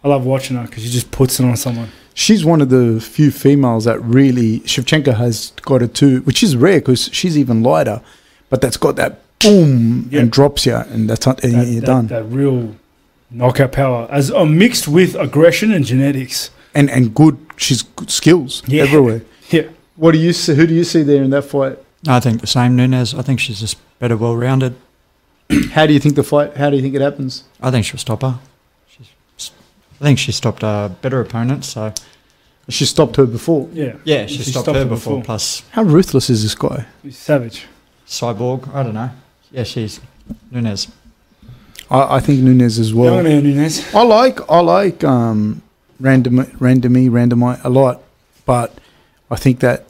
I 0.04 0.08
love 0.08 0.24
watching 0.24 0.56
her 0.56 0.64
because 0.66 0.82
she 0.84 0.90
just 0.90 1.10
puts 1.10 1.38
it 1.40 1.44
on 1.44 1.56
someone. 1.56 1.88
She's 2.14 2.44
one 2.44 2.60
of 2.60 2.68
the 2.68 3.00
few 3.00 3.30
females 3.30 3.84
that 3.84 3.98
really 4.02 4.60
Shevchenko 4.60 5.14
has 5.14 5.52
got 5.62 5.80
it 5.82 5.94
too, 5.94 6.20
which 6.22 6.42
is 6.42 6.56
rare 6.56 6.78
because 6.80 7.08
she's 7.12 7.38
even 7.38 7.62
lighter, 7.62 8.02
but 8.50 8.60
that's 8.60 8.76
got 8.76 8.96
that 8.96 9.20
boom 9.38 10.08
Yeah. 10.10 10.20
and 10.20 10.30
drops 10.30 10.66
you, 10.66 10.76
and 10.76 11.08
that's 11.08 11.26
and 11.26 11.38
That, 11.38 11.66
you're 11.66 11.80
that, 11.80 11.86
done. 11.86 12.06
that 12.08 12.24
real 12.24 12.74
knockout 13.30 13.72
power, 13.72 14.06
as 14.10 14.30
uh, 14.30 14.44
mixed 14.44 14.86
with 14.88 15.14
aggression 15.14 15.72
and 15.72 15.84
genetics. 15.86 16.50
and 16.74 16.90
and 16.90 17.14
good. 17.14 17.38
She's 17.56 17.82
good 17.82 18.10
skills 18.10 18.62
Yeah. 18.66 18.82
everywhere. 18.84 19.22
Yeah. 19.50 19.68
What 19.96 20.12
do 20.12 20.18
you 20.18 20.32
see? 20.32 20.54
Who 20.54 20.66
do 20.66 20.74
you 20.74 20.84
see 20.84 21.02
there 21.02 21.22
in 21.22 21.30
that 21.30 21.42
fight? 21.44 21.78
I 22.08 22.18
think 22.20 22.40
the 22.40 22.46
same 22.46 22.76
Nunes. 22.76 23.14
I 23.14 23.22
think 23.22 23.40
she's 23.40 23.60
just 23.60 23.76
better 23.98 24.16
well 24.16 24.36
rounded. 24.36 24.74
How 25.72 25.86
do 25.86 25.92
you 25.92 25.98
think 26.00 26.14
the 26.14 26.22
fight? 26.22 26.56
How 26.56 26.70
do 26.70 26.76
you 26.76 26.82
think 26.82 26.94
it 26.94 27.00
happens? 27.00 27.44
I 27.60 27.70
think 27.70 27.84
she'll 27.86 27.98
stop 27.98 28.22
her. 28.22 28.38
She's, 28.88 29.50
I 30.00 30.04
think 30.04 30.18
she 30.18 30.32
stopped 30.32 30.62
a 30.62 30.90
better 31.02 31.20
opponent. 31.20 31.64
So 31.64 31.92
She 32.68 32.84
stopped 32.86 33.16
her 33.16 33.26
before. 33.26 33.68
Yeah. 33.72 33.96
yeah, 34.04 34.26
she, 34.26 34.36
She 34.38 34.50
stopped, 34.50 34.64
stopped 34.64 34.76
her 34.76 34.84
her 34.84 34.88
before. 34.88 35.18
before. 35.18 35.24
Plus 35.24 35.62
How 35.72 35.82
ruthless 35.82 36.30
is 36.30 36.42
this 36.42 36.54
guy? 36.54 36.86
He's 37.02 37.18
savage. 37.18 37.66
Cyborg. 38.06 38.72
I 38.74 38.82
don't 38.82 38.94
know. 38.94 39.10
Yeah, 39.50 39.64
she's 39.64 40.00
Nunes. 40.50 40.88
I, 41.90 42.16
I 42.16 42.20
think 42.20 42.40
Nunes 42.40 42.78
as 42.78 42.94
Well, 42.94 43.16
well. 43.16 43.22
Nunes. 43.24 43.94
I 43.94 44.02
like 44.02 44.38
I 44.50 44.60
like 44.60 45.04
um, 45.04 45.60
random 46.00 46.36
randomy 46.58 47.10
randomite 47.10 47.62
a 47.64 47.68
lot, 47.68 48.00
but 48.46 48.74
I 49.30 49.36
think 49.36 49.60
that 49.60 49.84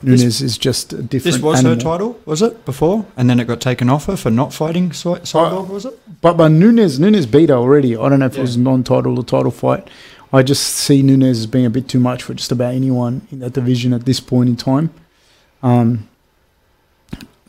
This- 0.00 0.20
Nunes 0.20 0.40
is 0.42 0.56
just 0.58 0.92
a 0.92 1.02
different. 1.02 1.24
This 1.34 1.38
was 1.42 1.58
animal. 1.58 1.74
her 1.74 1.80
title, 1.80 2.20
was 2.24 2.40
it 2.40 2.64
before? 2.64 3.04
And 3.16 3.28
then 3.28 3.40
it 3.40 3.46
got 3.48 3.60
taken 3.60 3.90
off 3.90 4.06
her 4.06 4.16
for 4.16 4.30
not 4.30 4.52
fighting 4.52 4.92
Cy- 4.92 5.18
Cyborg, 5.20 5.68
was 5.68 5.84
it? 5.86 5.98
But 6.20 6.36
but 6.36 6.50
Nunes 6.50 7.00
Nunes 7.00 7.26
beat 7.26 7.48
her 7.48 7.56
already. 7.56 7.96
I 7.96 8.08
don't 8.08 8.20
know 8.20 8.26
if 8.26 8.38
it 8.38 8.40
was 8.40 8.54
a 8.56 8.60
non-title 8.60 9.18
or 9.18 9.24
title 9.24 9.50
fight. 9.50 9.88
I 10.32 10.42
just 10.42 10.62
see 10.64 11.02
Nunes 11.02 11.38
as 11.38 11.46
being 11.46 11.66
a 11.66 11.70
bit 11.70 11.88
too 11.88 11.98
much 11.98 12.22
for 12.22 12.34
just 12.34 12.52
about 12.52 12.74
anyone 12.74 13.26
in 13.32 13.40
that 13.40 13.54
division 13.54 13.92
at 13.92 14.04
this 14.04 14.20
point 14.20 14.48
in 14.50 14.56
time. 14.56 14.90
Um, 15.64 16.08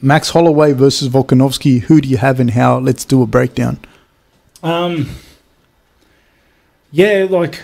Max 0.01 0.29
Holloway 0.29 0.71
versus 0.73 1.09
Volkanovski. 1.09 1.81
Who 1.81 1.99
do 2.01 2.07
you 2.09 2.17
have 2.17 2.39
and 2.39 2.51
how? 2.51 2.79
Let's 2.79 3.03
do 3.05 3.21
a 3.21 3.27
breakdown. 3.27 3.79
Um, 4.63 5.09
yeah, 6.91 7.27
like 7.29 7.61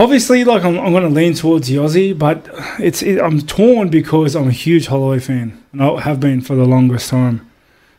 obviously, 0.00 0.42
like 0.44 0.64
I'm, 0.64 0.78
I'm 0.78 0.92
going 0.92 1.04
to 1.04 1.10
lean 1.10 1.34
towards 1.34 1.68
the 1.68 1.76
Aussie, 1.76 2.18
but 2.18 2.48
it's 2.78 3.02
it, 3.02 3.20
I'm 3.20 3.40
torn 3.42 3.88
because 3.88 4.34
I'm 4.34 4.48
a 4.48 4.52
huge 4.52 4.86
Holloway 4.88 5.20
fan, 5.20 5.62
and 5.72 5.82
I 5.82 6.00
have 6.00 6.18
been 6.18 6.40
for 6.40 6.56
the 6.56 6.64
longest 6.64 7.10
time. 7.10 7.48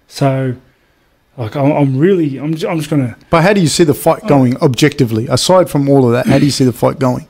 So, 0.08 0.56
like, 1.38 1.56
I'm, 1.56 1.72
I'm 1.72 1.98
really, 1.98 2.38
I'm, 2.38 2.56
ju- 2.56 2.68
I'm 2.68 2.78
just 2.78 2.90
going 2.90 3.08
to. 3.08 3.16
But 3.30 3.44
how 3.44 3.54
do 3.54 3.62
you 3.62 3.68
see 3.68 3.86
the 3.86 3.94
fight 3.94 4.28
going 4.28 4.58
objectively? 4.58 5.28
Aside 5.28 5.70
from 5.70 5.88
all 5.88 6.06
of 6.06 6.12
that, 6.12 6.26
how 6.26 6.40
do 6.40 6.46
you 6.46 6.52
see 6.52 6.66
the 6.66 6.74
fight 6.74 7.00
going? 7.00 7.28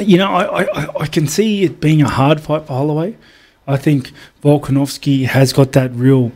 You 0.00 0.18
know, 0.18 0.32
I, 0.32 0.64
I, 0.64 1.00
I 1.02 1.06
can 1.06 1.28
see 1.28 1.64
it 1.64 1.78
being 1.78 2.02
a 2.02 2.08
hard 2.08 2.40
fight 2.40 2.66
for 2.66 2.72
Holloway. 2.72 3.16
I 3.68 3.76
think 3.76 4.10
Volkanovski 4.42 5.26
has 5.26 5.52
got 5.52 5.72
that 5.72 5.92
real, 5.92 6.32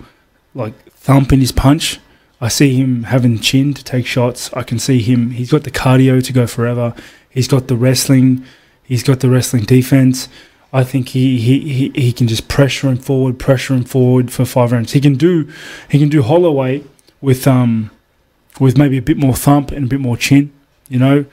like, 0.55 0.75
thump 0.93 1.33
in 1.33 1.41
his 1.41 1.53
punch. 1.53 1.99
I 2.41 2.49
see 2.49 2.77
him 2.77 3.05
having 3.05 3.41
chin 3.41 3.73
to 3.75 3.83
take 3.83 4.07
shots. 4.07 4.53
I 4.53 4.63
can 4.63 4.79
see 4.79 5.01
him. 5.01 5.31
He's 5.31 5.51
got 5.51 5.65
the 5.65 5.71
cardio 5.71 6.23
to 6.23 6.33
go 6.33 6.47
forever. 6.47 6.95
He's 7.37 7.49
got 7.49 7.69
the 7.69 7.77
wrestling. 7.77 8.47
He's 8.83 9.03
got 9.03 9.21
the 9.21 9.29
wrestling 9.29 9.65
defense. 9.65 10.31
I 10.73 10.85
think 10.85 11.11
he, 11.11 11.39
he, 11.39 11.61
he, 11.61 11.89
he 11.95 12.13
can 12.13 12.29
just 12.29 12.49
pressure 12.49 12.89
him 12.89 12.97
forward, 12.97 13.39
pressure 13.39 13.75
him 13.75 13.85
forward 13.85 14.33
for 14.33 14.47
five 14.47 14.73
rounds. 14.73 14.93
He 14.93 15.03
can 15.03 15.17
do 15.17 15.53
he 15.91 15.99
can 15.99 16.09
do 16.09 16.23
Holloway 16.23 16.83
with 17.21 17.47
um 17.47 17.91
with 18.59 18.79
maybe 18.79 18.97
a 18.97 19.03
bit 19.03 19.19
more 19.19 19.35
thump 19.35 19.71
and 19.71 19.85
a 19.85 19.87
bit 19.87 20.01
more 20.01 20.17
chin. 20.17 20.51
You 20.89 20.99
know, 20.99 21.25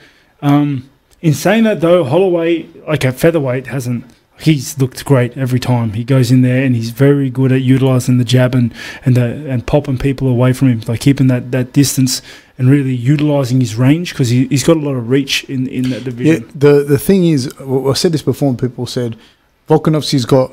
um, 0.41 0.89
in 1.21 1.33
saying 1.33 1.63
that 1.63 1.79
though, 1.79 2.03
Holloway 2.03 2.63
like 2.85 3.05
at 3.05 3.15
featherweight 3.15 3.67
hasn't. 3.67 4.03
He's 4.39 4.77
looked 4.79 5.05
great 5.05 5.37
every 5.37 5.59
time 5.59 5.93
he 5.93 6.03
goes 6.03 6.31
in 6.31 6.41
there, 6.41 6.63
and 6.63 6.75
he's 6.75 6.89
very 6.89 7.29
good 7.29 7.51
at 7.51 7.61
utilizing 7.61 8.17
the 8.17 8.25
jab 8.25 8.55
and 8.55 8.73
and 9.05 9.15
the 9.15 9.49
and 9.49 9.65
popping 9.65 9.97
people 9.97 10.27
away 10.27 10.53
from 10.53 10.69
him, 10.69 10.81
like 10.87 10.99
keeping 10.99 11.27
that, 11.27 11.51
that 11.51 11.71
distance 11.71 12.21
and 12.57 12.69
really 12.69 12.93
utilizing 12.93 13.59
his 13.59 13.75
range 13.75 14.11
because 14.11 14.29
he, 14.29 14.47
he's 14.47 14.63
got 14.63 14.77
a 14.77 14.79
lot 14.79 14.95
of 14.95 15.09
reach 15.09 15.43
in, 15.45 15.67
in 15.67 15.89
that 15.89 16.03
division. 16.03 16.43
Yeah, 16.43 16.51
the 16.55 16.83
the 16.83 16.97
thing 16.97 17.25
is, 17.25 17.51
I 17.59 17.93
said 17.93 18.11
this 18.11 18.21
before, 18.21 18.49
and 18.49 18.59
people 18.59 18.85
said 18.85 19.17
Volkanovski's 19.69 20.25
got 20.25 20.51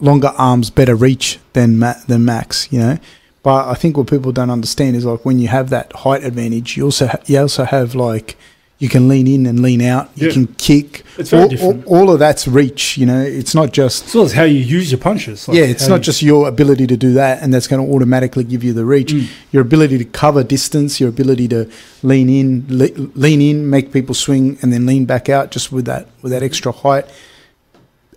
longer 0.00 0.32
arms, 0.38 0.70
better 0.70 0.94
reach 0.94 1.38
than 1.52 1.78
Ma- 1.78 2.00
than 2.06 2.24
Max. 2.24 2.72
You 2.72 2.78
know, 2.78 2.98
but 3.42 3.68
I 3.68 3.74
think 3.74 3.96
what 3.96 4.08
people 4.08 4.32
don't 4.32 4.50
understand 4.50 4.96
is 4.96 5.04
like 5.04 5.24
when 5.24 5.38
you 5.38 5.48
have 5.48 5.70
that 5.70 5.92
height 5.92 6.24
advantage, 6.24 6.76
you 6.76 6.84
also 6.84 7.08
ha- 7.08 7.22
you 7.26 7.38
also 7.38 7.64
have 7.64 7.94
like 7.94 8.36
you 8.80 8.88
can 8.88 9.08
lean 9.08 9.26
in 9.28 9.44
and 9.46 9.60
lean 9.60 9.82
out. 9.82 10.08
You 10.16 10.26
Yeah. 10.28 10.32
can 10.32 10.46
kick. 10.58 11.04
It's 11.18 11.30
very 11.30 11.42
all, 11.42 11.48
different. 11.50 11.86
All, 11.86 11.98
all 11.98 12.10
of 12.10 12.18
that's 12.18 12.48
reach. 12.48 12.96
You 12.96 13.04
know, 13.06 13.20
it's 13.20 13.54
not 13.54 13.72
just 13.72 14.06
as 14.06 14.14
well 14.14 14.24
as 14.24 14.32
how 14.32 14.44
you 14.44 14.58
use 14.58 14.90
your 14.90 14.98
punches. 14.98 15.46
like 15.46 15.56
yeah, 15.58 15.64
it's 15.64 15.86
not 15.86 15.96
you- 15.96 16.04
just 16.04 16.22
your 16.22 16.48
ability 16.48 16.86
to 16.88 16.96
do 16.96 17.12
that, 17.12 17.42
and 17.42 17.52
that's 17.52 17.68
going 17.68 17.86
to 17.86 17.92
automatically 17.94 18.42
give 18.42 18.64
you 18.64 18.72
the 18.72 18.86
reach. 18.86 19.12
Mm. 19.12 19.26
Your 19.52 19.60
ability 19.62 19.98
to 19.98 20.04
cover 20.06 20.42
distance, 20.42 20.98
your 20.98 21.10
ability 21.10 21.46
to 21.48 21.68
lean 22.02 22.30
in, 22.30 22.64
le- 22.70 22.96
lean 23.14 23.42
in, 23.42 23.68
make 23.68 23.92
people 23.92 24.14
swing, 24.14 24.56
and 24.62 24.72
then 24.72 24.86
lean 24.86 25.04
back 25.04 25.28
out, 25.28 25.50
just 25.50 25.70
with 25.70 25.84
that 25.84 26.08
with 26.22 26.32
that 26.32 26.42
extra 26.42 26.72
height. 26.72 27.04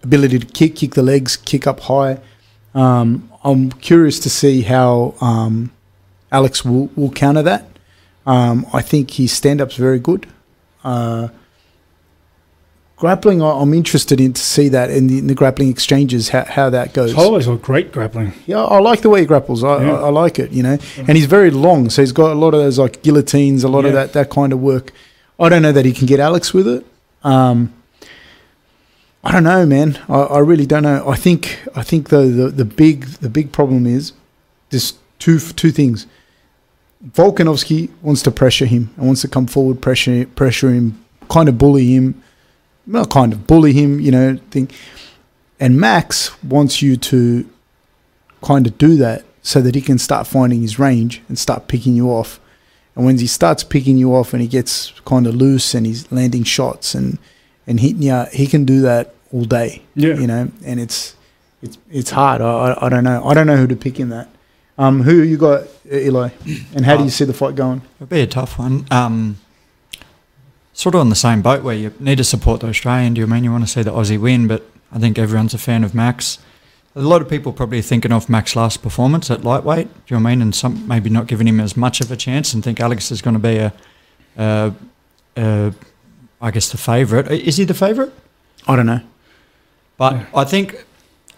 Ability 0.01 0.39
to 0.39 0.45
kick, 0.45 0.75
kick 0.77 0.93
the 0.95 1.03
legs, 1.03 1.35
kick 1.37 1.67
up 1.67 1.81
high. 1.81 2.19
Um, 2.73 3.29
I'm 3.43 3.71
curious 3.71 4.17
to 4.21 4.29
see 4.29 4.61
how 4.61 5.15
um, 5.19 5.71
Alex 6.31 6.63
will, 6.65 6.89
will 6.95 7.11
counter 7.11 7.41
that. 7.43 7.67
Um, 8.25 8.65
I 8.73 8.81
think 8.81 9.11
his 9.11 9.31
stand 9.33 9.59
up's 9.61 9.75
very 9.75 9.99
good. 9.99 10.25
Uh, 10.83 11.29
grappling, 12.97 13.41
I'm 13.41 13.73
interested 13.73 14.21
in 14.21 14.33
to 14.33 14.41
see 14.41 14.69
that 14.69 14.89
in 14.89 15.07
the, 15.07 15.19
in 15.19 15.27
the 15.27 15.35
grappling 15.35 15.69
exchanges, 15.69 16.29
how, 16.29 16.45
how 16.45 16.69
that 16.69 16.93
goes. 16.93 17.13
Holloway's 17.13 17.47
got 17.47 17.61
great 17.61 17.91
grappling. 17.91 18.33
Yeah, 18.45 18.63
I 18.63 18.79
like 18.79 19.01
the 19.01 19.09
way 19.09 19.21
he 19.21 19.25
grapples. 19.25 19.63
I, 19.63 19.83
Yeah. 19.83 19.93
I, 19.93 20.01
I 20.03 20.09
like 20.09 20.39
it, 20.39 20.51
you 20.51 20.63
know. 20.63 20.77
And 20.97 21.17
he's 21.17 21.25
very 21.25 21.51
long, 21.51 21.89
so 21.89 22.01
he's 22.01 22.11
got 22.11 22.31
a 22.31 22.35
lot 22.35 22.53
of 22.53 22.61
those 22.61 22.79
like 22.79 23.01
guillotines, 23.03 23.63
a 23.63 23.69
lot 23.69 23.85
of 23.85 23.93
that 23.93 24.13
that 24.13 24.29
kind 24.29 24.53
of 24.53 24.59
work. 24.61 24.91
I 25.39 25.49
don't 25.49 25.61
know 25.61 25.71
that 25.71 25.85
he 25.85 25.91
can 25.93 26.05
get 26.07 26.19
Alex 26.19 26.53
with 26.53 26.67
it. 26.67 26.85
Um, 27.23 27.73
I 29.23 29.31
don't 29.31 29.43
know, 29.43 29.65
man. 29.65 29.99
I, 30.09 30.19
I 30.21 30.39
really 30.39 30.65
don't 30.65 30.83
know. 30.83 31.07
I 31.07 31.15
think 31.15 31.59
I 31.75 31.83
think 31.83 32.09
though 32.09 32.29
the 32.29 32.49
the 32.49 32.65
big 32.65 33.05
the 33.21 33.29
big 33.29 33.51
problem 33.51 33.85
is 33.87 34.13
just 34.69 34.97
two 35.19 35.39
two 35.39 35.71
things. 35.71 36.07
Volkanovski 37.11 37.89
wants 38.01 38.21
to 38.23 38.31
pressure 38.31 38.65
him 38.65 38.93
and 38.97 39.05
wants 39.05 39.21
to 39.21 39.27
come 39.27 39.47
forward, 39.47 39.81
pressure 39.81 40.25
pressure 40.25 40.71
him, 40.71 41.03
kind 41.29 41.49
of 41.49 41.57
bully 41.57 41.93
him, 41.93 42.21
not 42.85 43.09
kind 43.09 43.33
of 43.33 43.45
bully 43.45 43.73
him, 43.73 43.99
you 43.99 44.11
know. 44.11 44.37
Thing. 44.51 44.69
And 45.59 45.79
Max 45.79 46.41
wants 46.43 46.81
you 46.81 46.95
to 46.97 47.49
kind 48.41 48.67
of 48.67 48.77
do 48.77 48.95
that 48.97 49.23
so 49.41 49.61
that 49.61 49.75
he 49.75 49.81
can 49.81 49.97
start 49.97 50.27
finding 50.27 50.61
his 50.61 50.79
range 50.79 51.21
and 51.27 51.37
start 51.37 51.67
picking 51.67 51.95
you 51.95 52.09
off. 52.09 52.39
And 52.95 53.05
when 53.05 53.17
he 53.17 53.27
starts 53.27 53.63
picking 53.63 53.97
you 53.97 54.15
off 54.15 54.33
and 54.33 54.41
he 54.41 54.47
gets 54.47 54.91
kind 55.05 55.25
of 55.27 55.35
loose 55.35 55.73
and 55.73 55.85
he's 55.85 56.09
landing 56.11 56.43
shots 56.43 56.93
and, 56.95 57.17
and 57.67 57.79
hitting 57.79 58.03
you, 58.03 58.25
he 58.31 58.45
can 58.47 58.65
do 58.65 58.81
that 58.81 59.13
all 59.33 59.45
day, 59.45 59.81
Yeah. 59.95 60.15
you 60.15 60.27
know. 60.27 60.51
And 60.65 60.79
it's 60.79 61.15
it's 61.61 61.77
it's 61.91 62.11
hard. 62.11 62.39
I, 62.41 62.45
I, 62.73 62.85
I 62.85 62.89
don't 62.89 63.03
know. 63.03 63.25
I 63.25 63.33
don't 63.33 63.47
know 63.47 63.57
who 63.57 63.67
to 63.67 63.75
pick 63.75 63.99
in 63.99 64.09
that. 64.09 64.29
Um, 64.77 65.01
who 65.03 65.21
you 65.21 65.37
got? 65.37 65.67
Eli? 65.91 66.29
And 66.75 66.85
how 66.85 66.95
do 66.95 67.01
Uh, 67.01 67.05
you 67.05 67.11
see 67.11 67.25
the 67.25 67.33
fight 67.33 67.55
going? 67.55 67.81
It'll 67.95 68.07
be 68.07 68.21
a 68.21 68.27
tough 68.27 68.57
one. 68.57 68.85
Um, 68.89 69.37
sort 70.73 70.95
of 70.95 71.01
on 71.01 71.09
the 71.09 71.15
same 71.15 71.41
boat 71.41 71.63
where 71.63 71.75
you 71.75 71.93
need 71.99 72.17
to 72.17 72.23
support 72.23 72.61
the 72.61 72.67
Australian. 72.67 73.13
Do 73.13 73.21
you 73.21 73.27
mean 73.27 73.43
you 73.43 73.51
want 73.51 73.63
to 73.65 73.69
see 73.69 73.83
the 73.83 73.91
Aussie 73.91 74.19
win? 74.19 74.47
But 74.47 74.63
I 74.91 74.97
think 74.99 75.19
everyone's 75.19 75.53
a 75.53 75.57
fan 75.59 75.83
of 75.83 75.93
Max. 75.93 76.39
A 76.95 77.01
lot 77.01 77.21
of 77.21 77.29
people 77.29 77.53
probably 77.53 77.81
thinking 77.81 78.11
of 78.11 78.29
Max's 78.29 78.55
last 78.55 78.81
performance 78.83 79.29
at 79.31 79.43
lightweight. 79.43 79.87
Do 80.05 80.15
you 80.15 80.19
know 80.19 80.27
I 80.27 80.31
mean? 80.31 80.41
And 80.41 80.55
some 80.55 80.87
maybe 80.87 81.09
not 81.09 81.27
giving 81.27 81.47
him 81.47 81.59
as 81.59 81.75
much 81.77 82.01
of 82.01 82.11
a 82.11 82.15
chance 82.15 82.53
and 82.53 82.63
think 82.63 82.79
Alex 82.79 83.11
is 83.11 83.21
going 83.21 83.33
to 83.35 83.39
be 83.39 83.57
a, 83.57 83.73
a, 84.37 84.73
a 85.37 85.73
I 86.41 86.51
guess 86.51 86.69
the 86.69 86.77
favourite. 86.77 87.31
Is 87.31 87.57
he 87.57 87.63
the 87.65 87.73
favourite? 87.73 88.11
I 88.67 88.75
don't 88.75 88.85
know. 88.85 89.01
But 89.97 90.13
Yeah. 90.13 90.25
I 90.35 90.43
think 90.45 90.85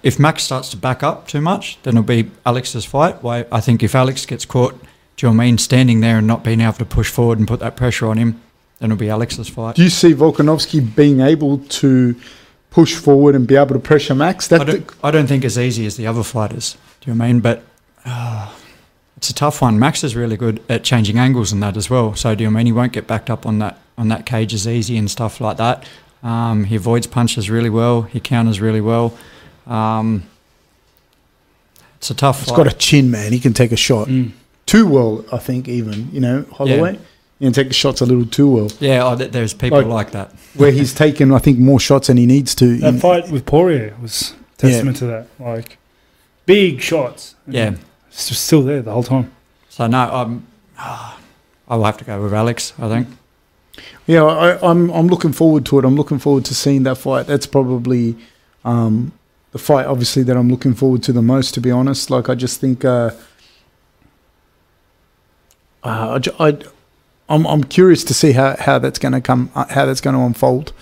if 0.06 0.20
Max 0.20 0.44
starts 0.44 0.70
to 0.70 0.78
back 0.78 1.02
up 1.02 1.28
too 1.28 1.42
much, 1.42 1.82
then 1.82 1.96
it'll 1.96 2.04
be 2.04 2.30
Alex's 2.46 2.86
fight. 2.86 3.24
Why 3.24 3.46
I 3.52 3.60
think 3.60 3.82
if 3.82 3.96
Alex 3.96 4.24
gets 4.28 4.46
caught, 4.46 4.80
do 5.18 5.26
you 5.26 5.34
know 5.34 5.42
I 5.42 5.46
mean, 5.48 5.58
standing 5.58 6.02
there 6.02 6.20
and 6.20 6.28
not 6.28 6.44
being 6.44 6.62
able 6.62 6.74
to 6.74 6.86
push 6.86 7.10
forward 7.10 7.40
and 7.40 7.48
put 7.48 7.60
that 7.62 7.76
pressure 7.76 8.06
on 8.06 8.18
him, 8.18 8.40
then 8.78 8.92
it'll 8.92 9.00
be 9.00 9.10
Alex's 9.10 9.50
fight. 9.50 9.76
Do 9.76 9.84
you 9.84 9.90
see 9.90 10.14
Volkanovski 10.14 10.96
being 10.96 11.22
able 11.22 11.58
to 11.58 12.16
push 12.70 12.94
forward 12.96 13.34
and 13.34 13.48
be 13.48 13.56
able 13.56 13.74
to 13.74 13.80
pressure 13.80 14.14
Max? 14.14 14.52
I 14.52 14.60
That 14.60 14.68
don't, 14.68 14.92
I 15.04 15.10
don't 15.10 15.26
think 15.26 15.44
as 15.44 15.58
easy 15.58 15.88
as 15.88 15.98
the 15.98 16.06
other 16.06 16.22
fighters. 16.22 16.78
Do 17.02 17.10
you 17.10 17.18
know 17.18 17.24
I 17.24 17.28
mean? 17.28 17.40
But 17.40 17.64
uh, 18.06 18.54
it's 19.18 19.32
a 19.32 19.34
tough 19.34 19.60
one. 19.64 19.80
Max 19.80 20.04
is 20.04 20.16
really 20.16 20.38
good 20.38 20.62
at 20.70 20.84
changing 20.84 21.18
angles 21.18 21.52
and 21.52 21.64
that 21.64 21.76
as 21.78 21.90
well. 21.90 22.14
So 22.14 22.36
do 22.36 22.44
you 22.44 22.52
know 22.52 22.56
I 22.56 22.58
mean 22.58 22.68
he 22.68 22.72
won't 22.72 22.94
get 22.94 23.08
backed 23.08 23.32
up 23.32 23.48
on 23.48 23.58
that 23.58 23.80
on 23.98 24.10
that 24.10 24.28
cage 24.28 24.54
as 24.54 24.68
easy 24.68 24.98
and 24.98 25.10
stuff 25.10 25.42
like 25.42 25.58
that. 25.58 25.84
Um, 26.22 26.66
he 26.66 26.76
avoids 26.76 27.08
punches 27.08 27.50
really 27.50 27.72
well. 27.72 28.04
He 28.04 28.20
counters 28.20 28.62
really 28.62 28.82
well. 28.82 29.18
Um, 29.68 30.24
it's 31.98 32.10
a 32.10 32.14
tough. 32.14 32.40
He's 32.40 32.50
fight. 32.50 32.58
got 32.58 32.68
a 32.68 32.76
chin, 32.76 33.10
man. 33.10 33.32
He 33.32 33.40
can 33.40 33.54
take 33.54 33.72
a 33.72 33.78
shot. 33.78 34.08
Mm. 34.08 34.32
Too 34.66 34.88
well, 34.88 35.26
I 35.32 35.38
think, 35.38 35.68
even. 35.68 36.10
You 36.12 36.20
know, 36.22 36.46
Holloway. 36.52 37.00
He 37.40 37.46
can 37.46 37.54
take 37.54 37.68
the 37.68 37.74
shots 37.74 38.00
a 38.02 38.06
little 38.06 38.26
too 38.26 38.50
well. 38.50 38.72
Yeah, 38.80 39.06
oh, 39.06 39.16
there's 39.16 39.54
people 39.54 39.80
Like- 39.80 39.88
like, 39.88 40.12
that. 40.12 40.32
Where 40.56 40.72
he's 40.72 40.94
taken, 41.06 41.32
I 41.34 41.40
think, 41.40 41.60
more 41.60 41.80
shots 41.80 42.08
than 42.08 42.18
he 42.18 42.26
needs 42.26 42.56
to. 42.56 42.78
That 42.78 42.94
in- 42.96 43.00
fight 43.00 43.30
with 43.30 43.46
Poirier 43.46 43.96
was 44.02 44.34
testament 44.58 44.98
to 44.98 45.06
that. 45.08 45.28
Like 45.40 45.78
big 46.46 46.82
shots. 46.82 47.36
Yeah. 47.48 47.76
it's 48.08 48.30
just 48.30 48.46
still 48.46 48.62
there 48.62 48.82
the 48.82 48.92
whole 48.92 49.04
time. 49.04 49.32
So 49.70 49.88
no, 49.88 50.00
I'm. 50.00 50.48
I 51.68 51.76
will 51.78 51.84
have 51.86 51.98
to 51.98 52.06
go 52.06 52.22
with 52.22 52.34
Alex. 52.34 52.74
I 52.78 52.88
think. 52.88 53.08
Yeah, 54.08 54.24
I, 54.24 54.70
I'm 54.70 54.90
I'm 54.92 55.08
looking 55.08 55.34
forward 55.34 55.66
to 55.68 55.80
it. 55.80 55.86
I'm 55.86 55.96
looking 55.96 56.20
forward 56.20 56.46
to 56.46 56.56
seeing 56.56 56.84
that 56.84 56.98
fight. 56.98 57.26
That's 57.26 57.48
probably 57.48 58.16
um, 58.64 59.12
the 59.56 59.60
fight, 59.60 59.86
obviously, 59.86 60.22
that 60.24 60.36
I'm 60.36 60.50
looking 60.50 60.74
forward 60.74 61.02
to 61.04 61.14
the 61.14 61.22
most. 61.22 61.54
To 61.54 61.62
be 61.62 61.72
honest, 61.72 62.10
like 62.10 62.28
I 62.28 62.36
just 62.36 62.60
think 62.60 62.84
uh, 62.84 63.12
uh, 65.82 66.20
I, 66.40 66.48
I, 66.50 66.58
I'm 67.30 67.48
I'm 67.48 67.64
curious 67.64 68.04
to 68.04 68.14
see 68.14 68.34
how, 68.34 68.58
how 68.60 68.80
that's 68.80 69.00
going 69.00 69.14
to 69.14 69.22
come, 69.22 69.50
uh, 69.56 69.66
how 69.70 69.86
that's 69.86 70.02
going 70.02 70.14
to 70.14 70.22
unfold. 70.22 70.74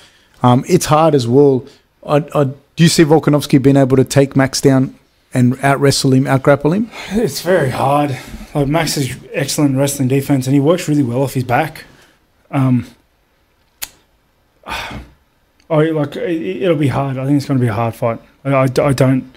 Um, 0.42 0.66
it's 0.68 0.88
hard 0.88 1.14
as 1.14 1.28
well. 1.28 1.68
I, 2.04 2.26
I, 2.34 2.46
do 2.46 2.84
you 2.84 2.90
see 2.90 3.04
Volkanovski 3.04 3.62
being 3.62 3.78
able 3.78 3.96
to 3.96 4.04
take 4.04 4.36
Max 4.36 4.60
down 4.60 4.98
and 5.36 5.64
out 5.64 5.80
wrestle 5.80 6.12
him, 6.12 6.26
out 6.26 6.42
grapple 6.42 6.74
him? 6.74 6.90
It's 7.12 7.42
very 7.44 7.70
hard. 7.70 8.18
Like 8.56 8.68
Max 8.68 8.98
is 8.98 9.16
excellent 9.34 9.78
wrestling 9.78 10.08
defense, 10.08 10.48
and 10.48 10.56
he 10.56 10.60
works 10.60 10.90
really 10.90 11.04
well 11.04 11.22
off 11.22 11.36
his 11.36 11.44
back. 11.44 11.86
Um, 12.50 12.88
I 14.66 14.96
like 15.70 16.16
it, 16.16 16.64
it'll 16.64 16.76
be 16.76 16.88
hard. 16.88 17.20
I 17.20 17.26
think 17.28 17.38
it's 17.38 17.46
going 17.46 17.60
to 17.60 17.64
be 17.64 17.70
a 17.70 17.74
hard 17.74 17.94
fight. 17.94 18.20
I, 18.46 18.50
I, 18.52 18.64
I 18.64 18.94
don't 18.94 19.34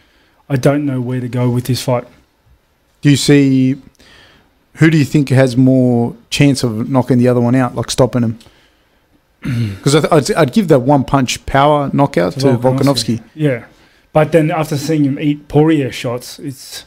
I 0.49 0.57
don't 0.57 0.85
know 0.85 1.01
where 1.01 1.21
to 1.21 1.29
go 1.29 1.51
with 1.51 1.65
this 1.67 1.83
fight. 1.83 2.07
Do 3.03 3.11
you 3.11 3.17
see 3.17 3.77
who 4.75 4.91
do 4.91 4.99
you 4.99 5.05
think 5.05 5.29
has 5.31 5.57
more 5.57 6.15
chance 6.31 6.63
of 6.63 6.89
knocking 6.89 7.19
the 7.19 7.29
other 7.29 7.41
one 7.41 7.55
out, 7.55 7.75
like 7.75 7.91
stopping 7.91 8.23
him? 8.23 8.39
Because 9.77 9.95
I'd, 9.95 10.33
I'd 10.33 10.53
give 10.53 10.69
that 10.69 10.81
one 10.81 11.05
punch 11.05 11.45
power 11.47 11.89
knockout 11.93 12.33
to, 12.35 12.59
Volkanovski. 12.59 13.23
Yeah, 13.35 13.67
but 14.13 14.33
then 14.33 14.51
after 14.51 14.77
seeing 14.77 15.05
him 15.05 15.21
eat 15.21 15.47
Poirier 15.47 15.93
shots, 15.93 16.39
it's, 16.41 16.85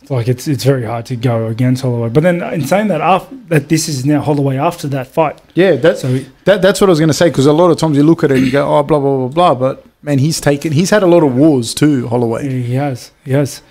it's 0.00 0.10
like 0.10 0.26
it's 0.26 0.48
it's 0.48 0.64
very 0.64 0.84
hard 0.84 1.04
to 1.06 1.16
go 1.16 1.48
against 1.48 1.82
Holloway. 1.82 2.08
But 2.08 2.22
then 2.22 2.42
in 2.54 2.64
saying 2.66 2.88
that, 2.88 3.00
after, 3.02 3.34
that 3.48 3.68
this 3.68 3.88
is 3.88 4.06
now 4.06 4.20
Holloway 4.22 4.56
after 4.56 4.88
that 4.88 5.06
fight, 5.06 5.40
Yeah, 5.54 5.72
that's 5.72 6.00
so 6.00 6.20
that, 6.44 6.62
that's 6.62 6.80
what 6.80 6.88
I 6.88 6.92
was 6.92 6.98
going 6.98 7.08
to 7.08 7.14
say. 7.14 7.28
Because 7.28 7.46
a 7.46 7.52
lot 7.52 7.70
of 7.70 7.76
times 7.76 7.96
you 7.96 8.04
look 8.04 8.24
at 8.24 8.30
it 8.30 8.38
and 8.38 8.46
you 8.46 8.52
go, 8.52 8.66
oh, 8.66 8.82
blah 8.82 8.98
blah 8.98 9.28
blah 9.28 9.28
blah. 9.28 9.54
But 9.54 9.84
man, 10.02 10.18
he's 10.18 10.40
taken. 10.40 10.72
He's 10.72 10.90
had 10.90 11.02
a 11.02 11.06
lot 11.06 11.22
of 11.22 11.34
wars 11.34 11.74
too, 11.74 12.08
Holloway. 12.08 12.48
He 12.48 12.74
has. 12.74 13.12
He 13.24 13.32
has. 13.32 13.62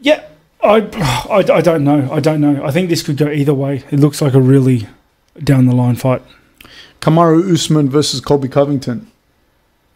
Yeah, 0.00 0.24
I, 0.62 0.76
I, 1.30 1.56
I 1.56 1.60
don't 1.60 1.84
know. 1.84 2.08
I 2.10 2.20
don't 2.20 2.40
know. 2.40 2.64
I 2.64 2.70
think 2.70 2.88
this 2.88 3.02
could 3.02 3.16
go 3.16 3.28
either 3.30 3.54
way. 3.54 3.84
It 3.90 4.00
looks 4.00 4.20
like 4.20 4.34
a 4.34 4.40
really 4.40 4.88
down 5.42 5.66
the 5.66 5.74
line 5.74 5.96
fight. 5.96 6.22
Kamaru 7.00 7.52
Usman 7.52 7.88
versus 7.90 8.20
Colby 8.20 8.48
Covington. 8.48 9.10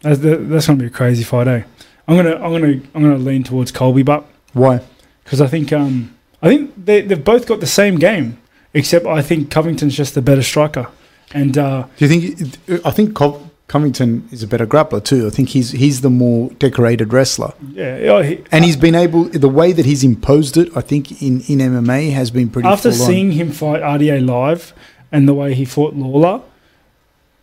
That's, 0.01 0.19
that's 0.19 0.67
going 0.67 0.77
to 0.79 0.83
be 0.83 0.85
a 0.85 0.89
crazy 0.89 1.23
fight, 1.23 1.47
eh? 1.47 1.63
I'm 2.07 2.15
gonna, 2.15 2.35
I'm 2.35 2.51
gonna, 2.51 2.81
I'm 2.95 3.01
gonna 3.03 3.17
lean 3.17 3.43
towards 3.43 3.71
Colby, 3.71 4.03
but 4.03 4.25
Why? 4.53 4.81
because 5.23 5.41
I 5.41 5.47
think, 5.47 5.73
um, 5.73 6.15
I 6.41 6.47
think 6.47 6.73
they, 6.85 7.01
they've 7.01 7.21
both 7.23 7.47
got 7.47 7.59
the 7.59 7.67
same 7.67 7.95
game, 7.95 8.37
except 8.73 9.05
I 9.05 9.21
think 9.21 9.51
Covington's 9.51 9.95
just 9.95 10.15
the 10.15 10.21
better 10.21 10.43
striker, 10.43 10.87
and 11.33 11.57
uh, 11.57 11.87
Do 11.97 12.05
you 12.07 12.21
think? 12.21 12.85
I 12.85 12.91
think 12.91 13.13
Cov- 13.13 13.49
Covington 13.67 14.27
is 14.31 14.43
a 14.43 14.47
better 14.47 14.65
grappler 14.65 15.03
too. 15.03 15.27
I 15.27 15.29
think 15.29 15.49
he's 15.49 15.71
he's 15.71 16.01
the 16.01 16.09
more 16.09 16.49
decorated 16.51 17.11
wrestler, 17.11 17.53
yeah, 17.71 18.23
he, 18.23 18.43
and 18.51 18.63
he's 18.63 18.77
been 18.77 18.95
able 18.95 19.25
the 19.25 19.49
way 19.49 19.73
that 19.73 19.85
he's 19.85 20.03
imposed 20.03 20.55
it. 20.55 20.75
I 20.75 20.81
think 20.81 21.21
in 21.21 21.41
in 21.41 21.59
MMA 21.59 22.13
has 22.13 22.31
been 22.31 22.49
pretty. 22.49 22.67
after 22.67 22.91
full 22.91 23.01
on. 23.01 23.07
seeing 23.07 23.31
him 23.33 23.51
fight 23.51 23.81
RDA 23.81 24.25
live 24.25 24.73
and 25.11 25.27
the 25.27 25.33
way 25.33 25.53
he 25.53 25.65
fought 25.65 25.95
Lawler, 25.95 26.41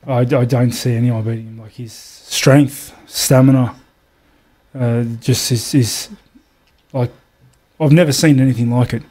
I, 0.06 0.20
I 0.20 0.44
don't 0.44 0.72
see 0.72 0.94
anyone 0.94 1.22
beating 1.24 1.46
him. 1.46 1.60
Like 1.60 1.72
his 1.72 1.92
strength, 1.92 2.94
stamina, 3.06 3.74
uh, 4.74 5.04
just 5.20 5.52
is, 5.52 5.74
is 5.74 6.08
like 6.92 7.10
I've 7.78 7.92
never 7.92 8.12
seen 8.12 8.40
anything 8.40 8.70
like 8.70 8.94
it. 8.94 9.02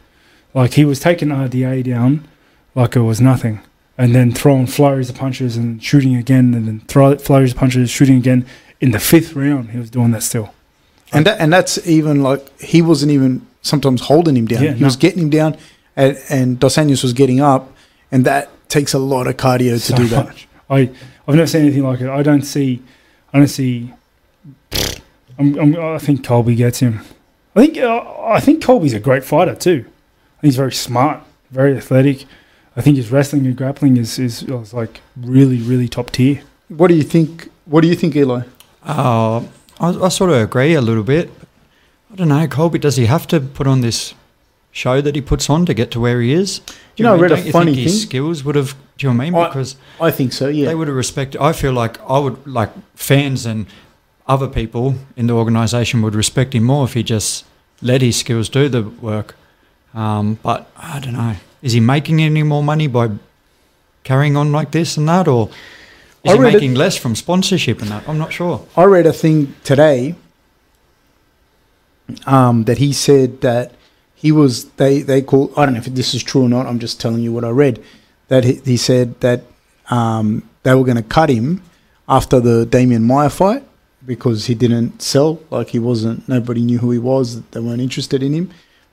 Like 0.53 0.73
he 0.73 0.85
was 0.85 0.99
taking 0.99 1.30
RDA 1.30 1.84
down 1.84 2.27
like 2.76 2.95
it 2.95 3.02
was 3.02 3.22
nothing, 3.22 3.61
and 3.98 4.15
then 4.15 4.32
throwing 4.32 4.68
flurries 4.68 5.10
of 5.10 5.15
punches 5.15 5.56
and 5.56 5.84
shooting 5.84 6.15
again, 6.15 6.53
and 6.53 6.68
then 6.68 6.80
throw 6.82 7.15
flurries 7.18 7.52
of 7.52 7.57
punches, 7.57 7.90
shooting 7.90 8.18
again. 8.18 8.45
In 8.82 8.91
the 8.91 8.99
fifth 8.99 9.34
round, 9.34 9.70
he 9.72 9.78
was 9.78 9.90
doing 9.90 10.11
that 10.11 10.24
still. 10.24 10.53
And 11.14 11.26
that, 11.26 11.40
and 11.40 11.53
that's 11.53 11.86
even 11.88 12.22
like 12.22 12.60
he 12.60 12.82
wasn't 12.82 13.11
even 13.11 13.45
sometimes 13.61 14.02
holding 14.02 14.36
him 14.36 14.48
down. 14.48 14.64
Yeah, 14.64 14.74
he 14.74 14.82
no. 14.82 14.88
was 14.88 14.95
getting 14.95 15.24
him 15.24 15.30
down, 15.30 15.57
and, 15.95 16.18
and 16.30 16.60
Dos 16.60 16.76
Anjos 16.76 17.03
was 17.03 17.14
getting 17.14 17.40
up, 17.40 17.72
and 18.11 18.26
that 18.26 18.49
takes 18.68 18.94
a 18.94 18.99
lot 18.99 19.28
of 19.28 19.38
cardio 19.38 19.74
to 19.74 19.80
so 19.80 19.95
do 19.95 20.07
that. 20.07 20.26
much. 20.26 20.48
I 20.70 20.90
I've 21.28 21.36
never 21.36 21.48
seen 21.48 21.61
anything 21.61 21.84
like 21.84 22.02
it. 22.02 22.10
I 22.10 22.24
don't 22.24 22.41
see. 22.41 22.82
I 23.32 23.38
don't 23.40 23.48
see. 23.48 23.94
I'm, 25.38 25.57
I'm, 25.57 25.80
I 25.80 25.98
think 25.98 26.24
Colby 26.24 26.56
gets 26.56 26.80
him. 26.80 27.02
I 27.56 27.65
think 27.65 27.78
uh, 27.78 28.03
I 28.24 28.40
think 28.40 28.64
Colby's 28.64 28.94
a 28.94 28.99
great 28.99 29.24
fighter 29.24 29.56
too. 29.56 29.86
He's 30.41 30.56
very 30.56 30.74
smart, 30.74 31.24
very 31.52 31.78
athletic. 31.78 32.26
I 32.76 32.82
think 32.82 32.98
his 32.98 33.12
wrestling 33.12 33.45
and 33.45 33.56
grappling 33.56 33.98
is 33.98 34.18
is, 34.20 34.44
is 34.44 34.74
like 34.74 35.02
really 35.18 35.58
really 35.62 35.88
top 35.88 36.12
tier. 36.12 36.41
What 36.70 36.88
do 36.88 36.95
you 36.95 37.04
think? 37.04 37.50
What 37.66 37.82
do 37.82 37.88
you 37.88 37.95
think, 37.95 38.16
Eli? 38.16 38.41
Uh, 38.84 39.40
I, 39.80 39.90
I 40.06 40.10
sort 40.10 40.30
of 40.32 40.38
agree 40.38 40.74
a 40.74 40.82
little 40.82 41.04
bit. 41.04 41.30
I 42.12 42.16
don't 42.16 42.30
know, 42.30 42.48
Colby. 42.48 42.80
Does 42.80 42.95
he 42.98 43.06
have 43.06 43.28
to 43.28 43.40
put 43.40 43.68
on 43.68 43.82
this 43.82 44.14
show 44.72 45.02
that 45.02 45.16
he 45.16 45.22
puts 45.22 45.50
on 45.50 45.66
to 45.68 45.74
get 45.74 45.91
to 45.91 46.00
where 46.00 46.20
he 46.22 46.34
is? 46.34 46.60
Do 46.60 46.74
You 46.98 47.04
know, 47.06 47.12
I 47.12 47.14
mean- 47.14 47.22
read 47.24 47.32
a 47.32 47.36
don't 47.38 47.45
you 47.45 47.52
funny 47.52 47.74
think 47.76 47.84
his 47.88 48.00
thing. 48.02 48.10
skills 48.10 48.44
would 48.44 48.56
have. 48.56 48.76
Do 48.98 49.08
you 49.08 49.14
know 49.14 49.18
what 49.18 49.24
I 49.24 49.30
mean? 49.30 49.36
I- 49.36 49.48
Because 49.48 49.76
I 50.02 50.12
think 50.12 50.34
so. 50.34 50.48
Yeah. 50.48 50.66
they 50.68 50.76
would 50.76 50.88
have 50.88 50.98
respected. 50.98 51.40
I 51.41 51.54
feel 51.54 51.74
like 51.74 52.00
I 52.10 52.20
would 52.20 52.45
like 52.48 52.72
fans 52.95 53.45
and 53.45 53.66
other 54.28 54.48
people 54.48 54.95
in 55.16 55.28
the 55.28 55.34
organisation 55.34 56.02
would 56.02 56.16
respect 56.16 56.54
him 56.56 56.64
more 56.64 56.86
if 56.86 56.94
he 56.94 57.04
just 57.04 57.45
let 57.82 58.02
his 58.02 58.16
skills 58.18 58.50
do 58.50 58.68
the 58.70 58.84
work. 58.84 59.36
Um, 59.94 60.40
but 60.44 60.72
I 60.78 61.00
don't 61.00 61.14
know. 61.14 61.36
Is 61.64 61.72
he 61.72 61.80
making 61.80 62.22
any 62.22 62.44
more 62.44 62.61
money 62.61 62.88
by 62.88 63.10
carrying 64.03 64.35
on 64.35 64.52
like 64.52 64.72
this 64.72 64.98
and 64.98 65.07
that, 65.07 65.27
or 65.27 65.49
is 66.23 66.34
I 66.34 66.35
he 66.35 66.40
making 66.40 66.76
less 66.76 66.95
from 66.98 67.15
sponsorship 67.15 67.81
and 67.81 67.90
that? 67.90 68.07
I'm 68.07 68.19
not 68.19 68.31
sure. 68.31 68.68
I 68.77 68.84
read 68.84 69.07
a 69.07 69.14
thing 69.14 69.56
today 69.64 70.15
um, 72.27 72.65
that 72.65 72.77
he 72.77 72.94
said 72.94 73.41
that 73.41 73.72
he 74.14 74.31
was 74.31 74.65
they 74.81 75.02
they 75.02 75.22
call 75.22 75.52
I 75.57 75.65
don't 75.65 75.73
know 75.76 75.80
if 75.80 75.85
this 75.85 76.14
is 76.14 76.22
true 76.22 76.44
or 76.44 76.49
not. 76.49 76.68
I'm 76.68 76.80
just 76.80 76.99
telling 76.99 77.22
you 77.22 77.31
what 77.34 77.44
I 77.44 77.49
read. 77.49 77.81
That 78.27 78.44
he, 78.44 78.53
he 78.65 78.77
said 78.77 79.19
that 79.22 79.44
um, 79.90 80.48
they 80.64 80.73
were 80.76 80.84
going 80.84 80.98
to 80.98 81.03
cut 81.03 81.30
him 81.30 81.61
after 82.07 82.40
the 82.40 82.65
Demian 82.65 83.03
Maia 83.03 83.30
fight 83.30 83.64
because 84.06 84.48
he 84.48 84.56
didn't 84.56 85.02
sell. 85.02 85.40
Like 85.49 85.69
he 85.69 85.80
wasn't. 85.80 86.27
Nobody 86.27 86.61
knew 86.61 86.80
who 86.80 86.91
he 86.91 86.99
was. 86.99 87.41
They 87.52 87.60
weren't 87.60 87.81
interested 87.81 88.22
in 88.22 88.34
him. 88.34 88.52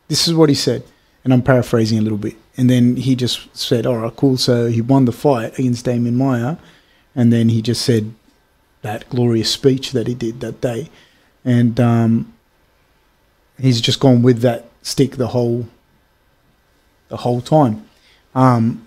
This 0.08 0.26
is 0.26 0.34
what 0.34 0.48
he 0.48 0.54
said, 0.54 0.82
and 1.24 1.32
I'm 1.32 1.42
paraphrasing 1.42 1.98
a 1.98 2.02
little 2.02 2.18
bit. 2.18 2.36
And 2.56 2.68
then 2.68 2.96
he 2.96 3.14
just 3.16 3.54
said, 3.56 3.86
"All 3.86 3.98
right, 3.98 4.14
cool." 4.14 4.36
So 4.36 4.68
he 4.68 4.80
won 4.80 5.04
the 5.04 5.12
fight 5.12 5.58
against 5.58 5.86
Demian 5.86 6.14
Maia, 6.14 6.56
and 7.14 7.32
then 7.32 7.48
he 7.48 7.62
just 7.62 7.82
said 7.82 8.14
that 8.82 9.08
glorious 9.10 9.50
speech 9.50 9.92
that 9.92 10.06
he 10.06 10.14
did 10.14 10.40
that 10.40 10.60
day, 10.60 10.90
and 11.44 11.78
um, 11.80 12.32
he's 13.58 13.80
just 13.80 14.00
gone 14.00 14.22
with 14.22 14.40
that 14.40 14.66
stick 14.82 15.12
the 15.12 15.28
whole 15.28 15.68
the 17.08 17.18
whole 17.18 17.40
time. 17.40 17.86
Um, 18.34 18.86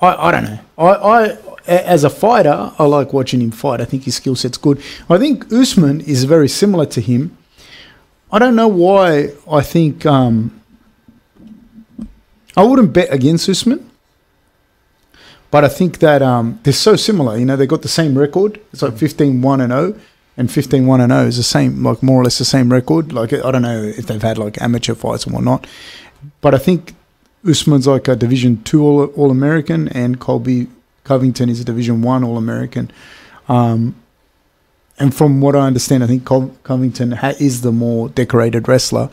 I, 0.00 0.28
I 0.28 0.30
don't 0.32 0.44
know. 0.44 0.58
I, 0.78 0.88
I 0.88 1.38
as 1.66 2.02
a 2.04 2.10
fighter, 2.10 2.72
I 2.78 2.84
like 2.84 3.12
watching 3.12 3.40
him 3.40 3.52
fight. 3.52 3.80
I 3.80 3.84
think 3.84 4.04
his 4.04 4.16
skill 4.16 4.34
set's 4.34 4.58
good. 4.58 4.82
I 5.08 5.18
think 5.18 5.52
Usman 5.52 6.00
is 6.00 6.24
very 6.24 6.48
similar 6.48 6.86
to 6.86 7.00
him. 7.00 7.36
I 8.32 8.38
don't 8.38 8.56
know 8.56 8.68
why. 8.68 9.32
I 9.48 9.60
think 9.60 10.04
um, 10.06 10.61
I 12.56 12.64
wouldn't 12.64 12.92
bet 12.92 13.12
against 13.12 13.48
Usman, 13.48 13.90
but 15.50 15.64
I 15.64 15.68
think 15.68 15.98
that 15.98 16.22
um, 16.22 16.60
they're 16.62 16.72
so 16.72 16.96
similar. 16.96 17.36
You 17.38 17.44
know, 17.44 17.56
they 17.56 17.66
got 17.66 17.82
the 17.82 17.88
same 17.88 18.18
record. 18.18 18.60
It's 18.72 18.82
like 18.82 18.94
15-1 18.94 19.62
and 19.62 19.72
0 19.72 20.00
and 20.36 20.48
15-1 20.48 21.02
and 21.02 21.12
0 21.12 21.26
is 21.26 21.36
the 21.36 21.42
same, 21.42 21.82
like 21.84 22.02
more 22.02 22.20
or 22.20 22.24
less 22.24 22.38
the 22.38 22.44
same 22.44 22.72
record. 22.72 23.12
Like 23.12 23.32
I 23.32 23.50
don't 23.50 23.62
know 23.62 23.82
if 23.82 24.06
they've 24.06 24.22
had 24.22 24.38
like 24.38 24.60
amateur 24.60 24.94
fights 24.94 25.24
and 25.24 25.34
whatnot, 25.34 25.66
but 26.40 26.54
I 26.54 26.58
think 26.58 26.94
Usman's 27.46 27.86
like 27.86 28.08
a 28.08 28.16
Division 28.16 28.62
Two 28.62 28.82
All, 28.82 29.04
All 29.06 29.30
American, 29.30 29.88
and 29.88 30.20
Colby 30.20 30.68
Covington 31.04 31.48
is 31.48 31.60
a 31.60 31.64
Division 31.64 32.02
One 32.02 32.24
All 32.24 32.36
American. 32.36 32.90
Um, 33.48 33.96
and 34.98 35.14
from 35.14 35.40
what 35.40 35.56
I 35.56 35.66
understand, 35.66 36.04
I 36.04 36.06
think 36.06 36.24
Cov- 36.24 36.62
Covington 36.62 37.12
ha- 37.12 37.34
is 37.40 37.62
the 37.62 37.72
more 37.72 38.08
decorated 38.08 38.68
wrestler. 38.68 39.10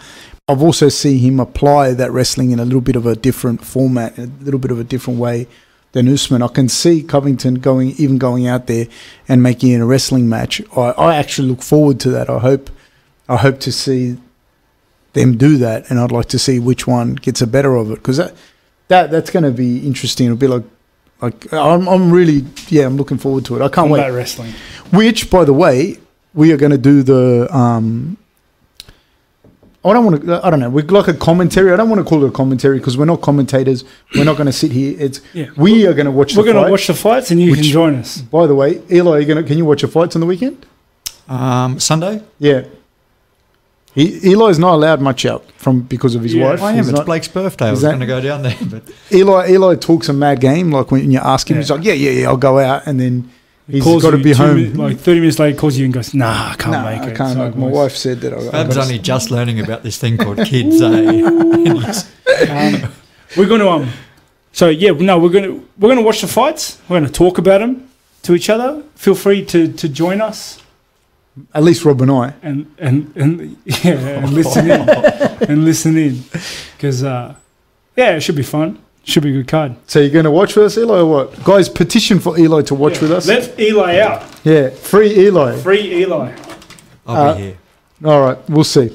I've 0.49 0.63
also 0.63 0.89
seen 0.89 1.19
him 1.19 1.39
apply 1.39 1.93
that 1.93 2.11
wrestling 2.11 2.49
in 2.49 2.59
a 2.59 2.65
little 2.65 2.81
bit 2.81 2.95
of 2.95 3.05
a 3.05 3.15
different 3.15 3.63
format, 3.63 4.17
a 4.17 4.31
little 4.41 4.59
bit 4.59 4.71
of 4.71 4.80
a 4.80 4.84
different 4.84 5.19
way 5.19 5.45
than 5.91 6.07
Usman. 6.07 6.41
I 6.41 6.47
can 6.47 6.67
see 6.67 7.03
Covington 7.03 7.55
going, 7.55 7.91
even 7.97 8.17
going 8.17 8.47
out 8.47 8.65
there 8.65 8.88
and 9.27 9.43
making 9.43 9.73
it 9.73 9.80
a 9.80 9.85
wrestling 9.85 10.27
match. 10.27 10.59
I, 10.76 10.89
I 10.97 11.15
actually 11.17 11.49
look 11.49 11.61
forward 11.61 11.99
to 11.99 12.09
that. 12.09 12.31
I 12.31 12.39
hope, 12.39 12.71
I 13.27 13.38
hope 13.38 13.59
to 13.59 13.71
see 13.71 14.17
them 15.13 15.38
do 15.38 15.57
that, 15.57 15.88
and 15.91 15.99
I'd 15.99 16.11
like 16.11 16.30
to 16.30 16.39
see 16.39 16.57
which 16.57 16.88
one 16.88 17.13
gets 17.13 17.41
a 17.43 17.47
better 17.47 17.76
of 17.76 17.91
it 17.91 17.95
because 17.95 18.17
that, 18.17 18.34
that 18.88 19.11
that's 19.11 19.30
going 19.30 19.43
to 19.43 19.51
be 19.51 19.85
interesting. 19.85 20.26
It'll 20.26 20.38
be 20.38 20.47
like, 20.47 20.63
like 21.21 21.53
I'm, 21.53 21.88
I'm 21.88 22.09
really, 22.09 22.43
yeah, 22.69 22.88
I'm 22.88 22.97
looking 22.97 23.19
forward 23.19 23.45
to 23.45 23.55
it. 23.55 23.59
I 23.59 23.65
can't 23.65 23.88
Combat 23.88 24.09
wait. 24.11 24.17
wrestling. 24.17 24.53
Which, 24.91 25.30
by 25.30 25.45
the 25.45 25.53
way, 25.53 25.99
we 26.34 26.51
are 26.51 26.57
going 26.57 26.71
to 26.71 26.80
do 26.80 27.03
the. 27.03 27.55
Um, 27.55 28.17
I 29.85 29.93
don't 29.93 30.06
want 30.06 30.26
to. 30.26 30.45
I 30.45 30.49
don't 30.49 30.60
know. 30.60 30.69
We're 30.69 30.84
like 30.85 31.07
a 31.07 31.14
commentary. 31.14 31.72
I 31.72 31.77
don't 31.77 31.89
want 31.89 31.99
to 32.01 32.06
call 32.10 32.23
it 32.26 32.27
a 32.27 32.31
commentary 32.31 32.80
because 32.80 32.97
we're 32.97 33.06
not 33.06 33.22
commentators. 33.22 33.85
We're 34.14 34.26
not 34.26 34.35
going 34.35 34.47
to 34.47 34.51
sit 34.51 34.72
here. 34.73 34.95
It's 34.99 35.22
Yeah. 35.34 35.47
we 35.56 35.88
are 35.88 35.93
going 35.93 36.06
to 36.06 36.11
watch. 36.11 36.34
The 36.34 36.35
fights. 36.35 36.38
We're 36.38 36.43
the 36.47 36.51
going 36.53 36.65
to 36.65 36.72
watch 36.72 36.88
the 36.88 36.93
fights 36.93 37.31
and 37.31 37.41
you 37.41 37.51
Which- 37.51 37.61
can 37.61 37.69
join 37.69 37.95
us. 37.95 38.18
By 38.19 38.45
the 38.45 38.56
way, 38.56 38.81
Eli, 38.91 39.11
are 39.11 39.19
you 39.22 39.26
gonna, 39.26 39.43
can 39.43 39.57
you 39.57 39.64
watch 39.65 39.81
your 39.81 39.89
fights 39.91 40.15
on 40.15 40.19
the 40.19 40.26
weekend? 40.27 40.65
Um, 41.30 41.80
Sunday? 41.80 42.22
Yeah. 42.39 42.64
He, 43.95 44.31
Eli's 44.34 44.60
not 44.60 44.76
allowed 44.76 45.01
much 45.01 45.26
out 45.26 45.49
from 45.57 45.81
because 45.81 46.14
of 46.14 46.22
his 46.23 46.35
Yeah. 46.35 46.49
wife. 46.51 46.61
I 46.61 46.72
am. 46.72 46.77
He's 46.77 46.89
It's 46.89 46.97
not- 46.97 47.06
Blake's 47.06 47.27
birthday. 47.27 47.68
I 47.68 47.72
was 47.72 47.81
going 47.81 47.99
to 47.99 48.06
go 48.06 48.22
down 48.22 48.43
there, 48.43 48.56
but 48.69 48.84
Eli 49.11 49.49
Eli 49.51 49.76
talks 49.76 50.10
a 50.10 50.14
mad 50.14 50.39
game. 50.41 50.72
Like 50.72 50.91
when 50.91 51.10
you 51.10 51.19
ask 51.19 51.49
him, 51.49 51.57
he's 51.57 51.72
like, 51.72 51.84
"Yeah, 51.84 51.93
yeah, 51.93 52.11
yeah, 52.11 52.27
I'll 52.27 52.38
go 52.38 52.60
out," 52.60 52.84
and 52.85 52.99
then 52.99 53.30
he's 53.69 53.83
Calls 53.83 54.01
got 54.03 54.11
to 54.11 54.17
be 54.17 54.33
home. 54.33 54.55
min- 54.55 54.75
like 54.77 54.97
30 54.97 55.19
minutes 55.19 55.39
later, 55.39 55.57
calls 55.59 55.77
you 55.77 55.85
and 55.85 55.93
goes, 55.93 56.13
nah, 56.13 56.51
I 56.51 56.55
can't 56.57 56.71
Nah, 56.71 56.83
make 56.89 57.01
I 57.01 57.07
it. 57.11 57.15
can't. 57.17 57.33
So 57.33 57.45
Like, 57.45 57.55
my 57.55 57.67
wife 57.67 57.95
said 57.95 58.21
that. 58.21 58.33
I, 58.33 58.37
I 58.37 58.51
Fab's 58.51 58.77
only 58.77 58.99
just 58.99 59.31
learning 59.31 59.59
about 59.59 59.83
this 59.83 59.97
thing 59.97 60.17
called 60.17 60.37
kids, 60.45 60.81
eh? 60.81 60.87
um, 62.49 62.91
we're 63.37 63.47
going 63.47 63.61
to 63.61 63.69
um 63.69 63.89
so 64.51 64.69
yeah 64.69 64.91
no 64.91 65.19
we're 65.19 65.29
going 65.29 65.43
to 65.43 65.67
we're 65.77 65.87
going 65.89 65.97
to 65.99 66.03
watch 66.03 66.21
the 66.21 66.27
fights 66.27 66.79
we're 66.89 66.99
going 66.99 67.05
to 67.05 67.11
talk 67.11 67.37
about 67.37 67.59
them 67.59 67.87
to 68.23 68.33
each 68.33 68.49
other 68.49 68.81
feel 68.95 69.13
free 69.15 69.45
to 69.45 69.71
to 69.73 69.87
join 69.87 70.19
us 70.21 70.59
At 71.53 71.63
least 71.63 71.85
Rob 71.85 72.01
and 72.01 72.11
I. 72.11 72.33
and 72.41 72.73
and 72.79 73.11
and 73.15 73.57
yeah 73.65 73.91
and 74.23 74.33
listen 74.33 74.65
in 74.71 74.89
and 75.49 75.65
listen 75.65 75.97
in 75.97 76.23
because 76.75 77.03
uh 77.03 77.35
yeah 77.95 78.15
it 78.15 78.21
should 78.21 78.35
be 78.35 78.43
fun 78.43 78.79
should 79.03 79.23
be 79.23 79.30
a 79.30 79.34
good 79.34 79.47
card 79.47 79.76
So 79.88 79.99
you're 79.99 80.09
going 80.11 80.26
to 80.26 80.31
watch 80.31 80.55
with 80.55 80.65
us, 80.65 80.77
Eli, 80.77 80.99
or 80.99 81.05
what? 81.05 81.43
Guys, 81.43 81.67
petition 81.69 82.19
for 82.19 82.38
Eli 82.38 82.61
to 82.63 82.76
watch 82.76 82.95
Yeah. 82.95 83.01
with 83.01 83.11
us. 83.11 83.27
let 83.27 83.59
Eli 83.59 83.99
out 83.99 84.23
yeah, 84.43 84.69
free 84.69 85.11
Eli. 85.27 85.57
free 85.57 86.01
Eli 86.03 86.31
I'll 87.07 87.15
Uh, 87.17 87.35
be 87.35 87.41
here. 87.41 87.57
All 88.05 88.21
right, 88.21 88.38
we'll 88.49 88.63
see. 88.63 88.91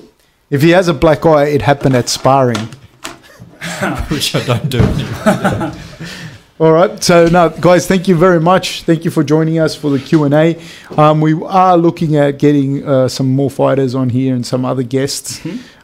If 0.50 0.62
he 0.62 0.70
has 0.70 0.88
a 0.88 0.94
black 0.94 1.26
eye, 1.26 1.46
it 1.46 1.62
happened 1.62 1.96
at 1.96 2.08
sparring. 2.08 2.56
Which 4.08 4.34
I 4.34 4.44
don't 4.44 4.68
do 4.68 4.78
anymore. 4.78 5.72
All 6.60 6.72
right. 6.72 7.02
So 7.02 7.26
now, 7.26 7.48
guys, 7.48 7.86
thank 7.88 8.06
you 8.06 8.14
very 8.14 8.40
much. 8.40 8.82
Thank 8.84 9.04
you 9.04 9.10
for 9.10 9.24
joining 9.24 9.58
us 9.58 9.74
for 9.74 9.90
the 9.90 9.98
Q 9.98 10.24
and 10.24 10.34
A. 10.34 10.56
Um, 10.96 11.20
we 11.20 11.32
are 11.42 11.76
looking 11.76 12.14
at 12.16 12.38
getting 12.38 12.86
uh, 12.86 13.08
some 13.08 13.32
more 13.32 13.50
fighters 13.50 13.94
on 13.94 14.10
here 14.10 14.34
and 14.34 14.46
some 14.46 14.64
other 14.64 14.84
guests 14.84 15.40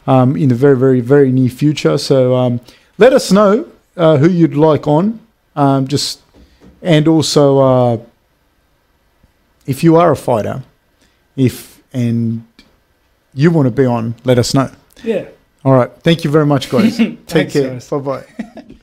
um, 0.07 0.37
in 0.37 0.47
the 0.49 0.55
very, 0.55 0.77
very, 0.77 1.01
very 1.01 1.31
near 1.31 1.49
future. 1.49 1.97
So 1.97 2.35
um, 2.35 2.61
let 2.97 3.11
us 3.13 3.31
know 3.31 3.67
uh, 3.97 4.17
who 4.17 4.29
you'd 4.29 4.55
like 4.55 4.87
on. 4.87 5.19
Um, 5.55 5.87
just 5.87 6.21
and 6.81 7.07
also 7.07 7.59
uh, 7.59 7.97
if 9.65 9.83
you 9.83 9.95
are 9.97 10.11
a 10.11 10.15
fighter, 10.15 10.63
if 11.35 11.81
and 11.93 12.45
you 13.33 13.51
want 13.51 13.65
to 13.67 13.71
be 13.71 13.85
on, 13.85 14.15
let 14.23 14.37
us 14.39 14.53
know. 14.53 14.69
yeah 15.03 15.25
All 15.63 15.73
right. 15.73 15.91
Thank 16.03 16.23
you 16.23 16.31
very 16.31 16.45
much, 16.45 16.69
guys. 16.69 16.97
Take 17.27 17.51
Thanks, 17.51 17.53
care. 17.53 17.99
Bye 17.99 18.23
bye. 18.23 18.65